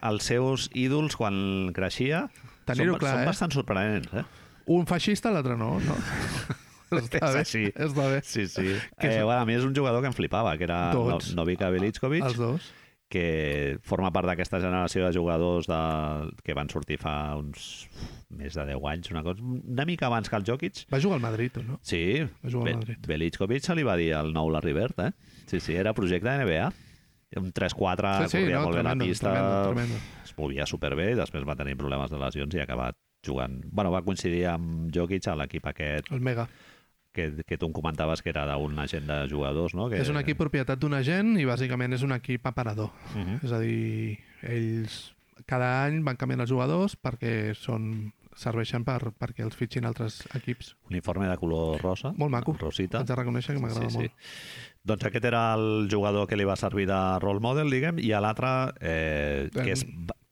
els 0.01 0.24
seus 0.24 0.70
ídols, 0.72 1.16
quan 1.16 1.72
creixia, 1.77 2.27
són, 2.66 2.97
clar, 2.97 3.12
són 3.12 3.22
eh? 3.22 3.27
bastant 3.29 3.53
sorprenents, 3.53 4.09
eh? 4.16 4.24
Un 4.72 4.87
feixista, 4.89 5.31
l'altre 5.31 5.57
no, 5.61 5.74
no? 5.85 5.97
està 6.97 7.20
És 7.20 7.35
bé, 7.35 7.41
així. 7.43 7.64
està 7.74 8.07
bé. 8.09 8.22
Sí, 8.24 8.47
sí. 8.49 8.72
Que 8.99 9.18
Eh, 9.18 9.22
bueno, 9.22 9.41
a 9.43 9.45
mi 9.47 9.55
és 9.59 9.64
un 9.66 9.74
jugador 9.77 10.01
que 10.01 10.09
em 10.09 10.16
flipava, 10.16 10.57
que 10.57 10.64
era 10.64 10.93
Tots. 10.93 11.35
no, 11.35 11.43
Novika 11.43 11.68
Velichkovic, 11.70 12.24
Els 12.24 12.37
dos. 12.41 12.70
Que 13.09 13.79
forma 13.87 14.11
part 14.11 14.27
d'aquesta 14.27 14.59
generació 14.63 15.05
de 15.07 15.13
jugadors 15.15 15.69
de... 15.71 15.81
que 16.43 16.57
van 16.59 16.71
sortir 16.73 16.99
fa 16.99 17.37
uns 17.39 17.87
més 18.35 18.57
de 18.59 18.65
10 18.67 18.89
anys, 18.91 19.13
una 19.15 19.23
cosa, 19.23 19.45
una 19.47 19.87
mica 19.87 20.09
abans 20.09 20.29
que 20.29 20.37
el 20.41 20.47
Jokic. 20.49 20.83
Va 20.93 21.01
jugar 21.03 21.21
al 21.21 21.23
Madrid, 21.23 21.61
no? 21.63 21.79
Sí, 21.87 22.03
Va 22.43 22.51
jugar 22.51 22.65
al 22.65 22.73
Be 22.73 22.75
Madrid. 22.81 23.07
Velichkovic 23.07 23.63
se 23.63 23.77
li 23.79 23.87
va 23.87 23.95
dir 24.01 24.11
el 24.19 24.33
nou 24.35 24.51
Larry 24.51 24.75
Bird, 24.75 24.99
eh? 25.07 25.13
Sí, 25.47 25.61
sí, 25.61 25.77
era 25.79 25.95
projecte 25.95 26.29
de 26.29 26.45
NBA. 26.45 26.73
Un 27.37 27.51
3-4, 27.53 28.11
sí, 28.23 28.29
sí, 28.31 28.39
corria 28.39 28.59
no, 28.59 28.65
molt 28.65 28.77
bé 28.79 28.83
la 28.83 28.91
tremendo, 28.95 29.05
pista, 29.11 29.33
tremendo, 29.33 29.73
tremendo. 29.75 29.97
es 30.25 30.37
movia 30.39 30.67
superbé, 30.67 31.11
i 31.13 31.19
després 31.19 31.45
va 31.47 31.57
tenir 31.59 31.75
problemes 31.77 32.11
de 32.11 32.21
lesions 32.23 32.55
i 32.55 32.63
ha 32.63 32.67
acabat 32.67 32.97
jugant... 33.27 33.59
Bueno, 33.71 33.91
va 33.93 34.03
coincidir 34.07 34.47
amb 34.53 34.87
Jokic 34.95 35.27
a 35.29 35.35
l'equip 35.39 35.67
aquest 35.67 36.11
El 36.15 36.23
Mega. 36.23 36.47
Que, 37.17 37.45
que 37.49 37.59
tu 37.59 37.71
em 37.71 37.75
comentaves 37.75 38.23
que 38.23 38.31
era 38.35 38.45
d'un 38.53 38.79
agent 38.83 39.09
de 39.09 39.19
jugadors, 39.33 39.75
no? 39.75 39.89
Que... 39.91 40.03
És 40.05 40.12
un 40.12 40.21
equip 40.21 40.39
propietat 40.45 40.81
d'un 40.83 40.95
agent 40.99 41.35
i 41.41 41.49
bàsicament 41.49 41.97
és 41.97 42.05
un 42.07 42.14
equip 42.17 42.47
aparador. 42.47 42.93
Uh 43.14 43.25
-huh. 43.25 43.45
És 43.45 43.53
a 43.53 43.61
dir, 43.61 44.19
ells 44.43 45.17
cada 45.45 45.85
any 45.85 46.01
van 46.05 46.17
canviant 46.17 46.41
els 46.47 46.51
jugadors 46.51 46.97
perquè 46.97 47.55
són 47.55 48.12
serveixen 48.37 48.85
per, 48.85 49.12
perquè 49.17 49.45
els 49.47 49.57
fitxin 49.57 49.87
altres 49.89 50.21
equips. 50.37 50.75
Uniforme 50.91 51.29
de 51.29 51.37
color 51.41 51.81
rosa. 51.81 52.12
Molt 52.17 52.33
maco. 52.33 52.57
Rosita. 52.61 53.01
Haig 53.01 53.09
de 53.09 53.17
reconèixer 53.17 53.57
que 53.57 53.62
m'agrada 53.62 53.89
Sí, 53.89 53.97
sí. 53.97 53.99
molt. 53.99 54.12
Doncs 54.87 55.07
aquest 55.09 55.25
era 55.25 55.55
el 55.57 55.89
jugador 55.91 56.29
que 56.29 56.37
li 56.37 56.45
va 56.47 56.55
servir 56.57 56.87
de 56.87 57.01
role 57.19 57.41
model, 57.41 57.73
diguem, 57.73 57.99
i 57.99 58.12
l'altre, 58.12 58.51
eh, 58.79 59.49
que 59.53 59.73
és, 59.73 59.83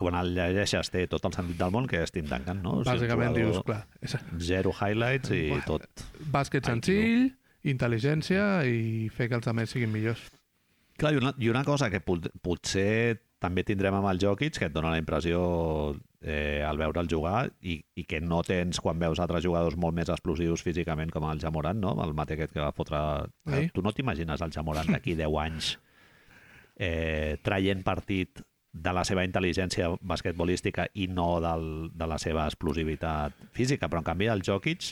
quan 0.04 0.18
el 0.20 0.34
llegeixes, 0.36 0.90
té 0.92 1.06
tot 1.10 1.24
el 1.28 1.32
sentit 1.36 1.58
del 1.60 1.72
món, 1.74 1.88
que 1.90 2.02
és 2.04 2.12
Tim 2.14 2.28
Duncan, 2.30 2.60
no? 2.62 2.78
O 2.78 2.84
sigui, 2.84 2.92
un 2.92 3.00
Bàsicament 3.00 3.34
jugador- 3.34 3.52
dius, 3.54 3.64
clar, 3.64 3.80
és 4.04 4.16
Zero 4.52 4.72
highlights 4.76 5.32
i 5.34 5.42
Bueno. 5.50 5.64
tot. 5.66 6.06
bàsquet 6.30 6.68
senzill, 6.68 7.30
intel·ligència 7.64 8.64
i 8.68 9.08
fer 9.08 9.28
que 9.30 9.38
els 9.40 9.46
altres 9.48 9.70
siguin 9.72 9.92
millors. 9.92 10.20
Clar, 11.00 11.14
i 11.14 11.16
una, 11.18 11.32
i 11.42 11.48
una 11.50 11.64
cosa 11.66 11.88
que 11.90 11.98
pot, 12.04 12.28
potser 12.44 13.20
també 13.42 13.64
tindrem 13.66 13.96
amb 13.98 14.06
el 14.12 14.20
Jokic, 14.22 14.54
que 14.56 14.68
et 14.70 14.72
dona 14.72 14.92
la 14.94 14.98
impressió 15.00 15.40
eh, 16.22 16.62
al 16.64 16.78
veure'l 16.80 17.08
jugar 17.10 17.50
i, 17.60 17.74
i 17.98 18.04
que 18.08 18.20
no 18.22 18.38
tens 18.46 18.78
quan 18.80 18.96
veus 19.02 19.18
altres 19.20 19.42
jugadors 19.44 19.76
molt 19.76 19.92
més 19.98 20.08
explosius 20.08 20.62
físicament 20.64 21.10
com 21.12 21.26
el 21.28 21.40
Jamorant, 21.42 21.76
no? 21.82 21.92
el 22.04 22.14
mate 22.16 22.38
aquest 22.38 22.54
que 22.54 22.62
va 22.62 22.70
fotre... 22.72 22.96
Ahí. 23.50 23.68
Tu 23.74 23.82
no 23.84 23.92
t'imagines 23.92 24.40
el 24.40 24.54
Jamorant 24.54 24.88
d'aquí 24.94 25.16
10 25.18 25.36
anys 25.42 25.74
eh, 26.78 27.36
traient 27.42 27.82
partit 27.84 28.40
de 28.74 28.92
la 28.92 29.04
seva 29.06 29.22
intel·ligència 29.22 29.92
basquetbolística 30.02 30.88
i 30.98 31.06
no 31.06 31.38
del, 31.40 31.66
de 31.94 32.06
la 32.10 32.18
seva 32.18 32.48
explosivitat 32.50 33.36
física, 33.54 33.86
però 33.88 34.02
en 34.02 34.08
canvi 34.08 34.26
el 34.32 34.42
Jokic, 34.42 34.88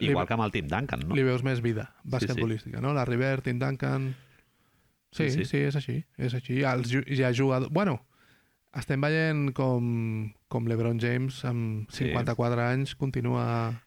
Li- 0.00 0.08
igual 0.10 0.26
que 0.28 0.34
amb 0.36 0.44
el 0.46 0.52
Tim 0.54 0.66
Duncan, 0.72 1.04
no? 1.08 1.14
Li 1.16 1.22
veus 1.26 1.44
més 1.44 1.60
vida 1.64 1.90
basquetbolística, 2.04 2.80
no? 2.80 2.94
La 2.96 3.04
River, 3.08 3.42
Tim 3.44 3.58
Duncan... 3.60 4.14
Sí, 5.16 5.30
Sí, 5.30 5.30
sí, 5.30 5.44
sí. 5.44 5.50
sí, 5.50 5.58
és 5.68 5.76
així. 5.78 5.94
És 6.18 6.34
així. 6.36 6.58
Els, 6.66 6.90
hi 7.06 7.22
ha 7.24 7.30
jugadors... 7.32 7.70
Bueno, 7.72 7.94
estem 8.76 9.00
veient 9.00 9.52
com, 9.56 9.86
com 10.52 10.66
LeBron 10.68 10.98
James 11.00 11.38
amb 11.48 11.88
Sí. 11.92 12.10
54 12.10 12.60
anys 12.66 12.96
continua... 13.00 13.46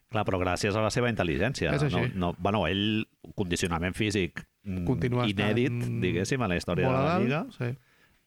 Clar, 0.09 0.23
però 0.25 0.39
gràcies 0.41 0.73
a 0.73 0.81
la 0.81 0.89
seva 0.89 1.09
intel·ligència. 1.11 1.73
És 1.75 1.83
així. 1.85 1.99
No, 2.15 2.31
no, 2.31 2.31
bueno, 2.41 2.63
ell, 2.65 3.03
condicionament 3.37 3.93
físic 3.93 4.41
mm, 4.65 4.85
Continua 4.87 5.27
inèdit, 5.29 5.75
diguéssim, 6.01 6.41
a 6.41 6.47
la 6.49 6.57
història 6.57 6.89
de 6.89 6.97
la 6.97 7.19
Lliga, 7.21 7.43
Sí. 7.57 7.73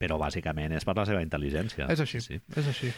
Però 0.03 0.18
bàsicament 0.18 0.74
és 0.74 0.84
per 0.88 0.96
la 0.98 1.07
seva 1.07 1.22
intel·ligència. 1.22 1.86
És 1.92 2.03
així, 2.03 2.20
Sí. 2.20 2.40
és 2.57 2.66
així. 2.74 2.90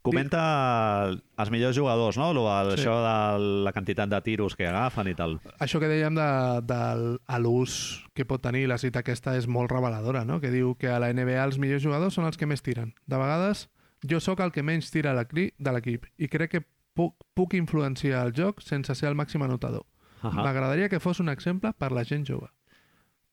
Comenta 0.00 1.10
els 1.10 1.50
millors 1.50 1.76
jugadors, 1.76 2.16
no? 2.16 2.30
Lo, 2.32 2.44
el, 2.52 2.70
Sí. 2.76 2.82
Això 2.84 2.94
de 3.02 3.64
la 3.66 3.72
quantitat 3.74 4.08
de 4.08 4.20
tiros 4.22 4.54
que 4.56 4.66
agafen 4.68 5.08
i 5.10 5.14
tal. 5.14 5.38
Això 5.58 5.80
que 5.82 5.88
dèiem 5.90 6.14
de, 6.14 6.28
de 6.64 7.38
l'ús 7.42 8.04
que 8.14 8.24
pot 8.24 8.40
tenir, 8.40 8.68
la 8.68 8.78
cita 8.78 9.00
aquesta 9.02 9.36
és 9.36 9.48
molt 9.48 9.70
reveladora, 9.72 10.24
no? 10.24 10.38
que 10.40 10.50
diu 10.54 10.76
que 10.78 10.88
a 10.88 11.00
la 11.02 11.10
NBA 11.12 11.42
els 11.44 11.58
millors 11.58 11.82
jugadors 11.82 12.14
són 12.14 12.24
els 12.30 12.38
que 12.38 12.46
més 12.46 12.62
tiren. 12.62 12.94
De 13.06 13.18
vegades 13.18 13.66
jo 14.08 14.20
sóc 14.20 14.40
el 14.40 14.52
que 14.54 14.62
menys 14.62 14.90
tira 14.94 15.12
de 15.12 15.72
l'equip 15.72 16.06
i 16.16 16.28
crec 16.28 16.50
que 16.54 16.62
puc, 16.94 17.16
puc 17.34 17.54
influenciar 17.58 18.24
el 18.26 18.32
joc 18.32 18.62
sense 18.62 18.94
ser 18.94 19.08
el 19.10 19.18
màxim 19.18 19.42
anotador. 19.42 19.84
Uh 20.22 20.30
M'agradaria 20.32 20.88
que 20.88 21.00
fos 21.00 21.20
un 21.20 21.28
exemple 21.28 21.72
per 21.74 21.92
la 21.92 22.04
gent 22.04 22.24
jove. 22.26 22.48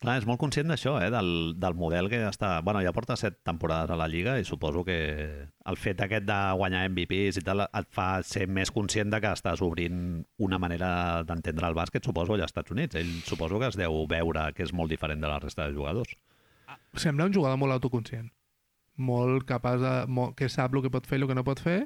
Clar, 0.05 0.15
és 0.21 0.25
molt 0.29 0.39
conscient 0.39 0.69
d'això, 0.69 0.93
eh? 1.03 1.09
del, 1.13 1.29
del 1.59 1.75
model 1.77 2.07
que 2.11 2.19
està... 2.29 2.59
Bueno, 2.65 2.79
ja 2.85 2.93
porta 2.95 3.17
set 3.19 3.39
temporades 3.47 3.91
a 3.91 3.97
la 3.99 4.07
Lliga 4.11 4.37
i 4.39 4.45
suposo 4.47 4.83
que 4.87 4.97
el 5.49 5.77
fet 5.81 6.01
aquest 6.05 6.27
de 6.29 6.37
guanyar 6.59 6.83
MVPs 6.91 7.41
i 7.41 7.43
tal 7.45 7.65
et 7.65 7.89
fa 7.95 8.07
ser 8.23 8.45
més 8.47 8.71
conscient 8.73 9.09
de 9.13 9.19
que 9.23 9.33
estàs 9.33 9.63
obrint 9.65 10.23
una 10.37 10.59
manera 10.61 11.23
d'entendre 11.27 11.67
el 11.71 11.77
bàsquet, 11.77 12.05
suposo, 12.05 12.35
allà 12.37 12.45
als 12.47 12.53
Estats 12.53 12.71
Units. 12.75 12.95
Ell 13.01 13.11
suposo 13.27 13.59
que 13.59 13.71
es 13.73 13.77
deu 13.81 14.05
veure 14.09 14.47
que 14.55 14.63
és 14.67 14.73
molt 14.73 14.93
diferent 14.93 15.21
de 15.25 15.31
la 15.31 15.41
resta 15.43 15.67
de 15.67 15.75
jugadors. 15.75 16.15
Sembla 16.95 17.27
un 17.27 17.33
jugador 17.35 17.57
molt 17.61 17.75
autoconscient. 17.75 18.29
Molt 18.95 19.43
capaç 19.49 19.81
de... 19.81 19.93
Molt, 20.07 20.37
que 20.39 20.47
sap 20.49 20.73
el 20.77 20.85
que 20.85 20.91
pot 20.93 21.07
fer 21.09 21.19
i 21.19 21.25
el 21.25 21.29
que 21.31 21.35
no 21.35 21.43
pot 21.47 21.59
fer, 21.59 21.79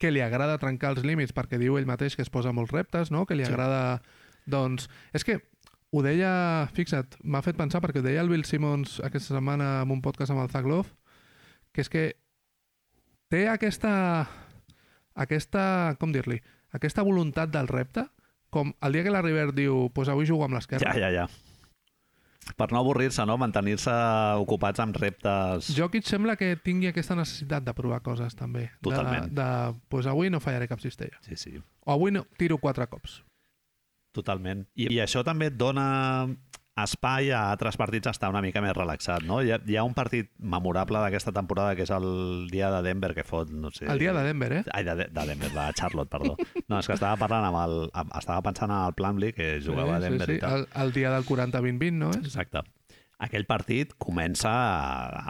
que 0.00 0.10
li 0.10 0.22
agrada 0.24 0.56
trencar 0.58 0.94
els 0.94 1.04
límits 1.06 1.34
perquè 1.36 1.58
diu 1.60 1.76
ell 1.78 1.86
mateix 1.86 2.16
que 2.16 2.24
es 2.24 2.30
posa 2.32 2.52
molts 2.56 2.72
reptes, 2.72 3.10
no? 3.14 3.26
que 3.26 3.36
li 3.36 3.44
Sí. 3.44 3.52
agrada... 3.52 4.00
Doncs... 4.44 4.88
És 5.16 5.24
que 5.24 5.38
ho 5.94 6.02
deia... 6.02 6.66
Fixa't, 6.74 7.20
m'ha 7.22 7.42
fet 7.46 7.58
pensar 7.58 7.80
perquè 7.84 8.02
ho 8.02 8.06
deia 8.06 8.22
el 8.24 8.30
Bill 8.32 8.44
Simmons 8.48 8.98
aquesta 9.06 9.36
setmana 9.36 9.84
en 9.84 9.94
un 9.94 10.02
podcast 10.02 10.34
amb 10.34 10.42
el 10.42 10.50
Zach 10.50 10.66
Love, 10.66 10.90
que 11.70 11.84
és 11.84 11.90
que 11.92 12.04
té 13.30 13.46
aquesta... 13.52 13.94
aquesta... 15.14 15.62
com 16.00 16.14
dir-li? 16.14 16.40
Aquesta 16.74 17.06
voluntat 17.06 17.52
del 17.54 17.70
repte, 17.70 18.08
com 18.50 18.72
el 18.82 18.96
dia 18.96 19.06
que 19.06 19.14
la 19.14 19.22
River 19.22 19.52
diu 19.54 19.88
pues 19.94 20.10
avui 20.10 20.26
jugo 20.26 20.46
amb 20.46 20.58
l'esquerra. 20.58 20.90
Ja, 20.90 21.06
ja, 21.06 21.10
ja. 21.14 21.28
Per 22.58 22.66
no 22.74 22.80
avorrir-se, 22.82 23.24
no? 23.24 23.38
Mantenir-se 23.40 23.94
ocupats 24.42 24.82
amb 24.82 24.98
reptes... 25.00 25.70
Jokic 25.78 26.04
sembla 26.10 26.34
que 26.36 26.50
tingui 26.60 26.90
aquesta 26.90 27.16
necessitat 27.16 27.64
de 27.64 27.72
provar 27.78 28.02
coses 28.04 28.34
també. 28.36 28.66
Totalment. 28.84 29.30
De, 29.30 29.38
de 29.38 29.86
pues 29.88 30.10
avui 30.10 30.28
no 30.34 30.42
fallaré 30.44 30.68
cap 30.68 30.82
cistella. 30.82 31.22
Sí, 31.24 31.38
sí. 31.40 31.54
O 31.86 31.94
avui 31.94 32.12
no, 32.12 32.26
tiro 32.36 32.58
quatre 32.60 32.90
cops. 32.90 33.22
Totalment. 34.14 34.64
I, 34.78 34.88
I 34.94 35.00
això 35.04 35.24
també 35.26 35.50
et 35.50 35.56
dona 35.58 35.88
espai 36.74 37.28
a 37.30 37.52
altres 37.52 37.76
partits 37.78 38.08
estar 38.10 38.26
una 38.32 38.40
mica 38.42 38.58
més 38.62 38.72
relaxat, 38.74 39.22
no? 39.28 39.36
Hi 39.46 39.52
ha, 39.54 39.60
hi 39.62 39.76
ha 39.78 39.84
un 39.86 39.92
partit 39.94 40.32
memorable 40.42 40.98
d'aquesta 41.04 41.30
temporada 41.36 41.76
que 41.78 41.84
és 41.86 41.92
el 41.94 42.48
dia 42.50 42.66
de 42.72 42.80
Denver 42.82 43.12
que 43.14 43.22
fot, 43.22 43.52
no 43.54 43.70
sé... 43.70 43.86
El 43.86 44.00
dia 44.02 44.12
de 44.16 44.24
Denver, 44.26 44.48
eh? 44.56 44.62
Ai, 44.74 44.82
de, 44.88 44.96
de 45.06 45.26
Denver, 45.28 45.52
de 45.54 45.66
Charlotte, 45.78 46.10
perdó. 46.10 46.34
No, 46.66 46.80
és 46.80 46.88
que 46.90 46.96
estava 46.98 47.14
parlant 47.20 47.46
amb 47.46 47.60
el... 47.62 47.76
amb- 47.94 48.16
Estava 48.18 48.42
pensant 48.42 48.74
en 48.74 48.88
el 48.88 48.96
Plumlee, 48.98 49.32
que 49.36 49.52
jugava 49.62 50.00
a 50.00 50.02
Denver 50.02 50.30
i 50.34 50.40
tal. 50.42 50.64
El, 50.64 50.66
el 50.82 50.92
dia 50.98 51.14
del 51.14 51.26
40-20-20, 51.30 51.92
no 52.02 52.10
és? 52.10 52.24
Exacte. 52.26 52.64
Aquell 53.24 53.46
partit 53.48 53.94
comença 53.98 54.50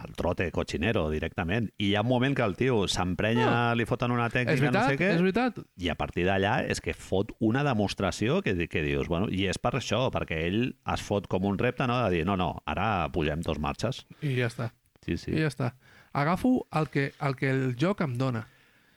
al 0.03 0.15
trote 0.19 0.49
cochinero 0.55 1.07
directament 1.13 1.69
i 1.79 1.91
hi 1.91 1.95
ha 1.95 2.03
un 2.03 2.09
moment 2.11 2.35
que 2.35 2.43
el 2.43 2.57
tio 2.59 2.89
s'emprenya, 2.91 3.47
Ah. 3.47 3.75
li 3.79 3.85
foten 3.87 4.11
una 4.11 4.29
tècnica, 4.31 4.59
veritat, 4.59 4.75
no 4.75 4.89
sé 4.91 4.99
què, 4.99 5.11
és 5.15 5.21
veritat. 5.23 5.61
i 5.79 5.89
a 5.93 5.95
partir 5.95 6.25
d'allà 6.27 6.57
és 6.69 6.81
que 6.81 6.95
fot 6.95 7.31
una 7.41 7.63
demostració 7.63 8.41
que, 8.43 8.57
que 8.69 8.83
dius, 8.83 9.07
bueno, 9.09 9.29
i 9.31 9.47
és 9.47 9.59
per 9.59 9.73
això, 9.79 10.11
perquè 10.11 10.41
ell 10.47 10.75
es 10.95 11.01
fot 11.07 11.29
com 11.29 11.45
un 11.45 11.59
repte, 11.59 11.87
no?, 11.87 12.01
de 12.05 12.11
dir, 12.19 12.25
no, 12.27 12.37
no, 12.37 12.63
ara 12.67 13.09
pugem 13.13 13.41
dos 13.43 13.59
marxes. 13.59 14.07
I 14.23 14.35
ja 14.41 14.49
està. 14.51 14.73
Sí. 15.05 15.17
sí. 15.17 15.31
I 15.37 15.45
ja 15.45 15.53
està. 15.53 15.75
Agafo 16.13 16.67
el 16.73 16.89
que, 16.89 17.13
el 17.21 17.37
que 17.37 17.51
el 17.51 17.77
joc 17.77 18.01
em 18.01 18.17
dona. 18.19 18.47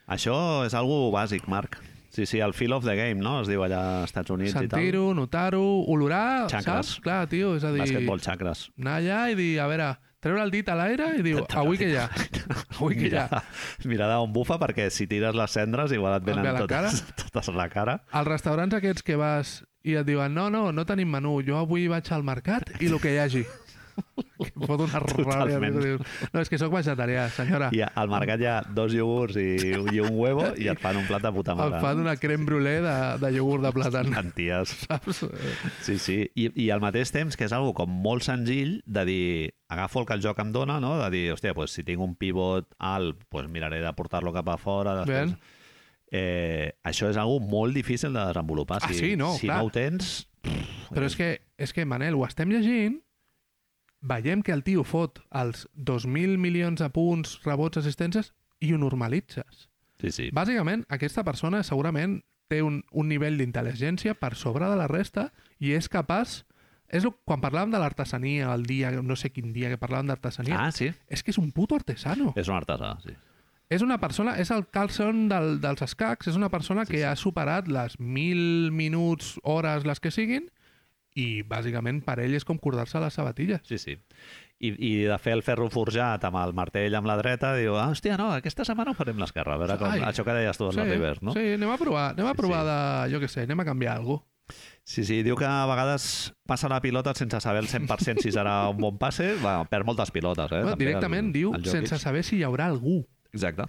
Això 0.08 0.66
és 0.66 0.74
algo 0.74 1.12
bàsic, 1.12 1.48
Marc. 1.52 1.78
Sí, 2.10 2.26
sí, 2.26 2.40
el 2.40 2.54
feel 2.54 2.74
of 2.74 2.86
the 2.86 2.96
game, 2.96 3.22
no?, 3.22 3.42
es 3.44 3.48
diu 3.52 3.62
allà 3.66 3.82
als 4.02 4.12
Estats 4.12 4.32
Units 4.34 4.52
i 4.52 4.56
tal. 4.56 4.70
Sentir-ho, 4.80 5.14
notar-ho, 5.18 5.64
olorar, 5.92 6.48
Xacres. 6.50 6.66
saps? 6.66 7.00
Clar, 7.06 7.28
tio, 7.30 7.56
és 7.60 7.64
a 7.68 7.72
dir... 7.76 7.84
Bàsquetbol 7.84 8.22
xacres. 8.24 8.68
Anar 8.80 8.98
allà 9.02 9.22
i 9.32 9.38
dir, 9.38 9.52
a 9.62 9.68
veure, 9.70 9.90
treure 10.24 10.42
el 10.44 10.52
dit 10.52 10.70
a 10.70 10.76
l'aire 10.80 11.12
i 11.20 11.22
diu, 11.26 11.44
avui 11.62 11.78
que 11.78 11.92
ha? 12.00 12.08
Avui 12.78 12.98
que 12.98 13.08
hi 13.10 13.16
ha? 13.18 13.28
Mira, 13.30 13.44
mira 13.92 14.10
d'on 14.16 14.34
bufa, 14.34 14.58
perquè 14.62 14.90
si 14.94 15.08
tires 15.10 15.36
les 15.38 15.54
cendres 15.54 15.94
igual 15.96 16.18
et 16.18 16.26
ve 16.26 16.34
venen 16.34 16.54
la 16.54 16.66
totes, 16.66 17.04
totes 17.26 17.50
a 17.50 17.56
la 17.58 17.70
cara. 17.70 18.00
als 18.12 18.28
restaurants 18.28 18.76
aquests 18.78 19.04
que 19.06 19.18
vas 19.20 19.60
i 19.88 19.96
et 19.96 20.06
diuen 20.08 20.34
no, 20.36 20.50
no, 20.52 20.72
no 20.76 20.86
tenim 20.86 21.10
menú, 21.12 21.38
jo 21.48 21.58
avui 21.62 21.88
vaig 21.88 22.10
al 22.12 22.26
mercat 22.28 22.74
i 22.82 22.90
el 22.90 23.00
que 23.00 23.14
hi 23.14 23.22
hagi. 23.24 23.46
Que 24.38 24.52
em 24.54 24.66
fot 24.70 24.82
una 24.86 25.00
ràbia. 25.02 25.58
No, 26.34 26.42
és 26.44 26.50
que 26.52 26.60
sóc 26.62 26.72
vegetarià, 26.76 27.24
senyora. 27.34 27.70
I 27.74 27.82
al 27.88 28.10
mercat 28.12 28.42
hi 28.44 28.48
ha 28.50 28.56
dos 28.78 28.94
iogurts 28.94 29.38
i, 29.42 29.48
i 29.96 30.02
un 30.04 30.14
huevo 30.18 30.52
i 30.62 30.70
et 30.72 30.80
fan 30.82 31.00
un 31.00 31.08
plat 31.10 31.24
de 31.26 31.32
puta 31.34 31.56
mare. 31.58 31.80
fan 31.82 32.00
una 32.04 32.16
creme 32.22 32.46
brûlée 32.46 32.78
de, 32.86 32.96
de 33.24 33.32
iogurt 33.38 33.66
de 33.66 33.72
plàtan. 33.76 34.14
Anties. 34.22 34.76
Saps? 34.86 35.24
Sí, 35.86 35.98
sí. 35.98 36.20
I, 36.36 36.50
I 36.68 36.70
al 36.76 36.84
mateix 36.84 37.12
temps, 37.16 37.36
que 37.38 37.48
és 37.50 37.56
algo 37.58 37.74
com 37.78 37.90
molt 37.90 38.26
senzill 38.28 38.78
de 38.86 39.06
dir, 39.10 39.28
agafo 39.74 40.02
el 40.04 40.10
que 40.10 40.18
el 40.20 40.24
joc 40.26 40.40
em 40.46 40.54
dona, 40.56 40.80
no? 40.84 40.96
de 41.02 41.10
dir, 41.14 41.26
hòstia, 41.34 41.56
pues, 41.58 41.74
si 41.74 41.84
tinc 41.88 42.02
un 42.04 42.16
pivot 42.16 42.70
alt, 42.78 43.24
pues 43.34 43.50
miraré 43.50 43.82
de 43.84 43.94
portar-lo 43.98 44.34
cap 44.36 44.50
a 44.54 44.58
fora. 44.62 45.00
Després... 45.04 45.34
Ben. 45.34 45.38
Eh, 46.08 46.70
això 46.88 47.10
és 47.12 47.18
algo 47.20 47.42
molt 47.44 47.76
difícil 47.76 48.14
de 48.16 48.22
desenvolupar. 48.30 48.78
Ah, 48.80 48.88
Si, 48.94 48.96
sí, 48.96 49.16
no, 49.20 49.34
si 49.36 49.50
clar. 49.50 49.58
no 49.60 49.68
ho 49.68 49.72
tens... 49.76 50.28
Però 50.94 51.04
és 51.04 51.18
que, 51.20 51.42
és 51.60 51.74
que, 51.76 51.84
Manel, 51.84 52.16
ho 52.16 52.22
estem 52.24 52.48
llegint, 52.54 53.02
veiem 54.08 54.42
que 54.46 54.54
el 54.56 54.64
tio 54.64 54.84
fot 54.88 55.20
els 55.36 55.66
2.000 55.76 56.38
milions 56.42 56.80
de 56.82 56.90
punts, 56.94 57.38
rebots, 57.46 57.80
assistències, 57.82 58.32
i 58.64 58.72
ho 58.74 58.80
normalitzes. 58.82 59.68
Sí, 60.02 60.12
sí. 60.14 60.30
Bàsicament, 60.34 60.86
aquesta 60.94 61.24
persona 61.26 61.64
segurament 61.66 62.20
té 62.48 62.62
un, 62.64 62.82
un 62.96 63.10
nivell 63.12 63.38
d'intel·ligència 63.42 64.14
per 64.16 64.36
sobre 64.40 64.70
de 64.70 64.78
la 64.80 64.88
resta 64.88 65.30
i 65.60 65.74
és 65.76 65.90
capaç... 65.92 66.44
És 66.88 67.04
el, 67.04 67.12
quan 67.28 67.42
parlàvem 67.44 67.74
de 67.74 67.80
l'artesania, 67.84 68.54
el 68.56 68.62
dia, 68.64 68.94
no 69.04 69.18
sé 69.20 69.28
quin 69.36 69.50
dia 69.52 69.68
que 69.74 69.80
parlàvem 69.82 70.08
d'artesania, 70.08 70.56
Ah, 70.56 70.72
sí? 70.72 70.88
és 71.12 71.20
que 71.20 71.34
és 71.34 71.38
un 71.42 71.50
puto 71.52 71.76
artesano. 71.76 72.30
És 72.40 72.48
un 72.48 72.56
artesà, 72.56 72.94
sí. 73.04 73.12
És 73.68 73.84
una 73.84 73.98
persona, 74.00 74.38
és 74.40 74.48
el 74.56 74.64
Carlson 74.72 75.26
del, 75.28 75.58
dels 75.60 75.84
escacs, 75.84 76.30
és 76.32 76.38
una 76.40 76.48
persona 76.48 76.86
que 76.88 77.02
ha 77.04 77.18
superat 77.20 77.68
les 77.68 77.98
mil 78.00 78.72
minuts, 78.72 79.34
hores, 79.44 79.84
les 79.84 80.00
que 80.00 80.14
siguin, 80.16 80.48
i 81.18 81.42
bàsicament 81.48 82.04
per 82.06 82.20
ell 82.22 82.36
és 82.38 82.46
com 82.46 82.60
cordar-se 82.62 83.02
les 83.02 83.16
sabatilles. 83.18 83.64
Sí, 83.66 83.80
sí. 83.82 83.98
I, 84.58 84.72
I 84.74 84.92
de 85.10 85.18
fer 85.22 85.34
el 85.38 85.44
ferro 85.46 85.68
forjat 85.74 86.24
amb 86.30 86.40
el 86.42 86.54
martell 86.58 86.96
amb 86.98 87.10
la 87.10 87.18
dreta, 87.20 87.52
diu, 87.58 87.76
ah, 87.78 87.90
hòstia, 87.94 88.18
no, 88.18 88.32
aquesta 88.38 88.66
setmana 88.66 88.94
ho 88.94 88.98
farem 88.98 89.20
l'esquerra. 89.22 89.58
A 89.58 89.62
veure 89.62 89.78
com... 89.82 89.92
Ai. 89.92 90.02
Això 90.10 90.26
que 90.26 90.34
deies 90.38 90.58
tu, 90.58 90.70
sí, 90.74 90.86
Rivers, 90.86 91.22
no? 91.26 91.34
Sí, 91.38 91.44
anem 91.58 91.74
a 91.74 91.78
provar, 91.82 92.12
anem 92.16 92.30
a 92.30 92.34
Sí, 92.34 92.42
provar 92.42 92.64
sí. 92.64 92.72
de, 92.72 93.14
jo 93.14 93.22
què 93.22 93.30
sé, 93.34 93.46
anem 93.50 93.62
a 93.62 93.68
canviar 93.68 93.98
alguna 93.98 94.22
cosa. 94.24 94.34
Sí, 94.88 95.04
sí, 95.04 95.20
diu 95.26 95.36
que 95.36 95.44
a 95.44 95.66
vegades 95.68 96.32
passa 96.48 96.70
la 96.72 96.80
pilota 96.80 97.12
sense 97.18 97.42
saber 97.44 97.66
el 97.66 97.68
100% 97.68 98.24
si 98.24 98.32
serà 98.32 98.70
un 98.72 98.78
bon 98.80 98.96
passe. 99.02 99.34
Va, 99.44 99.58
perd 99.68 99.86
moltes 99.90 100.14
pilotes, 100.16 100.54
eh? 100.56 100.62
Bueno, 100.64 100.78
directament 100.80 101.28
el, 101.28 101.34
diu 101.36 101.52
el 101.58 101.66
sense 101.68 102.00
saber 102.00 102.24
si 102.24 102.38
hi 102.40 102.46
haurà 102.48 102.70
algú. 102.72 103.02
Exacte. 103.34 103.68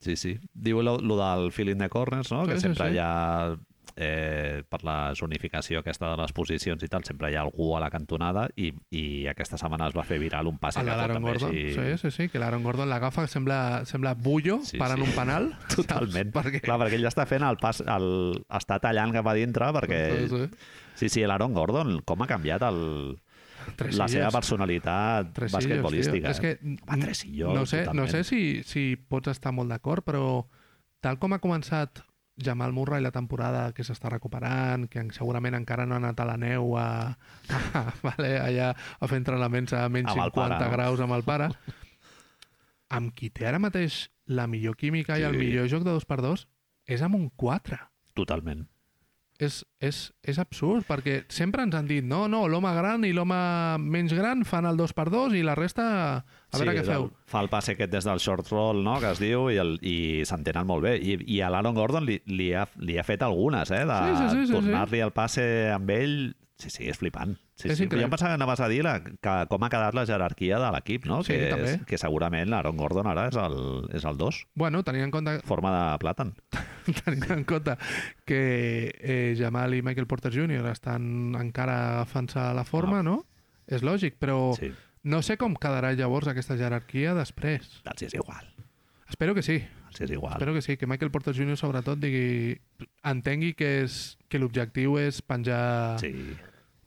Sí, 0.00 0.16
sí. 0.16 0.36
Diu 0.54 0.80
lo, 0.86 0.96
lo 0.98 1.18
del 1.20 1.50
feeling 1.52 1.76
de 1.82 1.90
corners, 1.92 2.32
no? 2.32 2.44
Sí, 2.46 2.50
que 2.52 2.56
sí, 2.56 2.68
sempre 2.70 2.88
sí. 2.88 2.96
hi 2.96 3.02
ha... 3.04 3.56
Eh, 3.96 4.60
per 4.68 4.82
la 4.84 5.14
zonificació 5.16 5.80
aquesta 5.80 6.10
de 6.10 6.16
les 6.20 6.32
posicions 6.36 6.82
i 6.84 6.88
tal, 6.92 7.00
sempre 7.08 7.30
hi 7.32 7.36
ha 7.38 7.40
algú 7.46 7.70
a 7.72 7.80
la 7.80 7.88
cantonada 7.88 8.42
i, 8.60 8.68
i 8.92 9.04
aquesta 9.30 9.56
setmana 9.56 9.86
es 9.88 9.94
va 9.96 10.02
fer 10.04 10.18
viral 10.20 10.50
un 10.50 10.58
passe 10.60 10.82
que 10.84 10.96
també 11.00 11.30
Gordon. 11.30 11.48
així... 11.48 11.62
Sí, 11.72 11.94
sí, 12.02 12.10
sí, 12.12 12.26
que 12.28 12.38
l'Aaron 12.42 12.60
Gordon 12.66 12.90
l'agafa, 12.92 13.24
sembla, 13.26 13.86
sembla 13.88 14.12
bullo 14.12 14.58
Sí, 14.68 14.76
parant 14.76 15.00
sí. 15.00 15.08
un 15.08 15.14
penal. 15.16 15.48
Totalment. 15.76 16.28
Saps? 16.28 16.36
Perquè... 16.44 16.60
Clar, 16.66 16.76
perquè 16.82 16.98
ell 17.00 17.08
està 17.08 17.24
fent 17.30 17.46
el 17.48 17.56
pas... 17.62 17.80
El, 17.80 18.10
està 18.60 18.76
tallant 18.84 19.14
cap 19.16 19.30
a 19.32 19.34
dintre 19.38 19.70
perquè... 19.78 20.00
Sí, 20.12 20.28
sí. 20.28 20.66
Sí, 20.96 21.08
sí, 21.12 21.24
l'Aaron 21.24 21.56
Gordon, 21.56 22.02
com 22.04 22.20
ha 22.24 22.28
canviat 22.28 22.62
el, 22.68 22.82
Tres 23.76 23.96
la 23.98 24.06
seva 24.12 24.28
personalitat 24.30 25.32
Tresillos, 25.36 25.56
basquetbolística. 25.56 26.28
tio. 26.28 26.34
És 26.36 26.40
que 26.44 26.52
eh? 26.52 26.76
Home, 26.86 27.00
tresillos, 27.02 27.54
no 27.56 27.64
sé, 27.64 27.80
no 27.88 28.04
totalment. 28.04 28.12
sé 28.12 28.22
si, 28.28 28.42
si 28.62 28.84
pots 28.96 29.32
estar 29.32 29.52
molt 29.56 29.72
d'acord, 29.72 30.04
però 30.06 30.44
tal 31.00 31.18
com 31.18 31.32
ha 31.32 31.40
començat 31.42 32.04
Jamal 32.38 32.72
Murray 32.72 33.00
la 33.02 33.10
temporada 33.12 33.72
que 33.72 33.82
s'està 33.84 34.10
recuperant, 34.12 34.88
que 34.92 34.98
en- 35.00 35.10
segurament 35.10 35.54
encara 35.56 35.86
no 35.86 35.94
ha 35.94 36.00
anat 36.02 36.20
a 36.20 36.26
la 36.28 36.36
neu 36.36 36.76
a, 36.76 37.16
a, 37.72 37.82
vale, 38.02 38.34
allà 38.40 38.70
a 39.00 39.08
fer 39.08 39.18
entrenaments 39.22 39.72
a 39.72 39.88
menys 39.88 40.10
Amb 40.12 40.20
el 40.26 40.30
50 40.34 40.58
pare, 40.58 40.70
graus 40.74 41.00
amb 41.00 41.16
el 41.16 41.24
pare, 41.24 41.48
amb 42.90 43.12
qui 43.16 43.30
té 43.30 43.46
ara 43.48 43.58
mateix 43.62 44.06
la 44.26 44.46
millor 44.46 44.76
química 44.76 45.18
i 45.18 45.24
el 45.26 45.32
Sí. 45.34 45.38
millor 45.44 45.68
joc 45.72 45.82
de 45.86 45.94
2x2 45.96 46.46
és 46.86 47.02
amb 47.02 47.14
un 47.18 47.28
4 47.36 47.78
Totalment. 48.14 48.66
És, 49.42 49.58
és, 49.84 49.98
és 50.24 50.38
absurd, 50.40 50.86
perquè 50.88 51.24
sempre 51.32 51.62
ens 51.66 51.74
han 51.76 51.86
dit 51.88 52.04
no, 52.04 52.24
no, 52.28 52.44
l'home 52.48 52.70
gran 52.76 53.04
i 53.04 53.12
l'home 53.12 53.36
menys 53.82 54.14
gran 54.16 54.44
fan 54.48 54.64
el 54.70 54.78
2x2 54.80 55.36
i 55.36 55.42
la 55.44 55.54
resta 55.58 55.86
a 56.22 56.56
veure 56.60 56.72
què 56.76 56.80
és 56.84 56.88
el- 56.88 56.94
feu. 56.94 57.10
Fa 57.26 57.42
el 57.44 57.50
passe 57.52 57.74
aquest 57.74 57.92
des 57.92 58.04
del 58.08 58.20
short 58.22 58.48
roll, 58.52 58.82
no?, 58.86 58.96
que 59.02 59.10
es 59.12 59.20
diu, 59.20 59.48
i, 59.52 59.56
el, 59.60 59.76
i 59.82 59.96
s'entenen 60.24 60.66
molt 60.66 60.84
bé. 60.86 60.96
I, 60.98 61.18
i 61.36 61.40
a 61.42 61.50
l'Aaron 61.52 61.74
Gordon 61.76 62.06
li, 62.06 62.20
li, 62.30 62.52
ha, 62.54 62.64
li 62.78 62.96
ha 62.98 63.04
fet 63.04 63.22
algunes, 63.26 63.70
eh?, 63.74 63.84
de 63.84 64.00
Sí, 64.06 64.16
sí, 64.16 64.28
sí, 64.32 64.46
sí, 64.46 64.52
tornar-li 64.56 65.00
el 65.04 65.12
passe 65.16 65.46
amb 65.74 65.90
ell. 65.90 66.18
Sí, 66.56 66.70
sí, 66.72 66.86
és 66.88 66.96
flipant. 66.96 67.34
Sí, 67.54 67.68
És 67.68 67.76
sí. 67.76 67.84
increïble. 67.84 68.06
Jo 68.06 68.08
em 68.08 68.12
pensava 68.14 68.30
que 68.32 68.38
anaves 68.40 68.60
a 68.64 68.68
dir 68.72 68.78
la, 68.84 68.94
que, 69.04 69.34
com 69.50 69.64
ha 69.66 69.68
quedat 69.68 69.92
la 69.94 70.06
jerarquia 70.08 70.56
de 70.62 70.70
l'equip, 70.72 71.04
no? 71.04 71.18
Sí, 71.22 71.34
que, 71.36 71.50
també. 71.52 71.72
és, 71.74 71.82
que 71.90 71.98
segurament 72.00 72.48
l'Aaron 72.48 72.78
Gordon 72.80 73.06
ara 73.10 73.26
és 73.28 73.36
el, 73.36 73.58
és 73.92 74.06
el 74.08 74.16
2, 74.16 74.38
Bueno, 74.54 74.80
tenint 74.82 75.04
en 75.04 75.12
compte, 75.12 75.34
forma 75.44 75.74
de 75.74 75.98
plàtan. 76.00 76.32
tenint 77.04 77.28
en 77.36 77.44
compte 77.44 77.76
que 78.24 78.40
eh, 78.96 79.34
Jamal 79.36 79.74
i 79.76 79.82
Michael 79.84 80.08
Porter 80.08 80.32
Jr. 80.32 80.64
estan 80.72 81.36
encara 81.36 81.76
agafant-se 81.98 82.40
la 82.56 82.64
forma, 82.64 83.02
no? 83.04 83.26
És 83.68 83.82
lògic, 83.84 84.16
però 84.18 84.54
Sí, 84.56 84.72
no 85.04 85.20
sé 85.22 85.36
com 85.36 85.54
quedarà 85.60 85.92
llavors 85.92 86.28
aquesta 86.32 86.56
jerarquia 86.56 87.12
després. 87.14 87.82
els 87.84 88.02
és 88.08 88.14
igual. 88.16 88.48
Espero 89.10 89.34
que 89.36 89.42
sí, 89.44 89.60
Els 89.96 90.10
és 90.10 90.16
igual. 90.16 90.34
espero 90.36 90.52
que 90.54 90.62
sí, 90.62 90.76
que 90.76 90.86
Michael 90.86 91.10
Porter 91.10 91.34
Jr. 91.34 91.56
sobretot 91.56 91.98
digui, 92.02 92.58
entengui 93.04 93.54
que, 93.54 93.82
és, 93.84 94.16
que 94.28 94.38
l'objectiu 94.38 94.98
és 95.00 95.22
penjar, 95.22 95.98
Sí. 96.02 96.12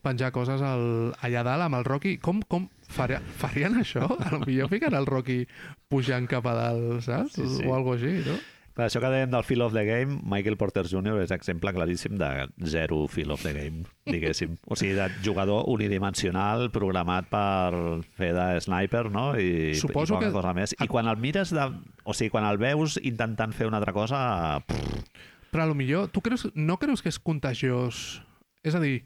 penjar 0.05 0.31
coses 0.31 0.61
al, 0.61 1.13
allà 1.21 1.41
dalt 1.43 1.65
amb 1.65 1.75
el 1.79 1.83
Rocky. 1.85 2.17
Com, 2.23 2.41
com 2.47 2.69
faria, 2.87 3.19
farien 3.41 3.75
això? 3.81 4.05
A 4.19 4.31
lo 4.37 4.43
millor 4.45 4.69
fiquen 4.69 4.93
el 4.95 5.05
Rocky 5.09 5.41
pujant 5.89 6.27
cap 6.29 6.45
a 6.47 6.53
dalt, 6.55 7.01
saps? 7.03 7.33
Sí, 7.35 7.47
sí. 7.57 7.65
O 7.67 7.75
alguna 7.75 7.97
cosa 7.97 8.05
així, 8.07 8.23
no? 8.29 8.37
Per 8.79 8.85
això 8.85 9.01
que 9.03 9.09
dèiem 9.11 9.27
del 9.33 9.43
feel 9.43 9.59
of 9.65 9.73
the 9.75 9.81
game, 9.83 10.21
Michael 10.23 10.55
Porter 10.55 10.85
Jr. 10.87 11.17
és 11.25 11.33
exemple 11.35 11.73
claríssim 11.75 12.13
de 12.15 12.29
zero 12.71 13.01
feel 13.11 13.33
of 13.35 13.41
the 13.43 13.51
game, 13.51 13.81
diguéssim. 14.07 14.53
O 14.71 14.77
sigui, 14.79 14.93
de 14.95 15.09
jugador 15.25 15.65
unidimensional 15.67 16.69
programat 16.71 17.27
per 17.27 17.75
fer 18.15 18.29
de 18.37 18.45
sniper, 18.63 19.09
no? 19.11 19.33
I, 19.35 19.73
Suposo 19.75 20.13
i 20.13 20.15
poca 20.15 20.29
que- 20.29 20.31
cosa 20.37 20.53
més. 20.55 20.77
I 20.79 20.87
quan 20.87 21.11
el 21.11 21.19
mires 21.19 21.51
de... 21.51 21.65
O 22.07 22.15
sigui, 22.15 22.31
quan 22.31 22.47
el 22.47 22.55
veus 22.61 22.95
intentant 23.03 23.51
fer 23.51 23.67
una 23.67 23.81
altra 23.83 23.91
cosa... 23.91 24.63
Pff, 24.63 25.03
Però 25.51 25.65
a 25.65 25.67
lo 25.67 25.75
millor, 25.75 26.07
tu 26.13 26.21
creus, 26.23 26.47
no 26.55 26.77
creus 26.79 27.01
que 27.03 27.09
és 27.11 27.19
contagiós? 27.19 28.21
És 28.63 28.75
a 28.77 28.79
dir, 28.79 29.01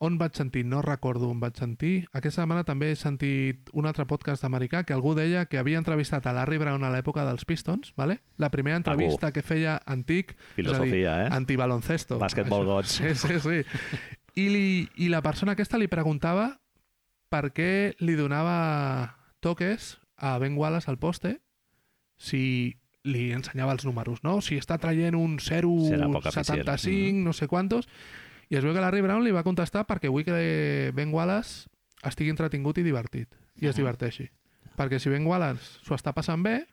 on 0.00 0.16
vaig 0.18 0.32
sentir? 0.34 0.64
No 0.64 0.80
recordo 0.82 1.28
on 1.28 1.40
vaig 1.42 1.58
sentir. 1.60 2.06
Aquesta 2.16 2.40
setmana 2.42 2.64
també 2.64 2.88
he 2.90 2.96
sentit 2.96 3.68
un 3.76 3.86
altre 3.86 4.06
podcast 4.08 4.46
americà 4.48 4.82
que 4.88 4.96
algú 4.96 5.12
deia 5.14 5.44
que 5.46 5.60
havia 5.60 5.78
entrevistat 5.78 6.26
a 6.26 6.32
Larry 6.36 6.56
Brown 6.62 6.84
a 6.84 6.90
l'època 6.94 7.26
dels 7.28 7.44
Pistons, 7.44 7.92
¿vale? 8.00 8.20
la 8.40 8.48
primera 8.50 8.80
entrevista 8.80 9.30
que 9.32 9.44
feia 9.44 9.76
antic, 9.84 10.32
Filosofia, 10.56 10.88
és 10.88 11.12
a 11.12 11.18
dir, 11.20 11.28
eh? 11.28 11.36
antibaloncesto. 11.36 12.18
Basketball 12.18 12.64
gods. 12.64 12.96
Sí, 12.96 13.14
sí, 13.14 13.38
sí. 13.44 13.60
I, 14.40 14.48
li, 14.48 14.88
I 14.96 15.10
la 15.12 15.20
persona 15.22 15.52
aquesta 15.52 15.78
li 15.78 15.90
preguntava 15.92 16.54
per 17.30 17.50
què 17.52 17.94
li 18.00 18.16
donava 18.16 19.18
toques 19.44 19.98
a 20.16 20.38
Ben 20.40 20.56
Wallace 20.56 20.88
al 20.90 20.98
poste 20.98 21.36
si 22.20 22.76
li 23.04 23.30
ensenyava 23.32 23.72
els 23.76 23.84
números, 23.88 24.20
no? 24.24 24.40
Si 24.44 24.58
està 24.60 24.76
traient 24.80 25.16
un 25.16 25.38
Serà 25.40 25.64
poc 25.64 26.26
eficient. 26.28 26.66
0,75, 26.68 27.24
no 27.24 27.32
sé 27.36 27.48
quantos, 27.48 27.88
i 28.50 28.56
es 28.58 28.64
veu 28.64 28.74
que 28.74 28.80
Larry 28.82 29.00
Brown 29.04 29.22
li 29.24 29.30
va 29.32 29.44
contestar 29.46 29.86
perquè 29.86 30.10
vull 30.10 30.24
que 30.26 30.90
Ben 30.94 31.12
Wallace 31.14 31.68
estigui 32.06 32.30
entretingut 32.32 32.78
i 32.78 32.82
divertit, 32.86 33.28
i 33.60 33.68
es 33.70 33.76
diverteixi. 33.76 34.28
Perquè 34.76 34.98
si 34.98 35.10
Ben 35.12 35.26
Wallace 35.28 35.80
s'ho 35.84 35.94
està 35.94 36.12
passant 36.16 36.42
bé, 36.42 36.64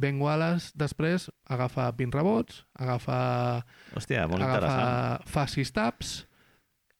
Ben 0.00 0.20
Wallace 0.22 0.70
després 0.78 1.28
agafa 1.50 1.90
20 1.92 2.14
rebots, 2.16 2.64
agafa, 2.78 3.64
hòstia, 3.94 4.26
molt 4.30 4.40
interessant. 4.40 4.80
agafa 4.80 5.26
fa 5.26 5.46
6 5.50 5.72
taps, 5.76 6.12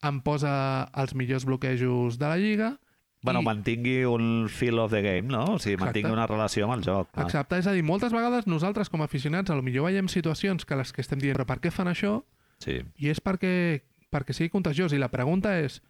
em 0.03 0.21
posa 0.25 0.53
els 0.97 1.15
millors 1.15 1.45
bloquejos 1.45 2.19
de 2.19 2.27
la 2.29 2.37
lliga, 2.37 2.79
Bueno, 3.23 3.43
i- 3.43 3.45
mantingui 3.45 4.05
un 4.09 4.49
feel 4.49 4.79
of 4.81 4.91
the 4.91 5.03
game, 5.03 5.29
no? 5.29 5.45
O 5.55 5.59
sigui, 5.59 5.75
Exacte. 5.75 5.85
mantingui 5.85 6.13
una 6.13 6.27
relació 6.27 6.65
amb 6.65 6.75
el 6.79 6.83
joc. 6.83 7.11
clar. 7.13 7.27
Exacte, 7.27 7.59
és 7.59 7.67
a 7.67 7.73
dir, 7.73 7.83
moltes 7.85 8.13
vegades 8.13 8.47
nosaltres 8.47 8.89
com 8.89 9.03
a 9.03 9.05
aficionats 9.05 9.51
a 9.51 9.55
lo 9.55 9.63
millor 9.63 9.85
veiem 9.91 10.09
situacions 10.09 10.65
que 10.65 10.75
les 10.75 10.91
que 10.93 11.03
estem 11.03 11.19
dient, 11.19 11.37
però 11.37 11.45
per 11.47 11.61
què 11.61 11.71
fan 11.71 11.87
això? 11.89 12.25
Sí. 12.61 12.81
I 12.97 13.09
és 13.11 13.21
perquè, 13.21 13.83
perquè 14.13 14.35
sigui 14.37 14.51
contagiós. 14.53 14.93
I 14.93 14.99
la 15.03 15.11
pregunta 15.13 15.57
és, 15.61 15.81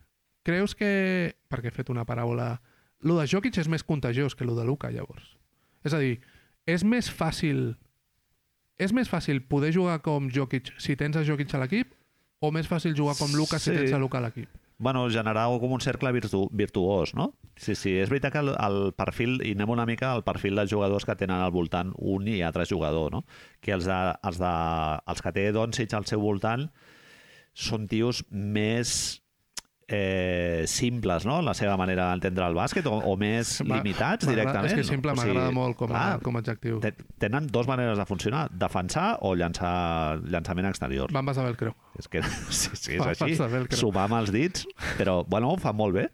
creus 0.47 0.75
que... 0.77 1.35
Perquè 1.51 1.69
he 1.73 1.77
fet 1.77 1.91
una 1.93 2.07
paràbola... 2.09 2.59
Lo 3.01 3.17
de 3.17 3.27
Jokic 3.27 3.57
és 3.63 3.69
més 3.73 3.83
contagiós 3.85 4.35
que 4.37 4.45
lo 4.45 4.55
de 4.59 4.65
Luka, 4.69 4.91
llavors. 4.93 5.37
És 5.85 5.95
a 5.97 6.01
dir, 6.03 6.19
és 6.69 6.85
més 6.85 7.09
fàcil... 7.11 7.75
És 8.81 8.93
més 8.97 9.09
fàcil 9.13 9.43
poder 9.45 9.73
jugar 9.77 9.99
com 10.05 10.31
Jokic 10.33 10.71
si 10.81 10.97
tens 10.97 11.17
a 11.21 11.25
Jokic 11.25 11.53
a 11.55 11.61
l'equip 11.61 11.91
o 12.41 12.49
més 12.53 12.69
fàcil 12.69 12.95
jugar 12.97 13.13
com 13.19 13.33
Luka 13.37 13.59
si 13.61 13.71
Sí. 13.71 13.77
tens 13.77 13.93
a 13.93 13.99
Luka 14.01 14.17
a 14.19 14.23
l'equip? 14.25 14.49
bueno, 14.81 15.03
generar 15.13 15.43
com 15.61 15.73
un 15.77 15.81
cercle 15.85 16.09
virtu 16.11 16.49
virtuós, 16.57 17.11
no? 17.15 17.35
Sí, 17.61 17.75
sí, 17.77 17.91
és 18.01 18.09
veritat 18.09 18.33
que 18.33 18.39
el, 18.41 18.49
el 18.57 18.95
perfil, 18.97 19.43
i 19.45 19.51
anem 19.53 19.69
una 19.75 19.85
mica 19.85 20.15
al 20.15 20.23
perfil 20.25 20.57
dels 20.57 20.71
jugadors 20.73 21.05
que 21.05 21.13
tenen 21.21 21.37
al 21.37 21.53
voltant 21.53 21.91
un 21.99 22.25
i 22.33 22.39
altre 22.41 22.65
jugador, 22.65 23.13
no? 23.13 23.27
Que 23.61 23.75
els, 23.77 23.85
de, 23.85 23.99
els, 24.25 24.39
de, 24.41 24.53
els 25.13 25.21
que 25.21 25.33
té 25.37 25.45
Doncic 25.53 25.93
al 25.93 26.07
seu 26.09 26.25
voltant 26.25 26.71
són 27.55 27.87
tios 27.89 28.25
més 28.31 29.23
eh, 29.93 30.63
simples, 30.71 31.25
no?, 31.27 31.41
la 31.43 31.53
seva 31.59 31.75
manera 31.77 32.11
d'entendre 32.13 32.47
el 32.47 32.55
bàsquet, 32.55 32.87
o, 32.87 32.93
o 33.11 33.17
més 33.19 33.57
limitats 33.65 34.25
m'agrada- 34.29 34.31
directament. 34.31 34.71
És 34.71 34.77
que 34.79 34.85
simple 34.87 35.11
O 35.13 35.17
sigui, 35.19 35.33
m'agrada 35.33 35.51
molt 35.57 35.77
com, 35.77 35.91
a, 35.91 35.97
clar, 35.99 36.21
com 36.23 36.37
a 36.39 36.43
adjectiu. 36.45 36.79
te- 36.85 36.95
Tenen 37.19 37.49
dues 37.51 37.67
maneres 37.67 37.99
de 37.99 38.07
funcionar, 38.07 38.45
defensar 38.55 39.19
o 39.27 39.35
llançar 39.35 40.21
llançament 40.31 40.69
exterior. 40.71 41.11
Bambes 41.13 41.37
de 41.37 41.43
velcro. 41.49 41.75
És 41.99 42.07
que 42.09 42.23
sí, 42.23 42.71
sí, 42.77 42.95
és 42.95 43.03
Va, 43.03 43.11
així. 43.17 43.35
Sumar 43.77 44.07
amb 44.07 44.21
els 44.23 44.31
dits, 44.33 44.67
però, 44.97 45.25
bueno, 45.27 45.51
ho 45.51 45.59
fan 45.59 45.75
molt 45.77 45.95
bé. 45.99 46.09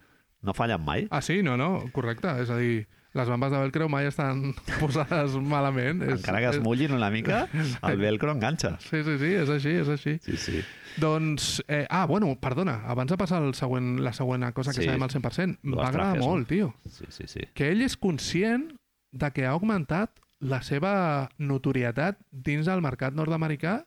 No 0.46 0.52
fallen 0.54 0.80
mai. 0.84 1.06
Ah, 1.10 1.20
sí? 1.24 1.42
No, 1.42 1.56
no, 1.56 1.84
correcte. 1.92 2.28
És 2.40 2.50
a 2.50 2.56
dir, 2.56 2.86
les 3.16 3.28
bambes 3.32 3.50
de 3.52 3.58
velcro 3.62 3.88
mai 3.88 4.06
estan 4.10 4.50
posades 4.80 5.34
malament. 5.40 6.02
És, 6.04 6.18
Encara 6.20 6.42
que 6.44 6.50
es 6.56 6.60
mullin 6.62 6.92
una 6.92 7.08
mica, 7.10 7.46
el 7.88 7.96
velcro 8.02 8.32
enganxa. 8.36 8.76
Sí, 8.84 9.00
sí, 9.06 9.16
sí, 9.22 9.30
és 9.40 9.48
així, 9.52 9.72
és 9.82 9.88
així. 9.94 10.18
Sí, 10.24 10.36
sí. 10.36 10.60
Doncs, 11.00 11.62
eh, 11.68 11.84
ah, 11.90 12.06
bueno, 12.08 12.30
perdona, 12.40 12.78
abans 12.88 13.10
de 13.12 13.18
passar 13.20 13.42
al 13.42 13.52
següent, 13.54 13.98
la 14.00 14.14
següent 14.16 14.46
cosa 14.56 14.72
que 14.72 14.80
Sí. 14.80 14.86
sabem 14.88 15.02
al 15.04 15.10
100%, 15.12 15.58
Los 15.62 15.76
m'agrada 15.76 16.12
trajes, 16.14 16.24
molt, 16.24 16.46
no? 16.46 16.46
tio, 16.48 16.74
Sí, 16.88 17.04
sí, 17.10 17.24
sí. 17.28 17.40
que 17.52 17.70
ell 17.72 17.82
és 17.84 17.96
conscient 18.00 18.70
de 19.12 19.30
que 19.32 19.44
ha 19.44 19.50
augmentat 19.56 20.20
la 20.40 20.62
seva 20.62 21.28
notorietat 21.38 22.18
dins 22.30 22.66
del 22.68 22.80
mercat 22.84 23.14
nord-americà 23.16 23.82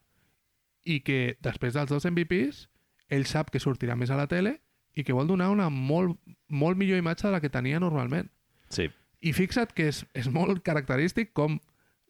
i 0.85 0.99
que 1.05 1.37
després 1.41 1.73
dels 1.73 1.89
dos 1.89 2.05
MVPs 2.05 2.67
ell 3.09 3.25
sap 3.29 3.49
que 3.53 3.59
sortirà 3.61 3.95
més 3.97 4.09
a 4.13 4.17
la 4.17 4.27
tele 4.29 4.59
i 4.97 5.03
que 5.05 5.13
vol 5.13 5.27
donar 5.29 5.49
una 5.53 5.69
molt, 5.69 6.17
molt 6.47 6.77
millor 6.77 6.97
imatge 7.01 7.27
de 7.27 7.33
la 7.33 7.41
que 7.41 7.49
tenia 7.49 7.79
normalment. 7.81 8.29
Sí, 8.69 8.89
I 9.21 9.33
fixa't 9.35 9.73
que 9.75 9.89
és, 9.91 10.05
és 10.15 10.29
molt 10.31 10.63
característic 10.63 11.33
com 11.35 11.59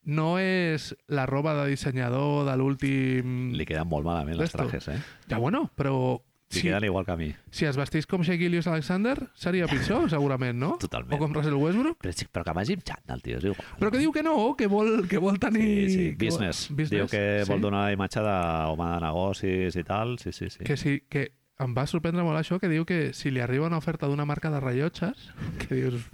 no 0.10 0.38
és 0.39 0.93
la 1.12 1.26
roba 1.30 1.53
de 1.57 1.68
dissenyador 1.72 2.45
de 2.47 2.55
l'últim... 2.57 3.51
li 3.53 3.68
queden 3.68 3.89
molt 3.89 4.07
malament 4.07 4.39
els 4.39 4.53
trajes, 4.55 4.88
eh? 4.93 4.97
Ja, 5.30 5.38
bueno, 5.38 5.68
però 5.78 6.20
Li 6.49 6.62
si, 6.62 6.66
queden 6.66 6.86
igual 6.88 7.05
que 7.05 7.12
a 7.12 7.16
mi. 7.18 7.28
si 7.51 7.66
es 7.70 7.78
vestís 7.78 8.07
com 8.10 8.24
Gillius 8.26 8.66
Alexander, 8.66 9.30
seria 9.36 9.68
pitjor, 9.70 10.10
segurament, 10.16 10.57
no? 10.57 10.78
Totalment. 10.82 11.14
O 11.14 11.20
com 11.22 11.34
Russell 11.36 11.53
Westbrook. 11.53 11.99
Però, 12.01 12.14
sí, 12.14 12.26
però 12.26 12.43
que 12.47 12.55
vagi 12.57 12.78
amb 12.80 13.12
el 13.14 13.22
tio, 13.22 13.38
és 13.38 13.45
igual. 13.51 13.68
Però 13.78 13.91
que 13.93 14.01
diu 14.01 14.12
que 14.12 14.24
no, 14.26 14.55
que 14.57 14.66
vol, 14.66 15.05
que 15.07 15.22
vol 15.22 15.38
tenir... 15.38 15.89
Sí, 15.89 15.93
sí, 15.93 16.07
que 16.18 16.26
vol- 16.26 16.26
business. 16.26 16.64
Diu 16.89 17.05
que 17.12 17.43
sí. 17.43 17.51
vol 17.51 17.62
donar 17.62 17.91
imatge 17.93 18.24
d'home 18.26 18.89
de 18.95 18.99
negocis 19.05 19.78
i 19.78 19.84
tal. 19.86 20.18
Sí, 20.18 20.34
sí, 20.34 20.49
sí. 20.49 20.64
Que 20.66 20.78
sí, 20.78 20.95
que 21.05 21.28
em 21.60 21.76
va 21.76 21.86
sorprendre 21.89 22.24
molt 22.24 22.39
això, 22.39 22.57
que 22.62 22.70
diu 22.72 22.86
que 22.88 23.12
si 23.14 23.32
li 23.36 23.41
arriba 23.43 23.68
una 23.68 23.80
oferta 23.82 24.07
d'una 24.07 24.26
marca 24.26 24.51
de 24.53 24.62
rellotges, 24.64 25.30
que 25.62 25.76
dius... 25.76 26.07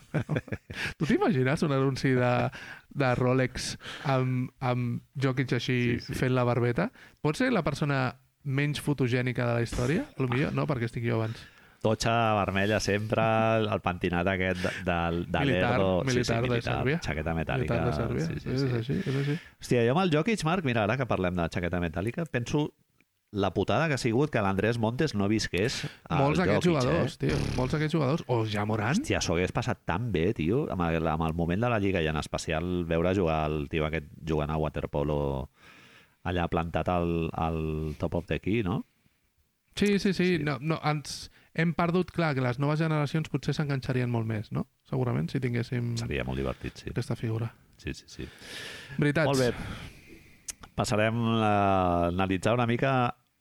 Tu 0.97 1.09
t'imagines 1.09 1.63
un 1.67 1.75
anunci 1.75 2.15
de, 2.17 2.33
de 2.97 3.15
Rolex 3.19 3.75
amb, 4.09 4.49
amb 4.59 5.01
Jokic 5.21 5.57
així 5.59 5.75
Sí, 5.75 5.81
sí, 5.99 5.99
sí. 5.99 6.13
sí. 6.13 6.19
fent 6.19 6.33
la 6.35 6.45
barbeta? 6.47 6.89
Pot 7.21 7.37
ser 7.37 7.51
la 7.53 7.63
persona 7.65 8.07
menys 8.45 8.81
fotogènica 8.81 9.45
de 9.47 9.59
la 9.59 9.65
història? 9.65 10.05
A 10.15 10.21
lo 10.21 10.29
millor, 10.31 10.53
no, 10.55 10.65
perquè 10.69 10.89
estic 10.89 11.05
jo 11.05 11.19
abans. 11.19 11.41
Totxa 11.85 12.13
vermella 12.39 12.79
sempre, 12.81 13.23
el 13.61 13.81
pentinat 13.85 14.25
aquest 14.31 14.63
de, 14.63 14.71
de, 14.87 14.95
de 15.29 15.41
Militar, 15.45 15.75
l'Erdo. 15.75 15.89
militar 16.07 16.39
de 16.41 16.61
Sèrbia. 16.65 17.01
Xaqueta 17.05 17.35
metàl·lica. 17.37 17.77
Militar 17.77 17.91
de 17.91 17.93
Sèrbia. 17.99 18.25
Sí, 18.25 18.39
sí, 18.41 18.55
és 18.55 18.63
sí. 18.63 18.71
així, 18.79 18.95
és 19.03 19.19
així. 19.21 19.35
Hòstia, 19.61 19.83
jo 19.85 19.93
amb 19.93 20.01
el 20.01 20.15
Jokic, 20.15 20.41
Marc, 20.47 20.65
mira, 20.65 20.87
ara 20.87 20.97
que 20.97 21.05
parlem 21.09 21.37
de 21.37 21.45
xaqueta 21.53 21.81
metàl·lica, 21.83 22.25
penso 22.33 22.71
la 23.35 23.49
putada 23.53 23.89
que 23.91 23.97
ha 23.97 23.99
sigut 23.99 24.31
que 24.31 24.39
l'Andrés 24.41 24.77
Montes 24.79 25.11
no 25.13 25.27
visqués 25.27 25.81
al 26.07 26.21
Molts 26.23 26.39
d'aquests 26.39 26.65
jugadors, 26.69 27.17
Eh? 27.19 27.27
tio. 27.27 27.37
Molts 27.57 27.75
d'aquests 27.75 27.93
jugadors. 27.97 28.23
O 28.31 28.45
ja 28.47 28.63
Morant. 28.65 28.95
Hòstia, 28.95 29.19
s'ho 29.21 29.35
hagués 29.35 29.51
passat 29.51 29.81
tan 29.85 30.07
bé, 30.13 30.29
tio, 30.37 30.65
amb 30.71 30.85
el, 30.87 31.07
amb 31.11 31.25
el 31.27 31.33
moment 31.35 31.59
de 31.65 31.69
la 31.69 31.79
Lliga 31.83 32.01
i 32.01 32.07
en 32.07 32.15
especial 32.21 32.85
veure 32.87 33.11
jugar 33.17 33.41
el 33.51 33.67
tio 33.69 33.85
aquest 33.89 34.07
jugant 34.25 34.53
a 34.53 34.57
waterpolo 34.61 35.17
allà 36.25 36.47
plantat 36.49 36.87
al, 36.89 37.29
al 37.33 37.59
top 37.99 38.15
of 38.21 38.25
the 38.31 38.39
key, 38.39 38.63
no? 38.63 38.85
Sí, 39.75 39.99
sí, 39.99 40.13
sí. 40.13 40.37
Sí. 40.37 40.43
No, 40.43 40.55
no, 40.61 40.79
ens 40.87 41.29
hem 41.53 41.73
perdut, 41.75 42.11
clar, 42.15 42.33
que 42.35 42.41
les 42.41 42.57
noves 42.63 42.79
generacions 42.79 43.27
potser 43.29 43.53
s'enganxarien 43.57 44.09
molt 44.09 44.25
més, 44.27 44.47
no? 44.55 44.65
Segurament, 44.89 45.27
si 45.29 45.39
tinguéssim 45.43 45.97
Seria 45.99 46.23
molt 46.23 46.39
divertit, 46.39 46.79
sí. 46.79 46.89
aquesta 46.95 47.15
figura. 47.19 47.51
Sí, 47.77 47.93
sí, 47.93 48.07
sí. 48.07 48.25
Veritats. 48.97 49.27
Molt 49.27 49.43
bé. 49.43 49.51
Passarem 50.75 51.15
a 51.43 52.07
analitzar 52.09 52.53
una 52.55 52.65
mica 52.67 52.95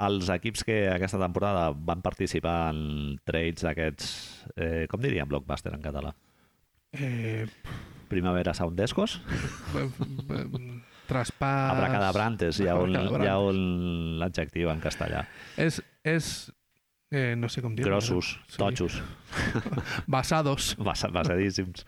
els 0.06 0.28
equips 0.34 0.64
que 0.66 0.78
aquesta 0.92 1.18
temporada 1.20 1.70
van 1.74 2.02
participar 2.04 2.70
en 2.74 3.18
trades 3.24 3.64
d'aquests, 3.66 4.10
eh, 4.56 4.86
com 4.90 5.00
diríem 5.02 5.28
blockbuster 5.28 5.74
en 5.74 5.82
català? 5.84 6.14
Eh, 6.92 7.46
Primavera 8.08 8.54
Soundescos? 8.54 9.20
eh, 9.74 9.88
eh, 9.88 10.82
traspàs... 11.08 11.72
Abracadabrantes, 11.74 12.60
hi 12.62 12.68
ha 12.70 12.76
un, 12.80 12.94
hi 12.94 13.26
ha 13.28 13.38
un 13.42 14.20
adjectiu 14.24 14.70
en 14.70 14.80
castellà. 14.80 15.24
És, 15.60 15.80
és 16.04 16.28
eh, 17.10 17.34
no 17.36 17.48
sé 17.52 17.62
com 17.64 17.74
dir 17.76 17.84
Grossos, 17.88 18.34
totxos, 18.56 19.00
Basados. 20.06 20.74
basa- 20.78 21.10
basadíssims, 21.12 21.84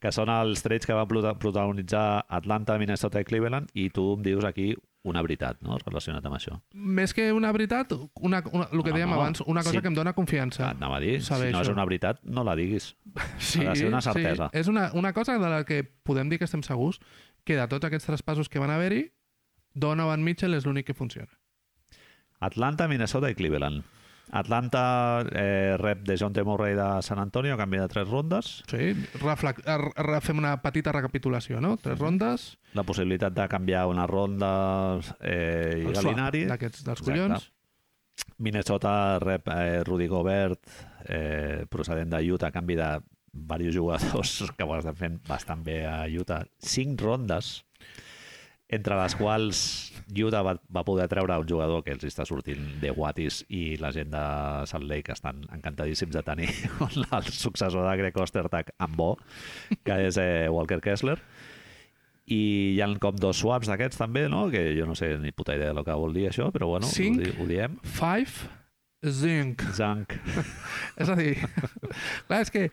que 0.00 0.12
són 0.12 0.30
els 0.32 0.62
trades 0.64 0.86
que 0.88 0.96
van 0.96 1.08
prota- 1.10 1.34
protagonitzar 1.40 2.24
Atlanta, 2.28 2.76
Minnesota 2.78 3.20
i 3.22 3.26
Cleveland, 3.28 3.70
i 3.74 3.88
tu 3.94 4.06
em 4.16 4.22
dius 4.26 4.44
aquí 4.44 4.72
una 5.02 5.22
veritat, 5.24 5.60
no?, 5.64 5.78
relacionat 5.80 6.24
amb 6.28 6.36
això. 6.36 6.58
Més 6.74 7.14
que 7.16 7.30
una 7.32 7.52
veritat, 7.56 7.92
una, 8.20 8.42
una, 8.52 8.66
el 8.68 8.82
que 8.84 8.92
No, 8.92 8.96
dèiem 8.98 9.08
no, 9.08 9.16
abans, 9.16 9.40
una 9.46 9.62
cosa 9.64 9.78
sí. 9.78 9.80
que 9.80 9.88
em 9.88 9.96
dona 9.96 10.12
confiança. 10.12 10.68
Anava 10.74 10.98
a 10.98 11.00
dir, 11.00 11.22
saber 11.24 11.48
si 11.48 11.56
no 11.56 11.62
és 11.64 11.70
una 11.72 11.86
veritat, 11.88 12.20
no 12.22 12.44
la 12.44 12.56
diguis. 12.58 12.92
Sí, 13.38 13.64
ha 13.64 13.70
de 13.70 13.76
ser 13.80 13.88
una 13.88 14.02
certesa. 14.04 14.50
Sí. 14.52 14.60
És 14.60 14.68
una, 14.68 14.90
una 14.92 15.14
cosa 15.16 15.38
de 15.38 15.48
la 15.48 15.64
que 15.64 15.82
podem 15.84 16.28
dir 16.28 16.38
que 16.38 16.44
estem 16.44 16.62
segurs 16.66 17.00
que 17.44 17.56
de 17.56 17.66
tots 17.68 17.88
aquests 17.88 18.10
traspassos 18.10 18.50
que 18.52 18.60
van 18.60 18.70
haver-hi, 18.70 19.06
Donovan 19.72 20.22
Mitchell 20.24 20.54
és 20.54 20.66
l'únic 20.66 20.90
que 20.90 20.94
funciona. 20.98 21.30
Atlanta, 22.40 22.88
Minnesota 22.88 23.30
i 23.30 23.36
Cleveland. 23.38 23.84
Atlanta 24.32 25.24
eh, 25.32 25.76
rep 25.78 26.02
de 26.06 26.16
John 26.18 26.32
T. 26.32 26.44
Murray 26.44 26.74
de 26.74 27.02
San 27.02 27.18
Antonio 27.18 27.54
a 27.54 27.58
canvi 27.58 27.78
de 27.78 27.88
tres 27.88 28.08
rondes. 28.08 28.62
Sí, 28.70 28.92
reflex, 29.20 29.62
r- 29.66 29.90
r- 29.96 30.20
fem 30.22 30.38
una 30.38 30.56
petita 30.62 30.92
recapitulació, 30.92 31.60
no? 31.60 31.76
Tres 31.76 31.98
rondes, 31.98 32.56
La 32.74 32.84
possibilitat 32.86 33.32
de 33.34 33.48
canviar 33.50 33.86
una 33.90 34.06
ronda 34.06 35.00
eh, 35.20 35.82
i 35.82 35.92
Galinari. 35.92 36.44
d'aquests 36.46 36.84
dels 36.86 37.00
Exacte. 37.00 37.20
collons. 37.20 37.50
Minnesota 38.38 39.18
rep 39.18 39.48
eh, 39.48 39.82
Rudy 39.84 40.06
Gobert 40.06 40.60
eh, 41.08 41.64
procedent 41.68 42.10
de 42.12 42.20
Utah 42.32 42.48
a 42.48 42.52
canvi 42.52 42.76
de 42.76 43.00
diversos 43.32 43.74
jugadors 43.74 44.32
que 44.56 44.64
ho 44.66 44.76
estan 44.76 44.96
fent 44.96 45.18
bastant 45.28 45.62
bé 45.64 45.84
a 45.86 46.04
Utah. 46.08 46.44
Cinc 46.58 47.00
rondes 47.00 47.64
entre 48.70 48.96
les 49.00 49.14
quals 49.18 49.60
Utah 50.10 50.40
va, 50.42 50.56
va 50.74 50.82
poder 50.86 51.04
treure 51.10 51.36
un 51.38 51.46
jugador 51.46 51.84
que 51.86 51.92
els 51.94 52.02
està 52.08 52.24
sortint 52.26 52.64
de 52.82 52.90
Wattis 52.90 53.44
i 53.54 53.76
la 53.78 53.92
gent 53.94 54.10
de 54.10 54.22
Salt 54.66 54.88
Lake 54.90 55.12
estan 55.14 55.44
encantadíssims 55.54 56.14
de 56.16 56.22
tenir 56.26 56.48
el 57.14 57.28
successor 57.30 57.86
de 57.86 57.96
Greg 58.00 58.18
Ostertag 58.18 58.72
amb 58.82 58.96
bo, 58.98 59.12
que 59.86 60.00
és 60.08 60.18
eh, 60.18 60.48
Walker 60.50 60.80
Kessler. 60.82 61.18
I 62.30 62.40
hi 62.76 62.80
ha 62.82 62.88
com 63.02 63.16
dos 63.18 63.38
swaps 63.42 63.70
d'aquests 63.70 63.98
també, 63.98 64.28
no? 64.30 64.44
que 64.50 64.68
jo 64.76 64.86
no 64.86 64.94
sé 64.98 65.16
ni 65.18 65.30
puta 65.34 65.54
idea 65.58 65.72
del 65.74 65.82
que 65.86 65.94
vol 65.98 66.14
dir 66.14 66.28
això, 66.30 66.50
però 66.54 66.68
bueno, 66.70 66.86
Cinc. 66.90 67.18
ho, 67.18 67.24
di- 67.26 67.36
ho 67.42 67.46
diem. 67.48 67.78
Five, 67.82 68.50
zinc. 69.10 69.62
Zank. 69.74 70.14
És 71.00 71.10
a 71.10 71.16
dir, 71.18 71.36
clar, 72.28 72.42
és 72.44 72.50
que 72.54 72.68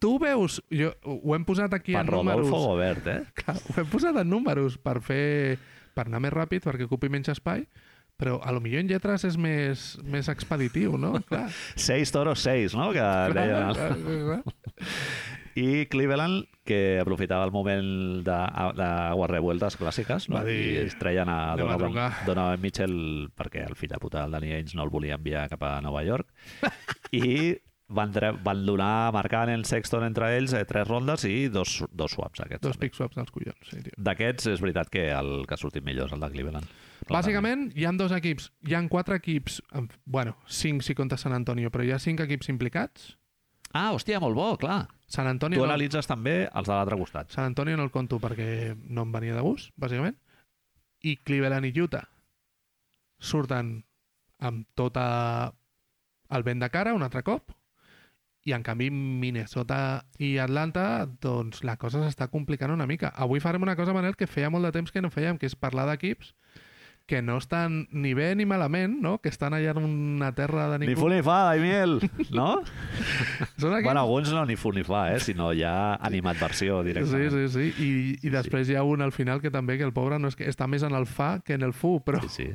tu 0.00 0.18
veus, 0.18 0.60
jo, 0.70 0.92
ho 1.04 1.34
hem 1.36 1.44
posat 1.44 1.72
aquí 1.76 1.92
Per 1.94 2.02
en 2.02 2.06
Rodolfo 2.12 2.50
números, 2.50 2.66
Gobert, 2.68 3.06
eh? 3.06 3.20
clar, 3.40 3.56
ho 3.56 3.80
hem 3.80 3.90
posat 3.92 4.16
en 4.22 4.30
números 4.30 4.78
per 4.78 5.00
fer, 5.04 5.58
per 5.94 6.06
anar 6.08 6.20
més 6.24 6.32
ràpid, 6.34 6.64
perquè 6.66 6.88
ocupi 6.88 7.08
menys 7.12 7.28
espai, 7.32 7.66
però 8.16 8.36
a 8.46 8.52
lo 8.54 8.60
millor 8.62 8.80
en 8.84 8.88
lletres 8.92 9.24
és 9.26 9.36
més, 9.40 9.96
més 10.06 10.28
expeditiu, 10.30 10.96
no? 10.98 11.16
Clar. 11.30 11.48
6 11.76 12.12
toros 12.14 12.42
6, 12.46 12.74
no? 12.78 12.92
Que 12.94 13.02
deien 13.34 13.72
clar, 13.72 13.94
clar, 13.98 14.20
clar. 14.28 14.42
I 15.54 15.86
Cleveland, 15.86 16.48
que 16.66 16.98
aprofitava 16.98 17.44
el 17.46 17.52
moment 17.54 18.24
de- 18.26 18.72
d'aguas 18.74 19.30
revueltes 19.30 19.76
clàssiques, 19.78 20.26
no? 20.28 20.40
Va 20.40 20.44
dir, 20.48 20.56
I 20.72 20.76
es 20.88 20.96
treien 20.98 21.28
a 21.30 21.52
"Anem 21.52 21.68
a 21.68 21.76
Donovan, 21.76 21.92
trucar". 21.92 22.26
Donovan 22.26 22.60
Mitchell 22.64 22.96
perquè 23.38 23.62
el 23.68 23.76
fill 23.78 23.92
de 23.92 24.00
puta 24.02 24.24
del 24.24 24.32
Danny 24.34 24.50
Ainge 24.56 24.74
no 24.74 24.82
el 24.82 24.90
volia 24.90 25.14
enviar 25.14 25.44
cap 25.52 25.62
a 25.62 25.76
Nova 25.80 26.02
York. 26.02 26.26
I 27.12 27.54
van, 27.94 28.12
van 28.44 28.64
donar, 28.66 29.12
marcant 29.14 29.50
el 29.52 29.64
Sexton 29.68 30.04
entre 30.06 30.32
ells, 30.36 30.52
eh, 30.52 30.64
tres 30.68 30.86
rondes 30.88 31.24
i 31.28 31.48
dos, 31.48 31.82
dos 31.92 32.12
swaps 32.16 32.40
aquests. 32.44 32.62
Dos 32.66 32.76
pick 32.80 32.94
swaps 32.94 33.16
dels 33.16 33.30
collons, 33.34 33.68
sí, 33.70 33.80
tio. 33.86 33.94
D'aquests 33.96 34.50
és 34.52 34.60
veritat 34.64 34.90
que 34.92 35.08
el 35.14 35.44
que 35.46 35.54
ha 35.56 35.60
sortit 35.60 35.84
millor 35.86 36.10
és 36.10 36.16
el 36.16 36.20
de 36.24 36.30
Cleveland. 36.34 36.68
Bàsicament, 37.08 37.68
hi 37.76 37.84
han 37.84 37.98
dos 38.00 38.12
equips. 38.16 38.50
Hi 38.68 38.74
han 38.78 38.88
quatre 38.88 39.16
equips, 39.20 39.60
amb- 39.72 39.92
bueno, 40.04 40.36
cinc 40.46 40.82
si 40.82 40.94
comptes 40.94 41.20
San 41.20 41.34
Antonio, 41.36 41.70
però 41.70 41.84
hi 41.84 41.92
ha 41.92 41.98
cinc 41.98 42.20
equips 42.24 42.48
implicats. 42.48 43.16
Ah, 43.74 43.90
hòstia, 43.92 44.20
molt 44.22 44.36
bo, 44.38 44.56
clar. 44.56 44.86
San 45.06 45.26
Antonio, 45.26 45.58
Tu 45.58 45.64
no, 45.64 45.68
analitzes 45.68 46.06
també 46.06 46.44
els 46.46 46.66
de 46.68 46.72
l'altre 46.72 46.96
costat. 46.96 47.30
San 47.34 47.44
Antonio 47.44 47.76
no 47.76 47.82
el 47.82 47.90
conto 47.90 48.20
perquè 48.22 48.76
no 48.78 49.02
em 49.02 49.12
venia 49.12 49.34
de 49.34 49.42
gust, 49.42 49.72
bàsicament. 49.76 50.16
I 51.02 51.16
Cleveland 51.26 51.66
i 51.66 51.80
Utah 51.82 52.06
surten 53.18 53.84
amb 54.44 54.66
tota 54.74 55.52
el 56.30 56.42
vent 56.46 56.60
de 56.62 56.70
cara 56.70 56.94
un 56.94 57.02
altre 57.02 57.22
cop 57.22 57.52
i 58.44 58.52
en 58.52 58.62
canvi 58.62 58.90
Minnesota 58.92 60.04
i 60.20 60.36
Atlanta 60.38 61.06
doncs 61.24 61.62
la 61.64 61.78
cosa 61.80 62.02
s'està 62.04 62.28
complicant 62.28 62.72
una 62.74 62.86
mica. 62.86 63.12
Avui 63.16 63.40
farem 63.40 63.64
una 63.64 63.76
cosa, 63.76 63.94
Manel, 63.96 64.16
que 64.20 64.28
feia 64.28 64.50
molt 64.52 64.68
de 64.68 64.72
temps 64.76 64.92
que 64.92 65.00
no 65.00 65.12
fèiem, 65.12 65.38
que 65.40 65.48
és 65.48 65.56
parlar 65.56 65.86
d'equips 65.88 66.34
que 67.06 67.20
no 67.20 67.36
estan 67.36 67.86
ni 67.92 68.14
bé 68.14 68.34
ni 68.34 68.46
malament, 68.46 68.94
no? 69.02 69.18
que 69.20 69.28
estan 69.28 69.52
allà 69.52 69.74
en 69.76 69.84
una 69.84 70.30
terra 70.34 70.70
de 70.70 70.78
Ni 70.78 70.86
ningú. 70.86 71.02
fu 71.02 71.08
ni 71.12 71.20
fa, 71.22 71.42
Daimiel, 71.50 71.98
no? 72.32 72.62
Són 73.60 73.74
equips... 73.74 73.84
bueno, 73.84 74.00
alguns 74.00 74.30
no 74.32 74.46
ni 74.48 74.56
fu 74.56 74.72
ni 74.72 74.84
fa, 74.84 75.12
eh? 75.14 75.20
sinó 75.20 75.50
ja 75.52 75.94
animadversió 76.00 76.80
Sí, 76.82 76.86
directament. 76.88 77.30
sí, 77.30 77.48
sí. 77.52 77.84
I, 77.84 78.26
i 78.26 78.32
després 78.32 78.70
hi 78.72 78.76
ha 78.80 78.82
un 78.88 79.02
al 79.04 79.12
final 79.12 79.42
que 79.42 79.50
també, 79.52 79.76
que 79.76 79.84
el 79.84 79.92
pobre 79.92 80.18
no 80.18 80.28
és 80.32 80.36
que 80.38 80.48
està 80.48 80.66
més 80.66 80.82
en 80.82 80.96
el 80.96 81.04
fa 81.06 81.40
que 81.44 81.54
en 81.58 81.62
el 81.62 81.74
fu, 81.76 81.98
però... 82.04 82.22
Sí, 82.24 82.28
sí. 82.32 82.48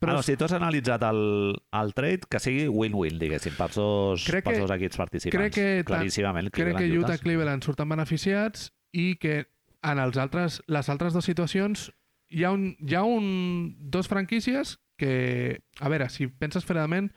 Però 0.00 0.12
ah, 0.14 0.16
no, 0.20 0.22
si 0.22 0.36
tu 0.38 0.46
has 0.46 0.54
analitzat 0.54 1.02
el, 1.10 1.56
el 1.82 1.94
trade, 1.94 2.30
que 2.30 2.38
sigui 2.38 2.68
win-win, 2.70 3.18
diguéssim, 3.18 3.56
pels 3.58 3.74
dos, 3.74 4.24
Crec 4.30 4.44
pels 4.46 4.60
que- 4.60 4.66
dos 4.68 4.76
equips 4.78 4.96
participants. 5.02 5.36
crec 5.36 5.54
que 5.58 5.84
Claríssimament, 5.90 6.50
crec 6.54 6.76
que 6.78 6.92
Utah 6.98 7.18
i 7.18 7.24
Cleveland 7.26 7.66
surten 7.66 7.88
beneficiats 7.90 8.70
i 8.94 9.16
que 9.18 9.48
en 9.82 9.98
els 9.98 10.18
altres, 10.20 10.62
les 10.68 10.88
altres 10.92 11.14
dues 11.16 11.24
situacions 11.24 11.90
hi 12.30 12.44
ha, 12.44 12.52
un, 12.54 12.76
hi 12.80 12.94
ha 12.94 13.02
un, 13.02 13.76
dos 13.90 14.08
franquícies 14.08 14.78
que, 14.96 15.60
a 15.80 15.90
veure, 15.90 16.08
si 16.12 16.28
penses 16.28 16.66
fredament, 16.68 17.10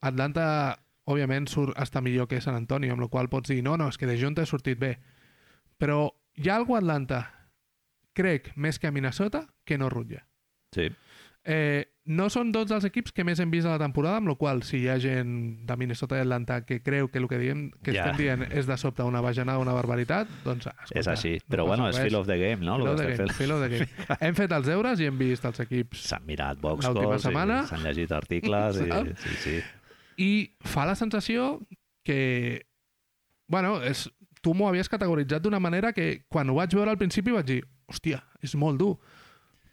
Atlanta, 0.00 0.46
òbviament, 1.06 1.48
surt, 1.50 1.76
està 1.80 2.02
millor 2.02 2.28
que 2.30 2.40
San 2.42 2.56
Antonio, 2.58 2.94
amb 2.94 3.04
la 3.04 3.10
qual 3.12 3.30
pots 3.32 3.52
dir, 3.52 3.62
no, 3.66 3.76
no, 3.76 3.90
és 3.92 3.98
que 4.00 4.08
de 4.08 4.18
Junta 4.20 4.42
ha 4.42 4.50
sortit 4.50 4.80
bé. 4.80 4.96
Però 5.78 6.08
hi 6.40 6.48
ha 6.48 6.56
algú 6.56 6.76
a 6.76 6.80
Atlanta, 6.82 7.20
crec, 8.16 8.52
més 8.56 8.80
que 8.80 8.88
a 8.88 8.94
Minnesota, 8.94 9.44
que 9.64 9.78
no 9.78 9.90
rutlla. 9.92 10.24
Sí. 10.74 10.88
Eh, 11.46 11.84
no 12.10 12.26
són 12.30 12.48
dos 12.50 12.66
dels 12.66 12.82
equips 12.88 13.12
que 13.14 13.22
més 13.26 13.38
hem 13.42 13.50
vist 13.52 13.66
a 13.68 13.72
la 13.76 13.78
temporada, 13.78 14.18
amb 14.18 14.26
la 14.30 14.34
qual 14.38 14.64
si 14.66 14.80
hi 14.82 14.88
ha 14.90 14.96
gent 15.02 15.30
de 15.66 15.76
Minnesota 15.78 16.18
i 16.18 16.22
Atlanta 16.24 16.60
que 16.66 16.80
creu 16.82 17.06
que 17.10 17.18
el 17.22 17.28
que, 17.30 17.38
diem, 17.38 17.60
que 17.82 17.94
Ja. 17.94 18.02
estem 18.04 18.16
dient 18.18 18.42
és 18.50 18.66
de 18.66 18.76
sobte 18.76 19.02
una 19.06 19.20
bajanada, 19.22 19.58
una 19.62 19.72
barbaritat, 19.74 20.28
doncs 20.44 20.66
escolta, 20.66 20.98
és 20.98 21.06
així. 21.08 21.36
no 21.38 21.54
Però 21.54 21.66
bueno, 21.66 21.88
és 21.88 21.98
feel 21.98 22.14
of 22.18 22.26
the 22.26 22.36
game, 22.38 22.64
no? 22.66 22.76
Feel 22.76 22.86
el 22.86 22.92
of 22.94 23.00
the 23.00 23.16
game, 23.16 23.32
feel 23.34 23.52
of 23.52 23.62
the 23.62 23.68
game. 23.68 23.88
Hem 24.26 24.34
fet 24.34 24.52
els 24.52 24.66
deures 24.66 25.00
i 25.00 25.06
hem 25.06 25.18
vist 25.18 25.44
els 25.44 25.60
equips 25.60 26.02
S'han 26.10 26.26
mirat 26.26 26.58
setmana. 27.22 27.62
i 27.62 27.66
s'han 27.66 27.82
llegit 27.86 28.12
articles, 28.12 28.80
i, 28.82 28.90
sí, 29.24 29.36
sí. 29.44 29.56
i 30.18 30.30
fa 30.66 30.86
la 30.86 30.94
sensació 30.94 31.60
que 32.02 32.66
bueno, 33.48 33.80
és, 33.82 34.08
tu 34.42 34.54
m'ho 34.54 34.68
havies 34.68 34.88
categoritzat 34.88 35.42
d'una 35.42 35.60
manera 35.60 35.92
que 35.92 36.24
quan 36.28 36.50
ho 36.50 36.54
vaig 36.58 36.74
veure 36.74 36.90
al 36.90 36.98
principi 36.98 37.30
vaig 37.34 37.46
dir, 37.46 37.60
hòstia, 37.86 38.22
és 38.42 38.54
molt 38.58 38.78
dur 38.78 38.96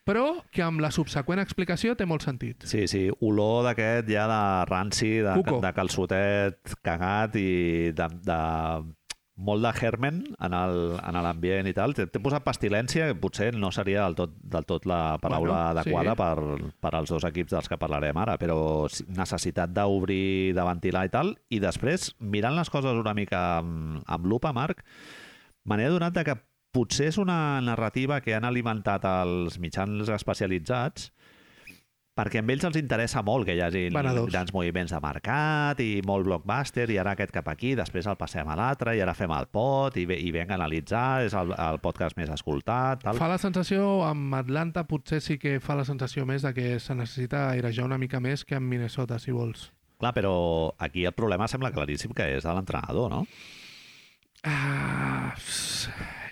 però 0.04 0.26
que 0.52 0.64
amb 0.66 0.84
la 0.84 0.92
subseqüent 0.92 1.42
explicació 1.44 1.96
té 1.96 2.08
molt 2.10 2.26
sentit. 2.26 2.66
Sí, 2.68 2.88
sí, 2.92 3.06
olor 3.24 3.64
d'aquest 3.70 4.10
ja 4.12 4.28
de 4.28 4.42
ranci, 4.70 5.14
de, 5.24 5.38
Cuco. 5.40 5.62
de 5.64 5.72
calçotet 5.76 6.76
cagat 6.84 7.38
i 7.40 7.94
de, 7.96 8.10
de 8.28 8.40
molt 9.36 9.66
de 9.66 9.72
germen 9.74 10.20
en 10.46 11.18
l'ambient 11.26 11.68
i 11.68 11.74
tal. 11.74 11.96
T'he 11.98 12.22
posat 12.22 12.46
pestilència, 12.46 13.08
que 13.10 13.18
potser 13.20 13.50
no 13.58 13.72
seria 13.74 14.04
del 14.04 14.18
tot, 14.18 14.36
del 14.38 14.68
tot 14.70 14.86
la 14.90 15.18
paraula 15.22 15.56
Bueno, 15.56 15.80
adequada 15.80 16.14
sí. 16.14 16.20
per, 16.22 16.72
per 16.84 16.94
als 17.00 17.10
dos 17.10 17.26
equips 17.30 17.56
dels 17.56 17.70
que 17.72 17.80
parlarem 17.82 18.20
ara, 18.22 18.38
però 18.38 18.86
necessitat 19.18 19.74
d'obrir, 19.74 20.54
de 20.54 20.68
ventilar 20.70 21.08
i 21.08 21.14
tal, 21.14 21.36
i 21.50 21.60
després, 21.64 22.12
mirant 22.20 22.58
les 22.60 22.70
coses 22.70 23.00
una 23.00 23.16
mica 23.18 23.44
amb, 23.60 24.04
amb 24.06 24.30
lupa, 24.30 24.54
Marc, 24.54 24.84
me 25.66 25.80
n'he 25.80 25.90
adonat 25.90 26.22
que 26.28 26.38
potser 26.74 27.12
és 27.12 27.20
una 27.22 27.62
narrativa 27.62 28.20
que 28.22 28.34
han 28.36 28.48
alimentat 28.50 29.06
els 29.06 29.60
mitjans 29.62 30.10
especialitzats 30.10 31.12
perquè 32.14 32.44
amb 32.44 32.52
ells 32.54 32.66
els 32.68 32.78
interessa 32.78 33.24
molt 33.26 33.48
que 33.48 33.56
hi 33.58 33.62
hagi 33.66 33.88
Venedors. 33.94 34.30
grans 34.32 34.54
moviments 34.54 34.94
de 34.94 35.00
mercat 35.02 35.80
i 35.82 36.02
molt 36.06 36.28
blockbuster 36.28 36.86
i 36.94 37.00
ara 37.02 37.16
aquest 37.18 37.34
cap 37.34 37.48
aquí, 37.50 37.74
després 37.78 38.06
el 38.10 38.18
passem 38.20 38.50
a 38.50 38.58
l'altre 38.58 38.94
i 38.98 39.02
ara 39.02 39.16
fem 39.18 39.34
el 39.34 39.50
pot 39.50 39.98
i, 39.98 40.06
i 40.06 40.30
venc 40.36 40.54
a 40.54 40.58
analitzar, 40.60 41.24
és 41.26 41.34
el, 41.38 41.56
el 41.58 41.80
podcast 41.82 42.18
més 42.20 42.30
escoltat, 42.34 43.02
tal. 43.02 43.18
Fa 43.18 43.32
la 43.32 43.40
sensació, 43.42 44.04
amb 44.06 44.38
Atlanta 44.38 44.86
potser 44.90 45.24
sí 45.26 45.40
que 45.42 45.58
fa 45.64 45.78
la 45.80 45.88
sensació 45.90 46.28
més 46.30 46.46
de 46.46 46.54
que 46.54 46.78
se 46.80 46.94
necessita 46.96 47.48
airejar 47.50 47.88
una 47.90 47.98
mica 47.98 48.22
més 48.22 48.46
que 48.46 48.60
amb 48.62 48.70
Minnesota, 48.70 49.18
si 49.18 49.34
vols. 49.34 49.72
Clar, 49.98 50.14
però 50.14 50.36
aquí 50.78 51.08
el 51.10 51.18
problema 51.18 51.48
sembla 51.50 51.74
claríssim 51.74 52.14
que 52.14 52.36
és 52.38 52.46
de 52.46 52.54
l'entrenador, 52.54 53.10
no? 53.10 53.26
Ah, 54.44 55.34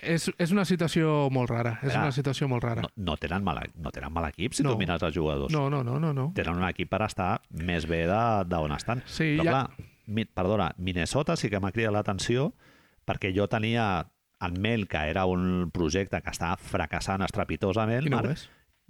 és, 0.02 0.28
és 0.38 0.50
una 0.52 0.64
situació 0.68 1.30
molt 1.30 1.50
rara, 1.50 1.78
és 1.82 1.94
Ah, 1.94 2.02
una 2.02 2.12
situació 2.12 2.48
molt 2.50 2.64
rara. 2.64 2.82
No, 2.82 2.88
no, 2.96 3.16
tenen, 3.16 3.42
mal, 3.44 3.60
no 3.76 3.90
tenen 3.94 4.12
mal 4.12 4.26
equip 4.28 4.52
si 4.54 4.62
No. 4.62 4.72
tu 4.72 4.78
mires 4.78 5.02
els 5.02 5.14
jugadors. 5.14 5.52
No, 5.52 5.68
no, 5.70 5.82
no, 5.84 5.98
no. 6.00 6.12
no. 6.12 6.32
Tenen 6.34 6.56
un 6.58 6.68
equip 6.68 6.90
per 6.90 7.02
estar 7.06 7.40
més 7.50 7.86
bé 7.86 8.04
d'on 8.06 8.72
estan. 8.72 9.02
Sí, 9.06 9.36
Però 9.38 9.44
ja- 9.44 9.50
clar, 9.50 9.70
mi, 10.06 10.24
perdona, 10.24 10.72
Minnesota 10.78 11.36
sí 11.36 11.48
que 11.48 11.60
m'ha 11.60 11.72
cridat 11.72 11.92
l'atenció 11.92 12.52
perquè 13.06 13.32
jo 13.34 13.46
tenia 13.48 14.06
en 14.40 14.60
ment 14.60 14.88
que 14.88 14.98
era 15.08 15.24
un 15.26 15.70
projecte 15.72 16.20
que 16.20 16.30
estava 16.30 16.56
fracassant 16.56 17.22
estrepitosament, 17.22 18.06
I 18.06 18.10
no 18.10 18.16
Marc. 18.16 18.38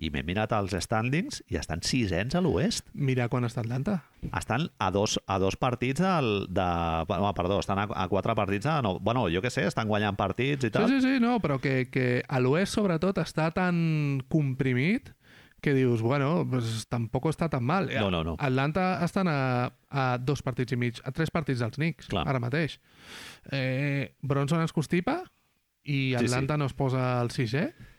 I 0.03 0.09
m'he 0.11 0.25
mirat 0.27 0.51
els 0.57 0.73
standings 0.83 1.43
i 1.53 1.57
estan 1.61 1.79
sisens 1.87 2.35
a 2.35 2.41
l'oest. 2.43 2.89
Mira 2.99 3.29
quan 3.31 3.47
està 3.47 3.63
Atlanta. 3.63 4.01
Estan 4.35 4.65
a 4.83 4.89
dos, 4.91 5.15
a 5.31 5.37
dos 5.39 5.55
partits 5.61 6.03
del, 6.03 6.49
de... 6.51 6.67
No, 7.09 7.31
perdó, 7.39 7.61
estan 7.63 7.79
a, 7.79 7.87
a 7.87 8.09
quatre 8.11 8.35
partits 8.35 8.67
de... 8.67 8.75
No, 8.83 8.97
bueno, 8.99 9.29
jo 9.31 9.43
què 9.45 9.51
sé, 9.55 9.63
estan 9.71 9.87
guanyant 9.91 10.19
partits 10.19 10.65
i 10.67 10.71
Sí, 10.71 10.73
tal. 10.75 10.89
sí, 10.91 10.99
sí, 11.05 11.19
no, 11.23 11.37
però 11.45 11.61
que, 11.63 11.85
que 11.93 12.07
a 12.27 12.41
l'oest 12.43 12.75
sobretot 12.75 13.23
està 13.23 13.51
tan 13.55 14.23
comprimit 14.33 15.13
que 15.63 15.77
dius, 15.79 16.03
bueno, 16.03 16.43
pues, 16.51 16.89
tampoc 16.91 17.29
està 17.31 17.47
tan 17.53 17.63
mal. 17.63 17.87
No, 17.95 18.09
no, 18.11 18.25
no. 18.27 18.35
Atlanta 18.43 18.97
estan 19.07 19.29
a, 19.31 19.71
a 19.95 20.09
dos 20.19 20.43
partits 20.43 20.75
i 20.75 20.81
mig, 20.81 20.99
a 21.07 21.13
tres 21.15 21.31
partits 21.31 21.63
dels 21.63 21.79
Knicks, 21.79 22.09
Clar. 22.11 22.25
ara 22.27 22.41
mateix. 22.43 22.81
Eh, 23.55 24.17
Bronson 24.27 24.65
es 24.67 24.75
constipa 24.75 25.21
i 25.85 26.11
Sí, 26.17 26.25
Atlanta 26.25 26.59
no 26.59 26.67
es 26.67 26.75
posa 26.75 27.21
al 27.21 27.31
sisè? 27.31 27.69
Pues 27.71 27.92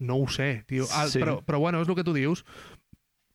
no 0.00 0.16
ho 0.22 0.28
sé, 0.28 0.64
tio. 0.66 0.84
El, 1.00 1.10
Sí. 1.10 1.20
però, 1.20 1.40
però 1.44 1.58
bueno, 1.60 1.80
és 1.82 1.88
el 1.88 1.94
que 1.94 2.04
tu 2.04 2.12
dius. 2.14 2.44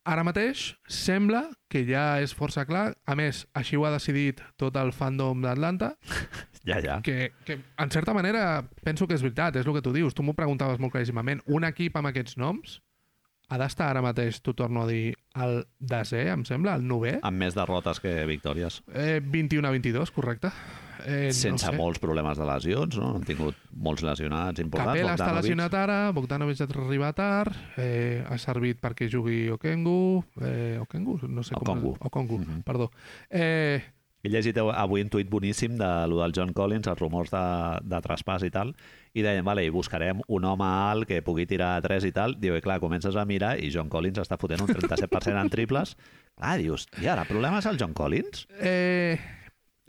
Ara 0.04 0.24
mateix 0.24 0.76
sembla 0.88 1.42
que 1.68 1.82
ja 1.86 2.20
és 2.24 2.32
força 2.34 2.64
clar. 2.66 2.94
A 3.04 3.14
més, 3.14 3.46
així 3.54 3.76
ho 3.76 3.84
ha 3.84 3.90
decidit 3.92 4.40
tot 4.56 4.76
el 4.80 4.92
fandom 4.96 5.42
d'Atlanta, 5.44 5.94
Ja, 6.64 6.78
ja. 6.80 7.00
que, 7.02 7.32
que 7.44 7.58
en 7.78 7.90
certa 7.90 8.12
manera 8.14 8.64
penso 8.84 9.06
que 9.06 9.14
és 9.14 9.22
veritat, 9.22 9.56
és 9.56 9.66
el 9.66 9.72
que 9.76 9.82
tu 9.82 9.92
dius. 9.92 10.14
Tu 10.14 10.22
m'ho 10.22 10.34
preguntaves 10.36 10.78
molt 10.80 10.92
claríssimament. 10.92 11.40
Un 11.46 11.64
equip 11.68 11.96
amb 11.96 12.10
aquests 12.10 12.36
noms 12.40 12.80
ha 13.50 13.58
d'estar 13.58 13.88
ara 13.90 14.02
mateix, 14.04 14.40
t'ho 14.44 14.52
torno 14.54 14.84
a 14.84 14.86
dir, 14.88 15.14
al 15.34 15.64
desè, 15.80 16.26
em 16.32 16.44
sembla, 16.46 16.74
al 16.78 16.84
novè. 16.86 17.16
Amb 17.26 17.36
més 17.42 17.56
derrotes 17.56 17.98
que 18.00 18.12
victòries. 18.28 18.80
Eh, 18.94 19.20
21 19.24 19.66
a 19.66 19.72
22, 19.74 20.12
correcte. 20.14 20.52
Eh, 21.06 21.32
Sense 21.32 21.66
no 21.66 21.72
sé. 21.72 21.76
molts 21.78 21.98
problemes 21.98 22.38
de 22.38 22.44
lesions, 22.46 22.96
no? 22.98 23.14
Han 23.16 23.24
tingut 23.24 23.54
molts 23.72 24.02
lesionats 24.02 24.60
importants. 24.60 25.00
Capela 25.00 25.14
està 25.16 25.32
lesionat 25.36 25.74
ara, 25.74 26.00
Bogdanovic 26.12 26.60
ha 26.60 26.68
arribat 26.70 27.16
tard, 27.16 27.54
eh, 27.76 28.24
ha 28.28 28.38
servit 28.38 28.80
perquè 28.80 29.08
jugui 29.10 29.48
Okengu, 29.50 30.24
eh, 30.42 30.78
Okengu? 30.80 31.18
No 31.28 31.42
sé 31.42 31.54
com... 31.54 31.62
Okongu. 31.62 31.96
Okongu, 32.00 32.38
Mhm. 32.38 32.62
perdó. 32.62 32.90
Eh, 33.30 33.80
He 34.22 34.28
llegit 34.28 34.58
avui 34.58 35.00
un 35.00 35.08
tuit 35.08 35.26
boníssim 35.30 35.78
de 35.78 36.06
lo 36.06 36.18
del 36.20 36.32
John 36.36 36.52
Collins, 36.52 36.86
els 36.86 36.98
rumors 37.00 37.30
de, 37.30 37.40
de 37.88 38.00
traspàs 38.04 38.42
i 38.44 38.50
tal, 38.50 38.74
i 39.14 39.22
deien, 39.22 39.42
vale, 39.42 39.64
i 39.64 39.70
buscarem 39.70 40.20
un 40.28 40.44
home 40.44 40.62
alt 40.66 41.06
que 41.08 41.22
pugui 41.22 41.46
tirar 41.48 41.78
a 41.78 41.80
3 41.80 42.04
i 42.04 42.12
tal. 42.12 42.34
Diu, 42.38 42.54
i 42.54 42.60
clar, 42.60 42.80
comences 42.80 43.16
a 43.16 43.24
mirar 43.24 43.54
i 43.58 43.70
John 43.72 43.88
Collins 43.88 44.18
està 44.20 44.36
fotent 44.36 44.60
un 44.60 44.68
37% 44.68 45.40
en 45.40 45.48
triples. 45.48 45.96
Clar, 46.36 46.58
dius, 46.60 46.84
i 47.00 47.06
ara, 47.08 47.24
problema 47.24 47.60
és 47.64 47.66
el 47.72 47.78
John 47.80 47.94
Collins? 47.94 48.46
Eh, 48.60 49.16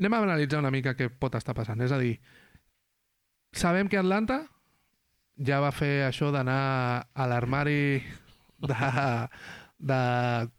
anem 0.01 0.13
a 0.17 0.21
analitzar 0.25 0.59
una 0.63 0.71
mica 0.73 0.95
què 0.97 1.07
pot 1.13 1.35
estar 1.37 1.53
passant. 1.57 1.81
És 1.85 1.91
a 1.93 1.99
dir, 2.01 2.15
sabem 3.53 3.87
que 3.91 3.99
Atlanta 4.01 4.41
ja 5.41 5.59
va 5.63 5.71
fer 5.73 6.01
això 6.07 6.31
d'anar 6.33 7.07
a 7.13 7.27
l'armari 7.29 8.01
de, 8.61 8.75
de, 9.79 10.01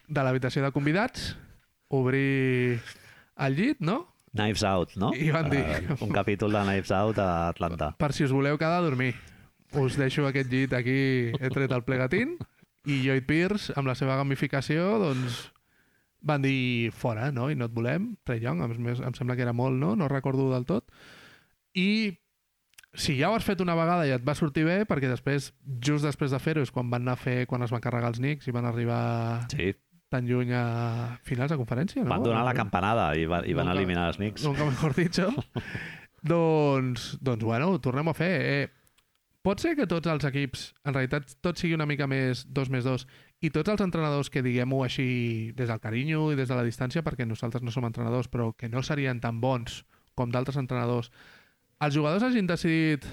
de 0.09 0.25
l'habitació 0.27 0.63
de 0.65 0.73
convidats, 0.75 1.33
obrir 1.93 2.81
el 3.43 3.57
llit, 3.59 3.81
no? 3.85 4.07
Knives 4.33 4.63
Out, 4.65 4.95
no? 4.97 5.11
I 5.13 5.29
van 5.35 5.51
dir- 5.53 5.61
Eh, 5.61 5.97
un 6.01 6.11
capítol 6.15 6.53
de 6.53 6.63
Knives 6.65 6.91
Out 6.97 7.19
a 7.21 7.49
Atlanta. 7.51 7.91
Per 7.99 8.13
si 8.17 8.25
us 8.25 8.33
voleu 8.33 8.57
quedar 8.59 8.79
a 8.81 8.87
dormir. 8.87 9.15
Us 9.77 9.97
deixo 9.97 10.27
aquest 10.29 10.51
llit 10.53 10.73
aquí, 10.77 11.33
he 11.39 11.51
tret 11.53 11.73
el 11.73 11.83
plegatín, 11.85 12.39
i 12.85 13.03
Lloyd 13.05 13.25
Pierce, 13.29 13.73
amb 13.77 13.87
la 13.89 13.95
seva 13.95 14.17
gamificació, 14.17 14.99
doncs, 15.01 15.51
van 16.23 16.43
dir 16.43 16.91
fora, 16.95 17.31
no? 17.35 17.51
I 17.51 17.57
no 17.59 17.67
et 17.67 17.75
volem. 17.75 18.13
Trey 18.25 18.41
Young, 18.45 18.63
a 18.63 18.69
més, 18.73 19.01
em 19.03 19.15
sembla 19.19 19.37
que 19.37 19.43
era 19.47 19.53
molt, 19.53 19.75
no? 19.79 19.95
No 19.99 20.09
recordo 20.09 20.49
del 20.53 20.65
tot. 20.69 20.91
I 21.75 22.19
si 22.95 23.15
ja 23.19 23.31
ho 23.31 23.35
has 23.39 23.45
fet 23.47 23.63
una 23.65 23.75
vegada 23.75 24.05
i 24.07 24.13
et 24.13 24.25
va 24.27 24.35
sortir 24.37 24.67
bé, 24.69 24.83
perquè 24.87 25.09
després, 25.09 25.51
just 25.81 26.05
després 26.05 26.31
de 26.35 26.39
fer-ho, 26.43 26.63
és 26.63 26.71
quan 26.71 26.91
van 26.93 27.03
anar 27.07 27.15
a 27.17 27.23
fer, 27.23 27.47
quan 27.49 27.63
es 27.65 27.73
van 27.73 27.81
carregar 27.81 28.11
els 28.13 28.21
Knicks 28.21 28.49
i 28.51 28.53
van 28.53 28.67
arribar 28.69 29.47
Sí, 29.51 29.71
tan 30.13 30.27
lluny 30.29 30.53
a 30.53 30.65
finals 31.25 31.55
de 31.55 31.57
conferència, 31.57 32.03
no? 32.05 32.11
van 32.13 32.23
donar 32.27 32.43
la 32.45 32.53
campanada 32.53 33.07
i, 33.17 33.25
van, 33.25 33.47
i 33.49 33.55
van 33.57 33.65
Nunca- 33.71 33.79
eliminar 33.81 34.09
els 34.11 34.19
Knicks. 34.21 34.45
Nunca 34.45 34.67
mejor 34.69 34.95
dicho. 34.95 35.31
doncs, 36.23 37.17
doncs, 37.21 37.43
bueno, 37.45 37.79
tornem 37.81 38.09
a 38.09 38.15
fer. 38.15 38.33
Eh, 38.43 38.69
pot 39.43 39.59
ser 39.61 39.75
que 39.75 39.89
tots 39.91 40.07
els 40.13 40.25
equips, 40.29 40.69
en 40.85 40.95
realitat, 40.95 41.33
tot 41.43 41.59
sigui 41.59 41.75
una 41.75 41.87
mica 41.89 42.07
més 42.07 42.45
2 42.47 42.69
més 42.71 42.85
2 42.87 43.07
i 43.43 43.51
tots 43.51 43.73
els 43.73 43.83
entrenadors 43.85 44.31
que 44.31 44.43
diguem-ho 44.45 44.83
així 44.87 45.53
des 45.59 45.69
del 45.69 45.81
carinyo 45.83 46.31
i 46.33 46.39
des 46.39 46.49
de 46.49 46.57
la 46.57 46.65
distància, 46.67 47.03
perquè 47.03 47.27
nosaltres 47.27 47.63
no 47.63 47.75
som 47.75 47.87
entrenadors, 47.89 48.31
però 48.31 48.53
que 48.57 48.71
no 48.71 48.83
serien 48.87 49.21
tan 49.21 49.41
bons 49.43 49.83
com 50.15 50.31
d'altres 50.31 50.59
entrenadors, 50.61 51.11
els 51.83 51.95
jugadors 51.97 52.23
hagin 52.23 52.47
decidit 52.47 53.07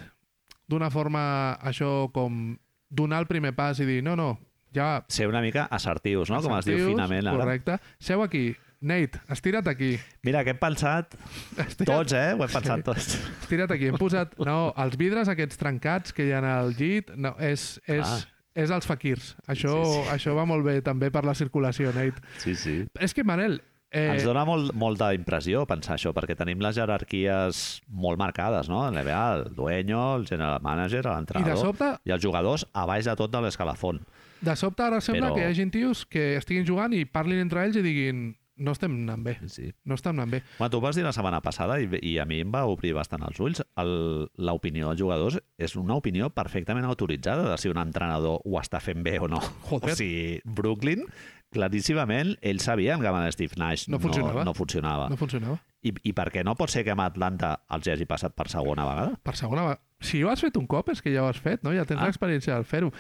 d'una 0.70 0.92
forma 0.94 1.58
això 1.66 2.12
com 2.14 2.60
donar 2.90 3.24
el 3.24 3.30
primer 3.30 3.56
pas 3.58 3.80
i 3.82 3.88
dir 3.90 4.04
no, 4.06 4.16
no, 4.20 4.38
Ja 4.70 5.04
Ser 5.10 5.26
una 5.28 5.42
mica 5.42 5.66
assertius, 5.66 6.30
no? 6.30 6.42
Com 6.46 6.54
es 6.60 6.68
diu 6.68 6.76
assertius, 6.76 6.92
finament 6.94 7.26
ara. 7.28 7.38
Correcte. 7.40 7.78
Seu 7.98 8.22
aquí. 8.22 8.52
Nate, 8.80 9.20
estira't 9.34 9.68
aquí. 9.68 9.98
Mira, 10.24 10.44
que 10.46 10.54
hem 10.54 10.60
pensat 10.60 11.16
Estira't, 11.58 11.90
tots, 11.90 12.14
eh? 12.16 12.36
Ho 12.38 12.46
hem 12.46 12.54
pensat 12.54 12.84
tots. 12.86 13.18
estira't 13.42 13.74
aquí. 13.76 13.90
Hem 13.92 13.98
posat... 14.00 14.38
No, 14.46 14.70
els 14.80 14.96
vidres 15.02 15.32
aquests 15.32 15.60
trencats 15.60 16.16
que 16.16 16.30
hi 16.30 16.32
ha 16.32 16.40
al 16.54 16.72
llit, 16.78 17.12
no, 17.18 17.34
és, 17.44 17.74
és, 17.90 18.06
Clar. 18.06 18.22
És 18.60 18.72
els 18.76 18.86
faquirs. 18.88 19.36
Això, 19.48 19.74
Sí, 19.86 19.94
sí. 20.04 20.10
això 20.16 20.36
va 20.38 20.46
molt 20.50 20.66
bé 20.66 20.82
també 20.86 21.10
per 21.12 21.24
la 21.26 21.34
circulació, 21.36 21.92
Nate. 21.96 22.22
Sí, 22.44 22.56
sí. 22.56 22.86
És 23.00 23.14
que, 23.14 23.24
Manel, 23.24 23.62
eh, 23.92 24.12
Ens 24.14 24.24
dona 24.28 24.44
molt, 24.46 24.74
molta 24.78 25.14
impressió 25.16 25.66
pensar 25.66 25.96
això, 25.98 26.12
perquè 26.14 26.36
tenim 26.38 26.60
les 26.62 26.76
jerarquies 26.78 27.82
molt 27.90 28.20
marcades, 28.20 28.70
no? 28.70 28.84
En 28.88 28.94
NBA, 28.98 29.24
el 29.36 29.56
dueño, 29.56 30.16
el 30.18 30.28
general 30.28 30.60
manager, 30.62 31.00
i 31.00 31.08
de 31.08 31.16
l'entrenador 31.16 31.58
sobte, 31.58 31.94
i 32.06 32.12
els 32.12 32.22
jugadors 32.24 32.68
a 32.74 32.86
baix 32.86 33.06
de 33.06 33.16
tot 33.16 33.32
de 33.32 33.42
l'escalafon. 33.42 34.02
de 34.42 34.54
sobte 34.56 34.84
ara 34.84 35.02
sembla 35.02 35.28
Però- 35.30 35.36
que 35.36 35.42
hi 35.42 35.52
hagi 35.52 35.66
tios 35.70 36.06
que 36.06 36.38
estiguin 36.38 36.66
jugant 36.66 36.94
i 36.94 37.04
parlin 37.06 37.40
entre 37.42 37.66
ells 37.66 37.76
i 37.76 37.82
diguin 37.82 38.38
no 38.60 38.72
estem 38.76 38.92
anant 38.94 39.24
bé, 39.24 39.38
Sí. 39.48 39.72
no 39.86 39.96
estem 39.96 40.14
anant 40.20 40.32
bé. 40.32 40.44
Bueno, 40.60 40.70
tu 40.70 40.82
vas 40.84 40.96
dir 40.96 41.04
la 41.04 41.14
setmana 41.16 41.40
passada 41.42 41.80
i, 41.82 41.88
i 42.02 42.18
a 42.20 42.26
mi 42.30 42.42
em 42.44 42.52
va 42.54 42.66
obrir 42.68 42.94
bastant 42.94 43.24
els 43.26 43.40
ulls. 43.40 43.64
El- 43.80 44.30
L'opinió 44.38 44.90
dels 44.92 45.00
jugadors 45.02 45.40
és 45.58 45.76
una 45.76 45.96
opinió 45.96 46.30
perfectament 46.30 46.86
autoritzada 46.86 47.50
de 47.50 47.58
si 47.58 47.70
un 47.72 47.78
entrenador 47.82 48.42
ho 48.44 48.60
està 48.62 48.80
fent 48.80 49.02
bé 49.04 49.18
o 49.20 49.28
no. 49.28 49.40
Joder. 49.70 49.94
O 49.94 49.96
sigui, 49.96 50.42
Brooklyn, 50.46 51.06
claríssimament, 51.52 52.36
ells 52.42 52.64
sabien 52.68 53.02
que 53.02 53.08
amb 53.10 53.32
Steve 53.34 53.56
Nash 53.58 53.88
No 53.90 54.00
funcionava. 54.00 54.44
no, 54.44 54.52
no 54.52 54.54
funcionava. 54.54 55.10
No 55.10 55.18
funcionava. 55.18 55.60
I, 55.82 55.94
I 56.04 56.12
per 56.14 56.28
què 56.34 56.44
no 56.44 56.56
pot 56.60 56.70
ser 56.70 56.84
que 56.84 56.92
amb 56.92 57.02
Atlanta 57.02 57.54
els 57.72 57.88
hagi 57.88 58.06
passat 58.06 58.36
per 58.36 58.50
segona 58.52 58.86
vegada? 58.86 59.16
Per 59.24 59.36
segona 59.36 59.64
vegada. 59.64 59.82
Si 60.02 60.22
ho 60.24 60.30
has 60.30 60.42
fet 60.44 60.58
un 60.60 60.68
cop 60.68 60.90
és 60.94 61.02
que 61.02 61.14
ja 61.14 61.24
ho 61.24 61.30
has 61.32 61.40
fet, 61.40 61.64
no? 61.64 61.72
Ja 61.74 61.86
tens 61.88 62.02
Ah. 62.02 62.06
l'experiència 62.08 62.54
del 62.56 62.66
fer-ho. 62.66 62.92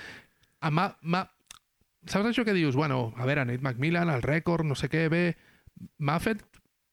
M'ha- 0.71 1.29
Saps 2.07 2.25
això 2.29 2.45
que 2.45 2.53
dius? 2.55 2.75
Bueno, 2.79 3.13
a 3.17 3.25
veure, 3.25 3.43
Nate 3.45 3.59
McMillan, 3.61 4.09
el 4.09 4.21
rècord, 4.23 4.63
no 4.65 4.73
sé 4.73 4.87
què, 4.89 5.09
bé... 5.11 5.35
M'ha 5.99 6.17
fet 6.23 6.43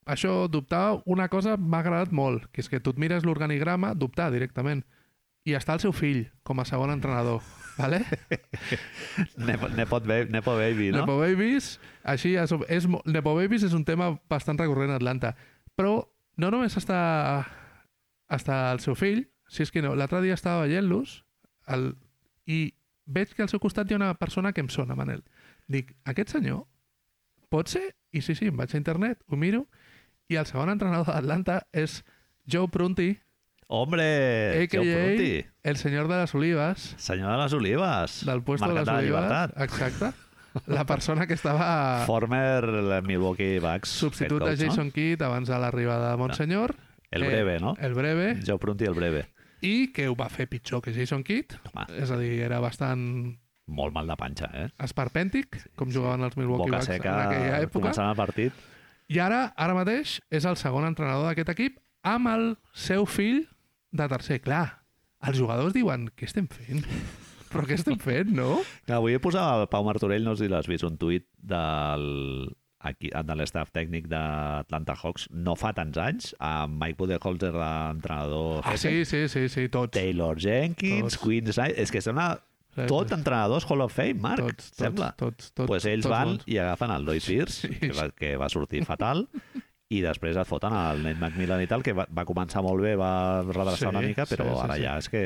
això 0.06 0.46
dubtar 0.48 1.02
una 1.04 1.26
cosa 1.28 1.56
m'ha 1.58 1.80
agradat 1.82 2.12
molt, 2.14 2.46
que 2.54 2.62
és 2.62 2.70
que 2.70 2.80
tu 2.80 2.94
et 2.94 2.98
mires 3.02 3.26
l'organigrama, 3.26 3.92
dubtar 3.98 4.30
directament. 4.30 4.84
I 5.46 5.54
està 5.58 5.74
el 5.74 5.82
seu 5.82 5.92
fill 5.94 6.24
com 6.46 6.58
a 6.62 6.66
segon 6.66 6.90
entrenador. 6.94 7.42
Vale? 7.76 8.00
Nepo, 9.48 9.68
Nepo, 9.68 10.00
Nepo 10.00 10.54
Baby, 10.56 10.90
no? 10.90 11.02
Nepo 11.02 11.18
Babies, 11.18 11.76
així 12.02 12.34
és, 12.38 12.54
és, 12.72 12.86
Nepo 13.04 13.34
Babies 13.36 13.66
és 13.66 13.74
un 13.76 13.84
tema 13.84 14.14
bastant 14.30 14.58
recurrent 14.58 14.94
a 14.94 15.00
Atlanta. 15.02 15.34
Però 15.76 15.98
no 16.38 16.50
només 16.54 16.78
està, 16.78 17.00
està 18.32 18.62
el 18.72 18.82
seu 18.82 18.96
fill, 18.98 19.26
si 19.50 19.66
és 19.66 19.74
que 19.74 19.82
no, 19.82 19.94
l'altre 19.98 20.22
dia 20.24 20.38
estava 20.38 20.64
veient-los 20.66 21.20
i 22.46 22.60
veig 23.06 23.34
que 23.34 23.44
al 23.44 23.50
seu 23.50 23.62
costat 23.62 23.90
hi 23.90 23.94
ha 23.94 24.00
una 24.00 24.14
persona 24.18 24.54
que 24.54 24.62
em 24.62 24.70
sona, 24.70 24.96
Manel. 24.98 25.22
Dic, 25.70 25.92
aquest 26.06 26.34
senyor 26.34 26.64
pot 27.52 27.70
ser? 27.72 27.94
I 28.12 28.22
sí, 28.24 28.34
sí, 28.38 28.48
em 28.50 28.56
vaig 28.56 28.72
a 28.74 28.80
internet, 28.80 29.22
ho 29.28 29.36
miro, 29.36 29.66
i 30.28 30.38
el 30.40 30.46
segon 30.48 30.72
entrenador 30.72 31.12
d'Atlanta 31.12 31.62
és 31.72 32.02
Joe 32.50 32.68
Prunty, 32.72 33.14
Hombre, 33.68 34.62
a.k.a. 34.62 34.78
Joe 34.78 34.94
Prunty, 34.94 35.44
el 35.64 35.76
senyor 35.76 36.06
de 36.06 36.20
les 36.20 36.34
olives, 36.38 36.94
senyor 37.02 37.32
de 37.32 37.38
les 37.42 37.52
olives, 37.52 38.20
del 38.24 38.42
puesto 38.46 38.68
de 38.68 38.74
Mercat 38.74 38.86
les 38.86 38.86
la 38.86 38.98
olives. 39.00 39.24
Llibertat, 39.26 39.60
Exacte. 39.62 40.12
La 40.66 40.86
persona 40.86 41.26
que 41.26 41.34
estava 41.34 42.04
former 42.06 43.02
Milwaukee 43.04 43.58
Bucks 43.58 43.90
substitut 43.90 44.40
head 44.40 44.50
de 44.50 44.56
coach, 44.56 44.70
Jason 44.70 44.90
Kidd 44.90 45.22
abans 45.22 45.48
de 45.48 45.58
l'arribada 45.58 46.10
de 46.10 46.16
Montsenyor. 46.16 46.76
No? 46.76 47.00
El 47.10 47.24
breve, 47.24 47.58
no? 47.60 47.74
El 47.78 47.94
breve. 47.94 48.40
Joe 48.46 48.58
Prunty, 48.58 48.84
el 48.84 48.94
breve. 48.94 49.26
I 49.60 49.92
que 49.92 50.08
ho 50.08 50.16
va 50.16 50.28
fer 50.32 50.48
pitjor 50.48 50.80
que 50.80 50.94
Jason 50.94 51.24
Kidd. 51.24 51.58
Home, 51.72 51.86
És 52.00 52.10
a 52.10 52.16
dir, 52.16 52.38
era 52.46 52.60
bastant 52.60 53.36
molt 53.66 53.94
mal 53.94 54.06
de 54.06 54.16
panxa, 54.18 54.48
eh? 54.54 54.68
esperpèntic, 54.86 55.58
com 55.78 55.90
jugaven 55.92 56.24
els 56.26 56.36
Milwaukee 56.38 56.70
Boca 56.70 56.78
Bucks 56.78 56.90
seca, 56.92 57.12
en 57.12 57.28
aquella 57.28 57.60
època. 57.66 57.82
començant 57.88 58.10
el 58.12 58.18
partit. 58.18 58.64
I 59.10 59.20
ara, 59.22 59.52
ara 59.56 59.74
mateix, 59.76 60.20
és 60.34 60.46
el 60.46 60.56
segon 60.58 60.86
entrenador 60.88 61.28
d'aquest 61.28 61.52
equip 61.54 61.78
amb 62.06 62.30
el 62.32 62.48
seu 62.74 63.06
fill 63.06 63.44
de 63.94 64.08
tercer. 64.10 64.40
Clar, 64.42 64.64
els 65.26 65.38
jugadors 65.38 65.74
diuen, 65.74 66.08
què 66.16 66.26
estem 66.30 66.46
fent? 66.50 66.84
Però 67.52 67.62
què 67.66 67.76
estem 67.78 67.98
fent, 68.02 68.32
no? 68.34 68.60
Avui 68.90 69.14
he 69.14 69.22
posat 69.22 69.62
el 69.62 69.68
Pau 69.70 69.84
Martorell, 69.86 70.24
no 70.26 70.34
sé 70.36 70.46
si 70.46 70.52
l'has 70.52 70.66
vist, 70.70 70.84
un 70.84 70.98
tuit 70.98 71.26
del, 71.38 72.06
aquí, 72.82 73.10
de 73.14 73.36
l'estaf 73.38 73.70
tècnic 73.74 74.08
d'Atlanta 74.10 74.96
Hawks 74.98 75.28
no 75.30 75.54
fa 75.58 75.70
tants 75.76 75.98
anys, 76.02 76.32
amb 76.42 76.76
Mike 76.82 76.98
Budenholzer, 76.98 77.52
l'entrenador 77.54 78.66
Ah, 78.66 78.76
sí, 78.76 79.04
sí, 79.08 79.26
sí, 79.32 79.46
sí, 79.48 79.68
tots. 79.72 79.94
Taylor 79.96 80.38
Jenkins, 80.42 81.14
Tots. 81.14 81.22
Quinn 81.22 81.46
Snyder... 81.52 81.78
És 81.86 81.94
que 81.94 82.02
sembla 82.04 82.32
Sí, 82.76 82.86
tot 82.90 83.12
entrenadors 83.16 83.64
Hall 83.70 83.80
of 83.86 83.94
Fame, 83.96 84.20
Marc, 84.20 84.44
tots, 84.44 84.70
tots, 84.70 84.82
sembla. 84.84 85.12
Tots, 85.16 85.52
tots, 85.56 85.66
pues 85.70 85.84
ells 85.88 86.04
tots 86.04 86.12
van 86.14 86.34
bons. 86.36 86.44
i 86.46 86.58
agafen 86.62 86.90
el 86.98 87.06
Lloyd 87.08 87.24
Pierce, 87.24 87.66
Sí. 87.66 87.74
que, 87.80 87.92
va, 87.96 88.10
que 88.12 88.36
va 88.36 88.48
sortir 88.52 88.84
fatal, 88.84 89.26
i 89.88 90.00
després 90.02 90.34
et 90.34 90.48
foten 90.48 90.74
el 90.74 90.98
Nate 91.04 91.14
McMillan 91.20 91.60
i 91.62 91.68
tal, 91.70 91.80
que 91.86 91.92
va, 91.94 92.08
va 92.10 92.24
començar 92.26 92.58
molt 92.66 92.82
bé, 92.82 92.96
va 92.98 93.44
redreçar 93.46 93.84
Sí, 93.84 93.86
una 93.92 94.00
mica, 94.02 94.24
però 94.26 94.42
sí, 94.48 94.54
sí, 94.56 94.62
ara 94.64 94.74
sí. 94.74 94.82
ja 94.82 94.94
és 94.98 95.08
que 95.12 95.20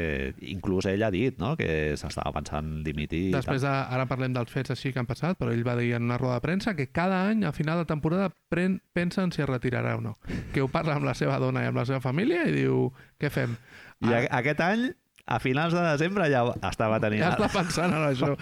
inclús 0.53 0.85
ell 0.91 1.01
ha 1.03 1.09
dit 1.11 1.39
no? 1.41 1.55
que 1.57 1.97
s'estava 1.97 2.29
pensant 2.37 2.69
dimitir. 2.85 3.23
i 3.31 3.33
Després, 3.33 3.63
de, 3.65 3.71
ara 3.73 4.05
parlem 4.11 4.35
dels 4.37 4.53
fets 4.53 4.75
així 4.77 4.93
que 4.93 5.01
han 5.01 5.09
passat, 5.09 5.39
però 5.41 5.55
ell 5.57 5.65
va 5.67 5.79
dir 5.81 5.95
en 5.97 6.05
una 6.11 6.19
roda 6.21 6.37
de 6.37 6.45
premsa 6.45 6.77
que 6.77 6.91
cada 6.93 7.23
any, 7.31 7.47
a 7.49 7.55
final 7.57 7.81
de 7.81 7.89
temporada, 7.89 8.29
pren, 8.53 8.83
pensa 8.93 9.25
en 9.25 9.33
si 9.33 9.41
es 9.41 9.49
retirarà 9.49 9.97
o 9.97 10.03
no. 10.05 10.19
Que 10.53 10.61
ho 10.61 10.69
parla 10.69 10.95
amb 11.01 11.09
la 11.09 11.15
seva 11.17 11.39
dona 11.41 11.65
i 11.65 11.71
amb 11.73 11.81
la 11.81 11.87
seva 11.89 12.05
família 12.05 12.45
i 12.45 12.53
diu, 12.53 12.91
què 13.19 13.33
fem? 13.33 13.57
I 14.05 14.13
a, 14.13 14.27
aquest 14.43 14.61
any, 14.61 14.91
a 15.27 15.39
finals 15.39 15.73
de 15.77 15.83
desembre, 15.85 16.27
ja 16.33 16.43
estava 16.71 16.99
tenint... 17.03 17.23
Ja 17.23 17.35
està 17.37 17.49
pensant 17.53 17.93
en 17.95 18.07
això. 18.09 18.33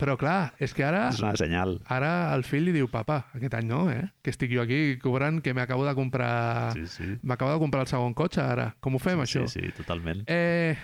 Però 0.00 0.16
clar, 0.20 0.52
és 0.62 0.72
que 0.74 0.84
ara 0.86 1.08
És 1.10 1.20
una 1.22 1.34
senyal. 1.36 1.76
ara 1.92 2.32
el 2.34 2.44
fill 2.48 2.64
li 2.68 2.72
diu, 2.72 2.88
papa, 2.88 3.26
aquest 3.36 3.54
any 3.58 3.68
no, 3.68 3.84
eh? 3.92 4.06
Que 4.24 4.32
estic 4.32 4.52
jo 4.54 4.62
aquí 4.64 4.98
cobrant 5.02 5.42
que 5.44 5.54
m'acabo 5.54 5.84
de 5.88 5.94
comprar... 5.98 6.72
Sí, 6.78 6.86
sí. 6.86 7.10
M'acabo 7.22 7.52
de 7.52 7.60
comprar 7.60 7.84
el 7.84 7.92
segon 7.92 8.14
cotxe 8.14 8.40
ara. 8.42 8.70
Com 8.80 8.96
ho 8.96 9.02
fem, 9.02 9.20
sí, 9.26 9.38
això? 9.38 9.46
Sí, 9.50 9.60
sí, 9.66 9.72
totalment. 9.76 10.24
Eh, 10.26 10.76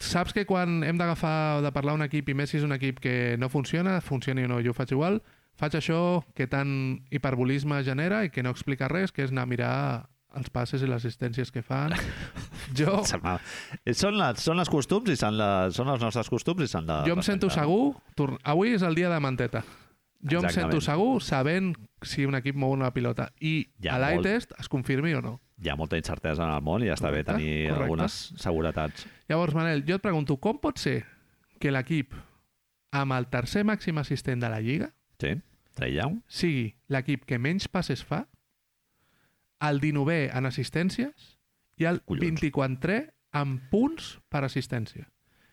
saps 0.00 0.32
que 0.36 0.46
quan 0.48 0.82
hem 0.84 0.96
d'agafar 1.00 1.60
de 1.64 1.72
parlar 1.72 1.94
un 1.98 2.02
equip 2.06 2.28
i 2.32 2.34
Messi 2.36 2.58
és 2.60 2.64
un 2.64 2.72
equip 2.76 3.00
que 3.00 3.36
no 3.40 3.48
funciona, 3.52 4.00
funcioni 4.00 4.44
o 4.44 4.48
no, 4.48 4.60
jo 4.64 4.72
ho 4.72 4.76
faig 4.76 4.92
igual, 4.96 5.20
faig 5.60 5.74
això 5.76 6.22
que 6.36 6.46
tant 6.48 7.02
hiperbolisme 7.12 7.82
genera 7.84 8.22
i 8.24 8.30
que 8.32 8.42
no 8.42 8.52
explica 8.54 8.88
res, 8.88 9.12
que 9.12 9.24
és 9.26 9.32
anar 9.34 9.44
a 9.44 9.50
mirar 9.50 9.74
els 10.38 10.50
passes 10.50 10.82
i 10.82 10.86
les 10.86 11.00
assistències 11.04 11.50
que 11.50 11.62
fan. 11.62 11.92
Jo, 12.76 13.00
Eh, 13.84 13.94
Són, 13.94 14.16
les, 14.18 14.38
són 14.44 14.60
els 14.62 14.68
costums 14.70 15.10
i 15.10 15.16
són, 15.18 15.36
les, 15.38 15.74
són 15.74 15.88
els 15.90 16.02
nostres 16.04 16.28
costums 16.30 16.62
i 16.62 16.68
s'han 16.70 16.86
de... 16.86 16.98
jo 17.08 17.16
em 17.16 17.22
sento 17.26 17.48
segur, 17.50 17.96
tor- 18.14 18.36
avui 18.44 18.74
és 18.76 18.82
el 18.86 18.94
dia 18.94 19.10
de 19.10 19.18
manteta. 19.20 19.64
Jo 20.22 20.38
em 20.38 20.44
Exactament. 20.44 20.74
sento 20.76 20.80
segur 20.84 21.22
sabent 21.24 21.70
si 22.04 22.26
un 22.28 22.36
equip 22.36 22.54
mou 22.54 22.70
una 22.76 22.90
pilota 22.92 23.30
i 23.40 23.70
Ja, 23.80 23.94
a 23.96 23.98
l'eye 24.02 24.18
molt. 24.20 24.26
test 24.28 24.52
es 24.60 24.68
confirmi 24.68 25.14
o 25.16 25.22
no. 25.24 25.38
Hi 25.60 25.70
ha 25.72 25.76
molta 25.76 25.96
incertesa 25.98 26.44
en 26.44 26.52
el 26.54 26.62
món 26.62 26.84
i 26.84 26.88
ja 26.90 26.94
està 26.98 27.10
bé 27.10 27.24
Correcte, 27.24 27.32
tenir 27.40 27.54
correcte. 27.70 27.82
algunes 27.84 28.18
seguretats. 28.36 29.06
Llavors, 29.28 29.54
Manel, 29.56 29.82
jo 29.88 29.96
et 29.96 30.02
pregunto, 30.04 30.36
com 30.36 30.60
pot 30.60 30.78
ser 30.78 31.02
que 31.58 31.72
l'equip 31.72 32.14
amb 32.92 33.12
el 33.16 33.26
tercer 33.32 33.64
màxim 33.64 33.98
assistent 33.98 34.40
de 34.44 34.48
la 34.52 34.60
Lliga 34.60 34.92
Sí? 35.20 35.34
Young? 35.80 36.20
sigui 36.28 36.74
l'equip 36.92 37.24
que 37.24 37.38
menys 37.40 37.66
passes 37.72 38.02
fa, 38.04 38.26
el 39.68 39.80
19è 39.80 40.30
en 40.36 40.46
assistències 40.48 41.34
i 41.80 41.86
el 41.88 42.02
Collons. 42.04 42.40
24è 42.42 43.00
en 43.40 43.58
punts 43.70 44.18
per 44.28 44.44
assistència. 44.44 45.06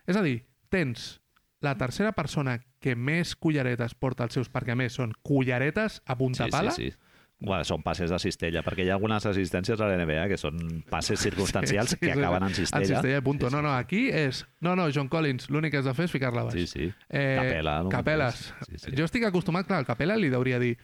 És 0.08 0.16
a 0.16 0.22
dir, 0.24 0.40
tens 0.72 1.18
la 1.64 1.74
tercera 1.78 2.12
persona 2.14 2.58
que 2.80 2.94
més 2.94 3.34
culleretes 3.36 3.94
porta 3.98 4.24
als 4.24 4.34
seus, 4.38 4.48
perquè 4.50 4.72
a 4.72 4.78
més 4.78 4.94
són 4.94 5.12
culleretes 5.26 6.00
a 6.06 6.14
punta 6.18 6.46
Sí, 6.46 6.50
pala, 6.54 6.70
sí, 6.72 6.90
sí. 6.92 6.96
Bueno, 7.40 7.62
són 7.62 7.84
passes 7.86 8.10
de 8.10 8.18
cistella, 8.18 8.64
perquè 8.66 8.82
hi 8.82 8.88
ha 8.90 8.96
algunes 8.96 9.22
assistències 9.30 9.78
a 9.78 9.86
l'NBA 9.86 10.24
que 10.30 10.36
són 10.40 10.58
passes 10.90 11.20
circumstancials 11.26 11.92
Sí, 11.92 11.94
sí, 11.94 12.00
que 12.00 12.12
sí. 12.14 12.18
acaben 12.18 12.42
en 12.42 12.48
en 12.48 12.54
cistella. 12.54 12.86
cistella, 12.98 13.20
punto. 13.22 13.50
No, 13.50 13.60
no, 13.62 13.76
aquí 13.76 14.08
és... 14.10 14.44
No, 14.60 14.74
no, 14.74 14.88
John 14.94 15.06
Collins, 15.08 15.46
l'únic 15.50 15.70
que 15.76 15.78
has 15.78 15.86
de 15.86 15.94
fer 15.94 16.08
és 16.08 16.14
ficar-la 16.14 16.42
baix. 16.48 16.54
Sí, 16.58 16.66
sí. 16.66 16.92
Eh, 17.08 17.36
Capela, 17.38 17.76
no? 17.84 17.92
Capeles. 17.94 18.40
Sí, 18.66 18.78
sí. 18.82 18.94
Jo 18.98 19.06
estic 19.06 19.28
acostumat, 19.30 19.68
clar, 19.70 19.78
el 19.84 19.86
Capela 19.86 20.16
li 20.18 20.32
hauria 20.34 20.58
dir 20.58 20.74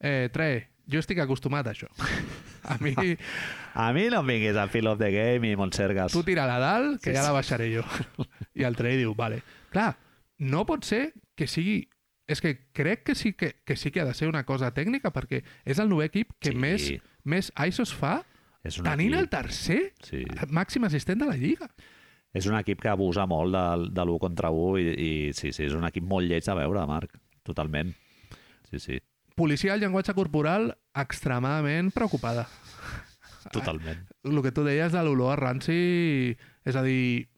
eh, 0.00 0.30
Tre, 0.32 0.48
jo 0.88 0.98
estic 1.04 1.20
acostumat 1.24 1.68
a 1.68 1.76
això. 1.76 1.92
A 2.64 2.76
mi, 2.80 2.94
A 3.74 3.92
mi 3.92 4.08
no 4.10 4.20
em 4.20 4.26
vinguis 4.26 4.56
al 4.56 4.68
Field 4.72 4.88
of 4.94 4.98
the 4.98 5.10
Game 5.12 5.50
i 5.50 5.56
Montsergas. 5.56 6.12
tu 6.12 6.22
tira 6.24 6.46
la 6.46 6.58
dalt, 6.58 7.00
que 7.02 7.10
Sí, 7.12 7.16
ja 7.16 7.22
la 7.22 7.32
baixaré 7.32 7.68
jo. 7.76 7.84
I 8.54 8.64
el 8.64 8.74
Tre 8.76 8.96
diu, 8.96 9.14
vale. 9.14 9.42
Clar, 9.70 9.96
no 10.38 10.64
pot 10.66 10.84
ser 10.84 11.12
que 11.36 11.46
sigui... 11.46 11.88
És 12.28 12.42
que 12.44 12.66
crec 12.76 13.04
que 13.06 13.14
sí 13.14 13.32
que, 13.32 13.54
que 13.64 13.74
sí 13.76 13.90
que 13.90 14.02
ha 14.02 14.04
de 14.04 14.12
ser 14.12 14.28
una 14.28 14.44
cosa 14.44 14.68
tècnica, 14.76 15.08
perquè 15.14 15.38
és 15.64 15.78
el 15.80 15.88
nou 15.88 16.02
equip 16.04 16.34
que 16.38 16.50
Sí. 16.52 16.58
més, 16.60 16.88
més 17.24 17.52
ISOs 17.56 17.94
fa 17.96 18.18
És 18.62 18.76
un 18.78 18.84
tenint 18.84 19.14
el 19.14 19.24
equip, 19.24 19.30
tercer 19.32 19.78
sí. 20.04 20.24
màxim 20.52 20.84
assistent 20.84 21.22
de 21.22 21.24
la 21.30 21.36
Lliga. 21.40 21.70
és 22.34 22.44
un 22.46 22.58
equip 22.58 22.82
que 22.82 22.88
abusa 22.92 23.24
molt 23.26 23.54
de, 23.54 23.88
de 23.96 24.02
l'1 24.04 24.18
contra 24.20 24.50
1 24.52 24.78
i, 24.78 24.84
i 24.92 25.32
sí, 25.32 25.54
sí, 25.56 25.64
és 25.64 25.72
un 25.72 25.86
equip 25.88 26.04
molt 26.04 26.28
lleig 26.28 26.44
de 26.44 26.54
veure, 26.54 26.84
Marc. 26.86 27.16
Totalment. 27.42 27.94
Sí, 28.68 28.78
sí, 28.78 28.98
Policia 29.34 29.72
del 29.72 29.80
llenguatge 29.86 30.12
corporal 30.12 30.74
extremadament 31.02 31.92
preocupada. 31.94 32.46
totalment. 33.52 34.02
el 34.24 34.42
que 34.42 34.52
tu 34.52 34.64
deies 34.64 34.92
de 34.92 35.02
l'olor 35.02 35.32
a 35.32 35.36
ranci, 35.40 36.36
és 36.64 36.76
a 36.76 36.82
dir, 36.84 37.28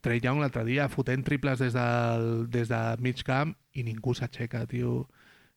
Trey 0.00 0.20
Young 0.24 0.40
l'altre 0.40 0.64
dia 0.64 0.88
fotent 0.88 1.24
triples 1.26 1.60
des, 1.60 1.74
del, 1.76 2.46
des 2.48 2.70
de 2.70 2.80
mig 3.04 3.20
camp 3.26 3.52
i 3.76 3.82
ningú 3.84 4.14
s'aixeca, 4.16 4.64
tio. 4.66 5.08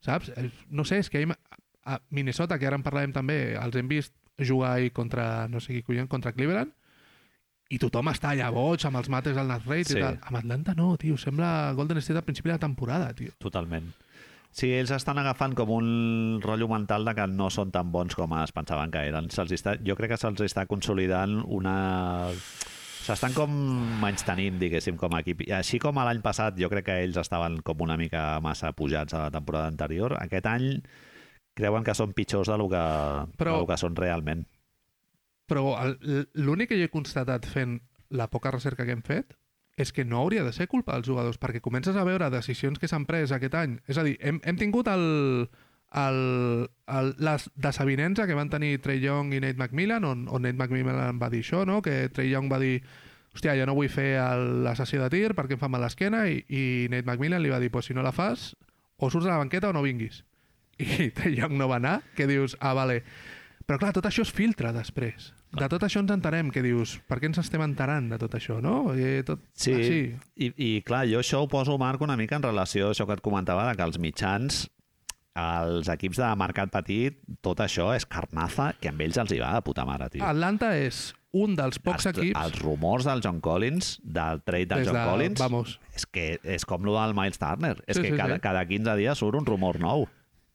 Saps? 0.03 0.34
No 0.67 0.84
sé, 0.84 0.99
és 0.99 1.09
que 1.09 1.23
a 1.23 1.99
Minnesota, 2.11 2.57
que 2.59 2.67
ara 2.67 2.75
en 2.75 2.84
parlàvem 2.84 3.13
també, 3.15 3.55
els 3.55 3.75
hem 3.80 3.88
vist 3.88 4.13
jugar 4.39 4.73
ahir 4.75 4.91
contra, 4.91 5.47
no 5.47 5.61
sé 5.63 5.77
qui 5.77 5.84
collons, 5.88 6.09
contra 6.11 6.34
Cleveland, 6.35 6.73
i 7.71 7.80
tothom 7.80 8.11
està 8.11 8.34
allà 8.34 8.49
boig 8.53 8.84
amb 8.85 8.99
els 8.99 9.07
mates 9.09 9.38
al 9.39 9.47
Nat 9.47 9.63
Rate 9.65 9.93
Sí. 9.93 9.97
i 9.97 10.01
tal. 10.03 10.19
Amb 10.27 10.38
Atlanta 10.43 10.75
no, 10.75 10.97
tio. 10.97 11.15
Sembla 11.17 11.71
Golden 11.73 11.97
State 12.03 12.19
al 12.19 12.25
principi 12.27 12.49
de 12.49 12.57
la 12.57 12.59
temporada, 12.59 13.13
tio. 13.15 13.31
Totalment. 13.39 13.88
Sí, 14.53 14.69
ells 14.77 14.91
estan 14.93 15.17
agafant 15.17 15.55
com 15.57 15.71
un 15.73 15.88
rotllo 16.43 16.67
mental 16.69 17.07
de 17.07 17.15
que 17.17 17.25
no 17.31 17.47
són 17.49 17.71
tan 17.73 17.89
bons 17.91 18.13
com 18.13 18.35
es 18.38 18.51
pensaven 18.53 18.91
que 18.93 19.01
eren. 19.09 19.25
Està, 19.34 19.73
jo 19.81 19.95
crec 19.97 20.13
que 20.13 20.19
se'ls 20.21 20.43
està 20.45 20.67
consolidant 20.69 21.39
una... 21.47 22.30
S'estan 23.03 23.34
com 23.35 23.51
menys 23.99 24.21
tenint, 24.23 24.55
diguéssim, 24.61 24.95
com 24.95 25.11
a 25.11 25.19
equip. 25.19 25.41
I 25.43 25.55
així 25.57 25.75
com 25.81 25.97
l'any 25.99 26.21
passat 26.23 26.55
jo 26.55 26.69
crec 26.71 26.85
que 26.88 26.99
ells 27.03 27.17
estaven 27.19 27.57
com 27.65 27.81
una 27.84 27.97
mica 27.99 28.38
massa 28.45 28.71
pujats 28.77 29.17
a 29.17 29.25
la 29.25 29.31
temporada 29.34 29.67
anterior, 29.67 30.15
aquest 30.21 30.45
any 30.47 30.69
creuen 31.57 31.84
que 31.84 31.97
són 31.97 32.13
pitjors 32.15 32.47
de 32.53 32.55
lo 32.61 32.69
que, 32.71 32.84
Però- 33.41 33.57
de 33.57 33.65
lo 33.65 33.67
que 33.67 33.77
són 33.81 33.97
realment. 33.99 34.45
Però 35.49 35.73
l'únic 36.39 36.69
que 36.71 36.77
jo 36.80 36.85
he 36.88 36.93
constatat 36.93 37.45
fent 37.49 37.81
la 38.09 38.30
poca 38.31 38.53
recerca 38.55 38.85
que 38.88 38.93
hem 38.95 39.01
fet 39.03 39.34
és 39.77 39.91
que 39.91 40.05
no 40.05 40.19
hauria 40.21 40.43
de 40.43 40.53
ser 40.53 40.67
culpa 40.69 40.93
dels 40.93 41.07
jugadors, 41.07 41.39
perquè 41.41 41.61
comences 41.61 41.95
a 41.97 42.05
veure 42.05 42.29
decisions 42.29 42.79
que 42.79 42.89
s'han 42.89 43.07
pres 43.09 43.33
aquest 43.33 43.55
any. 43.57 43.79
És 43.89 43.97
a 43.97 44.05
dir, 44.05 44.17
hem, 44.21 44.39
hem 44.45 44.59
tingut 44.59 44.89
el, 44.91 45.05
el, 45.93 46.19
el, 46.87 47.13
les 47.17 47.47
desavinença 47.55 48.27
que 48.29 48.37
van 48.37 48.51
tenir 48.53 48.77
Trey 48.85 49.01
Young 49.01 49.33
i 49.33 49.41
Nate 49.41 49.57
McMillan, 49.57 50.05
on, 50.05 50.27
on 50.29 50.45
Nate 50.45 50.59
McMillan 50.59 51.21
va 51.21 51.31
dir 51.33 51.41
això, 51.45 51.63
no? 51.65 51.81
que 51.81 52.09
Trey 52.13 52.29
Young 52.29 52.51
va 52.51 52.61
dir 52.61 52.83
hòstia, 53.33 53.55
jo 53.57 53.65
no 53.65 53.73
vull 53.73 53.89
fer 53.89 54.11
la 54.65 54.75
sessió 54.77 55.01
de 55.01 55.09
tir 55.09 55.33
perquè 55.33 55.57
em 55.57 55.61
fa 55.61 55.71
mal 55.71 55.81
l'esquena, 55.81 56.27
i, 56.29 56.43
i 56.49 56.63
Nate 56.93 57.07
McMillan 57.07 57.41
li 57.41 57.53
va 57.53 57.61
dir, 57.61 57.71
pues 57.73 57.89
si 57.89 57.97
no 57.97 58.05
la 58.05 58.13
fas, 58.13 58.51
o 58.97 59.09
surts 59.09 59.25
a 59.25 59.33
la 59.33 59.41
banqueta 59.41 59.71
o 59.71 59.73
no 59.73 59.85
vinguis. 59.85 60.23
I 60.77 61.09
Trey 61.13 61.37
Young 61.39 61.57
no 61.57 61.69
va 61.69 61.81
anar, 61.81 62.01
que 62.17 62.29
dius, 62.29 62.57
ah, 62.61 62.73
vale. 62.77 63.01
Però 63.65 63.79
clar, 63.81 63.93
tot 63.95 64.05
això 64.05 64.25
es 64.25 64.33
filtra 64.33 64.73
després. 64.75 65.31
De 65.53 65.67
tot 65.69 65.84
això 65.85 66.01
ens 66.01 66.11
entenem, 66.11 66.49
que 66.49 66.63
dius, 66.65 66.95
per 67.07 67.19
què 67.21 67.27
ens 67.30 67.38
estem 67.38 67.61
enterant 67.61 68.07
de 68.09 68.17
tot 68.17 68.34
això, 68.34 68.59
no? 68.63 68.93
I 68.97 69.21
tot... 69.27 69.43
Sí, 69.53 69.73
Ah, 69.73 69.84
sí. 69.85 69.99
I, 70.35 70.51
i 70.57 70.69
clar, 70.81 71.03
jo 71.11 71.19
això 71.21 71.43
ho 71.43 71.47
poso, 71.51 71.77
Marc, 71.77 72.01
una 72.01 72.17
mica 72.17 72.35
en 72.39 72.43
relació 72.47 72.88
a 72.89 72.91
això 72.95 73.05
que 73.05 73.13
et 73.13 73.21
comentava, 73.21 73.67
de 73.69 73.75
que 73.77 73.84
els 73.85 73.99
mitjans, 74.01 74.63
els 75.38 75.89
equips 75.89 76.19
de 76.21 76.30
mercat 76.38 76.69
petit, 76.73 77.19
tot 77.45 77.61
això 77.63 77.91
és 77.95 78.05
carnaza, 78.05 78.71
que 78.81 78.89
amb 78.91 79.01
ells 79.05 79.17
els 79.21 79.31
hi 79.34 79.39
va 79.41 79.53
de 79.55 79.61
puta 79.65 79.85
mare, 79.85 80.09
tio. 80.13 80.25
Atlanta 80.25 80.73
és 80.77 81.11
un 81.34 81.55
dels 81.57 81.80
pocs 81.81 82.05
els, 82.05 82.17
equips... 82.21 82.38
els 82.38 82.59
rumors 82.61 83.07
del 83.09 83.21
John 83.25 83.39
Collins, 83.41 83.95
del 84.03 84.43
trade 84.45 84.67
del 84.73 84.84
des 84.84 84.89
John 84.91 84.99
de- 84.99 85.05
Collins, 85.09 85.39
Vamos, 85.41 85.80
és 85.97 86.05
que 86.05 86.27
és 86.43 86.65
com 86.69 86.85
lo 86.85 86.93
del 86.99 87.15
Miles 87.17 87.39
Turner. 87.41 87.75
És 87.88 87.97
Sí, 87.97 88.03
que 88.05 88.11
sí, 88.11 88.17
cada, 88.19 88.35
sí. 88.38 88.41
cada 88.45 88.65
15 88.69 88.93
dies 89.01 89.17
surt 89.17 89.39
un 89.41 89.45
rumor 89.49 89.80
nou. 89.81 90.05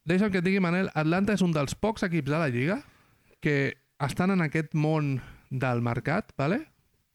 deixa'm 0.08 0.30
que 0.32 0.38
et 0.38 0.46
digui, 0.46 0.58
Manel, 0.62 0.86
Atlanta 0.94 1.34
és 1.34 1.42
un 1.44 1.50
dels 1.52 1.74
pocs 1.74 2.06
equips 2.06 2.30
de 2.30 2.38
la 2.38 2.46
Lliga 2.48 2.78
que 3.44 3.74
estan 4.00 4.30
en 4.30 4.42
aquest 4.44 4.74
món 4.74 5.20
del 5.50 5.80
mercat, 5.82 6.32
vale? 6.38 6.66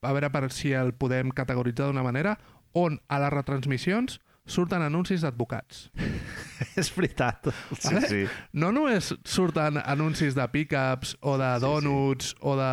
a 0.03 0.11
veure 0.11 0.27
per 0.33 0.49
si 0.51 0.73
el 0.75 0.89
podem 0.99 1.29
categoritzar 1.31 1.85
d'una 1.87 2.03
manera, 2.03 2.33
on 2.75 2.97
a 3.07 3.19
les 3.23 3.31
retransmissions 3.31 4.17
surten 4.45 4.81
anuncis 4.83 5.21
d'advocats. 5.23 5.85
és 6.75 6.89
veritat. 6.91 7.47
Sí, 7.79 7.87
Vale? 7.93 8.07
sí. 8.09 8.23
No 8.51 8.73
només 8.75 9.13
surten 9.23 9.77
anuncis 9.79 10.35
de 10.35 10.43
pick-ups 10.51 11.15
o 11.21 11.37
de 11.39 11.53
donuts 11.63 12.33
o 12.41 12.57
de 12.59 12.67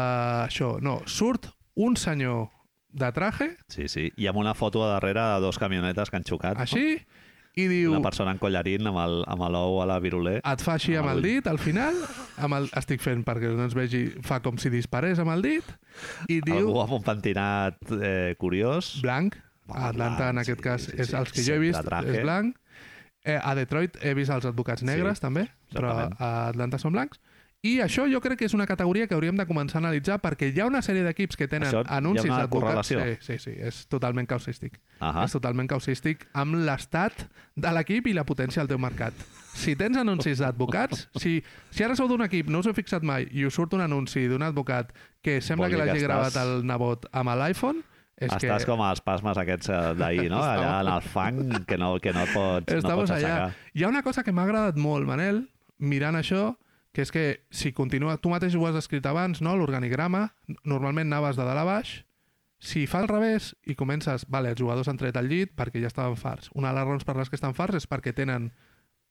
això, 0.49 0.73
no, 0.83 0.97
surt 1.07 1.47
un 1.79 1.95
senyor 1.97 2.49
de 2.91 3.13
traje, 3.15 3.53
Sí, 3.71 3.87
sí. 3.87 4.09
I 4.19 4.27
amb 4.27 4.39
una 4.43 4.57
foto 4.59 4.83
a 4.83 4.91
darrere 4.97 5.23
de 5.23 5.41
dos 5.47 5.59
camionetes 5.63 6.11
que 6.11 6.17
han 6.19 6.27
xocat. 6.27 6.59
així, 6.59 6.99
i 7.59 7.67
diu, 7.67 7.91
Una 7.93 8.01
persona 8.05 8.31
en 8.33 8.39
collarín 8.39 8.87
amb 8.87 8.99
el- 9.03 9.25
amb 9.27 9.43
l'ou 9.51 9.81
a 9.83 9.87
la 9.87 9.99
viruler. 10.01 10.41
et 10.45 10.61
fa 10.63 10.75
així 10.75 10.95
amb 10.97 11.09
el 11.11 11.23
dit 11.23 11.47
al 11.47 11.59
final, 11.59 11.95
amb 12.39 12.55
el, 12.55 12.71
estic 12.79 13.01
fent 13.03 13.25
perquè 13.27 13.51
no 13.55 13.65
ens 13.65 13.75
vegi, 13.75 14.05
fa 14.23 14.41
com 14.41 14.57
si 14.59 14.71
disparés 14.71 15.19
amb 15.19 15.31
el 15.35 15.43
dit, 15.43 15.65
i 16.29 16.41
diu, 16.41 16.69
Algú 16.69 16.81
amb 16.83 16.93
un 16.93 17.03
pentinat 17.03 17.77
eh, 18.01 18.35
curiós. 18.39 19.01
blanc, 19.03 19.37
a 19.69 19.89
Atlanta 19.89 20.29
en 20.31 20.37
blanc, 20.37 20.47
aquest 20.47 20.59
sí, 20.59 20.63
cas 20.65 20.83
sí, 20.87 20.93
és 20.97 21.09
sí. 21.11 21.17
els 21.17 21.33
que 21.33 21.43
jo 21.43 21.55
he 21.55 21.59
vist 21.59 21.83
traje. 21.85 22.17
és 22.17 22.23
blanc 22.23 22.57
eh, 23.25 23.39
a 23.43 23.55
Detroit 23.55 23.99
he 24.03 24.15
vist 24.15 24.31
els 24.31 24.45
advocats 24.47 24.83
negres 24.83 25.19
Sí, 25.19 25.23
també 25.23 25.49
però 25.71 25.93
a 26.19 26.49
Atlanta 26.49 26.79
són 26.79 26.93
blancs 26.93 27.21
i 27.63 27.75
això 27.85 28.07
jo 28.09 28.21
crec 28.25 28.39
que 28.41 28.47
és 28.49 28.55
una 28.57 28.65
categoria 28.65 29.05
que 29.07 29.13
hauríem 29.13 29.37
de 29.37 29.45
començar 29.45 29.77
a 29.77 29.83
analitzar 29.83 30.17
perquè 30.23 30.47
hi 30.49 30.61
ha 30.63 30.67
una 30.67 30.81
sèrie 30.81 31.03
d'equips 31.05 31.37
que 31.37 31.49
tenen 31.49 31.69
Això 31.69 31.83
anuncis 31.93 32.31
d'advocats 32.33 32.89
sí, 32.89 32.97
sí, 33.21 33.37
sí, 33.43 33.53
és 33.61 33.83
totalment 33.93 34.25
causístic 34.31 34.79
Ahà. 35.01 35.27
és 35.27 35.35
totalment 35.37 35.69
causístic 35.69 36.25
amb 36.33 36.57
l'estat 36.65 37.27
de 37.57 37.73
l'equip 37.77 38.07
i 38.09 38.15
la 38.17 38.25
potència 38.25 38.63
del 38.65 38.69
teu 38.73 38.79
mercat. 38.81 39.13
Si 39.53 39.75
tens 39.77 39.99
anuncis 40.01 40.39
d'advocats, 40.41 41.09
si, 41.21 41.43
si 41.71 41.85
ara 41.85 41.97
sou 41.99 42.09
d'un 42.09 42.23
equip, 42.25 42.49
no 42.49 42.63
us 42.65 42.67
heu 42.71 42.73
fixat 42.77 43.05
mai, 43.05 43.27
i 43.33 43.45
us 43.45 43.55
surt 43.59 43.75
un 43.77 43.85
anunci 43.85 44.25
d'un 44.31 44.43
advocat 44.47 44.95
que 45.21 45.41
sembla 45.45 45.69
Vol 45.69 45.77
que 45.77 45.83
l'hagi 45.85 46.05
gravat 46.07 46.33
estàs- 46.33 46.47
el 46.57 46.65
nebot 46.65 47.05
amb 47.13 47.35
l'iPhone, 47.37 47.83
és 48.21 48.33
Estàs 48.33 48.65
que... 48.65 48.71
com 48.71 48.81
els 48.85 49.01
pasmes 49.05 49.37
aquests 49.41 49.69
eh, 49.73 49.83
d'ahir, 50.01 50.31
no? 50.33 50.41
Allà 50.55 50.81
en 50.81 50.91
el 50.95 51.03
fang, 51.13 51.39
que 51.69 51.77
no, 51.81 51.93
que 52.01 52.13
no 52.17 52.25
pots, 52.33 52.73
no 52.73 52.79
Estamos 52.81 53.09
pots 53.09 53.19
allà. 53.19 53.37
aixecar. 53.37 53.71
Hi 53.75 53.85
ha 53.85 53.89
una 53.93 54.03
cosa 54.05 54.25
que 54.25 54.33
m'ha 54.33 54.45
agradat 54.49 54.77
molt, 54.81 55.05
Manel, 55.09 55.45
mirant 55.79 56.17
això, 56.21 56.55
que 56.93 57.03
és 57.03 57.11
que 57.15 57.25
si 57.51 57.73
continua... 57.73 58.17
Tu 58.19 58.29
mateix 58.33 58.55
ho 58.59 58.65
has 58.67 58.77
escrit 58.77 59.05
abans, 59.07 59.41
no? 59.41 59.57
L'organigrama, 59.57 60.35
normalment 60.65 61.13
anaves 61.13 61.37
de 61.39 61.45
dalt 61.47 61.63
a 61.63 61.65
baix, 61.69 61.93
si 62.59 62.87
fa 62.91 62.99
al 63.01 63.09
revés 63.09 63.55
i 63.65 63.75
comences... 63.79 64.27
Vale, 64.29 64.51
els 64.51 64.61
jugadors 64.61 64.89
han 64.91 64.99
tret 65.01 65.17
el 65.17 65.29
llit 65.31 65.55
perquè 65.57 65.81
ja 65.81 65.89
estaven 65.89 66.17
farts. 66.21 66.51
Una 66.55 66.73
de 66.73 66.79
les 66.81 66.85
raons 66.89 67.05
per 67.07 67.17
les 67.17 67.31
que 67.31 67.39
estan 67.39 67.55
farts 67.55 67.79
és 67.79 67.87
perquè 67.89 68.13
tenen 68.17 68.51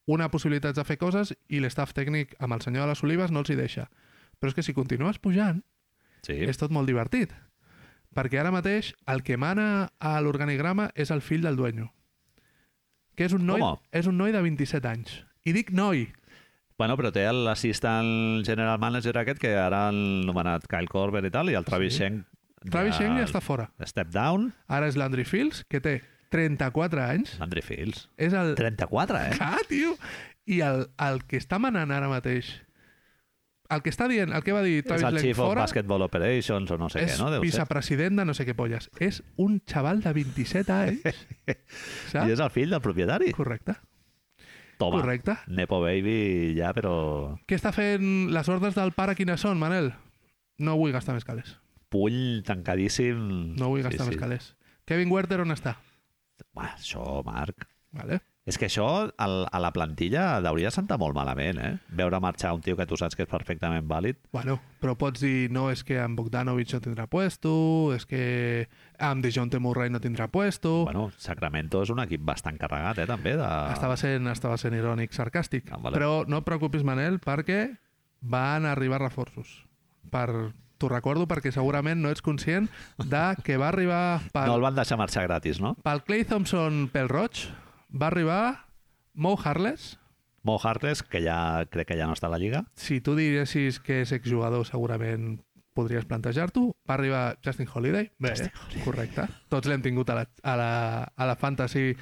una 0.09 0.27
possibilitat 0.29 0.75
de 0.75 0.83
fer 0.85 0.97
coses 0.97 1.33
i 1.47 1.59
l'estaf 1.61 1.93
tècnic 1.93 2.35
amb 2.39 2.53
el 2.57 2.61
senyor 2.65 2.83
de 2.85 2.91
les 2.93 3.03
olives 3.05 3.31
no 3.31 3.39
els 3.43 3.49
hi 3.53 3.55
deixa. 3.57 3.87
Però 4.39 4.49
és 4.51 4.55
que 4.57 4.63
si 4.65 4.73
continues 4.73 5.19
pujant, 5.19 5.63
Sí. 6.25 6.33
és 6.35 6.57
tot 6.59 6.71
molt 6.71 6.87
divertit. 6.89 7.31
Perquè 8.13 8.39
ara 8.41 8.51
mateix 8.51 8.93
el 9.07 9.21
que 9.23 9.37
mana 9.37 9.91
a 9.99 10.19
l'organigrama 10.19 10.89
és 10.95 11.11
el 11.11 11.21
fill 11.21 11.41
del 11.45 11.55
dueño. 11.55 11.93
Que 13.15 13.25
és 13.25 13.33
un 13.33 13.45
noi, 13.45 13.61
Com? 13.61 13.77
és 13.91 14.07
un 14.07 14.17
noi 14.17 14.31
de 14.31 14.41
27 14.41 14.87
anys. 14.87 15.25
I 15.45 15.53
dic 15.53 15.71
noi. 15.71 16.09
Bueno, 16.79 16.95
però 16.95 17.09
té 17.11 17.25
l'assistant 17.35 18.39
general 18.47 18.79
manager 18.79 19.17
aquest 19.19 19.41
que 19.41 19.51
ara 19.59 19.89
han 19.89 19.97
nomenat 20.27 20.63
Kyle 20.71 20.87
Korver 20.87 21.25
i 21.27 21.31
tal, 21.33 21.51
i 21.51 21.57
el 21.59 21.65
Travis 21.67 21.97
Sí. 21.97 22.05
Schenk... 22.05 22.23
Travis 22.71 22.95
Schenk 22.95 23.19
ja 23.19 23.25
està 23.27 23.41
fora. 23.43 23.69
Step 23.87 24.09
down, 24.15 24.49
Ara 24.67 24.87
és 24.91 24.95
Landry 24.99 25.23
Fields, 25.27 25.65
que 25.67 25.79
té 25.83 25.97
34 26.31 27.03
anys. 27.03 27.35
Andre 27.43 27.61
Fields. 27.65 28.07
És 28.15 28.33
el... 28.37 28.53
34, 28.55 29.19
eh? 29.27 29.37
Ah, 29.43 29.59
tio! 29.67 29.95
I 30.49 30.61
el, 30.65 30.87
el 31.03 31.21
que 31.29 31.39
està 31.41 31.59
manant 31.61 31.91
ara 31.91 32.09
mateix... 32.11 32.49
El 33.69 33.83
que 33.85 33.91
està 33.93 34.07
dient, 34.09 34.31
el 34.33 34.41
que 34.41 34.53
va 34.55 34.63
dir 34.65 34.79
És 34.79 34.87
Travis 34.87 35.03
el 35.05 35.11
Schenk 35.19 35.25
Chief 35.27 35.37
of 35.43 35.45
fora, 35.51 35.61
Basketball 35.67 36.01
Operations 36.07 36.71
o 36.73 36.77
no 36.81 36.87
sé 36.89 37.03
és 37.05 37.11
què, 37.11 37.19
no? 37.21 37.27
Deu 37.35 37.43
ser. 37.43 37.51
vicepresident 37.51 38.17
de 38.17 38.25
no 38.25 38.33
sé 38.33 38.47
què 38.47 38.55
polles. 38.57 38.87
És 39.03 39.19
un 39.37 39.59
xaval 39.69 39.99
de 40.01 40.13
27 40.15 40.73
anys. 40.73 41.19
I 42.25 42.31
és 42.33 42.39
el 42.41 42.49
fill 42.55 42.71
del 42.73 42.81
propietari. 42.81 43.29
Correcte. 43.35 43.75
Toma, 44.79 45.01
Correcte. 45.01 45.35
Nepo 45.51 45.81
Baby 45.83 46.55
ja, 46.55 46.71
però 46.75 46.93
Què 47.49 47.57
està 47.59 47.73
fent 47.75 48.29
les 48.31 48.47
ordres 48.51 48.77
del 48.77 48.93
pare 48.95 49.15
quines 49.17 49.43
són, 49.43 49.59
Manel? 49.59 49.91
No 50.59 50.77
vull 50.79 50.93
gastar 50.95 51.15
més 51.17 51.27
calés. 51.27 51.57
pull 51.89 52.43
tancadíssim. 52.47 53.19
No 53.59 53.71
vull 53.73 53.83
gastar 53.83 54.05
sí, 54.05 54.11
més 54.13 54.15
sí. 54.15 54.21
calés. 54.21 54.49
Kevin 54.87 55.11
Werther 55.11 55.41
on 55.43 55.51
està? 55.55 55.75
Uah, 56.55 56.75
això, 56.77 57.03
Marc... 57.25 57.67
Vale. 57.91 58.19
És 58.49 58.57
que 58.57 58.65
això 58.65 58.87
al, 59.21 59.35
a 59.45 59.59
la 59.61 59.69
plantilla 59.75 60.39
hauria 60.49 60.71
sentar 60.73 60.97
molt 60.97 61.13
malament, 61.13 61.59
eh? 61.61 61.71
Veure 61.93 62.17
marxar 62.23 62.55
un 62.57 62.63
tio 62.65 62.75
que 62.79 62.87
tu 62.89 62.97
saps 62.97 63.15
que 63.15 63.27
és 63.27 63.29
perfectament 63.29 63.85
vàlid. 63.89 64.17
Bueno, 64.33 64.57
però 64.81 64.95
pots 64.97 65.21
dir, 65.21 65.51
no, 65.53 65.67
és 65.69 65.83
que 65.85 65.99
en 66.01 66.15
Bogdanovic 66.17 66.73
no 66.73 66.81
tindrà 66.81 67.05
puesto, 67.11 67.51
és 67.93 68.07
que 68.09 68.23
amb 68.97 69.21
DeJounte 69.25 69.61
Murray 69.61 69.93
no 69.93 70.01
tindrà 70.01 70.27
puesto... 70.33 70.85
Bueno, 70.87 71.11
Sacramento 71.21 71.83
és 71.85 71.93
un 71.93 72.01
equip 72.01 72.25
bastant 72.25 72.57
carregat, 72.57 73.03
eh, 73.03 73.07
també. 73.09 73.35
De... 73.37 73.49
Estava 73.75 73.99
sent, 74.01 74.25
estava 74.33 74.57
sent 74.57 74.77
irònic, 74.77 75.13
sarcàstic. 75.13 75.69
Ah, 75.69 75.77
vale. 75.83 75.99
Però 75.99 76.23
no 76.25 76.41
et 76.41 76.49
preocupis, 76.49 76.85
Manel, 76.87 77.21
perquè 77.21 77.67
van 78.21 78.65
arribar 78.65 79.03
reforços. 79.05 79.59
Per... 80.09 80.29
T'ho 80.79 80.87
recordo 80.87 81.25
perquè 81.27 81.51
segurament 81.51 81.99
no 81.99 82.07
ets 82.07 82.23
conscient 82.23 82.69
de 83.03 83.23
que 83.43 83.57
va 83.59 83.67
arribar 83.67 84.21
pel, 84.31 84.45
No 84.47 84.53
el 84.55 84.63
van 84.63 84.77
deixar 84.77 84.95
marxar 84.95 85.25
gratis, 85.25 85.59
no? 85.59 85.73
pel 85.83 85.99
Clay 86.07 86.23
Thompson 86.23 86.85
pel 86.93 87.11
Roig, 87.11 87.41
va 87.89 88.07
arribar 88.07 88.69
Mo 89.13 89.37
Harless, 89.37 89.97
Mo 90.43 90.57
Harkless, 90.63 91.03
que 91.03 91.21
ja 91.21 91.65
crec 91.69 91.89
que 91.91 91.97
ja 91.99 92.07
no 92.07 92.15
està 92.15 92.29
a 92.29 92.31
la 92.31 92.39
Lliga. 92.39 92.63
si 92.75 93.01
tu 93.01 93.15
diguessis 93.15 93.79
que 93.83 94.01
és 94.01 94.11
exjugador 94.15 94.65
segurament 94.65 95.41
podries 95.75 96.05
plantejar-t'ho. 96.09 96.71
Va 96.87 96.95
arribar 96.95 97.37
Justin 97.45 97.67
Holiday. 97.71 98.09
Bé, 98.19 98.33
Justin 98.35 98.83
correcte. 98.83 99.27
Tots 99.51 99.69
l'hem 99.69 99.83
tingut 99.85 100.09
a 100.09 100.19
la, 100.19 100.25
a 100.43 100.55
la, 100.59 100.71
a 101.15 101.27
la 101.29 101.35
fantasy. 101.39 101.93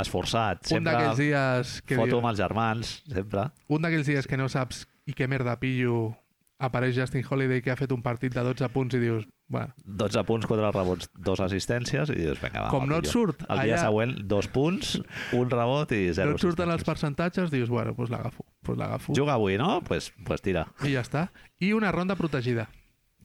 Esforçat, 0.00 0.70
un 0.72 0.86
d'aquells 0.86 1.18
dies 1.20 1.74
que 1.84 1.98
foto 1.98 2.22
amb 2.22 2.30
els 2.30 2.38
germans, 2.40 2.94
sempre. 3.04 3.50
un 3.68 3.82
d'aquells 3.84 4.08
dies 4.08 4.28
que 4.30 4.38
no 4.40 4.46
saps 4.48 4.86
i 5.04 5.12
què 5.12 5.28
merda 5.28 5.58
pillo 5.60 6.14
apareix 6.60 6.94
Justin 6.96 7.26
Holiday 7.28 7.60
que 7.60 7.72
ha 7.72 7.76
fet 7.76 7.92
un 7.92 8.00
partit 8.00 8.32
de 8.32 8.44
12 8.46 8.70
punts 8.72 8.96
i 8.96 9.02
dius, 9.02 9.26
bueno, 9.50 9.74
12 9.84 10.22
punts, 10.24 10.46
4 10.46 10.68
rebots, 10.72 11.08
2 11.18 11.40
assistències 11.42 12.12
i 12.14 12.16
dius, 12.20 12.38
vinga, 12.40 12.62
va. 12.62 12.68
Com 12.70 12.84
va, 12.86 12.90
no 12.92 13.00
et 13.02 13.08
surt 13.10 13.42
El 13.48 13.64
dia 13.66 13.74
allà- 13.74 13.82
següent, 13.88 14.12
dos 14.30 14.46
punts, 14.48 14.92
un 15.34 15.50
rebot 15.50 15.90
i 15.96 16.12
zero 16.14 16.30
no 16.30 16.38
et 16.38 16.44
surten 16.44 16.70
els 16.70 16.84
percentatges, 16.86 17.50
dius, 17.50 17.68
bueno, 17.68 17.92
doncs 17.98 18.12
l'agafo, 18.14 18.46
doncs 18.62 18.78
l'agafo. 18.78 19.12
Juga 19.18 19.34
avui, 19.34 19.58
no? 19.58 19.80
Doncs 19.80 19.88
pues, 19.88 20.12
pues 20.24 20.40
tira. 20.46 20.68
I 20.86 20.94
ja 20.94 21.02
està. 21.02 21.26
I 21.58 21.72
una 21.74 21.90
ronda 21.92 22.14
protegida. 22.16 22.68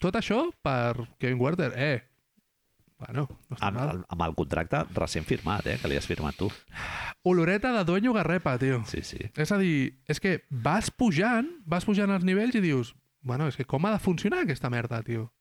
Tot 0.02 0.18
això 0.18 0.50
per 0.66 1.06
Kevin 1.20 1.40
Werther. 1.40 1.72
Eh, 1.78 2.02
bueno, 2.98 3.28
no 3.50 3.56
està 3.56 3.68
Amb, 3.70 3.78
mal. 3.78 4.02
amb 4.10 4.22
el 4.26 4.34
contracte 4.36 4.82
recent 4.96 5.26
firmat, 5.30 5.66
eh? 5.68 5.78
Que 5.82 5.88
li 5.92 5.96
has 5.98 6.08
firmat 6.10 6.36
tu. 6.36 6.50
Oloreta 7.24 7.72
de 7.78 7.84
dueño 7.86 8.14
garrepa, 8.14 8.58
tio. 8.58 8.84
Sí, 8.90 9.02
sí. 9.04 9.18
És 9.36 9.52
a 9.52 9.58
dir, 9.58 10.00
és 10.08 10.20
que 10.20 10.44
vas 10.50 10.90
pujant, 10.92 11.48
vas 11.66 11.86
pujant 11.86 12.10
els 12.12 12.24
nivells 12.26 12.56
i 12.56 12.62
dius, 12.62 12.96
bueno, 13.22 13.48
és 13.48 13.56
que 13.58 13.66
com 13.66 13.86
ha 13.86 13.92
de 13.94 14.00
funcionar 14.00 14.44
aquesta 14.44 14.70
merda, 14.70 15.02
tio? 15.04 15.32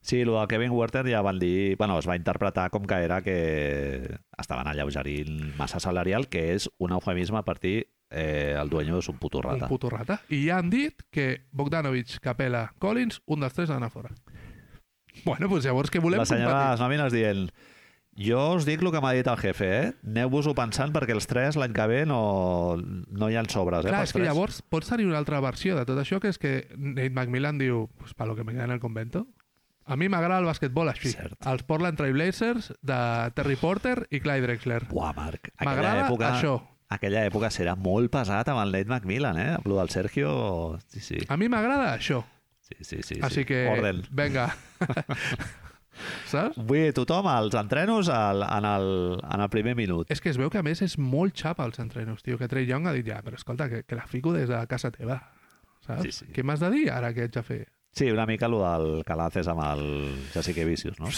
Sí, 0.00 0.22
el 0.22 0.30
de 0.32 0.46
Kevin 0.48 0.72
Werther 0.72 1.04
ja 1.06 1.20
van 1.22 1.38
dir... 1.38 1.76
Bueno, 1.76 1.98
es 1.98 2.08
va 2.08 2.16
interpretar 2.16 2.70
com 2.70 2.86
que 2.88 2.94
era 3.04 3.20
que 3.22 4.18
estaven 4.38 4.66
alleugerint 4.66 5.54
massa 5.58 5.80
salarial, 5.80 6.28
que 6.28 6.54
és 6.54 6.70
un 6.78 6.94
eufemisme 6.96 7.42
per 7.44 7.58
dir 7.60 7.82
eh, 8.10 8.56
el 8.58 8.70
dueño 8.70 8.98
és 8.98 9.08
un 9.08 9.18
puto 9.18 9.42
rata. 9.42 9.66
Un 9.66 9.68
puto 9.68 9.90
rata. 9.90 10.20
I 10.28 10.46
ja 10.48 10.58
han 10.58 10.70
dit 10.70 11.04
que 11.12 11.44
Bogdanovic, 11.52 12.18
Capela, 12.24 12.70
Collins, 12.78 13.20
un 13.26 13.44
dels 13.44 13.54
tres 13.54 13.70
ha 13.70 13.76
d'anar 13.76 13.92
fora. 13.92 14.14
Bueno, 15.24 15.48
doncs 15.50 15.66
llavors 15.68 15.90
que 15.90 16.00
volem 16.00 16.22
La 16.22 16.26
senyora 16.26 16.54
competir. 16.54 16.70
les 16.72 16.80
nòmines 16.80 17.12
dient 17.12 17.50
jo 18.20 18.40
us 18.56 18.66
dic 18.66 18.82
el 18.82 18.90
que 18.92 19.00
m'ha 19.00 19.12
dit 19.14 19.26
el 19.30 19.38
jefe, 19.38 19.68
eh? 19.70 19.92
Aneu-vos-ho 20.06 20.52
pensant 20.58 20.92
perquè 20.92 21.14
els 21.14 21.28
tres 21.30 21.56
l'any 21.56 21.72
que 21.76 21.86
ve 21.88 22.00
no, 22.08 22.76
no 22.76 23.28
hi 23.30 23.36
ha 23.38 23.44
sobres, 23.48 23.86
eh? 23.86 23.92
Clar, 23.92 24.02
és 24.04 24.12
que 24.12 24.24
llavors 24.24 24.60
pots 24.62 24.90
tenir 24.90 25.06
una 25.06 25.18
altra 25.20 25.40
versió 25.40 25.76
de 25.78 25.84
tot 25.88 25.98
això, 26.02 26.18
que 26.20 26.32
és 26.32 26.38
que 26.40 26.54
Nate 26.76 27.12
McMillan 27.14 27.60
diu, 27.60 27.86
pues 28.00 28.14
para 28.14 28.28
lo 28.32 28.36
que 28.36 28.44
me 28.44 28.52
queda 28.52 28.64
en 28.64 28.74
el 28.76 28.80
convento. 28.80 29.26
A 29.86 29.96
mi 29.96 30.08
m'agrada 30.12 30.40
el 30.42 30.46
basquetbol 30.46 30.90
així. 30.92 31.12
Cert. 31.16 31.38
Els 31.50 31.62
Portland 31.66 31.98
Trail 31.98 32.12
Blazers 32.14 32.72
de 32.82 32.98
Terry 33.34 33.56
Porter 33.56 33.96
i 34.10 34.20
Clyde 34.20 34.46
Drexler. 34.46 34.82
Buah, 34.90 35.14
Marc, 35.16 35.50
M'agrada 35.64 36.04
època, 36.06 36.34
això. 36.36 36.58
aquella 36.90 37.24
època 37.26 37.50
serà 37.50 37.74
molt 37.76 38.10
pesat 38.12 38.48
amb 38.52 38.62
el 38.62 38.70
Nate 38.76 38.90
McMillan, 38.90 39.40
eh? 39.40 39.48
Amb 39.56 39.66
del 39.66 39.90
Sergio... 39.90 40.78
Sí, 40.88 41.00
sí. 41.00 41.18
A 41.28 41.36
mi 41.40 41.48
m'agrada 41.48 41.94
això. 41.96 42.22
Sí, 42.60 42.76
sí, 42.84 43.00
sí. 43.02 43.18
Així 43.22 43.42
sí. 43.42 43.48
que, 43.48 43.64
Orden. 43.72 44.04
venga. 44.10 44.50
Saps? 46.30 46.56
Vull 46.56 46.86
dir, 46.86 46.92
tothom 46.96 47.26
als 47.28 47.56
entrenos 47.58 48.08
al, 48.14 48.44
en, 48.46 48.64
el, 48.64 48.86
en 49.20 49.42
el 49.44 49.50
primer 49.52 49.74
minut. 49.76 50.08
És 50.12 50.22
que 50.22 50.30
es 50.30 50.38
veu 50.40 50.48
que 50.52 50.60
a 50.60 50.64
més 50.64 50.80
és 50.86 50.94
molt 51.02 51.34
xapa 51.36 51.66
als 51.66 51.80
entrenos, 51.82 52.22
tio, 52.22 52.38
que 52.40 52.48
Trey 52.48 52.64
Young 52.68 52.86
ha 52.88 52.94
dit 52.96 53.10
ja, 53.10 53.18
però 53.26 53.36
escolta, 53.36 53.66
que, 53.68 53.82
que 53.84 53.98
la 53.98 54.06
fico 54.08 54.32
des 54.32 54.48
de 54.48 54.60
casa 54.70 54.92
teva, 54.94 55.18
saps? 55.84 56.06
Sí, 56.06 56.12
sí. 56.22 56.30
Què 56.32 56.44
m'has 56.46 56.62
de 56.62 56.70
dir 56.72 56.86
ara 56.94 57.12
que 57.16 57.26
haig 57.26 57.34
de 57.34 57.42
fer? 57.44 57.60
Sí, 57.92 58.10
una 58.10 58.24
mica 58.26 58.46
el 58.46 58.52
del 58.52 59.04
Calaces 59.04 59.48
amb 59.50 59.62
el 59.64 59.82
Jessica 60.32 60.64
Vicius, 60.64 61.00
no? 61.00 61.08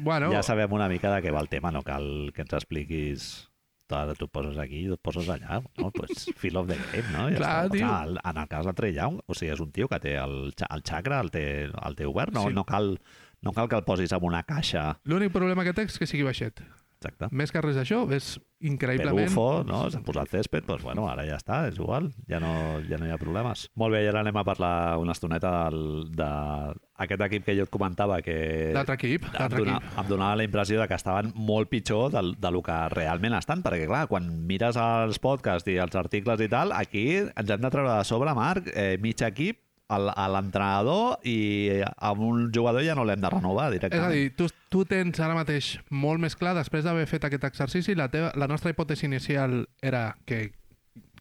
Bueno, 0.00 0.30
Ja 0.32 0.42
sabem 0.42 0.72
una 0.72 0.88
mica 0.88 1.10
de 1.14 1.22
què 1.24 1.32
va 1.34 1.40
el 1.42 1.48
tema, 1.50 1.72
no 1.74 1.82
cal 1.82 2.30
que 2.34 2.42
ens 2.46 2.54
expliquis 2.54 3.50
Ara 3.94 4.14
tu 4.18 4.26
poses 4.26 4.56
aquí 4.58 4.80
i 4.82 4.88
tu 4.90 4.96
poses 4.98 5.28
allà. 5.30 5.60
No? 5.78 5.90
Pues 5.94 6.24
feel 6.40 6.56
of 6.56 6.66
the 6.66 6.74
game, 6.90 7.10
no? 7.12 7.28
Ja 7.30 7.36
Clar, 7.36 7.50
està. 7.68 7.76
Clar, 7.78 8.22
en 8.32 8.40
el 8.42 8.48
cas 8.48 8.66
de 8.66 8.72
Trey 8.74 8.94
Young, 8.96 9.20
o 9.26 9.34
sigui, 9.36 9.52
és 9.54 9.60
un 9.62 9.70
tio 9.76 9.86
que 9.88 10.00
té 10.02 10.16
el, 10.18 10.48
el 10.50 10.82
xacra, 10.82 11.20
el 11.22 11.30
té, 11.30 11.44
el 11.70 11.94
té 11.94 12.08
obert, 12.08 12.32
no, 12.34 12.48
Sí. 12.48 12.54
no, 12.56 12.64
cal, 12.64 12.98
no 13.42 13.52
cal 13.52 13.68
que 13.68 13.76
el 13.76 13.84
posis 13.84 14.10
en 14.16 14.24
una 14.24 14.42
caixa. 14.42 14.98
l'únic 15.04 15.30
problema 15.32 15.62
que 15.64 15.74
té 15.76 15.84
és 15.86 15.98
que 16.00 16.08
sigui 16.10 16.24
baixet. 16.26 16.64
Exacte. 17.04 17.28
Més 17.36 17.52
que 17.52 17.60
res 17.60 17.76
d'això, 17.76 18.00
és 18.16 18.34
increïblement... 18.64 19.28
Pelufo, 19.28 19.62
no? 19.68 19.82
S'ha 19.92 20.00
posat 20.04 20.30
césped, 20.32 20.64
doncs 20.64 20.84
bueno, 20.86 21.04
ara 21.10 21.26
ja 21.28 21.36
està, 21.36 21.64
és 21.68 21.76
igual, 21.76 22.08
ja 22.30 22.40
no, 22.40 22.80
ja 22.88 22.96
no 23.00 23.08
hi 23.08 23.12
ha 23.12 23.18
problemes. 23.20 23.66
Molt 23.80 23.92
bé, 23.92 24.00
i 24.06 24.08
ara 24.08 24.22
anem 24.24 24.38
a 24.40 24.44
parlar 24.46 24.74
una 25.02 25.12
estoneta 25.12 25.52
del, 25.68 26.08
de 26.16 26.30
aquest 27.04 27.24
equip 27.26 27.44
que 27.48 27.56
jo 27.58 27.66
et 27.66 27.72
comentava 27.74 28.20
que 28.24 28.36
L'altre 28.74 28.96
equip, 28.96 29.26
l'altre 29.34 29.64
equip. 29.66 29.90
em 30.00 30.08
donava 30.08 30.38
la 30.40 30.46
impressió 30.48 30.80
de 30.80 30.88
que 30.88 30.96
estaven 30.96 31.32
molt 31.34 31.68
pitjor 31.72 32.12
del, 32.14 32.32
de 32.40 32.54
lo 32.54 32.62
que 32.64 32.78
realment 32.94 33.36
estan, 33.36 33.64
perquè 33.66 33.88
clar, 33.90 34.06
quan 34.08 34.30
mires 34.48 34.78
els 34.80 35.20
podcasts 35.20 35.68
i 35.68 35.76
els 35.82 35.98
articles 36.00 36.40
i 36.40 36.48
tal, 36.48 36.72
aquí 36.72 37.06
ens 37.26 37.50
hem 37.50 37.66
de 37.66 37.72
treure 37.74 37.98
de 37.98 38.08
sobre, 38.08 38.32
Marc, 38.38 38.70
eh, 38.72 38.96
mig 39.02 39.20
equip, 39.28 39.60
a 39.96 40.26
l'entrenador 40.28 41.18
i 41.24 41.68
amb 41.98 42.20
un 42.20 42.50
jugador 42.54 42.82
ja 42.84 42.94
no 42.94 43.04
l'hem 43.04 43.20
de 43.20 43.30
renovar 43.30 43.66
És 43.68 43.70
a 43.70 43.78
directament. 43.78 44.12
dir, 44.12 44.34
tu, 44.36 44.48
tu 44.68 44.84
tens 44.84 45.20
ara 45.20 45.34
mateix 45.34 45.78
molt 45.90 46.20
més 46.20 46.36
clar, 46.36 46.54
després 46.54 46.84
d'haver 46.84 47.06
fet 47.06 47.24
aquest 47.24 47.44
exercici, 47.44 47.94
la, 47.94 48.08
teva, 48.08 48.32
la 48.36 48.46
nostra 48.50 48.70
hipòtesi 48.72 49.06
inicial 49.06 49.66
era 49.82 50.16
que 50.26 50.52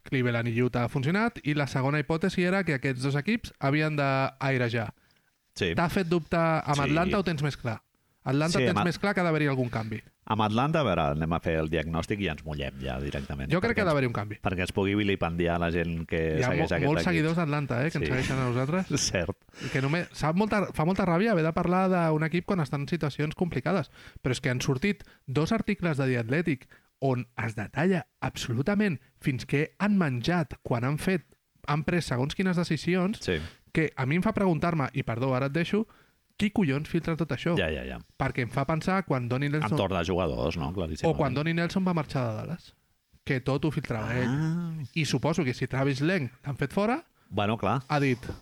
Cleveland 0.03 0.49
i 0.51 0.61
Utah 0.61 0.83
ha 0.85 0.89
funcionat 0.91 1.37
i 1.47 1.53
la 1.55 1.65
segona 1.67 1.99
hipòtesi 2.01 2.43
era 2.43 2.63
que 2.67 2.73
aquests 2.75 3.03
dos 3.03 3.15
equips 3.15 3.53
havien 3.59 3.95
d'airejar. 3.95 4.89
sí. 5.55 5.73
T'ha 5.75 5.87
fet 5.89 6.07
dubtar 6.09 6.63
amb 6.65 6.75
Sí. 6.75 6.81
Atlanta 6.89 7.19
o 7.19 7.23
tens 7.23 7.43
més 7.43 7.55
clar? 7.55 7.81
Atlanta 8.25 8.57
Sí, 8.59 8.65
tens 8.65 8.77
amb- 8.77 8.85
més 8.85 8.97
clar 8.99 9.13
que 9.13 9.21
ha 9.21 9.23
d'haver-hi 9.23 9.47
algun 9.47 9.69
canvi. 9.69 10.01
Amb 10.25 10.41
Atlanta, 10.41 10.79
a 10.79 10.83
veure, 10.87 11.01
anem 11.17 11.33
a 11.35 11.39
fer 11.43 11.57
el 11.59 11.67
diagnòstic 11.69 12.21
i 12.23 12.29
ens 12.31 12.45
mullem 12.45 12.77
ja 12.79 12.99
directament. 13.01 13.51
Jo 13.51 13.59
crec 13.59 13.75
que 13.75 13.81
ha 13.81 13.83
ens- 13.83 13.89
d'haver-hi 13.91 14.07
un 14.07 14.13
canvi. 14.13 14.37
perquè 14.41 14.61
ens 14.61 14.71
pugui 14.71 14.95
vilipendiar 14.95 15.59
la 15.59 15.69
gent 15.71 16.05
que 16.07 16.39
Hi 16.39 16.43
ha 16.43 16.47
mo 16.47 16.53
segueix 16.53 16.71
aquest 16.71 16.85
molts 16.85 17.01
equip. 17.01 17.09
seguidors 17.11 17.35
d'Atlanta 17.37 17.85
eh, 17.85 17.91
que 17.91 17.97
ens 17.97 18.07
Sí. 18.07 18.11
segueixen 18.13 18.37
a 18.39 18.45
nosaltres. 18.45 18.87
Cert. 19.11 19.37
I 19.65 19.69
que 19.69 19.81
només, 19.81 20.07
sap 20.13 20.35
molta, 20.35 20.67
fa 20.73 20.85
molta 20.85 21.05
ràbia 21.05 21.31
haver 21.31 21.43
de 21.43 21.51
parlar 21.53 21.89
d'un 21.89 22.23
equip 22.23 22.45
quan 22.45 22.61
estan 22.61 22.81
en 22.81 22.87
situacions 22.87 23.35
complicades. 23.35 23.91
Però 24.21 24.31
és 24.31 24.39
que 24.39 24.49
han 24.49 24.61
sortit 24.61 25.03
dos 25.27 25.51
articles 25.51 25.97
de 25.97 26.07
The 26.07 26.17
Athletic 26.19 26.69
on 27.01 27.27
es 27.43 27.55
detalla 27.55 28.05
absolutament 28.21 29.01
fins 29.19 29.45
què 29.45 29.73
han 29.77 29.97
menjat 29.97 30.53
quan 30.63 30.85
han 30.85 30.97
fet 30.97 31.25
han 31.67 31.83
pres 31.83 32.05
segons 32.05 32.33
quines 32.35 32.55
decisions 32.55 33.19
Sí, 33.23 33.37
que 33.73 33.91
a 33.95 34.05
mi 34.05 34.15
em 34.15 34.21
fa 34.23 34.31
preguntar-me, 34.33 34.89
i 34.93 35.03
perdó, 35.03 35.33
ara 35.35 35.47
et 35.47 35.53
deixo, 35.53 35.85
qui 36.37 36.49
collons 36.51 36.89
filtra 36.89 37.15
tot 37.15 37.31
això? 37.31 37.53
ja, 37.57 37.69
ja, 37.71 37.83
ja. 37.87 37.99
Perquè 38.19 38.43
em 38.43 38.49
fa 38.51 38.65
pensar 38.65 39.03
quan 39.05 39.27
Donnie 39.29 39.49
Nelson... 39.49 39.71
Entorn 39.77 39.95
de 39.99 40.03
jugadors, 40.05 40.57
no? 40.57 40.71
Claríssim. 40.73 41.07
O 41.09 41.13
quan 41.15 41.33
Donnie 41.33 41.53
Nelson 41.53 41.85
va 41.85 41.93
marxar 41.93 42.25
de 42.29 42.35
Dallas. 42.41 42.73
Que 43.23 43.39
tot 43.39 43.63
ho 43.65 43.71
filtrava 43.71 44.11
ell. 44.19 44.27
Ah. 44.27 44.73
I 44.99 45.05
suposo 45.05 45.45
que 45.45 45.53
si 45.53 45.67
Travis 45.71 46.01
Leng 46.01 46.29
l'han 46.43 46.57
fet 46.59 46.73
fora, 46.75 46.99
Bueno, 47.29 47.55
clar. 47.57 47.81
ha 47.87 47.99
dit 47.99 48.19
los 48.25 48.35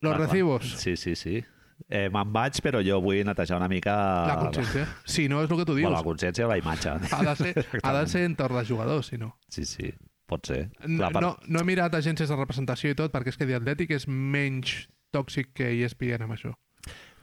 Clar, 0.00 0.16
clar. 0.16 0.20
recibos, 0.28 0.64
Sí, 0.78 0.96
sí, 0.96 1.16
sí. 1.16 1.42
Eh, 1.90 2.08
Me'n 2.08 2.30
vaig, 2.32 2.56
però 2.64 2.80
jo 2.80 3.00
vull 3.04 3.18
netejar 3.26 3.58
una 3.58 3.68
mica... 3.68 3.92
la 4.26 4.36
consciència. 4.40 4.86
Si 5.04 5.26
no, 5.28 5.42
és 5.44 5.50
el 5.50 5.58
que 5.58 5.64
tu 5.66 5.74
dius. 5.74 5.84
Bueno, 5.88 5.98
la 5.98 6.04
consciència 6.06 6.46
o 6.46 6.48
la 6.48 6.56
imatge. 6.58 6.94
Ha 7.12 7.22
de 7.22 7.34
ser, 7.36 7.66
ha 7.82 7.92
de 7.98 8.06
ser 8.08 8.22
entorn 8.24 8.56
de 8.56 8.64
jugadors, 8.64 9.08
si 9.12 9.18
no. 9.18 9.34
Sí, 9.52 9.64
sí, 9.68 9.90
pot 10.26 10.46
ser. 10.46 10.70
No, 10.86 10.96
Clar, 11.02 11.12
per- 11.12 11.22
no, 11.22 11.36
no 11.48 11.60
he 11.60 11.64
mirat 11.68 11.92
agències 11.98 12.30
de 12.32 12.36
representació 12.38 12.90
i 12.94 12.96
tot, 12.96 13.12
perquè 13.12 13.28
és 13.34 13.36
que 13.36 13.46
The 13.46 13.58
Athletic 13.58 13.90
és 13.98 14.06
menys 14.08 14.86
tòxic 15.12 15.52
que 15.52 15.68
ESPN 15.84 16.24
amb 16.24 16.32
això. 16.38 16.54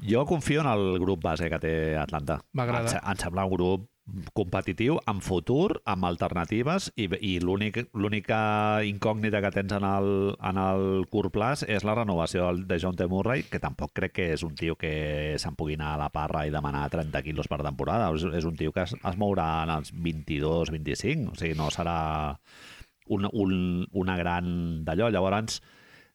Jo 0.04 0.26
confio 0.28 0.62
en 0.62 0.68
el 0.68 1.00
grup 1.00 1.22
base 1.24 1.50
que 1.50 1.60
té 1.64 1.74
Atlanta. 1.98 2.42
M'agrada. 2.54 2.92
Em, 2.92 3.10
em 3.14 3.20
sembla 3.22 3.46
un 3.48 3.54
grup 3.56 3.90
competitiu, 4.36 4.98
amb 5.08 5.24
futur, 5.24 5.78
amb 5.88 6.04
alternatives, 6.04 6.90
i, 7.00 7.06
i 7.24 7.38
l'únic- 7.40 7.86
l'única 7.96 8.82
incògnita 8.84 9.40
que 9.46 9.52
tens 9.56 9.72
en 9.78 9.86
el, 9.88 10.10
en 10.44 10.60
el 10.60 11.06
curt 11.08 11.32
plaç 11.32 11.64
és 11.72 11.86
la 11.88 11.96
renovació 11.96 12.50
de 12.58 12.80
John 12.84 12.98
T. 13.00 13.08
Murray, 13.08 13.46
que 13.48 13.62
tampoc 13.64 13.94
crec 13.96 14.12
que 14.18 14.26
és 14.34 14.44
un 14.44 14.58
tio 14.60 14.76
que 14.76 15.38
se'n 15.40 15.56
pugui 15.56 15.78
anar 15.80 15.94
a 15.94 16.02
la 16.04 16.10
parra 16.12 16.44
i 16.46 16.52
demanar 16.52 16.90
30 16.92 17.24
quilos 17.24 17.48
per 17.48 17.62
temporada. 17.64 18.12
És, 18.12 18.28
és 18.42 18.44
un 18.50 18.60
tio 18.60 18.74
que 18.76 18.84
es, 18.84 18.92
es 19.00 19.16
mourà 19.22 19.48
en 19.64 19.72
els 19.78 19.94
22-25, 19.96 21.32
o 21.32 21.40
sigui, 21.40 21.56
no 21.56 21.70
serà 21.72 21.96
un, 23.08 23.30
un, 23.32 23.56
una 24.04 24.18
gran 24.20 24.84
d'allò. 24.84 25.08
Llavors, 25.16 25.62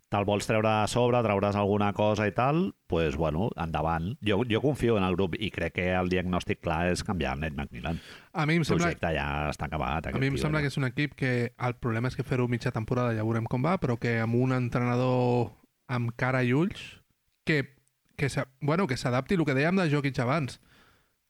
te'l 0.08 0.24
vols 0.24 0.46
treure 0.48 0.68
a 0.68 0.86
sobre, 0.88 1.20
trauràs 1.24 1.56
alguna 1.60 1.90
cosa 1.92 2.24
i 2.26 2.32
tal, 2.32 2.74
pues, 2.88 3.16
bueno, 3.20 3.50
endavant. 3.60 4.14
Jo, 4.24 4.38
jo 4.48 4.60
confio 4.64 4.96
en 4.96 5.04
el 5.04 5.16
grup 5.18 5.34
i 5.38 5.50
crec 5.52 5.74
que 5.76 5.88
el 5.92 6.08
diagnòstic 6.08 6.62
clar 6.64 6.86
és 6.94 7.04
canviar 7.04 7.34
el 7.36 7.42
Ned 7.44 7.52
McMillan. 7.58 8.00
A 8.32 8.46
mi 8.48 8.56
em 8.56 8.64
El 8.64 8.68
sembla, 8.70 8.86
projecte 8.88 9.10
ja 9.18 9.26
està 9.50 9.66
acabat. 9.68 10.06
a 10.08 10.18
mi 10.18 10.30
em 10.30 10.38
sembla 10.40 10.62
que 10.64 10.70
és 10.72 10.78
un 10.80 10.88
equip 10.88 11.14
que 11.14 11.52
el 11.58 11.74
problema 11.76 12.08
és 12.08 12.16
que 12.16 12.24
fer-ho 12.24 12.48
mitja 12.48 12.72
temporada 12.72 13.12
ja 13.14 13.22
veurem 13.26 13.44
com 13.44 13.62
va, 13.64 13.76
però 13.78 13.98
que 14.00 14.18
amb 14.20 14.34
un 14.34 14.52
entrenador 14.56 15.50
amb 15.88 16.12
cara 16.16 16.42
i 16.42 16.52
ulls 16.52 17.02
que, 17.44 17.74
que, 18.16 18.28
bueno, 18.60 18.86
que 18.86 18.96
s'adapti 18.96 19.34
el 19.36 19.44
que 19.44 19.54
dèiem 19.56 19.76
de 19.76 19.90
Jokic 19.92 20.18
abans 20.20 20.60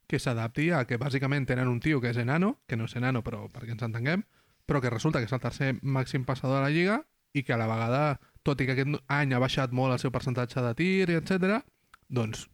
que 0.09 0.19
s'adapti 0.19 0.71
a 0.73 0.87
que 0.89 0.97
bàsicament 0.99 1.45
tenen 1.47 1.69
un 1.69 1.81
tio 1.81 2.01
que 2.01 2.09
és 2.11 2.17
enano, 2.17 2.57
que 2.67 2.77
no 2.79 2.87
és 2.89 2.95
enano 2.97 3.21
però 3.23 3.45
perquè 3.53 3.75
ens 3.75 3.83
entenguem, 3.85 4.23
però 4.67 4.81
que 4.81 4.89
resulta 4.91 5.19
que 5.21 5.27
és 5.29 5.35
el 5.37 5.41
tercer 5.43 5.75
màxim 5.83 6.25
passador 6.25 6.57
de 6.59 6.63
la 6.65 6.71
Lliga 6.73 7.03
i 7.37 7.43
que 7.45 7.53
a 7.53 7.59
la 7.61 7.67
vegada, 7.69 8.19
tot 8.49 8.61
i 8.65 8.67
que 8.69 8.75
aquest 8.79 8.99
any 9.13 9.35
ha 9.37 9.43
baixat 9.45 9.73
molt 9.77 9.93
el 9.95 10.01
seu 10.03 10.11
percentatge 10.15 10.65
de 10.65 10.75
tir, 10.79 11.11
etc, 11.21 11.61
doncs 12.09 12.47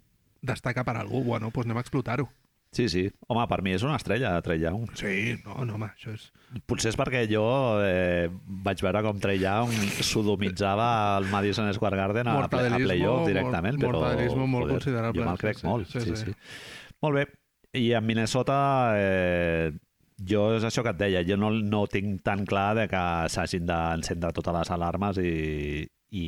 destaca 0.44 0.82
per 0.84 0.98
algú. 1.00 1.22
Bueno, 1.24 1.48
doncs 1.54 1.64
anem 1.70 1.78
a 1.80 1.84
explotar-ho. 1.86 2.26
Sí, 2.74 2.88
sí. 2.90 3.04
Home, 3.30 3.44
per 3.46 3.60
mi 3.62 3.70
és 3.70 3.84
una 3.86 3.94
estrella, 4.00 4.32
Trey 4.42 4.58
Young. 4.58 4.88
Sí, 4.98 5.36
no, 5.44 5.60
no, 5.64 5.76
home, 5.76 5.86
això 5.94 6.10
és... 6.10 6.24
Potser 6.66 6.90
és 6.90 6.96
perquè 6.98 7.20
jo 7.30 7.44
eh, 7.86 8.26
vaig 8.66 8.82
veure 8.82 9.02
com 9.06 9.20
Trey 9.22 9.38
Young 9.38 9.70
sodomitzava 10.02 10.88
el 11.20 11.28
Madison 11.30 11.70
Square 11.76 11.96
Garden 12.00 12.28
a, 12.32 12.34
a 12.42 12.48
playoff 12.50 13.28
directament, 13.28 13.78
mor- 13.78 13.86
però 13.94 14.00
mortadelismo 14.02 14.46
molt 14.50 14.72
considerable. 14.74 15.22
jo 15.22 15.28
me'l 15.30 15.38
crec 15.38 15.60
Sí, 15.60 15.62
sí, 15.62 15.66
molt. 15.70 15.86
sí, 15.92 16.00
Sí, 16.00 16.16
sí. 16.16 16.32
sí. 16.32 16.94
Molt 17.06 17.20
bé. 17.20 17.24
I 17.78 17.92
en 17.98 18.06
Minnesota 18.06 18.58
eh, 18.98 19.70
jo 20.18 20.44
és 20.54 20.64
això 20.66 20.84
que 20.86 20.92
et 20.94 21.00
deia, 21.00 21.24
jo 21.26 21.36
no, 21.40 21.50
no 21.50 21.86
tinc 21.90 22.22
tan 22.22 22.44
clar 22.46 22.74
de 22.78 22.86
que 22.90 23.02
s'hagin 23.32 23.66
d'encendre 23.66 24.32
totes 24.36 24.54
les 24.54 24.70
alarmes 24.76 25.18
i, 25.18 25.84
i 26.14 26.26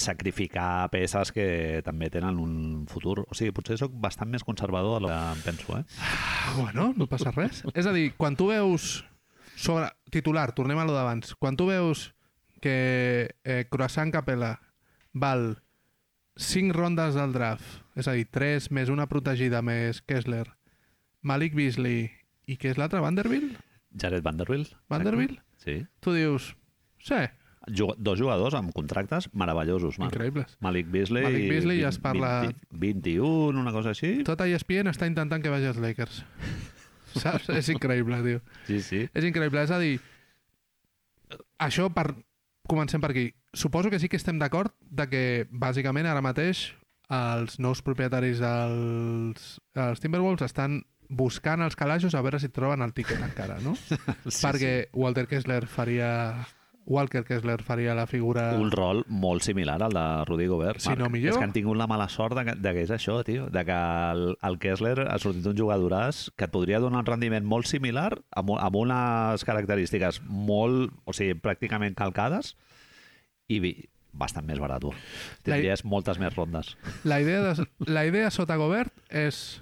sacrificar 0.00 0.88
peces 0.90 1.32
que 1.36 1.82
també 1.84 2.08
tenen 2.10 2.38
un 2.40 2.86
futur. 2.88 3.20
O 3.28 3.36
sigui, 3.36 3.52
potser 3.54 3.76
sóc 3.80 3.92
bastant 4.00 4.30
més 4.32 4.44
conservador 4.46 5.00
del 5.00 5.10
que 5.10 5.18
em 5.36 5.42
penso, 5.44 5.76
eh? 5.78 5.84
Ah, 6.00 6.54
Bueno, 6.56 6.90
no 6.96 7.06
passa 7.06 7.30
res. 7.34 7.62
És 7.74 7.86
a 7.86 7.92
dir, 7.92 8.14
quan 8.16 8.36
tu 8.36 8.48
veus 8.50 9.04
sobre 9.60 9.90
titular, 10.10 10.50
tornem 10.56 10.80
a 10.80 10.86
lo 10.88 10.96
d'abans, 10.96 11.34
quan 11.38 11.56
tu 11.56 11.68
veus 11.68 12.08
que 12.64 13.28
eh, 13.44 13.64
Croissant 13.70 14.10
Capella 14.12 14.56
val 15.12 15.60
5 16.40 16.72
rondes 16.72 17.14
del 17.14 17.34
draft, 17.36 17.84
és 18.00 18.08
a 18.08 18.16
dir, 18.16 18.26
3 18.32 18.70
més 18.72 18.88
una 18.88 19.06
protegida 19.10 19.60
més 19.62 20.00
Kessler, 20.00 20.46
Malik 21.22 21.54
Beasley 21.54 22.08
i 22.50 22.56
què 22.56 22.72
és 22.72 22.78
l'altre, 22.80 23.00
Vanderbilt? 23.04 23.58
Jared 24.00 24.22
Vanderbilt. 24.24 24.72
Vanderbilt? 24.88 25.40
Sí. 25.60 25.80
Tu 26.00 26.14
dius, 26.16 26.54
sí, 27.02 27.18
dos 27.70 28.18
jugadors 28.18 28.54
amb 28.54 28.72
contractes 28.72 29.28
meravellosos, 29.34 29.98
Marc. 29.98 30.14
increïbles. 30.14 30.56
Malik 30.60 30.88
Beasley... 30.90 31.22
Malik 31.22 31.48
Beasley 31.50 31.80
ja 31.82 31.90
es 31.90 31.98
20 32.00 32.02
parla- 32.02 32.40
20, 32.42 32.66
21, 32.70 33.60
una 33.60 33.72
cosa 33.72 33.90
així. 33.92 34.22
Tot 34.24 34.40
ESPN 34.46 34.88
està 34.90 35.06
intentant 35.06 35.42
que 35.42 35.52
vagi 35.52 35.68
als 35.68 35.78
Lakers. 35.82 36.22
Saps? 37.20 37.50
És 37.52 37.68
increïble, 37.68 38.22
tio. 38.24 38.40
Sí, 38.66 38.80
sí. 38.86 39.04
És 39.12 39.24
increïble. 39.26 39.62
És 39.66 39.70
a 39.74 39.78
dir, 39.82 39.98
això 41.58 41.90
per... 41.94 42.12
Comencem 42.70 43.00
per 43.02 43.10
aquí. 43.10 43.24
Suposo 43.52 43.90
que 43.90 43.98
sí 43.98 44.06
que 44.08 44.18
estem 44.20 44.38
d'acord 44.38 44.70
de 44.80 45.08
que, 45.10 45.22
bàsicament, 45.50 46.06
ara 46.06 46.22
mateix 46.22 46.68
els 47.10 47.56
nous 47.58 47.80
propietaris 47.82 48.38
dels, 48.38 49.56
dels 49.74 49.98
Timberwolves 50.04 50.46
estan 50.46 50.76
buscant 51.10 51.60
els 51.66 51.74
calaixos 51.76 52.14
a 52.14 52.22
veure 52.22 52.38
si 52.38 52.48
troben 52.54 52.80
el 52.86 52.94
tiquet 52.94 53.20
encara, 53.26 53.58
no? 53.64 53.74
sí 53.84 53.98
Perquè 54.46 54.72
Walter 54.94 55.26
Kessler 55.30 55.66
faria... 55.66 56.14
Walker 56.90 57.20
Kessler 57.22 57.60
faria 57.62 57.92
la 57.94 58.06
figura... 58.08 58.48
un 58.58 58.70
rol 58.72 59.04
molt 59.06 59.44
similar 59.46 59.76
al 59.84 59.92
de 59.94 60.04
Rudy 60.26 60.46
Gobert. 60.50 60.80
Si 60.82 60.88
Marc. 60.88 60.98
no 61.02 61.10
millor. 61.12 61.34
És 61.34 61.38
que 61.38 61.44
han 61.44 61.52
tingut 61.54 61.76
la 61.78 61.86
mala 61.86 62.08
sort 62.10 62.34
de 62.34 62.42
que, 62.48 62.54
de 62.58 62.72
que 62.74 62.82
és 62.82 62.90
això, 62.90 63.18
tio. 63.22 63.44
De 63.52 63.62
que 63.68 63.76
el, 64.10 64.24
el 64.48 64.58
Kessler 64.58 65.04
ha 65.04 65.18
sortit 65.22 65.46
un 65.46 65.54
jugadoràs 65.60 66.30
que 66.34 66.48
et 66.48 66.54
podria 66.54 66.80
donar 66.82 67.04
un 67.04 67.10
rendiment 67.12 67.46
molt 67.46 67.68
similar, 67.70 68.08
amb, 68.34 68.56
amb 68.58 68.80
unes 68.80 69.44
característiques 69.46 70.18
molt, 70.26 70.90
o 71.04 71.14
sigui, 71.14 71.36
pràcticament 71.38 71.94
calcades, 72.00 72.56
i 73.46 73.60
vi- 73.62 73.76
bastant 74.10 74.48
més 74.48 74.58
barat. 74.58 74.82
Tindries 75.46 75.84
moltes 75.86 76.18
més 76.18 76.34
rondes. 76.34 76.72
La 77.06 77.20
idea, 77.22 77.52
de, 77.52 77.68
la 77.86 78.02
idea 78.08 78.32
sota 78.34 78.56
Gobert 78.58 78.90
és 79.14 79.60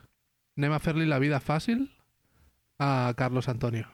anem 0.59 0.73
a 0.75 0.81
fer-li 0.83 1.07
la 1.07 1.19
vida 1.23 1.39
fàcil 1.41 1.87
a 2.79 3.13
Carlos 3.17 3.49
Antonio. 3.49 3.87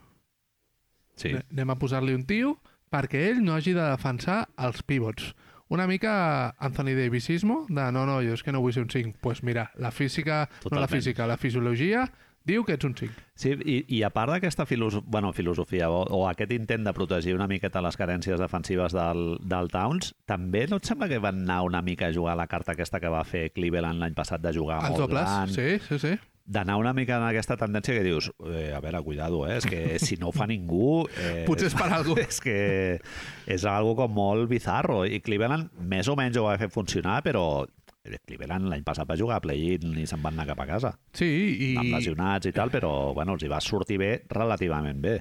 Sí. 1.17 1.33
Ne- 1.33 1.45
Anem 1.53 1.71
a 1.71 1.79
posar-li 1.79 2.15
un 2.17 2.25
tio 2.27 2.57
perquè 2.91 3.29
ell 3.31 3.43
no 3.45 3.55
hagi 3.55 3.73
de 3.77 3.85
defensar 3.91 4.49
els 4.59 4.83
pivots. 4.83 5.35
Una 5.69 5.87
mica 5.87 6.51
Anthony 6.59 6.93
Davisismo, 6.95 7.65
de 7.69 7.87
no, 7.93 8.05
no, 8.07 8.19
jo 8.23 8.35
és 8.37 8.43
que 8.45 8.53
no 8.53 8.61
vull 8.61 8.73
ser 8.75 8.83
un 8.85 8.91
5. 8.93 9.13
Doncs 9.15 9.21
pues 9.23 9.43
mira, 9.43 9.71
la 9.81 9.91
física, 9.91 10.49
no 10.51 10.55
la 10.55 10.61
Totalment. 10.61 10.91
física, 10.93 11.27
la 11.27 11.37
fisiologia 11.37 12.05
diu 12.49 12.65
que 12.65 12.77
ets 12.77 12.87
un 12.87 12.95
5. 12.97 13.23
Sí, 13.41 13.55
i, 13.65 13.79
i 13.97 14.03
a 14.07 14.11
part 14.15 14.35
d'aquesta 14.35 14.67
filoso 14.69 15.03
bueno, 15.07 15.33
filosofia 15.33 15.89
o, 15.91 16.05
o 16.05 16.25
aquest 16.29 16.53
intent 16.55 16.85
de 16.87 16.93
protegir 16.97 17.35
una 17.35 17.49
miqueta 17.51 17.83
les 17.85 17.97
carències 17.99 18.41
defensives 18.41 18.95
del, 18.95 19.41
del 19.43 19.73
Towns, 19.73 20.13
també 20.29 20.67
no 20.71 20.79
et 20.81 20.91
sembla 20.91 21.09
que 21.11 21.23
van 21.23 21.43
anar 21.43 21.63
una 21.67 21.83
mica 21.83 22.11
a 22.11 22.15
jugar 22.15 22.37
la 22.39 22.47
carta 22.51 22.77
aquesta 22.77 23.01
que 23.01 23.13
va 23.13 23.25
fer 23.27 23.49
Cleveland 23.57 24.03
l'any 24.03 24.15
passat 24.15 24.45
de 24.45 24.55
jugar 24.55 24.83
molt 24.85 25.11
gran, 25.11 25.51
sí, 25.51 25.79
sí, 25.89 25.99
sí. 25.99 26.15
d'anar 26.45 26.77
una 26.77 26.93
mica 26.93 27.17
en 27.17 27.25
aquesta 27.27 27.57
tendència 27.57 27.97
que 27.97 28.05
dius, 28.05 28.31
eh, 28.45 28.73
a 28.77 28.81
veure, 28.85 29.01
cuidado, 29.03 29.47
eh? 29.49 29.57
és 29.59 29.67
que 29.67 29.99
si 29.99 30.21
no 30.21 30.29
ho 30.29 30.37
fa 30.37 30.47
ningú... 30.47 31.07
Eh, 31.17 31.45
Potser 31.49 31.71
és 31.73 31.79
per 31.79 31.89
algú. 31.97 32.19
És 32.21 32.43
que 32.45 32.59
és 33.49 33.65
algo 33.65 33.97
com 33.97 34.13
molt 34.13 34.51
bizarro. 34.53 35.03
I 35.09 35.23
Cleveland 35.25 35.73
més 35.81 36.11
o 36.13 36.17
menys 36.21 36.37
ho 36.37 36.45
va 36.45 36.59
fer 36.61 36.69
funcionar, 36.73 37.23
però 37.25 37.65
Cleveland 38.05 38.69
l'any 38.69 38.83
passat 38.85 39.09
va 39.09 39.17
jugar 39.17 39.39
a 39.39 39.45
play-in 39.45 39.97
i 39.97 40.05
se'n 40.07 40.21
van 40.23 40.37
anar 40.37 40.47
cap 40.51 40.61
a 40.61 40.67
casa. 40.69 40.91
Sí, 41.17 41.27
i 41.27 41.71
Amb 41.81 41.95
lesionats 41.97 42.51
i 42.51 42.53
tal, 42.53 42.71
però 42.71 43.15
bueno, 43.17 43.39
els 43.39 43.45
hi 43.47 43.49
va 43.49 43.63
sortir 43.65 43.99
bé, 43.99 44.13
relativament 44.29 45.01
bé. 45.01 45.15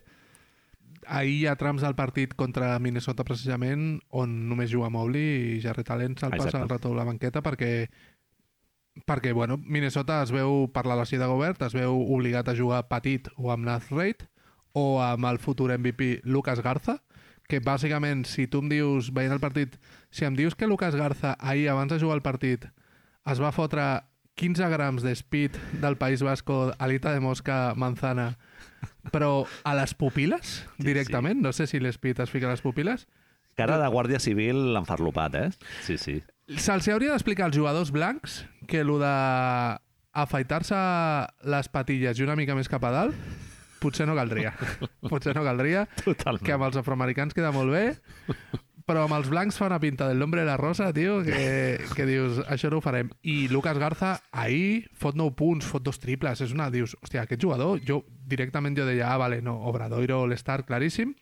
ahir 1.08 1.34
hi 1.34 1.46
ha 1.48 1.56
trams 1.60 1.82
del 1.84 1.96
partit 1.96 2.34
contra 2.40 2.78
Minnesota 2.80 3.26
precisament 3.28 4.00
on 4.12 4.36
només 4.48 4.70
juga 4.72 4.90
Mobley 4.90 5.58
i 5.58 5.62
Jarret 5.64 5.90
Allen 5.92 6.16
se'l 6.16 6.32
passa 6.32 6.62
al 6.62 6.70
rato 6.70 6.94
a 6.94 6.96
la 6.96 7.04
banqueta 7.04 7.42
perquè 7.44 7.90
perquè, 9.08 9.34
bueno, 9.34 9.58
Minnesota 9.58 10.22
es 10.24 10.32
veu 10.32 10.68
per 10.72 10.86
la 10.86 10.96
lesió 10.96 11.20
de 11.20 11.26
Gobert, 11.26 11.64
es 11.66 11.74
veu 11.74 11.98
obligat 12.14 12.48
a 12.48 12.56
jugar 12.56 12.86
petit 12.88 13.28
o 13.38 13.50
amb 13.52 13.66
Nath 13.66 13.90
Reid 13.92 14.28
o 14.74 15.02
amb 15.02 15.26
el 15.26 15.40
futur 15.40 15.72
MVP 15.78 16.22
Lucas 16.24 16.62
Garza, 16.62 17.00
que 17.54 17.62
bàsicament, 17.62 18.26
si 18.26 18.48
tu 18.50 18.64
em 18.64 18.72
dius, 18.72 19.12
veient 19.14 19.36
el 19.36 19.42
partit, 19.44 19.76
si 20.10 20.26
em 20.26 20.34
dius 20.34 20.58
que 20.58 20.66
Lucas 20.66 20.98
Garza 20.98 21.36
ahir, 21.38 21.68
abans 21.70 21.94
de 21.94 22.00
jugar 22.02 22.18
el 22.18 22.26
partit, 22.26 22.66
es 23.30 23.42
va 23.42 23.54
fotre 23.54 23.86
15 24.42 24.70
grams 24.74 25.06
de 25.06 25.14
speed 25.14 25.60
del 25.84 26.00
País 26.02 26.24
Basco, 26.26 26.72
alita 26.82 27.14
de 27.14 27.22
mosca, 27.22 27.76
manzana, 27.78 28.32
però 29.14 29.44
a 29.64 29.76
les 29.78 29.94
pupil·les, 29.94 30.64
directament, 30.82 31.44
no 31.46 31.54
sé 31.54 31.70
si 31.70 31.78
l'espit 31.78 32.24
es 32.24 32.34
fica 32.34 32.50
a 32.50 32.56
les 32.56 32.66
pupil·les, 32.66 33.06
Cara 33.54 33.78
de 33.78 33.86
Guàrdia 33.86 34.18
Civil 34.18 34.74
enfarlopat, 34.80 35.36
eh? 35.38 35.50
Sí, 35.86 36.00
sí. 36.02 36.16
Se'ls 36.58 36.88
hauria 36.90 37.14
d'explicar 37.14 37.46
als 37.46 37.58
jugadors 37.58 37.92
blancs 37.94 38.40
que 38.66 38.82
el 38.82 38.90
de 38.98 39.12
afaitar-se 40.24 40.80
les 41.54 41.70
patilles 41.70 42.18
i 42.18 42.26
una 42.26 42.34
mica 42.40 42.58
més 42.58 42.70
cap 42.70 42.82
a 42.90 42.90
dalt 42.94 43.53
potser 43.84 44.08
no 44.10 44.16
caldria. 44.18 44.54
potser 45.12 45.36
no 45.36 45.44
caldria, 45.46 45.88
Totalment. 46.04 46.46
que 46.46 46.56
amb 46.56 46.70
els 46.70 46.80
afroamericans 46.80 47.36
queda 47.36 47.52
molt 47.56 47.74
bé, 47.76 47.86
però 48.88 49.06
amb 49.06 49.16
els 49.16 49.30
blancs 49.32 49.58
fa 49.60 49.68
una 49.70 49.80
pinta 49.80 50.08
del 50.10 50.20
nombre 50.20 50.42
de 50.42 50.48
la 50.48 50.58
rosa, 50.60 50.90
tio, 50.96 51.22
que, 51.24 51.80
que 51.96 52.08
dius, 52.08 52.42
això 52.52 52.72
no 52.72 52.80
ho 52.80 52.84
farem. 52.84 53.12
I 53.22 53.48
Lucas 53.52 53.80
Garza, 53.80 54.18
ahir, 54.32 54.90
fot 55.00 55.16
9 55.20 55.36
punts, 55.40 55.68
fot 55.70 55.84
dos 55.86 56.00
triples, 56.04 56.42
és 56.44 56.56
una... 56.56 56.70
Dius, 56.74 56.98
hòstia, 57.04 57.24
aquest 57.24 57.44
jugador, 57.44 57.80
jo 57.88 58.02
directament 58.28 58.76
jo 58.78 58.88
deia, 58.88 59.12
ah, 59.14 59.20
vale, 59.22 59.42
no, 59.46 59.56
Obradoiro, 59.70 60.24
All-Star, 60.24 60.64
claríssim, 60.68 61.14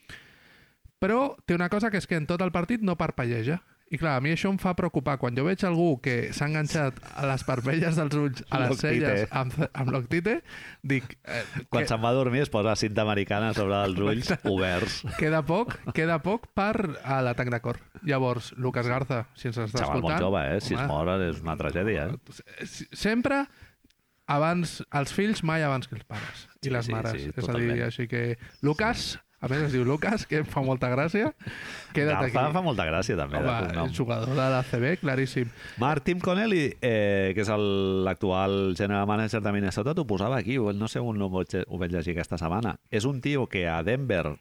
però 1.01 1.35
té 1.45 1.57
una 1.57 1.69
cosa 1.69 1.89
que 1.91 1.97
és 2.01 2.07
que 2.09 2.17
en 2.17 2.27
tot 2.29 2.41
el 2.45 2.53
partit 2.53 2.81
no 2.85 2.97
parpelleja. 2.97 3.59
I 3.91 3.97
clar, 3.99 4.13
a 4.17 4.21
mi 4.23 4.31
això 4.31 4.47
em 4.47 4.57
fa 4.61 4.71
preocupar. 4.77 5.17
Quan 5.19 5.35
jo 5.35 5.43
veig 5.43 5.59
algú 5.67 5.97
que 5.99 6.31
s'ha 6.31 6.45
enganxat 6.47 6.95
a 7.11 7.25
les 7.27 7.41
parpelles 7.43 7.97
dels 7.99 8.15
ulls, 8.15 8.43
a 8.49 8.61
les 8.63 8.77
celles, 8.79 9.25
amb, 9.35 9.51
amb 9.73 9.91
l'octite, 9.91 10.37
dic... 10.81 11.17
Eh, 11.27 11.41
Quan 11.67 11.83
que, 11.83 11.89
se'n 11.89 11.99
va 11.99 12.13
a 12.13 12.15
dormir 12.15 12.45
es 12.45 12.51
posa 12.53 12.77
cinta 12.79 13.03
americana 13.03 13.49
sobre 13.57 13.81
els 13.83 13.99
ulls 13.99 14.31
oberts. 14.47 15.01
queda 15.19 15.41
poc, 15.43 15.75
queda 15.93 16.21
poc 16.23 16.47
per 16.55 16.71
a 17.03 17.19
l'atac 17.25 17.51
de 17.51 17.59
cor. 17.59 17.81
Llavors, 18.07 18.53
Lucas 18.55 18.87
Garza, 18.87 19.25
si 19.35 19.49
ens 19.51 19.59
està 19.59 19.83
Xaval 19.83 20.05
molt 20.07 20.23
jove, 20.23 20.45
eh? 20.55 20.61
Si 20.63 20.73
es 20.79 20.87
mor 20.87 21.11
és 21.19 21.43
una 21.43 21.57
tragèdia, 21.59 22.07
eh? 22.15 22.39
s- 22.63 22.87
Sempre 22.95 23.43
abans 24.31 24.77
els 24.95 25.11
fills, 25.11 25.43
mai 25.43 25.63
abans 25.67 25.89
que 25.91 25.97
els 25.99 26.05
pares. 26.07 26.45
I 26.61 26.69
Sí, 26.69 26.71
les 26.71 26.85
sí, 26.87 26.93
mares. 26.95 27.11
sí, 27.11 27.17
és 27.17 27.27
a 27.27 27.35
dir, 27.35 27.41
totalment. 27.43 27.83
així 27.89 28.07
que... 28.07 28.23
Lucas, 28.63 29.19
a 29.41 29.47
més 29.49 29.63
es 29.65 29.71
diu 29.73 29.83
Lucas, 29.83 30.27
que 30.29 30.37
em 30.43 30.45
fa 30.45 30.61
molta 30.61 30.87
gràcia. 30.93 31.31
Queda't 31.95 32.19
Garza 32.21 32.43
aquí. 32.45 32.53
fa 32.53 32.61
molta 32.61 32.85
gràcia, 32.85 33.17
també, 33.17 33.37
Home, 33.41 33.67
cognom. 33.67 33.89
jugador 33.93 34.29
de 34.29 34.35
la 34.53 34.61
CB, 34.63 34.97
claríssim. 35.01 35.49
Mark 35.81 36.03
Tim 36.05 36.19
Connelly, 36.21 36.77
eh, 36.81 37.31
que 37.35 37.41
és 37.41 37.49
el- 37.49 38.03
l'actual 38.05 38.75
general 38.77 39.07
manager 39.07 39.41
de 39.41 39.51
Minnesota, 39.51 39.93
t'ho 39.95 40.05
posava 40.05 40.37
aquí, 40.37 40.57
no 40.57 40.87
sé 40.87 40.99
on 40.99 41.21
ho 41.21 41.29
vaig, 41.29 41.65
ho 41.67 41.77
vaig 41.77 41.91
llegir 41.91 42.13
aquesta 42.15 42.37
setmana. 42.37 42.77
És 42.89 43.03
un 43.05 43.19
tio 43.21 43.47
que 43.47 43.67
a 43.67 43.81
Denver 43.83 44.37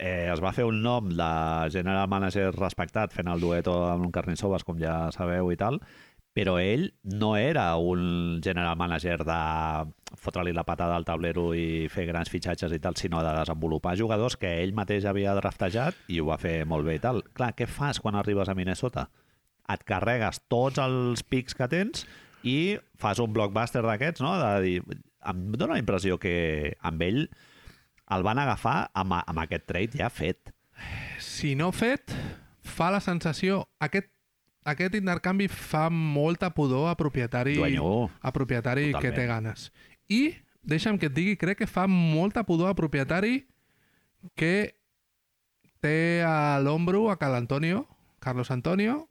eh, 0.00 0.30
es 0.32 0.40
va 0.42 0.52
fer 0.52 0.64
un 0.64 0.82
nom 0.82 1.08
de 1.08 1.70
general 1.70 2.08
manager 2.08 2.52
respectat 2.54 3.12
fent 3.12 3.28
el 3.28 3.40
dueto 3.40 3.90
amb 3.92 4.06
un 4.06 4.10
Carniçoves, 4.12 4.64
com 4.64 4.78
ja 4.78 5.10
sabeu 5.12 5.52
i 5.52 5.56
tal, 5.56 5.80
però 6.34 6.58
ell 6.60 6.92
no 7.02 7.36
era 7.36 7.76
un 7.76 8.40
general 8.42 8.76
manager 8.76 9.24
de 9.24 9.36
fotre-li 10.16 10.54
la 10.56 10.64
patada 10.64 10.96
al 10.96 11.04
tablero 11.04 11.50
i 11.54 11.86
fer 11.92 12.06
grans 12.08 12.30
fitxatges 12.32 12.72
i 12.72 12.80
tal, 12.80 12.96
sinó 12.96 13.20
de 13.22 13.34
desenvolupar 13.36 13.96
jugadors 13.98 14.38
que 14.40 14.62
ell 14.62 14.72
mateix 14.74 15.04
havia 15.04 15.34
draftejat 15.36 16.08
i 16.08 16.20
ho 16.20 16.30
va 16.30 16.38
fer 16.40 16.64
molt 16.66 16.86
bé 16.88 16.96
i 16.96 17.02
tal. 17.02 17.22
Clar, 17.36 17.52
què 17.58 17.68
fas 17.68 18.00
quan 18.00 18.16
arribes 18.16 18.48
a 18.48 18.56
Minnesota? 18.58 19.08
et 19.72 19.84
carregues 19.88 20.40
tots 20.48 20.80
els 20.80 21.22
pics 21.28 21.56
que 21.56 21.68
tens 21.70 22.06
i 22.46 22.78
fas 22.98 23.20
un 23.20 23.32
blockbuster 23.34 23.82
d'aquests, 23.84 24.22
no? 24.24 24.34
De 24.40 24.52
dir, 24.64 24.76
em 25.28 25.42
dóna 25.52 25.76
la 25.76 25.82
impressió 25.82 26.18
que 26.22 26.76
amb 26.80 27.02
ell 27.04 27.24
el 28.14 28.24
van 28.24 28.40
agafar 28.40 28.78
amb, 28.96 29.18
amb 29.20 29.42
aquest 29.44 29.66
trade 29.68 30.00
ja 30.00 30.08
fet. 30.08 30.54
Si 31.20 31.54
no 31.58 31.72
fet, 31.74 32.14
fa 32.64 32.88
la 32.94 33.02
sensació... 33.04 33.66
Aquest, 33.84 34.08
aquest 34.68 34.96
intercanvi 34.96 35.50
fa 35.52 35.88
molta 35.92 36.50
pudor 36.56 36.88
a 36.88 36.96
propietari, 36.96 37.58
Dueño. 37.58 38.08
a 38.08 38.32
propietari 38.32 38.88
Totalment. 38.88 39.04
que 39.04 39.20
té 39.20 39.26
ganes. 39.28 39.68
I, 40.08 40.34
deixa'm 40.62 40.98
que 40.98 41.08
et 41.10 41.14
digui, 41.14 41.36
crec 41.40 41.62
que 41.62 41.70
fa 41.70 41.86
molta 41.88 42.44
pudor 42.48 42.72
a 42.72 42.76
propietari 42.78 43.46
que 44.34 44.74
té 45.84 46.24
a 46.26 46.58
l'ombro 46.60 47.10
a 47.12 47.18
Cal 47.18 47.36
Antonio, 47.36 47.86
Carlos 48.18 48.50
Antonio, 48.50 49.06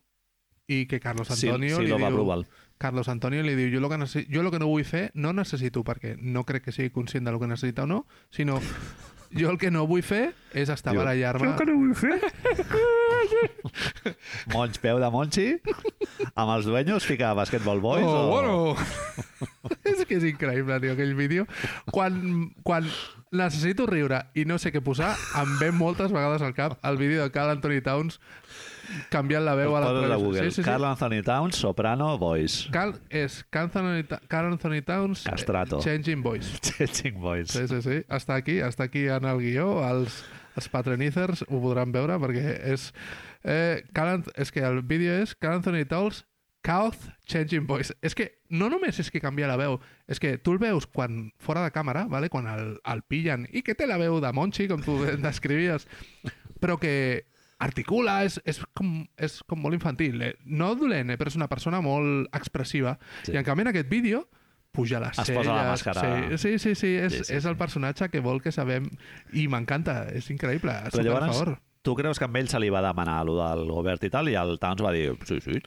i 0.68 0.86
que 0.86 0.99
Carlos 0.99 1.32
Antonio 1.32 1.78
sí, 1.78 1.84
li 1.86 1.94
lo 1.94 1.99
va 1.99 2.10
diu... 2.10 2.18
provar. 2.19 2.41
Carlos 2.78 3.07
Antonio 3.10 3.41
li 3.41 3.56
diu, 3.57 3.72
jo 3.74 3.80
lo, 3.82 3.90
que 3.90 3.98
necessi... 3.98 4.28
jo 4.30 4.44
lo 4.44 4.52
que 4.52 4.60
no 4.60 4.68
vull 4.69 4.86
fer, 4.86 5.10
no 5.15 5.32
necessito, 5.34 5.82
perquè 5.88 6.18
no 6.19 6.44
crec 6.45 6.68
que 6.68 6.76
sigui 6.76 6.91
conscient 6.94 7.26
del 7.26 7.40
que 7.40 7.49
necessita 7.49 7.88
o 7.88 7.90
no, 7.90 8.03
sinó 8.30 8.60
jo 9.36 9.49
el 9.52 9.58
que 9.60 9.72
no 9.74 9.88
vull 9.90 10.04
fer 10.06 10.34
és 10.58 10.70
estar 10.72 10.94
Diu, 10.94 11.02
barallar-me... 11.02 11.48
no 11.68 11.76
vull 11.80 11.95
fer? 11.98 12.18
Monch, 14.54 14.78
peu 14.84 14.99
de 15.02 15.10
Monchi, 15.14 15.48
amb 16.34 16.49
els 16.56 16.66
dueños 16.70 17.06
fica 17.08 17.34
Basketball 17.38 17.80
Boys 17.84 18.08
oh, 18.08 18.16
o... 18.16 18.18
bueno. 18.32 18.56
és 19.91 19.99
que 20.08 20.16
és 20.18 20.26
increïble, 20.32 20.76
tio, 20.84 20.91
aquell 20.95 21.16
vídeo. 21.18 21.44
Quan, 21.91 22.12
quan 22.64 22.84
necessito 23.36 23.86
riure 23.90 24.20
i 24.40 24.45
no 24.48 24.58
sé 24.62 24.72
què 24.72 24.82
posar, 24.84 25.12
em 25.41 25.49
ve 25.62 25.70
moltes 25.76 26.12
vegades 26.16 26.41
al 26.45 26.56
cap 26.58 26.72
el 26.88 26.95
vídeo 26.99 27.20
de 27.24 27.32
Carl 27.36 27.49
Anthony 27.58 27.82
Towns 27.84 28.14
canviant 29.14 29.46
la 29.46 29.56
veu 29.58 29.76
a 29.76 29.82
Poses 29.82 29.90
a 29.90 29.94
l'entrevista. 29.94 30.24
Google. 30.24 30.44
Sí, 30.44 30.52
sí, 30.52 30.62
sí. 30.62 30.66
Carl 30.68 30.86
Anthony 30.90 31.22
Towns, 31.26 31.60
soprano, 31.62 32.10
voice. 32.18 32.72
Carl, 32.72 32.96
és 33.10 33.40
Carl 33.50 33.70
Anthony, 33.70 34.20
Carl 34.28 34.52
Anthony 34.52 34.82
Towns 34.88 35.26
eh, 35.26 35.32
Castrato. 35.32 35.82
Changing 35.84 36.24
Voice. 36.24 36.60
Changing 36.68 37.20
voice. 37.22 37.54
Sí, 37.54 37.68
sí, 37.68 37.82
sí. 37.82 38.00
Està 38.08 38.40
aquí, 38.40 38.60
està 38.64 38.88
aquí 38.88 39.08
en 39.12 39.28
el 39.30 39.44
guió. 39.44 39.70
Els, 39.88 40.24
els 40.58 40.72
patronizers 40.74 41.46
ho 41.48 41.62
podran 41.62 41.94
veure 41.96 42.20
perquè 42.24 42.58
és... 42.74 42.92
Eh, 43.48 43.84
Carl, 43.96 44.26
és 44.36 44.52
que 44.52 44.66
el 44.66 44.82
vídeo 44.84 45.22
és 45.24 45.36
Carl 45.38 45.62
Anthony 45.62 45.86
Towns 45.88 46.26
Couth 46.68 47.08
Changing 47.26 47.68
Voice. 47.68 47.96
És 48.02 48.16
que 48.16 48.28
no 48.50 48.68
només 48.70 49.00
és 49.00 49.10
que 49.14 49.22
canvia 49.24 49.48
la 49.48 49.56
veu, 49.60 49.78
és 50.12 50.20
que 50.20 50.36
tu 50.38 50.56
el 50.56 50.60
veus 50.60 50.88
quan 50.90 51.30
fora 51.40 51.64
de 51.64 51.72
càmera, 51.72 52.06
vale? 52.12 52.28
quan 52.34 52.50
el, 52.52 52.76
el 52.84 53.04
pillen, 53.08 53.48
i 53.56 53.64
que 53.64 53.76
té 53.78 53.88
la 53.88 54.00
veu 54.02 54.20
de 54.24 54.34
Monchi, 54.36 54.68
com 54.68 54.84
tu 54.84 55.00
descrivies, 55.24 55.88
però 56.60 56.76
que 56.82 57.24
articula, 57.60 58.20
és, 58.28 58.40
és, 58.46 58.60
com, 58.78 59.00
és 59.18 59.40
com 59.50 59.62
molt 59.62 59.74
infantil. 59.78 60.22
Eh? 60.22 60.34
No 60.46 60.74
dolent, 60.78 61.10
eh? 61.10 61.18
però 61.18 61.32
és 61.32 61.38
una 61.40 61.48
persona 61.50 61.82
molt 61.82 62.28
expressiva. 62.38 62.98
Sí. 63.26 63.34
I 63.34 63.40
en 63.42 63.48
canvi 63.48 63.66
en 63.66 63.72
aquest 63.74 63.90
vídeo 63.90 64.28
puja 64.72 65.00
les 65.02 65.18
Es 65.18 65.26
celles... 65.26 65.40
posa 65.42 65.56
la 65.56 65.72
màscara. 65.72 66.04
Sí, 66.38 66.38
sí, 66.38 66.60
sí, 66.60 66.76
sí, 66.76 66.92
és, 67.02 67.14
Sí, 67.16 67.24
sí, 67.32 67.34
és 67.40 67.48
el 67.50 67.58
personatge 67.58 68.12
que 68.14 68.22
vol 68.22 68.44
que 68.44 68.52
sabem 68.54 68.86
i 69.34 69.48
m'encanta, 69.50 70.04
és 70.14 70.30
increïble. 70.30 70.76
Però 70.94 71.04
llavors, 71.06 71.34
favor. 71.34 71.58
tu 71.82 71.96
creus 71.98 72.20
que 72.22 72.28
amb 72.28 72.38
ell 72.38 72.50
se 72.52 72.62
li 72.62 72.70
va 72.70 72.84
demanar 72.86 73.24
allò 73.24 73.40
del 73.42 73.66
Gobert 73.72 74.06
i 74.06 74.12
tal, 74.14 74.30
i 74.30 74.38
el 74.38 74.60
Towns 74.62 74.84
va 74.86 74.94
dir, 74.94 75.10
sí, 75.26 75.42
sí, 75.42 75.62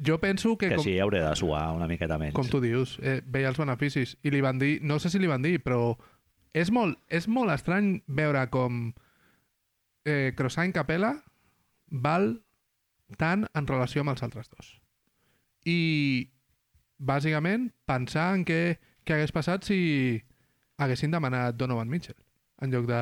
Jo 0.00 0.16
penso 0.18 0.56
que, 0.56 0.70
que 0.70 0.76
com, 0.76 0.84
sí, 0.84 0.98
hauré 0.98 1.20
de 1.20 1.32
suar 1.36 1.74
una 1.76 1.86
miqueta 1.88 2.16
menys. 2.18 2.32
com 2.32 2.48
tu 2.48 2.60
dius, 2.60 2.94
eh, 3.04 3.18
veia 3.26 3.50
els 3.50 3.58
beneficis 3.60 4.14
i 4.24 4.30
li 4.32 4.40
van 4.40 4.58
dir, 4.58 4.78
no 4.80 4.96
sé 4.98 5.10
si 5.12 5.18
li 5.20 5.28
van 5.28 5.42
dir, 5.44 5.58
però 5.60 5.94
és 6.56 6.70
molt, 6.72 6.96
és 7.12 7.28
molt 7.28 7.52
estrany 7.52 7.98
veure 8.08 8.46
com 8.48 8.94
eh, 10.08 10.32
Croissant 10.36 10.72
Capella 10.72 11.14
val 11.90 12.32
tant 13.18 13.46
en 13.54 13.66
relació 13.66 14.04
amb 14.04 14.14
els 14.14 14.22
altres 14.22 14.50
dos. 14.50 14.74
I, 15.68 16.30
bàsicament, 16.98 17.70
pensar 17.88 18.30
en 18.36 18.44
què, 18.48 18.78
què 19.04 19.16
hagués 19.16 19.34
passat 19.34 19.66
si 19.66 19.80
haguessin 20.80 21.12
demanat 21.12 21.58
Donovan 21.60 21.90
Mitchell 21.90 22.18
en 22.62 22.72
lloc 22.72 22.86
de... 22.88 23.00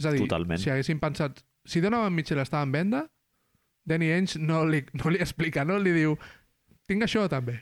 És 0.00 0.06
a 0.06 0.12
dir, 0.14 0.26
Totalment. 0.26 0.60
si 0.60 0.70
haguessin 0.72 1.00
pensat... 1.02 1.42
Si 1.68 1.82
Donovan 1.84 2.14
Mitchell 2.16 2.40
estava 2.40 2.64
en 2.64 2.72
venda, 2.72 3.02
Danny 3.84 4.10
Ainge 4.14 4.40
no 4.40 4.62
li, 4.66 4.80
no 4.96 5.10
li 5.12 5.20
explica, 5.22 5.64
no? 5.68 5.76
Li 5.78 5.92
diu, 5.94 6.16
tinc 6.88 7.04
això 7.04 7.26
també. 7.30 7.58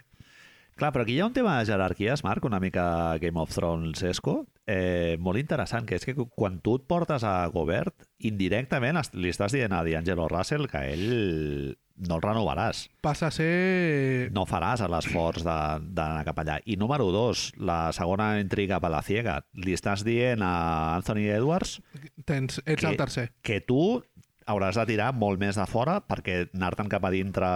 Clar, 0.78 0.92
però 0.94 1.02
aquí 1.02 1.16
hi 1.16 1.20
ha 1.20 1.26
un 1.26 1.34
tema 1.34 1.56
de 1.58 1.66
jerarquies, 1.66 2.22
Marc, 2.22 2.44
una 2.46 2.60
mica 2.62 3.18
Game 3.18 3.40
of 3.40 3.50
Thrones-esco, 3.50 4.44
eh, 4.68 5.16
molt 5.18 5.40
interessant, 5.40 5.86
que 5.88 5.96
és 5.96 6.04
que 6.04 6.14
quan 6.36 6.60
tu 6.60 6.76
et 6.76 6.84
portes 6.86 7.24
a 7.24 7.48
Gobert, 7.54 7.94
indirectament 8.20 9.00
li 9.16 9.30
estàs 9.32 9.54
dient 9.56 9.72
a 9.72 9.82
D'Angelo 9.86 10.28
Russell 10.28 10.68
que 10.68 10.82
ell 10.92 11.76
no 11.98 12.14
el 12.14 12.22
renovaràs. 12.22 12.84
Passa 13.02 13.26
a 13.26 13.34
ser... 13.34 14.28
No 14.30 14.44
faràs 14.46 14.84
l'esforç 14.86 15.42
de- 15.42 15.80
d'anar 15.96 16.22
cap 16.28 16.38
allà. 16.44 16.60
I 16.70 16.76
número 16.78 17.08
dos, 17.10 17.48
la 17.58 17.88
segona 17.96 18.36
intriga 18.38 18.78
palaciega, 18.78 19.40
li 19.58 19.74
estàs 19.74 20.04
dient 20.06 20.44
a 20.46 20.94
Anthony 20.94 21.26
Edwards 21.32 21.80
Tens, 22.24 22.60
ets 22.66 22.82
que- 22.84 22.92
el 22.92 22.96
tercer. 23.00 23.26
que 23.42 23.58
tu 23.66 24.04
hauràs 24.48 24.76
de 24.80 24.84
tirar 24.88 25.10
molt 25.12 25.38
més 25.40 25.56
de 25.60 25.64
fora 25.68 25.98
perquè 26.00 26.48
anar-te'n 26.56 26.88
cap 26.88 27.04
a 27.04 27.10
dintre 27.12 27.48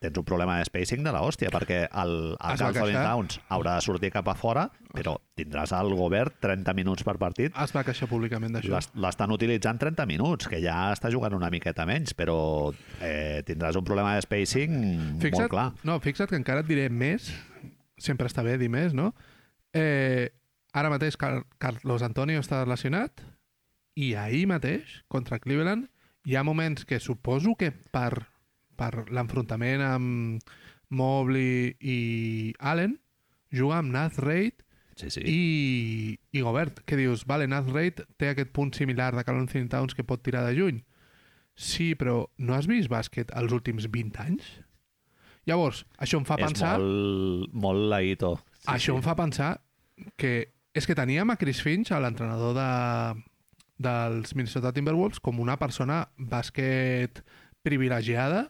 tens 0.00 0.16
un 0.20 0.24
problema 0.28 0.58
de 0.60 0.64
spacing 0.68 1.02
de 1.04 1.12
l'hòstia 1.14 1.50
perquè 1.50 1.80
el, 1.90 2.12
el 2.32 2.36
Anthony 2.52 2.76
queixar. 2.78 3.02
Towns 3.08 3.38
haurà 3.50 3.74
de 3.76 3.84
sortir 3.86 4.10
cap 4.14 4.28
a 4.30 4.34
fora 4.38 4.66
però 4.96 5.16
tindràs 5.36 5.74
el 5.76 5.90
govern 5.98 6.32
30 6.40 6.72
minuts 6.78 7.04
per 7.04 7.16
partit 7.20 7.56
Es 7.60 7.74
va 7.76 7.82
queixar 7.84 8.08
públicament 8.08 8.54
d'això. 8.56 8.70
l'es- 8.76 8.90
l'estan 8.94 9.34
utilitzant 9.34 9.78
30 9.82 10.06
minuts 10.06 10.48
que 10.48 10.62
ja 10.62 10.92
està 10.94 11.10
jugant 11.12 11.34
una 11.36 11.50
miqueta 11.52 11.84
menys 11.84 12.14
però 12.16 12.72
eh, 13.02 13.42
tindràs 13.44 13.76
un 13.76 13.84
problema 13.84 14.14
de 14.14 14.22
spacing 14.24 14.72
molt 14.78 15.22
Fixa't, 15.26 15.50
clar 15.52 15.72
no, 15.84 15.98
fixa't 16.00 16.30
que 16.30 16.38
encara 16.40 16.62
et 16.64 16.70
diré 16.70 16.86
més, 16.88 17.28
sempre 17.98 18.30
està 18.30 18.42
bé 18.46 18.56
dir 18.60 18.70
més, 18.72 18.94
no? 18.94 19.10
Eh, 19.76 20.30
ara 20.76 20.88
mateix 20.92 21.16
Car 21.20 21.42
Carlos 21.58 22.02
Antonio 22.06 22.40
està 22.40 22.62
lesionat 22.68 23.20
i 23.96 24.10
ahir 24.14 24.46
mateix, 24.48 25.02
contra 25.08 25.38
Cleveland, 25.40 25.86
hi 26.26 26.36
ha 26.36 26.44
moments 26.46 26.84
que 26.84 26.98
suposo 27.00 27.54
que 27.58 27.70
per, 27.70 28.26
per 28.76 29.06
l'enfrontament 29.14 29.84
amb 29.86 30.54
Mobley 30.90 31.76
i 31.80 31.98
Allen, 32.58 32.96
juga 33.54 33.80
amb 33.80 33.94
Nath 33.94 34.18
Reid 34.22 34.64
sí, 34.98 35.10
sí. 35.14 35.22
i, 35.22 36.18
i 36.34 36.42
Gobert, 36.42 36.82
que 36.86 36.98
dius, 36.98 37.24
vale, 37.30 37.46
Nath 37.50 37.70
Reid 37.70 38.02
té 38.18 38.32
aquest 38.32 38.50
punt 38.56 38.74
similar 38.74 39.12
de 39.14 39.24
Carl 39.26 39.44
Anthony 39.44 39.70
Towns 39.70 39.94
que 39.94 40.06
pot 40.06 40.24
tirar 40.26 40.44
de 40.48 40.56
lluny. 40.58 40.82
Sí, 41.56 41.94
però 41.96 42.26
no 42.42 42.52
has 42.52 42.66
vist 42.68 42.90
bàsquet 42.92 43.30
els 43.38 43.54
últims 43.54 43.86
20 43.88 44.20
anys? 44.26 44.50
Llavors, 45.46 45.84
això 46.02 46.18
em 46.18 46.26
fa 46.26 46.36
és 46.40 46.50
pensar... 46.50 46.74
molt, 46.82 47.54
molt 47.54 47.86
laïto 47.94 48.34
sí, 48.66 48.74
això 48.74 48.96
em 48.96 49.04
fa 49.04 49.14
pensar 49.14 49.54
que 50.18 50.32
és 50.76 50.84
que 50.84 50.96
teníem 50.98 51.30
a 51.32 51.38
Chris 51.40 51.62
Finch, 51.64 51.94
l'entrenador 51.94 52.52
de, 52.56 52.68
dels 53.78 54.34
Minnesota 54.34 54.72
Timberwolves, 54.72 55.20
com 55.20 55.40
una 55.40 55.58
persona 55.60 56.04
bàsquet 56.16 57.22
privilegiada, 57.66 58.46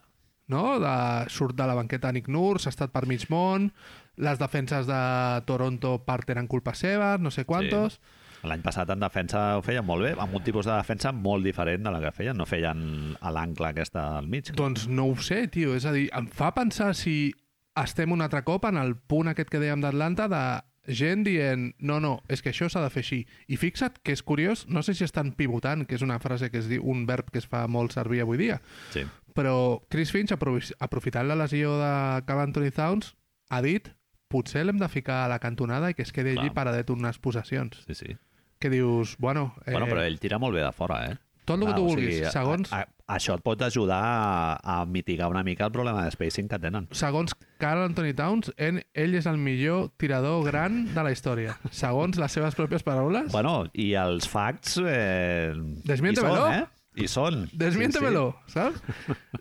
no? 0.47 0.77
De, 0.79 0.93
surt 1.33 1.57
de 1.57 1.67
la 1.67 1.75
banqueta 1.75 2.11
Nick 2.15 2.29
Nurse, 2.31 2.67
ha 2.69 2.75
estat 2.75 2.93
per 2.93 3.05
mig 3.09 3.27
món, 3.31 3.71
les 4.17 4.39
defenses 4.39 4.87
de 4.87 5.01
Toronto 5.49 5.97
part 6.05 6.29
eren 6.33 6.47
culpa 6.47 6.75
seva, 6.77 7.17
no 7.19 7.33
sé 7.33 7.45
quantos... 7.45 7.99
L'any 8.47 8.61
passat 8.61 8.91
en 8.93 9.01
defensa 9.01 9.39
ho 9.57 9.63
feien 9.65 9.83
molt 9.83 10.05
bé, 10.05 10.11
amb 10.21 10.35
un 10.37 10.43
tipus 10.45 10.67
de 10.69 10.75
defensa 10.75 11.09
molt 11.11 11.43
diferent 11.43 11.81
de 11.83 11.91
la 11.91 11.99
que 12.03 12.11
feien. 12.13 12.37
No 12.37 12.45
feien 12.45 13.15
a 13.17 13.31
l'angle 13.33 13.71
aquesta 13.71 14.03
al 14.19 14.29
mig. 14.29 14.51
Doncs 14.55 14.85
no 14.87 15.07
ho 15.09 15.15
sé, 15.17 15.47
tio. 15.51 15.73
És 15.75 15.87
a 15.89 15.93
dir, 15.95 16.05
em 16.15 16.29
fa 16.29 16.51
pensar 16.55 16.91
si 16.95 17.33
estem 17.81 18.13
un 18.13 18.21
altre 18.21 18.43
cop 18.45 18.69
en 18.69 18.77
el 18.77 18.93
punt 19.09 19.33
aquest 19.33 19.49
que 19.49 19.61
dèiem 19.61 19.81
d'Atlanta 19.81 20.29
de 20.29 20.43
gent 20.87 21.23
dient 21.25 21.73
no, 21.79 21.99
no, 21.99 22.21
és 22.27 22.41
que 22.41 22.49
això 22.51 22.69
s'ha 22.71 22.81
de 22.81 22.89
fer 22.89 23.03
així. 23.03 23.19
I 23.47 23.57
fixa't 23.57 23.99
que 24.03 24.13
és 24.15 24.23
curiós, 24.23 24.65
no 24.67 24.81
sé 24.83 24.93
si 24.95 25.03
estan 25.03 25.33
pivotant, 25.33 25.85
que 25.85 25.95
és 25.95 26.01
una 26.01 26.19
frase 26.19 26.49
que 26.51 26.57
es 26.59 26.67
diu, 26.69 26.83
un 26.87 27.05
verb 27.05 27.29
que 27.31 27.39
es 27.39 27.47
fa 27.47 27.67
molt 27.67 27.91
servir 27.93 28.21
avui 28.21 28.37
dia, 28.37 28.61
Sí. 28.93 29.03
però 29.35 29.81
Chris 29.89 30.11
Finch, 30.11 30.31
aprofitant 30.79 31.27
la 31.27 31.35
lesió 31.35 31.77
de 31.77 32.23
Carl 32.25 32.41
Anthony 32.41 32.71
Towns, 32.71 33.15
ha 33.49 33.61
dit 33.61 33.89
potser 34.27 34.65
l'hem 34.65 34.77
de 34.79 34.87
ficar 34.89 35.25
a 35.25 35.29
la 35.29 35.39
cantonada 35.39 35.89
i 35.89 35.93
que 35.93 36.01
es 36.03 36.11
quedi 36.11 36.31
allí 36.31 36.49
Clar. 36.49 36.53
paradet 36.53 36.89
unes 36.89 37.17
possessions. 37.19 37.83
sí, 37.87 37.93
sí. 37.95 38.17
Que 38.59 38.69
dius, 38.71 39.17
bueno... 39.19 39.53
Eh, 39.67 39.71
Bueno, 39.71 39.85
però 39.85 40.01
ell 40.01 40.19
tira 40.19 40.39
molt 40.39 40.55
bé 40.55 40.63
de 40.63 40.71
fora, 40.73 41.05
eh? 41.11 41.17
Tot 41.45 41.59
el 41.61 41.67
que 41.67 41.73
tu 41.75 41.83
o 41.85 41.87
vulguis. 41.91 42.15
sigui, 42.17 42.31
segons, 42.31 42.73
A, 42.73 42.79
a, 42.81 42.87
això 43.07 43.37
et 43.37 43.43
pot 43.43 43.61
ajudar 43.63 43.99
a, 44.03 44.57
a 44.59 44.85
mitigar 44.85 45.29
una 45.31 45.43
mica 45.43 45.65
el 45.65 45.71
problema 45.71 46.03
de 46.03 46.11
spacing 46.11 46.49
que 46.51 46.59
tenen. 46.59 46.89
segons 46.91 47.35
Carl 47.57 47.85
Anthony 47.85 48.13
Towns, 48.13 48.51
en, 48.57 48.81
ell 48.93 49.15
és 49.15 49.27
el 49.29 49.39
millor 49.41 49.89
tirador 49.97 50.43
gran 50.45 50.83
de 50.93 51.05
la 51.07 51.13
història. 51.15 51.55
Segons 51.71 52.19
les 52.19 52.35
seves 52.35 52.57
pròpies 52.59 52.83
paraules. 52.83 53.31
Bueno, 53.31 53.65
i 53.73 53.93
els 53.97 54.27
facts... 54.29 54.77
Eh, 54.83 55.55
Desmiéntemelo. 55.87 56.49
Eh? 56.51 56.65
Hi 56.97 57.07
són. 57.11 57.45
Desmiéntemelo, 57.53 58.31
saps? 58.51 58.83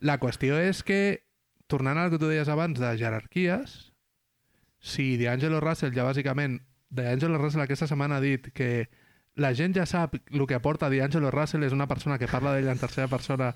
La 0.04 0.18
qüestió 0.22 0.60
és 0.60 0.82
que, 0.86 1.00
tornant 1.66 1.98
al 1.98 2.12
que 2.12 2.20
tu 2.22 2.30
deies 2.30 2.48
abans 2.52 2.78
de 2.78 2.92
jerarquies, 3.00 3.76
si 4.78 5.16
D'Angelo 5.20 5.60
Russell 5.64 5.94
ja 5.96 6.06
bàsicament... 6.06 6.60
D'Angelo 6.96 7.40
Russell 7.40 7.64
aquesta 7.64 7.88
setmana 7.90 8.20
ha 8.20 8.22
dit 8.22 8.52
que 8.54 8.86
la 9.36 9.52
gent 9.54 9.74
ja 9.76 9.84
sap 9.86 10.14
el 10.16 10.46
que 10.48 10.56
aporta 10.56 10.88
D'Angelo 10.88 11.30
Russell 11.30 11.66
és 11.66 11.74
una 11.76 11.86
persona 11.86 12.16
que 12.18 12.28
parla 12.30 12.54
d'ell 12.56 12.70
en 12.72 12.78
tercera 12.80 13.08
persona 13.08 13.50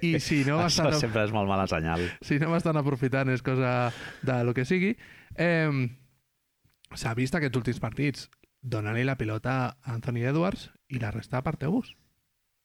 i 0.00 0.18
si 0.20 0.42
no. 0.48 0.58
Això 0.64 0.86
estan, 0.88 1.00
sempre 1.00 1.24
és 1.26 1.32
molt 1.34 1.48
mala 1.50 1.66
senyal. 1.68 2.04
si 2.24 2.38
no 2.40 2.48
m'estan 2.52 2.78
aprofitant 2.80 3.28
és 3.32 3.42
cosa 3.44 3.92
de 4.22 4.38
lo 4.44 4.54
que 4.56 4.64
sigui. 4.68 4.94
Eh, 5.36 5.68
S'ha 6.92 7.14
vist 7.16 7.34
aquests 7.34 7.56
últims 7.56 7.80
partits. 7.80 8.26
Dóna-li 8.62 9.02
la 9.04 9.16
pilota 9.16 9.52
a 9.66 9.94
Anthony 9.94 10.26
Edwards 10.28 10.68
i 10.92 11.00
la 11.00 11.10
resta 11.10 11.40
parteu-vos. 11.42 11.94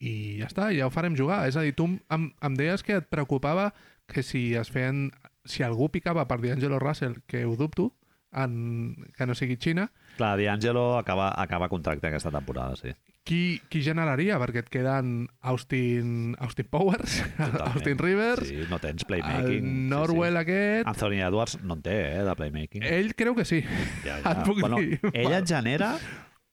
I 0.03 0.37
ja 0.41 0.49
està, 0.49 0.67
ja 0.75 0.85
ho 0.85 0.91
farem 0.93 1.15
jugar. 1.17 1.47
És 1.47 1.55
a 1.57 1.63
dir, 1.65 1.73
tu 1.73 1.87
em, 1.87 2.27
em 2.43 2.57
deies 2.59 2.83
que 2.83 2.99
et 2.99 3.07
preocupava 3.09 3.71
que 4.07 4.23
si 4.23 4.53
es 4.55 4.71
feien... 4.71 5.09
Si 5.47 5.63
algú 5.63 5.87
picava 5.87 6.25
per 6.27 6.41
D'Angelo 6.43 6.75
Russell, 6.77 7.21
que 7.25 7.45
ho 7.47 7.55
dubto, 7.55 7.93
en, 8.33 8.95
que 9.17 9.25
no 9.25 9.35
sigui 9.35 9.57
Xina, 9.57 9.91
Clar, 10.17 10.37
D'Angelo 10.39 10.97
acaba, 10.97 11.29
acaba 11.41 11.69
contracte 11.69 12.07
aquesta 12.07 12.31
temporada, 12.31 12.75
sí. 12.75 12.89
qui, 13.23 13.61
qui 13.69 13.83
generaria? 13.83 14.39
Perquè 14.39 14.63
et 14.63 14.69
queden 14.73 15.27
Austin, 15.41 16.35
Austin 16.39 16.65
Powers, 16.71 17.19
Totalment. 17.37 17.73
Austin 17.75 17.97
Rivers, 17.99 18.47
Sí, 18.47 18.63
no 18.69 18.79
tens 18.79 19.03
el 19.03 19.07
playmaking. 19.07 19.89
Norwell 19.89 20.33
sí, 20.33 20.41
aquest... 20.45 20.85
sí. 20.85 20.89
Anthony 20.89 21.21
Edwards 21.21 21.57
no 21.63 21.75
en 21.77 21.81
té, 21.85 21.97
eh, 22.15 22.23
de 22.23 22.35
playmaking. 22.39 22.83
Ell 22.83 23.13
creu 23.15 23.35
que 23.35 23.45
sí. 23.45 23.61
ja, 24.05 24.17
et 24.31 24.43
puc 24.47 24.59
bueno, 24.63 24.79
dir. 24.81 24.99
ell 25.13 25.33
et 25.37 25.47
genera 25.47 25.97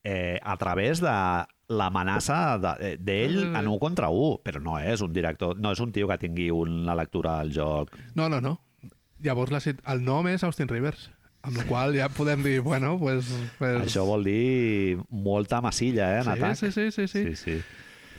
eh, 0.05 0.39
a 0.43 0.57
través 0.59 1.01
de 1.01 1.15
l'amenaça 1.69 2.59
de- 2.61 2.77
eh, 2.93 2.97
d'ell 3.01 3.39
sí, 3.39 3.47
sí. 3.49 3.55
en 3.57 3.69
un 3.69 3.79
contra 3.81 4.11
un, 4.13 4.37
però 4.45 4.61
no 4.61 4.77
és 4.79 5.01
un 5.01 5.13
director, 5.17 5.57
no 5.57 5.73
és 5.73 5.81
un 5.81 5.93
tio 5.93 6.07
que 6.11 6.19
tingui 6.21 6.51
una 6.53 6.95
lectura 6.99 7.39
al 7.41 7.51
joc. 7.55 7.95
No, 8.15 8.29
no, 8.29 8.41
no. 8.45 8.59
Llavors 9.25 9.51
la, 9.55 9.63
el 9.95 10.05
nom 10.05 10.27
és 10.29 10.43
Austin 10.45 10.69
Rivers, 10.69 11.07
amb 11.45 11.57
la 11.61 11.65
qual 11.69 11.95
ja 11.97 12.09
podem 12.09 12.43
dir, 12.43 12.59
bueno, 12.65 12.97
pues... 12.99 13.29
pues... 13.59 13.83
Això 13.87 14.05
vol 14.09 14.25
dir 14.25 14.99
molta 15.11 15.61
massilla, 15.65 16.11
eh, 16.17 16.19
en 16.23 16.25
sí, 16.25 16.35
atac. 16.39 16.57
sí, 16.57 16.71
sí, 16.73 16.91
sí, 16.91 17.07
sí. 17.09 17.25
sí, 17.29 17.37
sí. 17.37 17.57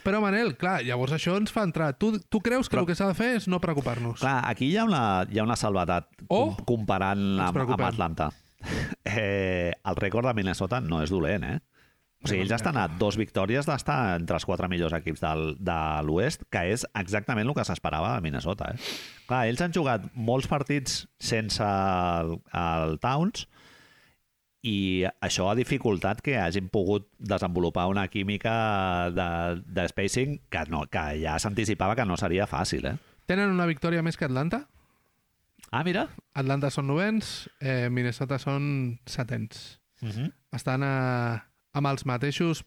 Però, 0.06 0.20
Manel, 0.22 0.52
clar, 0.62 0.84
llavors 0.86 1.16
això 1.18 1.34
ens 1.40 1.50
fa 1.52 1.64
entrar. 1.66 1.96
Tu, 1.98 2.12
tu 2.30 2.38
creus 2.46 2.70
que 2.70 2.76
Però- 2.78 2.84
el 2.86 2.90
que 2.92 2.96
s'ha 2.98 3.08
de 3.10 3.16
fer 3.18 3.32
és 3.40 3.48
no 3.50 3.58
preocupar-nos? 3.60 4.20
Clar, 4.22 4.38
aquí 4.46 4.68
hi 4.70 4.76
ha 4.78 4.84
una, 4.86 5.04
hi 5.34 5.40
ha 5.42 5.46
una 5.48 5.56
salvetat 5.58 6.12
Oh! 6.28 6.52
com- 6.56 6.66
comparant 6.78 7.24
amb, 7.42 7.58
amb. 7.66 7.82
Atlanta. 7.90 8.30
Eh, 9.06 9.72
el 9.86 9.96
rècord 10.00 10.26
de 10.26 10.34
Minnesota 10.34 10.80
no 10.82 10.98
és 11.04 11.12
dolent, 11.14 11.44
eh? 11.46 11.60
O 12.26 12.30
sigui, 12.32 12.42
ells 12.42 12.56
estan 12.58 12.78
a 12.82 12.88
dos 13.00 13.20
victòries 13.22 13.68
d'estar 13.70 14.18
entre 14.18 14.40
els 14.40 14.46
quatre 14.50 14.70
millors 14.72 14.96
equips 14.98 15.22
del, 15.22 15.52
de 15.62 15.80
l'Oest, 16.08 16.48
que 16.50 16.64
és 16.74 16.86
exactament 16.98 17.46
el 17.46 17.54
que 17.58 17.66
s'esperava 17.68 18.16
de 18.16 18.26
Minnesota. 18.26 18.72
Eh? 18.74 18.80
Clar, 19.30 19.44
ells 19.52 19.62
han 19.62 19.76
jugat 19.76 20.10
molts 20.18 20.50
partits 20.50 21.04
sense 21.22 21.66
el, 21.66 22.40
el 22.50 22.98
Towns 23.04 23.46
i 24.66 25.06
això 25.22 25.52
ha 25.52 25.58
dificultat 25.58 26.24
que 26.26 26.40
hagin 26.42 26.72
pogut 26.74 27.06
desenvolupar 27.22 27.86
una 27.92 28.08
química 28.10 29.12
de, 29.14 29.30
de 29.62 29.88
spacing 29.92 30.40
que, 30.50 30.64
no, 30.74 30.88
que 30.90 31.04
ja 31.22 31.38
s'anticipava 31.42 31.94
que 31.98 32.08
no 32.10 32.18
seria 32.18 32.50
fàcil. 32.50 32.90
Eh? 32.90 32.96
Tenen 33.30 33.54
una 33.54 33.70
victòria 33.70 34.02
més 34.06 34.18
que 34.18 34.26
Atlanta? 34.26 34.64
Ah, 35.70 35.84
mira. 35.86 36.08
Atlanta 36.34 36.72
són 36.74 36.90
novens, 36.90 37.50
eh, 37.62 37.92
Minnesota 37.94 38.40
són 38.42 38.98
setens. 39.06 39.78
Uh 40.02 40.10
-huh. 40.10 40.32
Estan 40.54 40.84
a, 40.84 41.46
amb 41.76 41.90
els 41.92 42.06
mateixos 42.08 42.64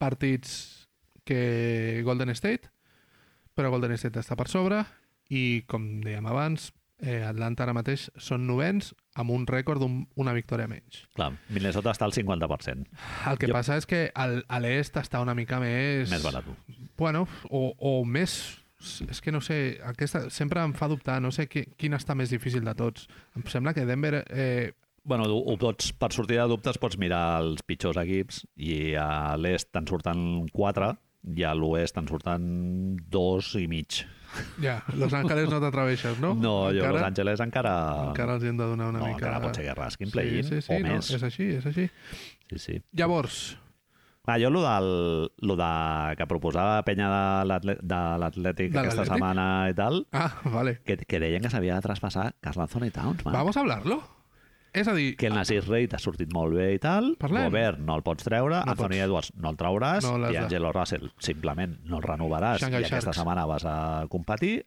partits 0.00 0.86
que 1.26 2.00
Golden 2.06 2.32
State, 2.36 2.70
però 3.56 3.70
Golden 3.72 3.96
State 3.98 4.20
està 4.22 4.36
per 4.38 4.48
sobre 4.52 4.82
i, 5.32 5.62
com 5.66 5.86
dèiem 6.04 6.26
abans, 6.30 6.68
eh, 7.02 7.22
Atlanta 7.26 7.64
ara 7.66 7.74
mateix 7.76 8.06
són 8.20 8.44
novens 8.46 8.92
amb 9.18 9.32
un 9.34 9.46
rècord 9.48 9.82
d'una 9.82 10.34
victòria 10.36 10.68
menys. 10.70 11.02
Clar, 11.16 11.32
Minnesota 11.50 11.90
està 11.96 12.06
al 12.06 12.14
50%. 12.14 12.86
El 13.32 13.40
que 13.40 13.48
Jo- 13.50 13.56
passa 13.56 13.76
és 13.80 13.88
que 13.88 14.04
al, 14.14 14.38
a 14.48 14.60
l'est 14.62 14.96
està 15.00 15.20
una 15.24 15.34
mica 15.34 15.58
més... 15.60 16.10
Més 16.12 16.22
barat. 16.24 16.46
Bueno, 16.98 17.26
o, 17.50 17.72
o 17.76 17.98
més... 18.04 18.38
És 19.08 19.22
que 19.24 19.32
no 19.32 19.40
sé, 19.40 19.80
aquesta 19.88 20.26
sempre 20.30 20.60
em 20.62 20.74
fa 20.76 20.86
dubtar, 20.86 21.16
no 21.24 21.30
sé 21.32 21.46
qui, 21.48 21.62
quin 21.80 21.96
està 21.96 22.14
més 22.14 22.30
difícil 22.30 22.62
de 22.62 22.74
tots. 22.76 23.08
Em 23.34 23.42
sembla 23.50 23.72
que 23.74 23.86
Denver... 23.88 24.20
Eh, 24.30 24.72
Bueno, 25.06 25.28
ho 25.30 25.54
pots, 25.60 25.92
per 25.94 26.10
sortir 26.12 26.40
de 26.40 26.46
dubtes 26.50 26.78
pots 26.82 26.98
mirar 26.98 27.38
els 27.44 27.62
pitjors 27.62 27.98
equips 28.02 28.40
i 28.58 28.94
a 28.98 29.36
l'est 29.38 29.70
te'n 29.74 29.86
surten 29.86 30.46
4 30.52 30.88
i 31.36 31.44
a 31.46 31.52
l'oest 31.58 31.94
te'n 31.96 32.08
surten 32.10 32.44
dos 33.10 33.52
i 33.58 33.66
mig. 33.70 34.00
ja, 34.62 34.80
Los 34.98 35.14
Angeles 35.14 35.48
no 35.50 35.60
t'atreveixes, 35.62 36.18
no? 36.22 36.32
No, 36.34 36.54
jo 36.74 36.82
Encara- 36.82 36.92
Los 36.98 37.06
Angeles 37.06 37.40
encara... 37.44 37.74
Encara 38.10 38.34
els 38.36 38.44
hi 38.44 38.50
hem 38.50 38.58
de 38.58 38.66
donar 38.72 38.88
una 38.90 38.98
no, 38.98 39.06
mica... 39.06 39.18
encara 39.20 39.40
pot 39.46 39.54
ser 39.58 39.64
que 39.68 39.74
rasquin 39.78 40.10
play-in 40.10 40.42
sí, 40.44 40.58
sí, 40.60 40.66
sí, 40.66 40.74
o 40.74 40.82
no, 40.82 40.96
més. 40.98 41.12
és 41.14 41.22
així, 41.30 41.46
és 41.60 41.70
així. 41.70 41.86
Sí, 42.50 42.58
sí. 42.66 42.80
Llavors, 42.98 43.44
Ah, 44.26 44.40
jo, 44.42 44.48
lo, 44.50 44.58
del, 44.66 45.30
lo 45.46 45.54
de, 45.54 45.66
que 46.18 46.26
proposava 46.26 46.80
Penya 46.82 47.06
de 47.46 47.98
l'Atlètic 48.18 48.74
aquesta 48.74 49.04
setmana 49.06 49.44
i 49.70 49.74
tal, 49.78 50.00
ah, 50.18 50.32
vale. 50.50 50.80
que, 50.82 50.96
que 51.06 51.20
deien 51.22 51.44
que 51.46 51.50
s'havia 51.52 51.76
de 51.78 51.84
traspassar 51.84 52.32
Carl 52.42 52.64
Anthony 52.64 52.90
Towns, 52.90 53.22
man. 53.24 53.36
Vamos 53.38 53.56
a 53.56 53.60
hablarlo. 53.62 54.00
És 54.76 54.88
a 54.88 54.94
dir, 54.94 55.14
que 55.16 55.26
el 55.30 55.34
Nasir 55.34 55.62
Reid 55.64 55.94
ha 55.96 55.98
sortit 56.02 56.32
molt 56.36 56.52
bé 56.54 56.66
i 56.74 56.78
tal, 56.82 57.14
Parlem. 57.18 57.46
Gobert 57.48 57.78
no 57.80 57.94
el 57.96 58.02
pots 58.04 58.26
treure, 58.26 58.58
No 58.60 58.72
Anthony 58.74 58.98
pots. 58.98 59.04
Edwards 59.06 59.30
no 59.40 59.50
el 59.54 59.56
trauràs, 59.56 60.04
No 60.04 60.30
i 60.30 60.36
Angelo 60.36 60.72
Russell 60.76 61.08
simplement 61.18 61.78
no 61.88 61.98
el 62.02 62.04
renovaràs 62.04 62.60
Shanghai 62.60 62.82
i 62.84 62.88
aquesta 62.90 63.08
Sharks. 63.14 63.22
setmana 63.22 63.46
vas 63.48 63.64
a 63.64 64.04
competir, 64.12 64.66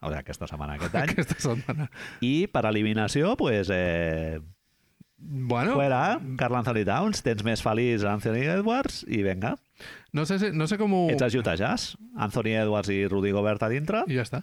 o 0.00 0.08
sigui, 0.08 0.18
aquesta 0.22 0.48
setmana, 0.48 0.78
aquest 0.80 0.94
any, 0.96 1.10
aquesta 1.12 1.36
setmana. 1.38 1.90
i 2.24 2.46
per 2.48 2.64
eliminació, 2.72 3.36
pues, 3.36 3.68
eh, 3.70 4.40
Bueno, 5.24 5.74
fuera, 5.74 6.18
Carl 6.36 6.56
Anthony 6.58 6.82
Towns, 6.84 7.20
tens 7.22 7.44
més 7.46 7.60
feliç 7.62 8.02
Anthony 8.02 8.40
Edwards 8.56 9.04
i 9.06 9.20
venga, 9.22 9.52
no 10.12 10.24
sé, 10.26 10.40
si- 10.40 10.50
no 10.50 10.66
sé 10.66 10.78
com 10.80 10.92
ho... 10.96 11.02
ets 11.12 11.22
els 11.22 11.36
Utah 11.38 11.54
Jazz, 11.54 11.92
Anthony 12.16 12.56
Edwards 12.58 12.88
i 12.90 13.06
Rudy 13.06 13.30
Gobert 13.30 13.62
a 13.62 13.68
dintre, 13.70 14.02
I 14.08 14.16
ja 14.18 14.24
està. 14.26 14.42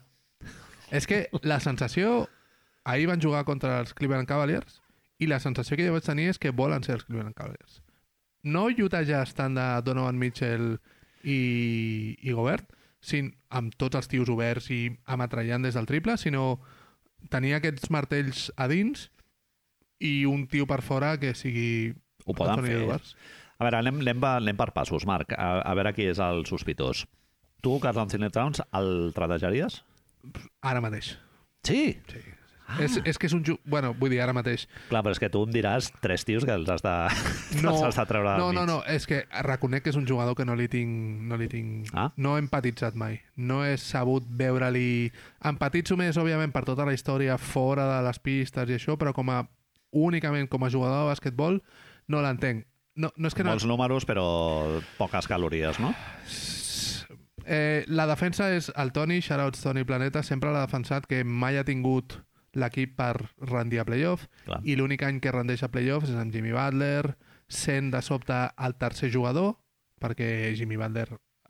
És 0.91 1.06
que 1.10 1.27
la 1.44 1.60
sensació... 1.60 2.27
Ahir 2.86 3.10
van 3.10 3.19
jugar 3.22 3.44
contra 3.45 3.81
els 3.84 3.91
Cleveland 3.94 4.26
Cavaliers 4.26 4.80
i 5.19 5.27
la 5.27 5.39
sensació 5.43 5.77
que 5.77 5.85
jo 5.87 5.93
vaig 5.95 6.05
tenir 6.07 6.29
és 6.31 6.39
que 6.41 6.55
volen 6.55 6.83
ser 6.85 6.95
els 6.97 7.05
Cleveland 7.07 7.35
Cavaliers. 7.37 7.81
No 8.43 8.67
Utah 8.71 9.03
Jazz 9.03 9.35
tant 9.35 9.57
de 9.57 9.67
Donovan 9.83 10.19
Mitchell 10.19 10.77
i, 11.23 12.15
i 12.23 12.31
Gobert, 12.35 12.71
sin, 13.03 13.33
amb 13.51 13.75
tots 13.79 13.99
els 13.99 14.07
tios 14.11 14.31
oberts 14.31 14.69
i 14.71 14.85
ametrallant 15.11 15.67
des 15.67 15.75
del 15.75 15.87
triple, 15.89 16.15
sinó 16.19 16.59
tenir 17.31 17.57
aquests 17.57 17.91
martells 17.91 18.47
a 18.55 18.69
dins 18.71 19.09
i 19.99 20.23
un 20.25 20.47
tio 20.47 20.67
per 20.67 20.79
fora 20.81 21.17
que 21.19 21.33
sigui 21.35 21.91
ho 22.25 22.33
poden 22.33 22.55
Anthony 22.55 22.71
fer. 22.71 22.81
Edwards. 22.83 23.15
A 23.59 23.67
veure, 23.67 23.81
anem, 23.83 23.99
anem, 23.99 24.23
anem 24.23 24.59
per 24.59 24.71
passos, 24.71 25.03
Marc, 25.07 25.35
a, 25.35 25.59
a 25.59 25.75
veure 25.75 25.91
qui 25.95 26.07
és 26.07 26.19
el 26.23 26.45
sospitós. 26.47 27.03
Tu, 27.59 27.75
Carl 27.83 27.99
Anthony 27.99 28.29
Towns, 28.31 28.63
el 28.79 29.11
tradejaries? 29.15 29.81
Ara 30.63 30.79
mateix. 30.83 31.17
Sí. 31.67 31.97
Sí. 32.07 32.21
Ah. 32.69 32.77
És, 32.85 32.99
és 33.03 33.17
que 33.17 33.25
és 33.25 33.33
un... 33.33 33.41
ju- 33.43 33.57
Bueno, 33.65 33.95
vull 33.97 34.11
dir, 34.13 34.19
ara 34.21 34.33
mateix. 34.37 34.67
Clar, 34.91 35.01
però 35.01 35.15
és 35.15 35.19
que 35.23 35.29
tu 35.33 35.41
em 35.47 35.51
diràs 35.55 35.87
tres 36.03 36.21
tios 36.27 36.45
que 36.45 36.53
els 36.53 36.69
has 36.69 36.83
de, 36.85 36.93
No, 37.65 37.71
els 37.73 37.81
has 37.87 37.97
de 37.97 38.05
treure 38.11 38.35
no, 38.37 38.51
no, 38.53 38.67
no, 38.69 38.79
és 38.85 39.07
que 39.09 39.23
reconec 39.47 39.83
que 39.87 39.89
és 39.89 39.97
un 39.97 40.05
jugador 40.07 40.37
que 40.37 40.45
no 40.45 40.53
li 40.59 40.67
tinc... 40.69 40.93
No, 41.25 41.39
li 41.41 41.47
tinc, 41.49 41.89
Ah. 41.97 42.11
no 42.21 42.35
he 42.37 42.43
empatitzat 42.45 42.93
mai. 42.93 43.17
No 43.35 43.63
he 43.65 43.73
sabut 43.81 44.27
veure-li... 44.29 45.09
Empatitzo 45.49 45.97
més, 45.97 46.17
òbviament, 46.21 46.53
per 46.53 46.63
tota 46.69 46.85
la 46.85 46.93
història 46.93 47.39
fora 47.41 47.89
de 47.97 47.99
les 48.05 48.19
pistes 48.21 48.69
i 48.69 48.77
això, 48.77 48.95
però 49.01 49.15
com 49.17 49.33
a 49.33 49.41
únicament 49.97 50.45
com 50.47 50.61
a 50.63 50.69
jugador 50.69 51.01
de 51.07 51.09
basquetbol 51.15 51.61
no 52.13 52.21
l'entenc. 52.21 52.67
No, 52.99 53.09
no 53.17 53.29
és 53.29 53.33
que 53.33 53.41
no... 53.45 53.49
Molts 53.55 53.65
números, 53.65 54.05
però 54.05 54.27
poques 54.99 55.25
calories, 55.31 55.79
no? 55.81 55.93
Eh, 57.49 57.83
la 57.87 58.05
defensa 58.05 58.49
és 58.53 58.67
el 58.77 58.91
Toni, 58.93 59.21
shoutouts 59.25 59.63
Toni 59.63 59.81
Planeta, 59.87 60.21
sempre 60.25 60.51
l'ha 60.53 60.65
defensat 60.67 61.07
que 61.09 61.23
mai 61.25 61.57
ha 61.57 61.63
tingut 61.65 62.19
l'equip 62.53 62.95
per 62.97 63.13
rendir 63.45 63.81
a 63.81 63.85
playoff 63.85 64.27
Clar. 64.45 64.61
i 64.63 64.76
l'únic 64.76 65.03
any 65.05 65.19
que 65.21 65.34
rendeix 65.34 65.63
a 65.63 65.71
playoffs 65.71 66.09
és 66.09 66.17
amb 66.17 66.34
Jimmy 66.34 66.53
Butler, 66.55 67.15
sent 67.49 67.91
de 67.93 68.01
sobte 68.05 68.38
el 68.57 68.76
tercer 68.81 69.11
jugador, 69.13 69.55
perquè 70.01 70.53
Jimmy 70.57 70.77
Butler 70.77 71.09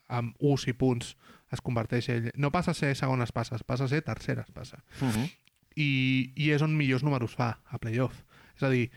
amb 0.09 0.33
us 0.39 0.65
i 0.67 0.73
punts 0.73 1.13
es 1.53 1.61
converteix 1.65 2.09
ell... 2.13 2.31
No 2.37 2.51
passa 2.53 2.71
a 2.71 2.77
ser 2.77 2.93
segones 2.97 3.31
passes, 3.33 3.63
passa 3.65 3.85
a 3.85 3.91
ser 3.91 4.01
terceres 4.05 4.49
passes. 4.53 4.79
Uh 5.01 5.09
-huh. 5.09 5.29
I, 5.75 6.33
I 6.35 6.51
és 6.51 6.61
on 6.61 6.75
millors 6.75 7.03
números 7.03 7.35
fa, 7.35 7.59
a 7.65 7.77
playoff. 7.77 8.23
És 8.55 8.63
a 8.63 8.69
dir, 8.69 8.89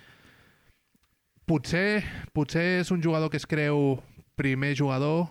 potser, 1.46 2.02
potser 2.32 2.80
és 2.80 2.90
un 2.90 3.02
jugador 3.02 3.30
que 3.30 3.36
es 3.36 3.46
creu 3.46 4.02
primer 4.36 4.74
jugador 4.76 5.28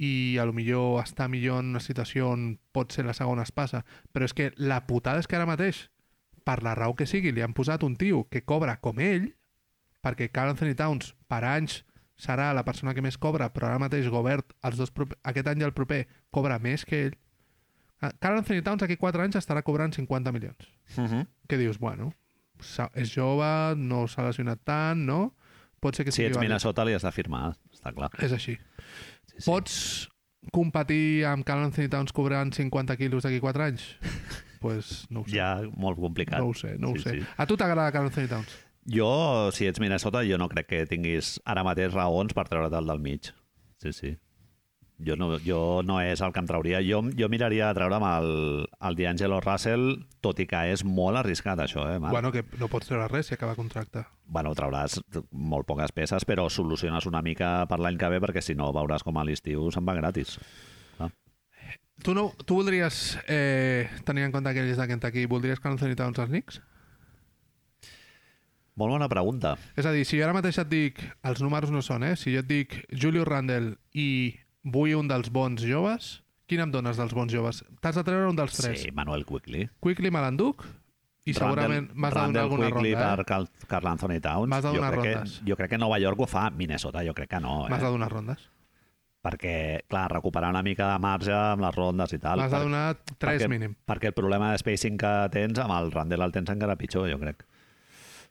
i 0.00 0.38
a 0.40 0.46
lo 0.48 0.54
millor 0.56 1.02
està 1.02 1.26
millor 1.28 1.60
en 1.60 1.74
una 1.74 1.82
situació 1.84 2.30
on 2.32 2.54
pot 2.72 2.94
ser 2.94 3.04
la 3.04 3.12
segona 3.16 3.44
espasa, 3.44 3.82
però 4.12 4.24
és 4.24 4.32
que 4.32 4.48
la 4.56 4.80
putada 4.88 5.20
és 5.20 5.28
que 5.28 5.36
ara 5.36 5.48
mateix, 5.48 5.90
per 6.44 6.62
la 6.64 6.72
raó 6.74 6.94
que 6.96 7.06
sigui, 7.06 7.34
li 7.36 7.44
han 7.44 7.52
posat 7.52 7.84
un 7.84 7.98
tio 8.00 8.24
que 8.32 8.40
cobra 8.48 8.78
com 8.80 9.00
ell, 9.04 9.28
perquè 10.00 10.30
Carl 10.32 10.54
Anthony 10.54 10.72
Towns 10.78 11.12
per 11.28 11.42
anys 11.44 11.82
serà 12.20 12.50
la 12.56 12.64
persona 12.64 12.94
que 12.96 13.04
més 13.04 13.18
cobra, 13.20 13.50
però 13.52 13.68
ara 13.68 13.80
mateix 13.80 14.08
Gobert 14.12 14.54
els 14.64 14.80
dos 14.80 14.92
proper, 14.92 15.18
aquest 15.24 15.52
any 15.52 15.60
i 15.60 15.68
el 15.68 15.76
proper 15.76 16.06
cobra 16.32 16.58
més 16.58 16.86
que 16.88 17.04
ell. 17.06 17.18
Ah, 18.00 18.12
Carl 18.16 18.40
Anthony 18.40 18.64
Towns 18.64 18.86
aquí 18.86 18.96
4 18.96 19.26
anys 19.26 19.36
estarà 19.36 19.60
cobrant 19.64 19.92
50 19.92 20.32
milions. 20.32 20.72
Uh 20.96 21.04
-huh. 21.04 21.26
Que 21.48 21.58
dius, 21.58 21.78
bueno, 21.78 22.14
és 22.94 23.12
jove, 23.12 23.76
no 23.76 24.06
s'ha 24.08 24.24
lesionat 24.24 24.60
tant, 24.64 25.04
no? 25.04 25.34
Pot 25.80 25.96
ser 25.96 26.04
que 26.04 26.12
Si 26.12 26.16
sigui 26.20 26.28
ets 26.28 26.36
vàlid. 26.36 26.48
Minnesota 26.48 26.84
li 26.84 26.92
has 26.92 27.02
de 27.02 27.12
firmar, 27.12 27.56
està 27.72 27.92
clar. 27.92 28.10
És 28.18 28.32
així. 28.32 28.58
Sí. 29.40 29.48
Pots 29.50 30.08
competir 30.54 31.24
amb 31.28 31.44
Carl 31.44 31.64
Anthony 31.66 31.88
Towns 31.92 32.12
cobrant 32.16 32.52
50 32.56 32.96
quilos 33.00 33.24
d'aquí 33.26 33.40
4 33.40 33.64
anys? 33.66 33.84
pues 34.60 35.06
no 35.10 35.22
ho 35.22 35.28
sé. 35.28 35.36
Ja 35.36 35.54
molt 35.76 35.98
complicat. 36.00 36.40
No 36.40 36.50
ho 36.52 36.54
sé, 36.56 36.76
no 36.78 36.92
ho 36.92 36.96
Sí, 36.96 37.02
sé. 37.04 37.18
sí. 37.20 37.26
A 37.36 37.46
tu 37.48 37.56
t'agrada 37.60 37.92
Carl 37.92 38.08
Anthony 38.10 38.28
Towns? 38.28 38.56
Jo, 38.90 39.50
si 39.52 39.66
ets 39.68 39.80
Minnesota, 39.80 40.22
jo 40.24 40.38
no 40.40 40.48
crec 40.48 40.66
que 40.70 40.86
tinguis 40.88 41.38
ara 41.44 41.62
mateix 41.66 41.92
raons 41.92 42.32
per 42.36 42.46
treure'l 42.48 42.72
del 42.72 42.98
mig. 43.00 43.28
Sí, 43.82 43.92
sí. 43.92 44.14
Jo 45.00 45.16
no, 45.16 45.30
jo 45.40 45.80
no 45.86 45.96
és 46.04 46.20
el 46.20 46.32
que 46.34 46.42
em 46.42 46.48
trauria. 46.48 46.80
Jo, 46.84 47.00
jo 47.16 47.28
miraria 47.32 47.70
a 47.70 47.74
treure'm 47.76 48.04
el, 48.04 48.30
el 48.88 48.98
D'Angelo 48.98 49.38
Russell, 49.40 49.86
tot 50.20 50.40
i 50.42 50.46
que 50.50 50.60
és 50.74 50.84
molt 50.84 51.16
arriscat, 51.22 51.62
això, 51.64 51.86
eh, 51.88 51.98
Marc? 51.98 52.12
Bueno, 52.12 52.32
que 52.34 52.44
no 52.60 52.68
pots 52.68 52.90
treure 52.90 53.08
res 53.08 53.30
si 53.30 53.34
acaba 53.34 53.56
contracte. 53.56 54.04
bueno, 54.30 54.52
trauràs 54.54 55.00
molt 55.32 55.66
poques 55.66 55.90
peces, 55.92 56.24
però 56.28 56.48
soluciones 56.50 57.06
una 57.06 57.22
mica 57.22 57.66
per 57.66 57.80
l'any 57.80 57.96
que 57.98 58.08
ve, 58.12 58.20
perquè 58.20 58.42
si 58.44 58.54
no 58.54 58.72
veuràs 58.76 59.02
com 59.02 59.16
a 59.16 59.24
l'estiu 59.24 59.70
se'n 59.74 59.86
va 59.86 59.96
gratis. 59.98 60.38
Tu, 62.00 62.14
no, 62.14 62.30
tu 62.46 62.56
voldries, 62.56 63.18
eh, 63.28 63.88
tenint 64.08 64.30
en 64.30 64.32
compte 64.32 64.54
que 64.54 64.62
ell 64.62 64.70
és 64.72 64.78
de 64.80 64.86
Kentucky, 64.88 65.26
voldries 65.28 65.60
Carl 65.60 65.74
Anthony 65.74 65.96
Towns 65.98 66.18
als 66.18 66.30
Knicks? 66.30 66.60
Molt 68.80 68.94
bona 68.94 69.08
pregunta. 69.12 69.56
És 69.76 69.84
a 69.84 69.92
dir, 69.92 70.06
si 70.08 70.16
jo 70.16 70.24
ara 70.24 70.32
mateix 70.32 70.56
et 70.62 70.70
dic, 70.70 71.02
els 71.28 71.42
números 71.44 71.72
no 71.74 71.82
són, 71.84 72.06
eh? 72.06 72.14
Si 72.16 72.32
jo 72.32 72.40
et 72.40 72.48
dic 72.48 72.78
Julius 72.88 73.28
Randle 73.28 73.74
i 73.92 74.32
vull 74.64 74.94
un 74.98 75.08
dels 75.08 75.30
bons 75.32 75.62
joves, 75.62 76.22
quin 76.46 76.60
em 76.60 76.70
dones 76.74 76.96
dels 76.98 77.14
bons 77.14 77.32
joves? 77.32 77.62
T'has 77.80 77.94
de 77.96 78.04
treure 78.04 78.28
un 78.28 78.36
dels 78.36 78.56
tres. 78.56 78.82
Sí, 78.82 78.90
Manuel 78.92 79.24
Quickly. 79.24 79.68
Quickly 79.80 80.10
me 80.10 80.20
l'enduc 80.20 80.66
i 81.26 81.34
segurament 81.36 81.90
m'has 81.94 82.14
de 82.14 82.20
donar 82.20 82.42
alguna 82.42 82.70
Quickly 82.70 82.94
ronda, 82.94 83.10
per 83.16 83.20
eh? 83.20 83.24
Carl, 83.28 83.48
Carl 83.68 83.86
Anthony 83.86 84.20
Towns. 84.20 84.48
M'has 84.48 84.62
de 84.64 84.68
Jo 84.70 84.74
donar 84.80 84.92
crec 84.96 85.04
rondes. 85.14 85.38
Que, 85.38 85.50
jo 85.50 85.56
crec 85.56 85.70
que 85.70 85.78
Nova 85.78 85.98
York 86.00 86.20
ho 86.20 86.26
fa, 86.26 86.50
Minnesota 86.50 87.04
jo 87.06 87.14
crec 87.14 87.30
que 87.30 87.40
no. 87.40 87.66
M'has 87.68 87.80
Eh? 87.80 87.84
de 87.84 87.90
donar 87.90 88.10
rondes. 88.10 88.48
Perquè, 89.20 89.82
clar, 89.86 90.06
recuperar 90.10 90.48
una 90.48 90.62
mica 90.64 90.86
de 90.94 90.98
marge 90.98 91.32
amb 91.34 91.60
les 91.60 91.74
rondes 91.74 92.12
i 92.16 92.18
tal. 92.18 92.38
M'has 92.40 92.50
de 92.50 92.56
per- 92.56 92.64
donar 92.64 92.96
tres 93.18 93.42
perquè, 93.42 93.48
mínim. 93.52 93.74
Perquè 93.86 94.06
el 94.08 94.14
problema 94.16 94.50
de 94.52 94.58
spacing 94.58 94.96
que 94.96 95.28
tens 95.30 95.58
amb 95.60 95.74
el 95.76 95.92
Randall 95.92 96.22
el 96.24 96.32
tens 96.32 96.48
encara 96.48 96.74
pitjor, 96.80 97.10
jo 97.10 97.18
crec. 97.20 97.44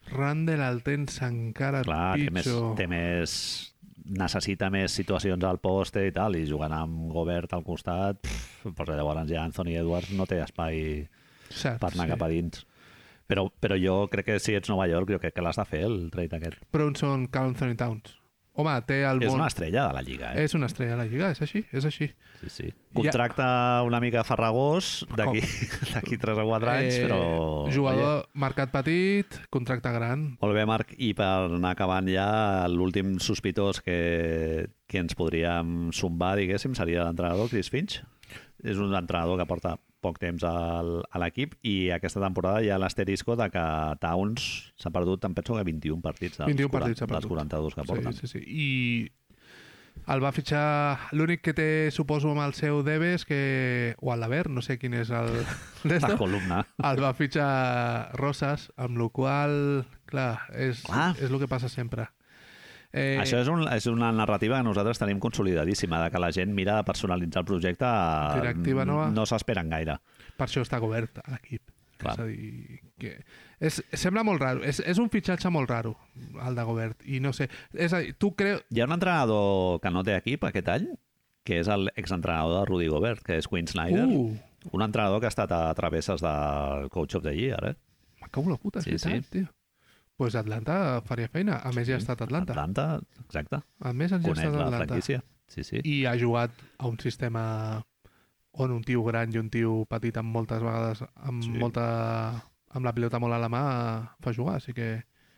Randall 0.10 0.62
el 0.66 0.82
tens 0.82 1.20
encara 1.22 1.84
Clar, 1.86 2.16
té 2.18 2.32
més, 2.32 2.44
pitjor. 2.48 2.76
té 2.76 2.88
més 2.90 3.69
necessita 4.10 4.70
més 4.74 4.96
situacions 4.96 5.44
al 5.46 5.60
poste 5.62 6.06
i 6.08 6.14
tal, 6.16 6.36
i 6.36 6.48
jugant 6.50 6.74
amb 6.76 7.12
Gobert 7.14 7.54
al 7.54 7.66
costat, 7.66 8.22
pff, 8.26 8.74
però 8.78 8.98
llavors 8.98 9.30
ja 9.30 9.44
Anthony 9.46 9.78
Edwards 9.80 10.12
no 10.18 10.28
té 10.30 10.42
espai 10.44 11.08
Cert, 11.50 11.80
per 11.82 11.94
anar 11.94 12.08
sí. 12.08 12.14
cap 12.14 12.26
a 12.26 12.32
dins. 12.32 12.66
Però, 13.30 13.46
però 13.62 13.78
jo 13.78 14.00
crec 14.10 14.26
que 14.26 14.40
si 14.42 14.56
ets 14.58 14.72
Nova 14.72 14.88
York, 14.90 15.12
jo 15.14 15.20
crec 15.22 15.36
que 15.38 15.46
l'has 15.46 15.60
de 15.60 15.66
fer, 15.70 15.84
el 15.86 16.08
trade 16.14 16.40
aquest. 16.40 16.64
Però 16.74 16.90
on 16.90 16.98
són 16.98 17.28
Carl 17.30 17.54
Anthony 17.54 17.78
Towns? 17.78 18.19
Home, 18.60 18.74
té 18.84 18.98
el 19.08 19.22
És 19.24 19.30
bon... 19.32 19.40
una 19.40 19.48
estrella 19.48 19.86
de 19.88 19.96
la 19.96 20.02
Lliga, 20.04 20.34
eh? 20.36 20.44
És 20.44 20.56
una 20.58 20.68
estrella 20.68 20.98
de 20.98 21.00
la 21.00 21.06
Lliga, 21.08 21.30
és 21.32 21.40
així, 21.46 21.62
és 21.72 21.86
així. 21.88 22.10
Sí, 22.42 22.50
sí. 22.52 22.72
Contracte 22.98 23.46
una 23.88 24.02
mica 24.04 24.26
farragós 24.28 25.06
d'aquí 25.16 25.40
d'aquí 25.94 26.18
3 26.20 26.42
o 26.44 26.48
4 26.50 26.74
anys, 26.74 26.98
Eh, 27.00 27.06
però... 27.08 27.20
Jugador, 27.72 28.26
mercat 28.36 28.74
petit, 28.76 29.40
contracte 29.54 29.92
gran. 29.96 30.26
Molt 30.42 30.58
bé, 30.58 30.66
Marc. 30.68 30.92
I 31.00 31.14
per 31.16 31.30
anar 31.48 31.72
acabant 31.78 32.10
ja, 32.12 32.68
l'últim 32.68 33.16
sospitós 33.24 33.80
que, 33.86 34.68
que 34.90 35.00
ens 35.00 35.16
podríem 35.16 35.94
sombar, 35.96 36.36
diguéssim, 36.42 36.76
seria 36.76 37.08
l'entrenador 37.08 37.48
Chris 37.54 37.72
Finch. 37.72 38.02
És 38.60 38.76
un 38.76 38.92
entrenador 38.92 39.40
que 39.40 39.48
porta 39.48 39.78
poc 40.02 40.20
temps 40.22 40.44
al, 40.48 40.92
a 41.12 41.22
l'equip 41.22 41.56
i 41.68 41.90
aquesta 41.96 42.22
temporada 42.24 42.64
hi 42.64 42.70
ha 42.72 42.80
l'asterisco 42.82 43.36
de 43.40 43.50
que 43.54 43.64
Towns 44.04 44.50
s'ha 44.80 44.92
perdut, 44.96 45.26
em 45.28 45.36
penso 45.38 45.58
que 45.58 45.64
21 45.68 46.02
partits 46.04 46.40
dels, 46.40 46.52
21 46.54 46.74
partits 46.74 47.04
s'ha 47.04 47.08
40, 47.08 47.16
dels 47.16 47.30
perdut. 47.30 47.34
42 47.36 47.76
que 47.80 47.88
porten. 47.90 48.20
Sí, 48.20 48.28
sí, 48.28 48.40
sí. 48.40 48.44
I 48.48 48.70
el 50.10 50.24
va 50.24 50.32
fitxar... 50.32 51.10
L'únic 51.18 51.42
que 51.44 51.54
té, 51.54 51.68
suposo, 51.94 52.32
amb 52.32 52.42
el 52.46 52.56
seu 52.58 52.80
DB 52.86 53.12
és 53.18 53.26
que... 53.28 53.40
O 54.02 54.14
el 54.14 54.24
Laver, 54.24 54.48
no 54.50 54.64
sé 54.66 54.80
quin 54.82 54.96
és 54.98 55.12
el... 55.14 55.30
La 55.92 56.16
columna. 56.18 56.64
el 56.90 57.02
va 57.04 57.12
fitxar 57.18 58.16
Rosas, 58.18 58.70
amb 58.80 58.98
la 59.02 59.10
qual 59.14 59.58
clar, 60.10 60.32
és, 60.56 60.82
Clar. 60.88 61.12
és 61.20 61.30
el 61.30 61.38
que 61.42 61.52
passa 61.52 61.70
sempre. 61.70 62.08
Eh, 62.92 63.20
Això 63.22 63.38
és, 63.44 63.50
un, 63.52 63.68
és 63.70 63.86
una 63.92 64.10
narrativa 64.16 64.58
que 64.58 64.66
nosaltres 64.66 64.98
tenim 64.98 65.20
consolidadíssima, 65.22 66.00
de 66.04 66.14
que 66.14 66.22
la 66.22 66.32
gent 66.34 66.56
mira 66.58 66.80
de 66.80 66.86
personalitzar 66.88 67.44
el 67.44 67.50
projecte... 67.52 67.90
Directiva 68.40 68.86
nova. 68.90 69.10
No 69.14 69.28
s'esperen 69.30 69.70
gaire. 69.70 70.00
Per 70.40 70.48
això 70.48 70.64
està 70.66 70.80
obert 70.82 71.22
a 71.22 71.28
l'equip. 71.36 71.70
Clar. 72.00 72.16
És 72.16 72.22
a 72.24 72.26
dir, 72.30 72.80
que 72.98 73.12
és, 73.60 73.82
sembla 74.00 74.24
molt 74.24 74.42
raro. 74.42 74.64
És, 74.64 74.80
és 74.80 75.02
un 75.04 75.10
fitxatge 75.12 75.52
molt 75.52 75.70
raro, 75.70 75.98
el 76.48 76.56
de 76.56 76.64
Gobert. 76.66 77.04
I 77.06 77.20
no 77.20 77.34
sé... 77.36 77.50
És 77.76 77.94
a 77.94 78.00
dir, 78.06 78.16
tu 78.18 78.32
creus... 78.40 78.64
Hi 78.72 78.82
ha 78.82 78.88
un 78.88 78.96
entrenador 78.96 79.82
que 79.84 79.92
no 79.92 80.04
té 80.08 80.16
equip 80.16 80.48
aquest 80.48 80.72
any, 80.74 80.88
que 81.46 81.60
és 81.60 81.70
el 81.72 81.92
exentrenador 82.00 82.62
de 82.62 82.66
Rudy 82.72 82.88
Gobert, 82.90 83.22
que 83.26 83.38
és 83.42 83.50
Quinn 83.52 83.68
Snyder. 83.70 84.08
Uh, 84.08 84.32
Un 84.74 84.82
entrenador 84.84 85.22
que 85.22 85.28
ha 85.28 85.32
estat 85.32 85.52
a 85.56 85.62
travesses 85.76 86.24
del 86.24 86.90
Coach 86.92 87.16
of 87.20 87.24
the 87.24 87.36
Year, 87.36 87.60
eh? 87.70 87.76
me 88.20 88.28
cago 88.28 88.50
la 88.52 88.58
puta, 88.60 88.82
Sí, 88.84 88.96
és 88.98 89.06
veritat, 89.06 89.30
tio. 89.32 89.48
Pues 90.20 90.36
Atlanta 90.36 91.00
faria 91.08 91.30
feina. 91.32 91.62
A 91.64 91.72
més, 91.72 91.88
ja 91.88 91.96
ha 91.96 92.02
estat 92.02 92.20
Atlanta. 92.26 92.52
Atlanta, 92.52 93.00
exacte. 93.24 93.62
A 93.80 93.94
més, 93.96 94.12
ja 94.12 94.18
ha 94.18 94.20
estat 94.20 94.50
a 94.50 94.52
la 94.52 94.66
Atlanta. 94.66 94.82
franquícia. 94.84 95.22
Sí, 95.48 95.64
sí. 95.64 95.80
I 95.88 96.02
ha 96.10 96.18
jugat 96.20 96.52
a 96.78 96.90
un 96.92 96.98
sistema 97.00 97.44
on 98.60 98.74
un 98.76 98.84
tio 98.84 99.06
gran 99.08 99.32
i 99.32 99.40
un 99.40 99.48
tio 99.50 99.86
petit 99.88 100.18
amb 100.20 100.34
moltes 100.36 100.60
vegades 100.62 101.06
amb 101.16 101.40
Sí. 101.46 101.54
sí. 101.54 101.58
molta 101.62 101.86
amb 102.76 102.86
la 102.86 102.92
pilota 102.94 103.18
molt 103.24 103.34
a 103.34 103.40
la 103.40 103.48
mà 103.50 103.62
fa 104.22 104.34
jugar, 104.36 104.58
així 104.60 104.74
que 104.76 104.90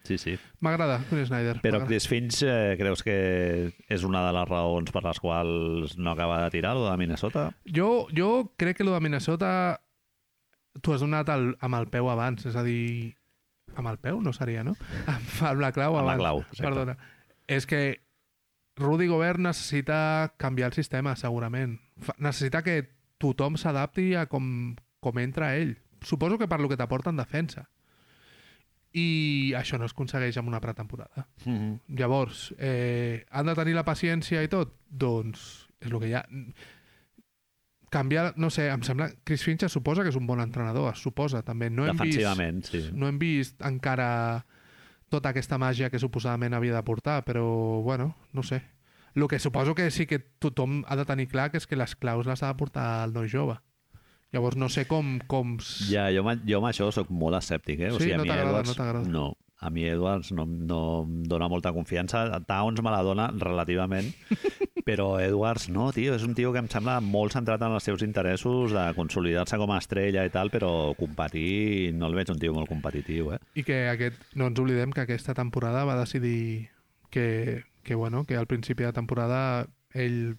sí, 0.04 0.18
sí. 0.18 0.34
m'agrada 0.60 0.98
Quinn 1.10 1.26
Snyder. 1.30 1.60
Però. 1.62 1.86
Chris 1.86 2.08
Finch, 2.10 2.42
eh, 2.44 2.76
creus 2.80 3.04
que 3.06 3.72
és 3.88 4.04
una 4.04 4.26
de 4.26 4.34
les 4.34 4.50
raons 4.50 4.92
per 4.92 5.04
les 5.06 5.20
quals 5.22 5.98
no 5.98 6.12
acaba 6.16 6.42
de 6.44 6.50
tirar, 6.58 6.74
lo 6.76 6.90
de 6.90 6.98
Minnesota? 6.98 7.52
Jo, 7.70 8.08
jo 8.18 8.52
crec 8.58 8.78
que 8.78 8.84
el 8.84 8.90
de 8.92 9.00
Minnesota 9.00 9.54
t'ho 10.82 10.94
has 10.96 11.02
donat 11.06 11.30
el, 11.30 11.54
amb 11.62 11.76
el 11.76 11.88
peu 11.94 12.10
abans, 12.10 12.46
és 12.50 12.56
a 12.58 12.64
dir, 12.64 13.14
amb 13.76 13.88
el 13.92 14.00
peu 14.00 14.22
no 14.22 14.34
seria, 14.34 14.64
no? 14.64 14.76
Amb, 15.08 15.36
amb 15.50 15.62
la 15.64 15.72
clau 15.72 15.98
Amb 15.98 16.08
la 16.08 16.14
abans. 16.14 16.22
clau, 16.22 16.42
exacte. 16.48 16.64
Perdona. 16.68 16.98
És 17.48 17.68
que 17.68 17.82
Rudy 18.78 19.08
Gobert 19.08 19.40
necessita 19.40 20.34
canviar 20.38 20.72
el 20.72 20.78
sistema, 20.78 21.16
segurament. 21.16 21.78
Fa, 22.02 22.16
necessita 22.20 22.64
que 22.64 22.82
tothom 23.22 23.58
s'adapti 23.60 24.14
a 24.16 24.26
com, 24.32 24.76
com 25.00 25.20
entra 25.22 25.56
ell. 25.60 25.76
Suposo 26.02 26.40
que 26.40 26.50
per 26.50 26.60
lo 26.62 26.70
que 26.70 26.80
t'aporta 26.80 27.12
en 27.14 27.20
defensa. 27.22 27.68
I 28.92 29.54
això 29.56 29.78
no 29.80 29.88
es 29.88 29.94
aconsegueix 29.96 30.36
amb 30.40 30.50
una 30.50 30.60
pretemporada. 30.60 31.28
Mm 31.46 31.58
-hmm. 31.58 31.98
Llavors, 32.00 32.54
eh, 32.58 33.26
han 33.30 33.46
de 33.46 33.56
tenir 33.56 33.76
la 33.76 33.86
paciència 33.86 34.44
i 34.44 34.48
tot? 34.48 34.76
Doncs 34.90 35.70
és 35.80 35.92
el 35.92 36.00
que 36.00 36.08
hi 36.08 36.14
ha. 36.14 36.26
Canviar, 37.92 38.32
no 38.40 38.48
sé, 38.54 38.70
em 38.72 38.84
sembla... 38.88 39.10
Chris 39.28 39.44
Finch 39.44 39.68
suposa 39.68 40.06
que 40.06 40.14
és 40.14 40.18
un 40.18 40.28
bon 40.28 40.40
entrenador, 40.40 40.88
es 40.94 41.02
suposa, 41.04 41.42
també. 41.44 41.68
No 41.70 41.86
hem 41.90 42.00
vist, 42.00 42.72
sí. 42.72 42.86
no 42.96 43.10
hem 43.10 43.18
vist 43.20 43.60
encara 43.68 44.46
tota 45.12 45.34
aquesta 45.34 45.60
màgia 45.60 45.90
que 45.92 46.00
suposadament 46.00 46.56
havia 46.56 46.78
de 46.78 46.84
portar, 46.88 47.20
però, 47.28 47.44
bueno, 47.84 48.14
no 48.32 48.46
sé. 48.48 48.62
El 49.14 49.28
que 49.28 49.40
suposo 49.44 49.76
que 49.76 49.90
sí 49.92 50.06
que 50.08 50.20
tothom 50.20 50.86
ha 50.88 50.96
de 50.96 51.04
tenir 51.06 51.28
clar 51.28 51.50
que 51.52 51.60
és 51.60 51.68
que 51.68 51.76
les 51.76 51.98
claus 52.00 52.30
les 52.30 52.40
ha 52.40 52.54
de 52.54 52.58
portar 52.58 53.04
el 53.04 53.12
noi 53.12 53.28
jove. 53.28 53.58
Llavors 54.32 54.56
no 54.56 54.70
sé 54.72 54.86
com... 54.88 55.18
com... 55.28 55.58
Ja, 55.92 56.08
jo, 56.16 56.24
jo 56.48 56.62
amb 56.62 56.70
això 56.70 56.88
sóc 56.96 57.12
molt 57.12 57.36
escèptic, 57.42 57.82
eh? 57.84 57.92
O 57.92 58.00
Sí, 58.00 58.08
sigui, 58.08 58.22
no 58.22 58.24
t'agrada, 58.24 58.64
no 58.64 58.76
t'agrada. 58.78 59.12
No, 59.12 59.26
a 59.62 59.70
mi 59.70 59.86
Edwards 59.86 60.32
no, 60.34 60.48
no 60.50 60.82
em 61.04 61.22
dona 61.30 61.48
molta 61.48 61.72
confiança. 61.72 62.26
Towns 62.50 62.82
me 62.82 62.90
la 62.90 63.04
dona 63.06 63.28
relativament, 63.30 64.10
però 64.88 65.20
Edwards 65.22 65.68
no, 65.70 65.92
tio. 65.94 66.16
És 66.18 66.26
un 66.26 66.34
tio 66.38 66.50
que 66.52 66.64
em 66.64 66.70
sembla 66.72 66.98
molt 67.06 67.36
centrat 67.38 67.62
en 67.62 67.78
els 67.78 67.86
seus 67.86 68.02
interessos 68.02 68.74
de 68.74 68.86
consolidar-se 68.98 69.60
com 69.62 69.72
a 69.72 69.78
estrella 69.78 70.26
i 70.26 70.34
tal, 70.34 70.50
però 70.50 70.72
competir 70.98 71.94
no 71.94 72.10
el 72.10 72.18
veig 72.18 72.34
un 72.34 72.42
tio 72.42 72.56
molt 72.58 72.72
competitiu, 72.74 73.36
eh? 73.36 73.42
I 73.54 73.66
que 73.68 73.84
aquest, 73.92 74.24
no 74.34 74.50
ens 74.50 74.62
oblidem 74.64 74.96
que 74.96 75.06
aquesta 75.06 75.38
temporada 75.38 75.86
va 75.86 76.00
decidir 76.00 76.72
que, 77.14 77.62
que, 77.84 77.94
bueno, 77.94 78.26
que 78.26 78.42
al 78.42 78.50
principi 78.50 78.88
de 78.88 78.96
temporada 78.98 79.68
ell 79.94 80.34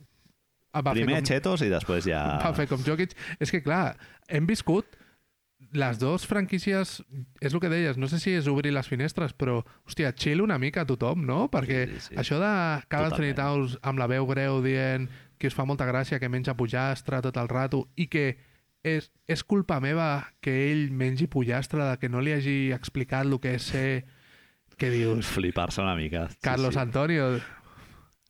va 0.74 0.96
Primer 0.96 1.20
fer 1.20 1.20
com, 1.20 1.28
Chetos 1.28 1.62
i 1.62 1.70
després 1.70 2.10
ja... 2.10 2.24
va 2.42 2.50
fer 2.58 2.66
com 2.66 2.82
Jokic. 2.82 3.14
És 3.38 3.54
que, 3.54 3.62
clar, 3.62 3.94
hem 4.26 4.50
viscut 4.50 4.98
les 5.72 5.98
dues 5.98 6.26
franquícies, 6.28 6.98
és 7.40 7.54
el 7.54 7.60
que 7.60 7.70
deies, 7.72 7.96
no 7.96 8.08
sé 8.08 8.18
si 8.20 8.34
és 8.36 8.48
obrir 8.50 8.72
les 8.74 8.88
finestres, 8.88 9.32
però, 9.32 9.62
hòstia, 9.88 10.12
chill 10.12 10.42
una 10.44 10.58
mica 10.60 10.84
a 10.84 10.88
tothom, 10.88 11.24
no? 11.26 11.46
Perquè 11.52 11.86
Sí, 11.88 11.98
sí, 11.98 12.06
sí. 12.10 12.16
això 12.20 12.38
de 12.40 12.52
Totalment. 13.34 13.36
Towns 13.36 13.78
amb 13.82 13.98
la 13.98 14.06
veu 14.06 14.26
greu 14.28 14.60
dient 14.62 15.08
que 15.38 15.48
us 15.48 15.56
fa 15.56 15.64
molta 15.64 15.86
gràcia, 15.88 16.20
que 16.20 16.28
menja 16.28 16.54
pollastre 16.54 17.20
tot 17.24 17.36
el 17.40 17.48
rato 17.48 17.88
i 17.96 18.06
que 18.06 18.36
és, 18.84 19.10
és 19.26 19.42
culpa 19.42 19.80
meva 19.80 20.28
que 20.40 20.52
ell 20.70 20.90
mengi 20.92 21.26
pollastre, 21.26 21.82
de 21.88 21.96
que 21.98 22.08
no 22.08 22.20
li 22.20 22.32
hagi 22.32 22.72
explicat 22.72 23.26
el 23.26 23.40
que 23.40 23.56
és 23.56 23.70
ser... 23.72 24.04
Què 24.78 24.88
dius? 24.90 25.26
Flipar-se 25.28 25.82
una 25.82 25.94
mica. 25.94 26.28
Sí, 26.30 26.38
Carlos 26.42 26.74
sí. 26.74 26.80
Antonio, 26.80 27.40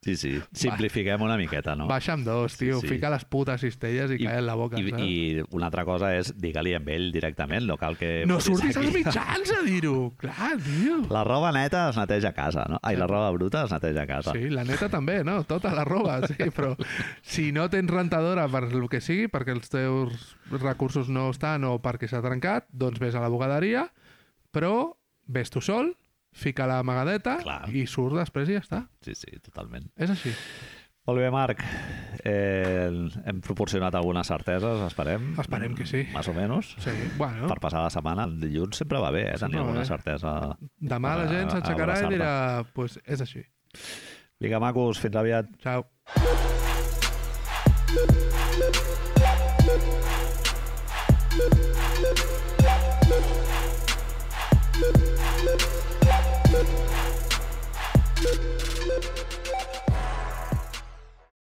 Sí, 0.03 0.17
sí. 0.19 0.33
Simplifiquem 0.51 1.21
una 1.23 1.37
miqueta, 1.39 1.75
no? 1.79 1.87
baixa 1.87 2.13
amb 2.17 2.25
dos, 2.27 2.57
tio. 2.59 2.79
sí. 2.81 2.89
Fica 2.91 3.09
les 3.13 3.23
putes 3.23 3.61
cistelles 3.63 4.11
i, 4.11 4.17
I- 4.19 4.25
calla 4.25 4.39
en 4.41 4.45
la 4.49 4.55
boca. 4.59 4.79
I, 4.81 4.89
saps? 4.89 5.01
I 5.03 5.43
una 5.55 5.69
altra 5.69 5.85
cosa 5.87 6.09
és 6.17 6.33
digue-li 6.35 6.73
amb 6.75 6.89
ell 6.91 7.09
directament, 7.15 7.63
no 7.69 7.77
cal 7.79 7.95
que... 7.97 8.25
no 8.27 8.39
surtis 8.43 8.75
als 8.81 8.91
mitjans 8.93 9.53
a 9.55 9.61
dir-ho. 9.63 10.09
Clar, 10.19 10.57
tio. 10.63 10.99
La 11.13 11.23
roba 11.23 11.53
neta 11.55 11.85
es 11.93 11.97
neteja 12.01 12.33
a 12.33 12.35
casa, 12.35 12.65
no? 12.69 12.79
Ai, 12.83 12.97
la 12.99 13.07
roba 13.07 13.31
bruta 13.31 13.63
es 13.63 13.71
neteja 13.71 14.03
a 14.03 14.07
casa. 14.09 14.33
Sí, 14.35 14.49
la 14.51 14.65
neta 14.67 14.89
també, 14.91 15.21
no? 15.23 15.39
Tota 15.47 15.71
la 15.73 15.85
roba, 15.87 16.19
sí, 16.27 16.35
però 16.51 16.73
si 17.21 17.51
no 17.55 17.69
tens 17.71 17.89
rentadora 17.91 18.47
per 18.51 18.65
el 18.73 18.89
que 18.91 18.99
sigui, 19.01 19.29
perquè 19.31 19.55
els 19.55 19.71
teus 19.71 20.35
recursos 20.51 21.07
no 21.09 21.29
estan 21.31 21.63
o 21.63 21.77
perquè 21.83 22.09
s'ha 22.11 22.21
trencat, 22.25 22.67
doncs 22.71 22.99
vés 22.99 23.15
a 23.15 23.23
la 23.23 23.31
bugaderia, 23.31 23.87
però 24.51 24.91
ves 25.25 25.49
tu 25.53 25.61
sol, 25.63 25.93
fica 26.33 26.65
la 26.67 26.79
amagadeta 26.83 27.37
Clar. 27.43 27.67
i 27.73 27.85
surt 27.87 28.17
després 28.19 28.49
i 28.49 28.57
ja 28.57 28.63
està. 28.63 28.83
Sí, 29.05 29.13
sí, 29.15 29.37
totalment. 29.43 29.89
És 29.97 30.09
així. 30.13 30.33
Molt 31.03 31.19
bé, 31.19 31.27
Marc. 31.35 31.59
Eh, 32.23 32.87
hem 33.27 33.41
proporcionat 33.43 33.95
algunes 33.99 34.29
certeses, 34.31 34.79
esperem. 34.87 35.33
Esperem 35.41 35.73
que 35.75 35.85
sí. 35.85 36.05
Más 36.13 36.29
o 36.31 36.33
menos. 36.33 36.77
Sí, 36.79 36.91
bueno, 37.17 37.49
Per 37.51 37.59
passar 37.59 37.81
la 37.83 37.89
setmana. 37.91 38.23
El 38.23 38.39
dilluns 38.39 38.77
sempre 38.79 39.01
va 39.03 39.11
bé, 39.11 39.25
eh? 39.33 39.37
Tenir 39.37 39.59
va 39.59 39.65
alguna 39.65 39.81
bé. 39.81 39.85
certesa. 39.89 40.57
demà 40.79 41.17
la 41.19 41.27
gent 41.27 41.51
s'aixecarà 41.51 41.99
i 42.05 42.13
dirà, 42.15 42.31
pues 42.73 42.99
és 43.03 43.19
així. 43.27 43.43
Vinga, 44.39 44.59
macos, 44.63 44.99
fins 45.03 45.15
aviat. 45.19 45.51
Ciao. 45.59 45.83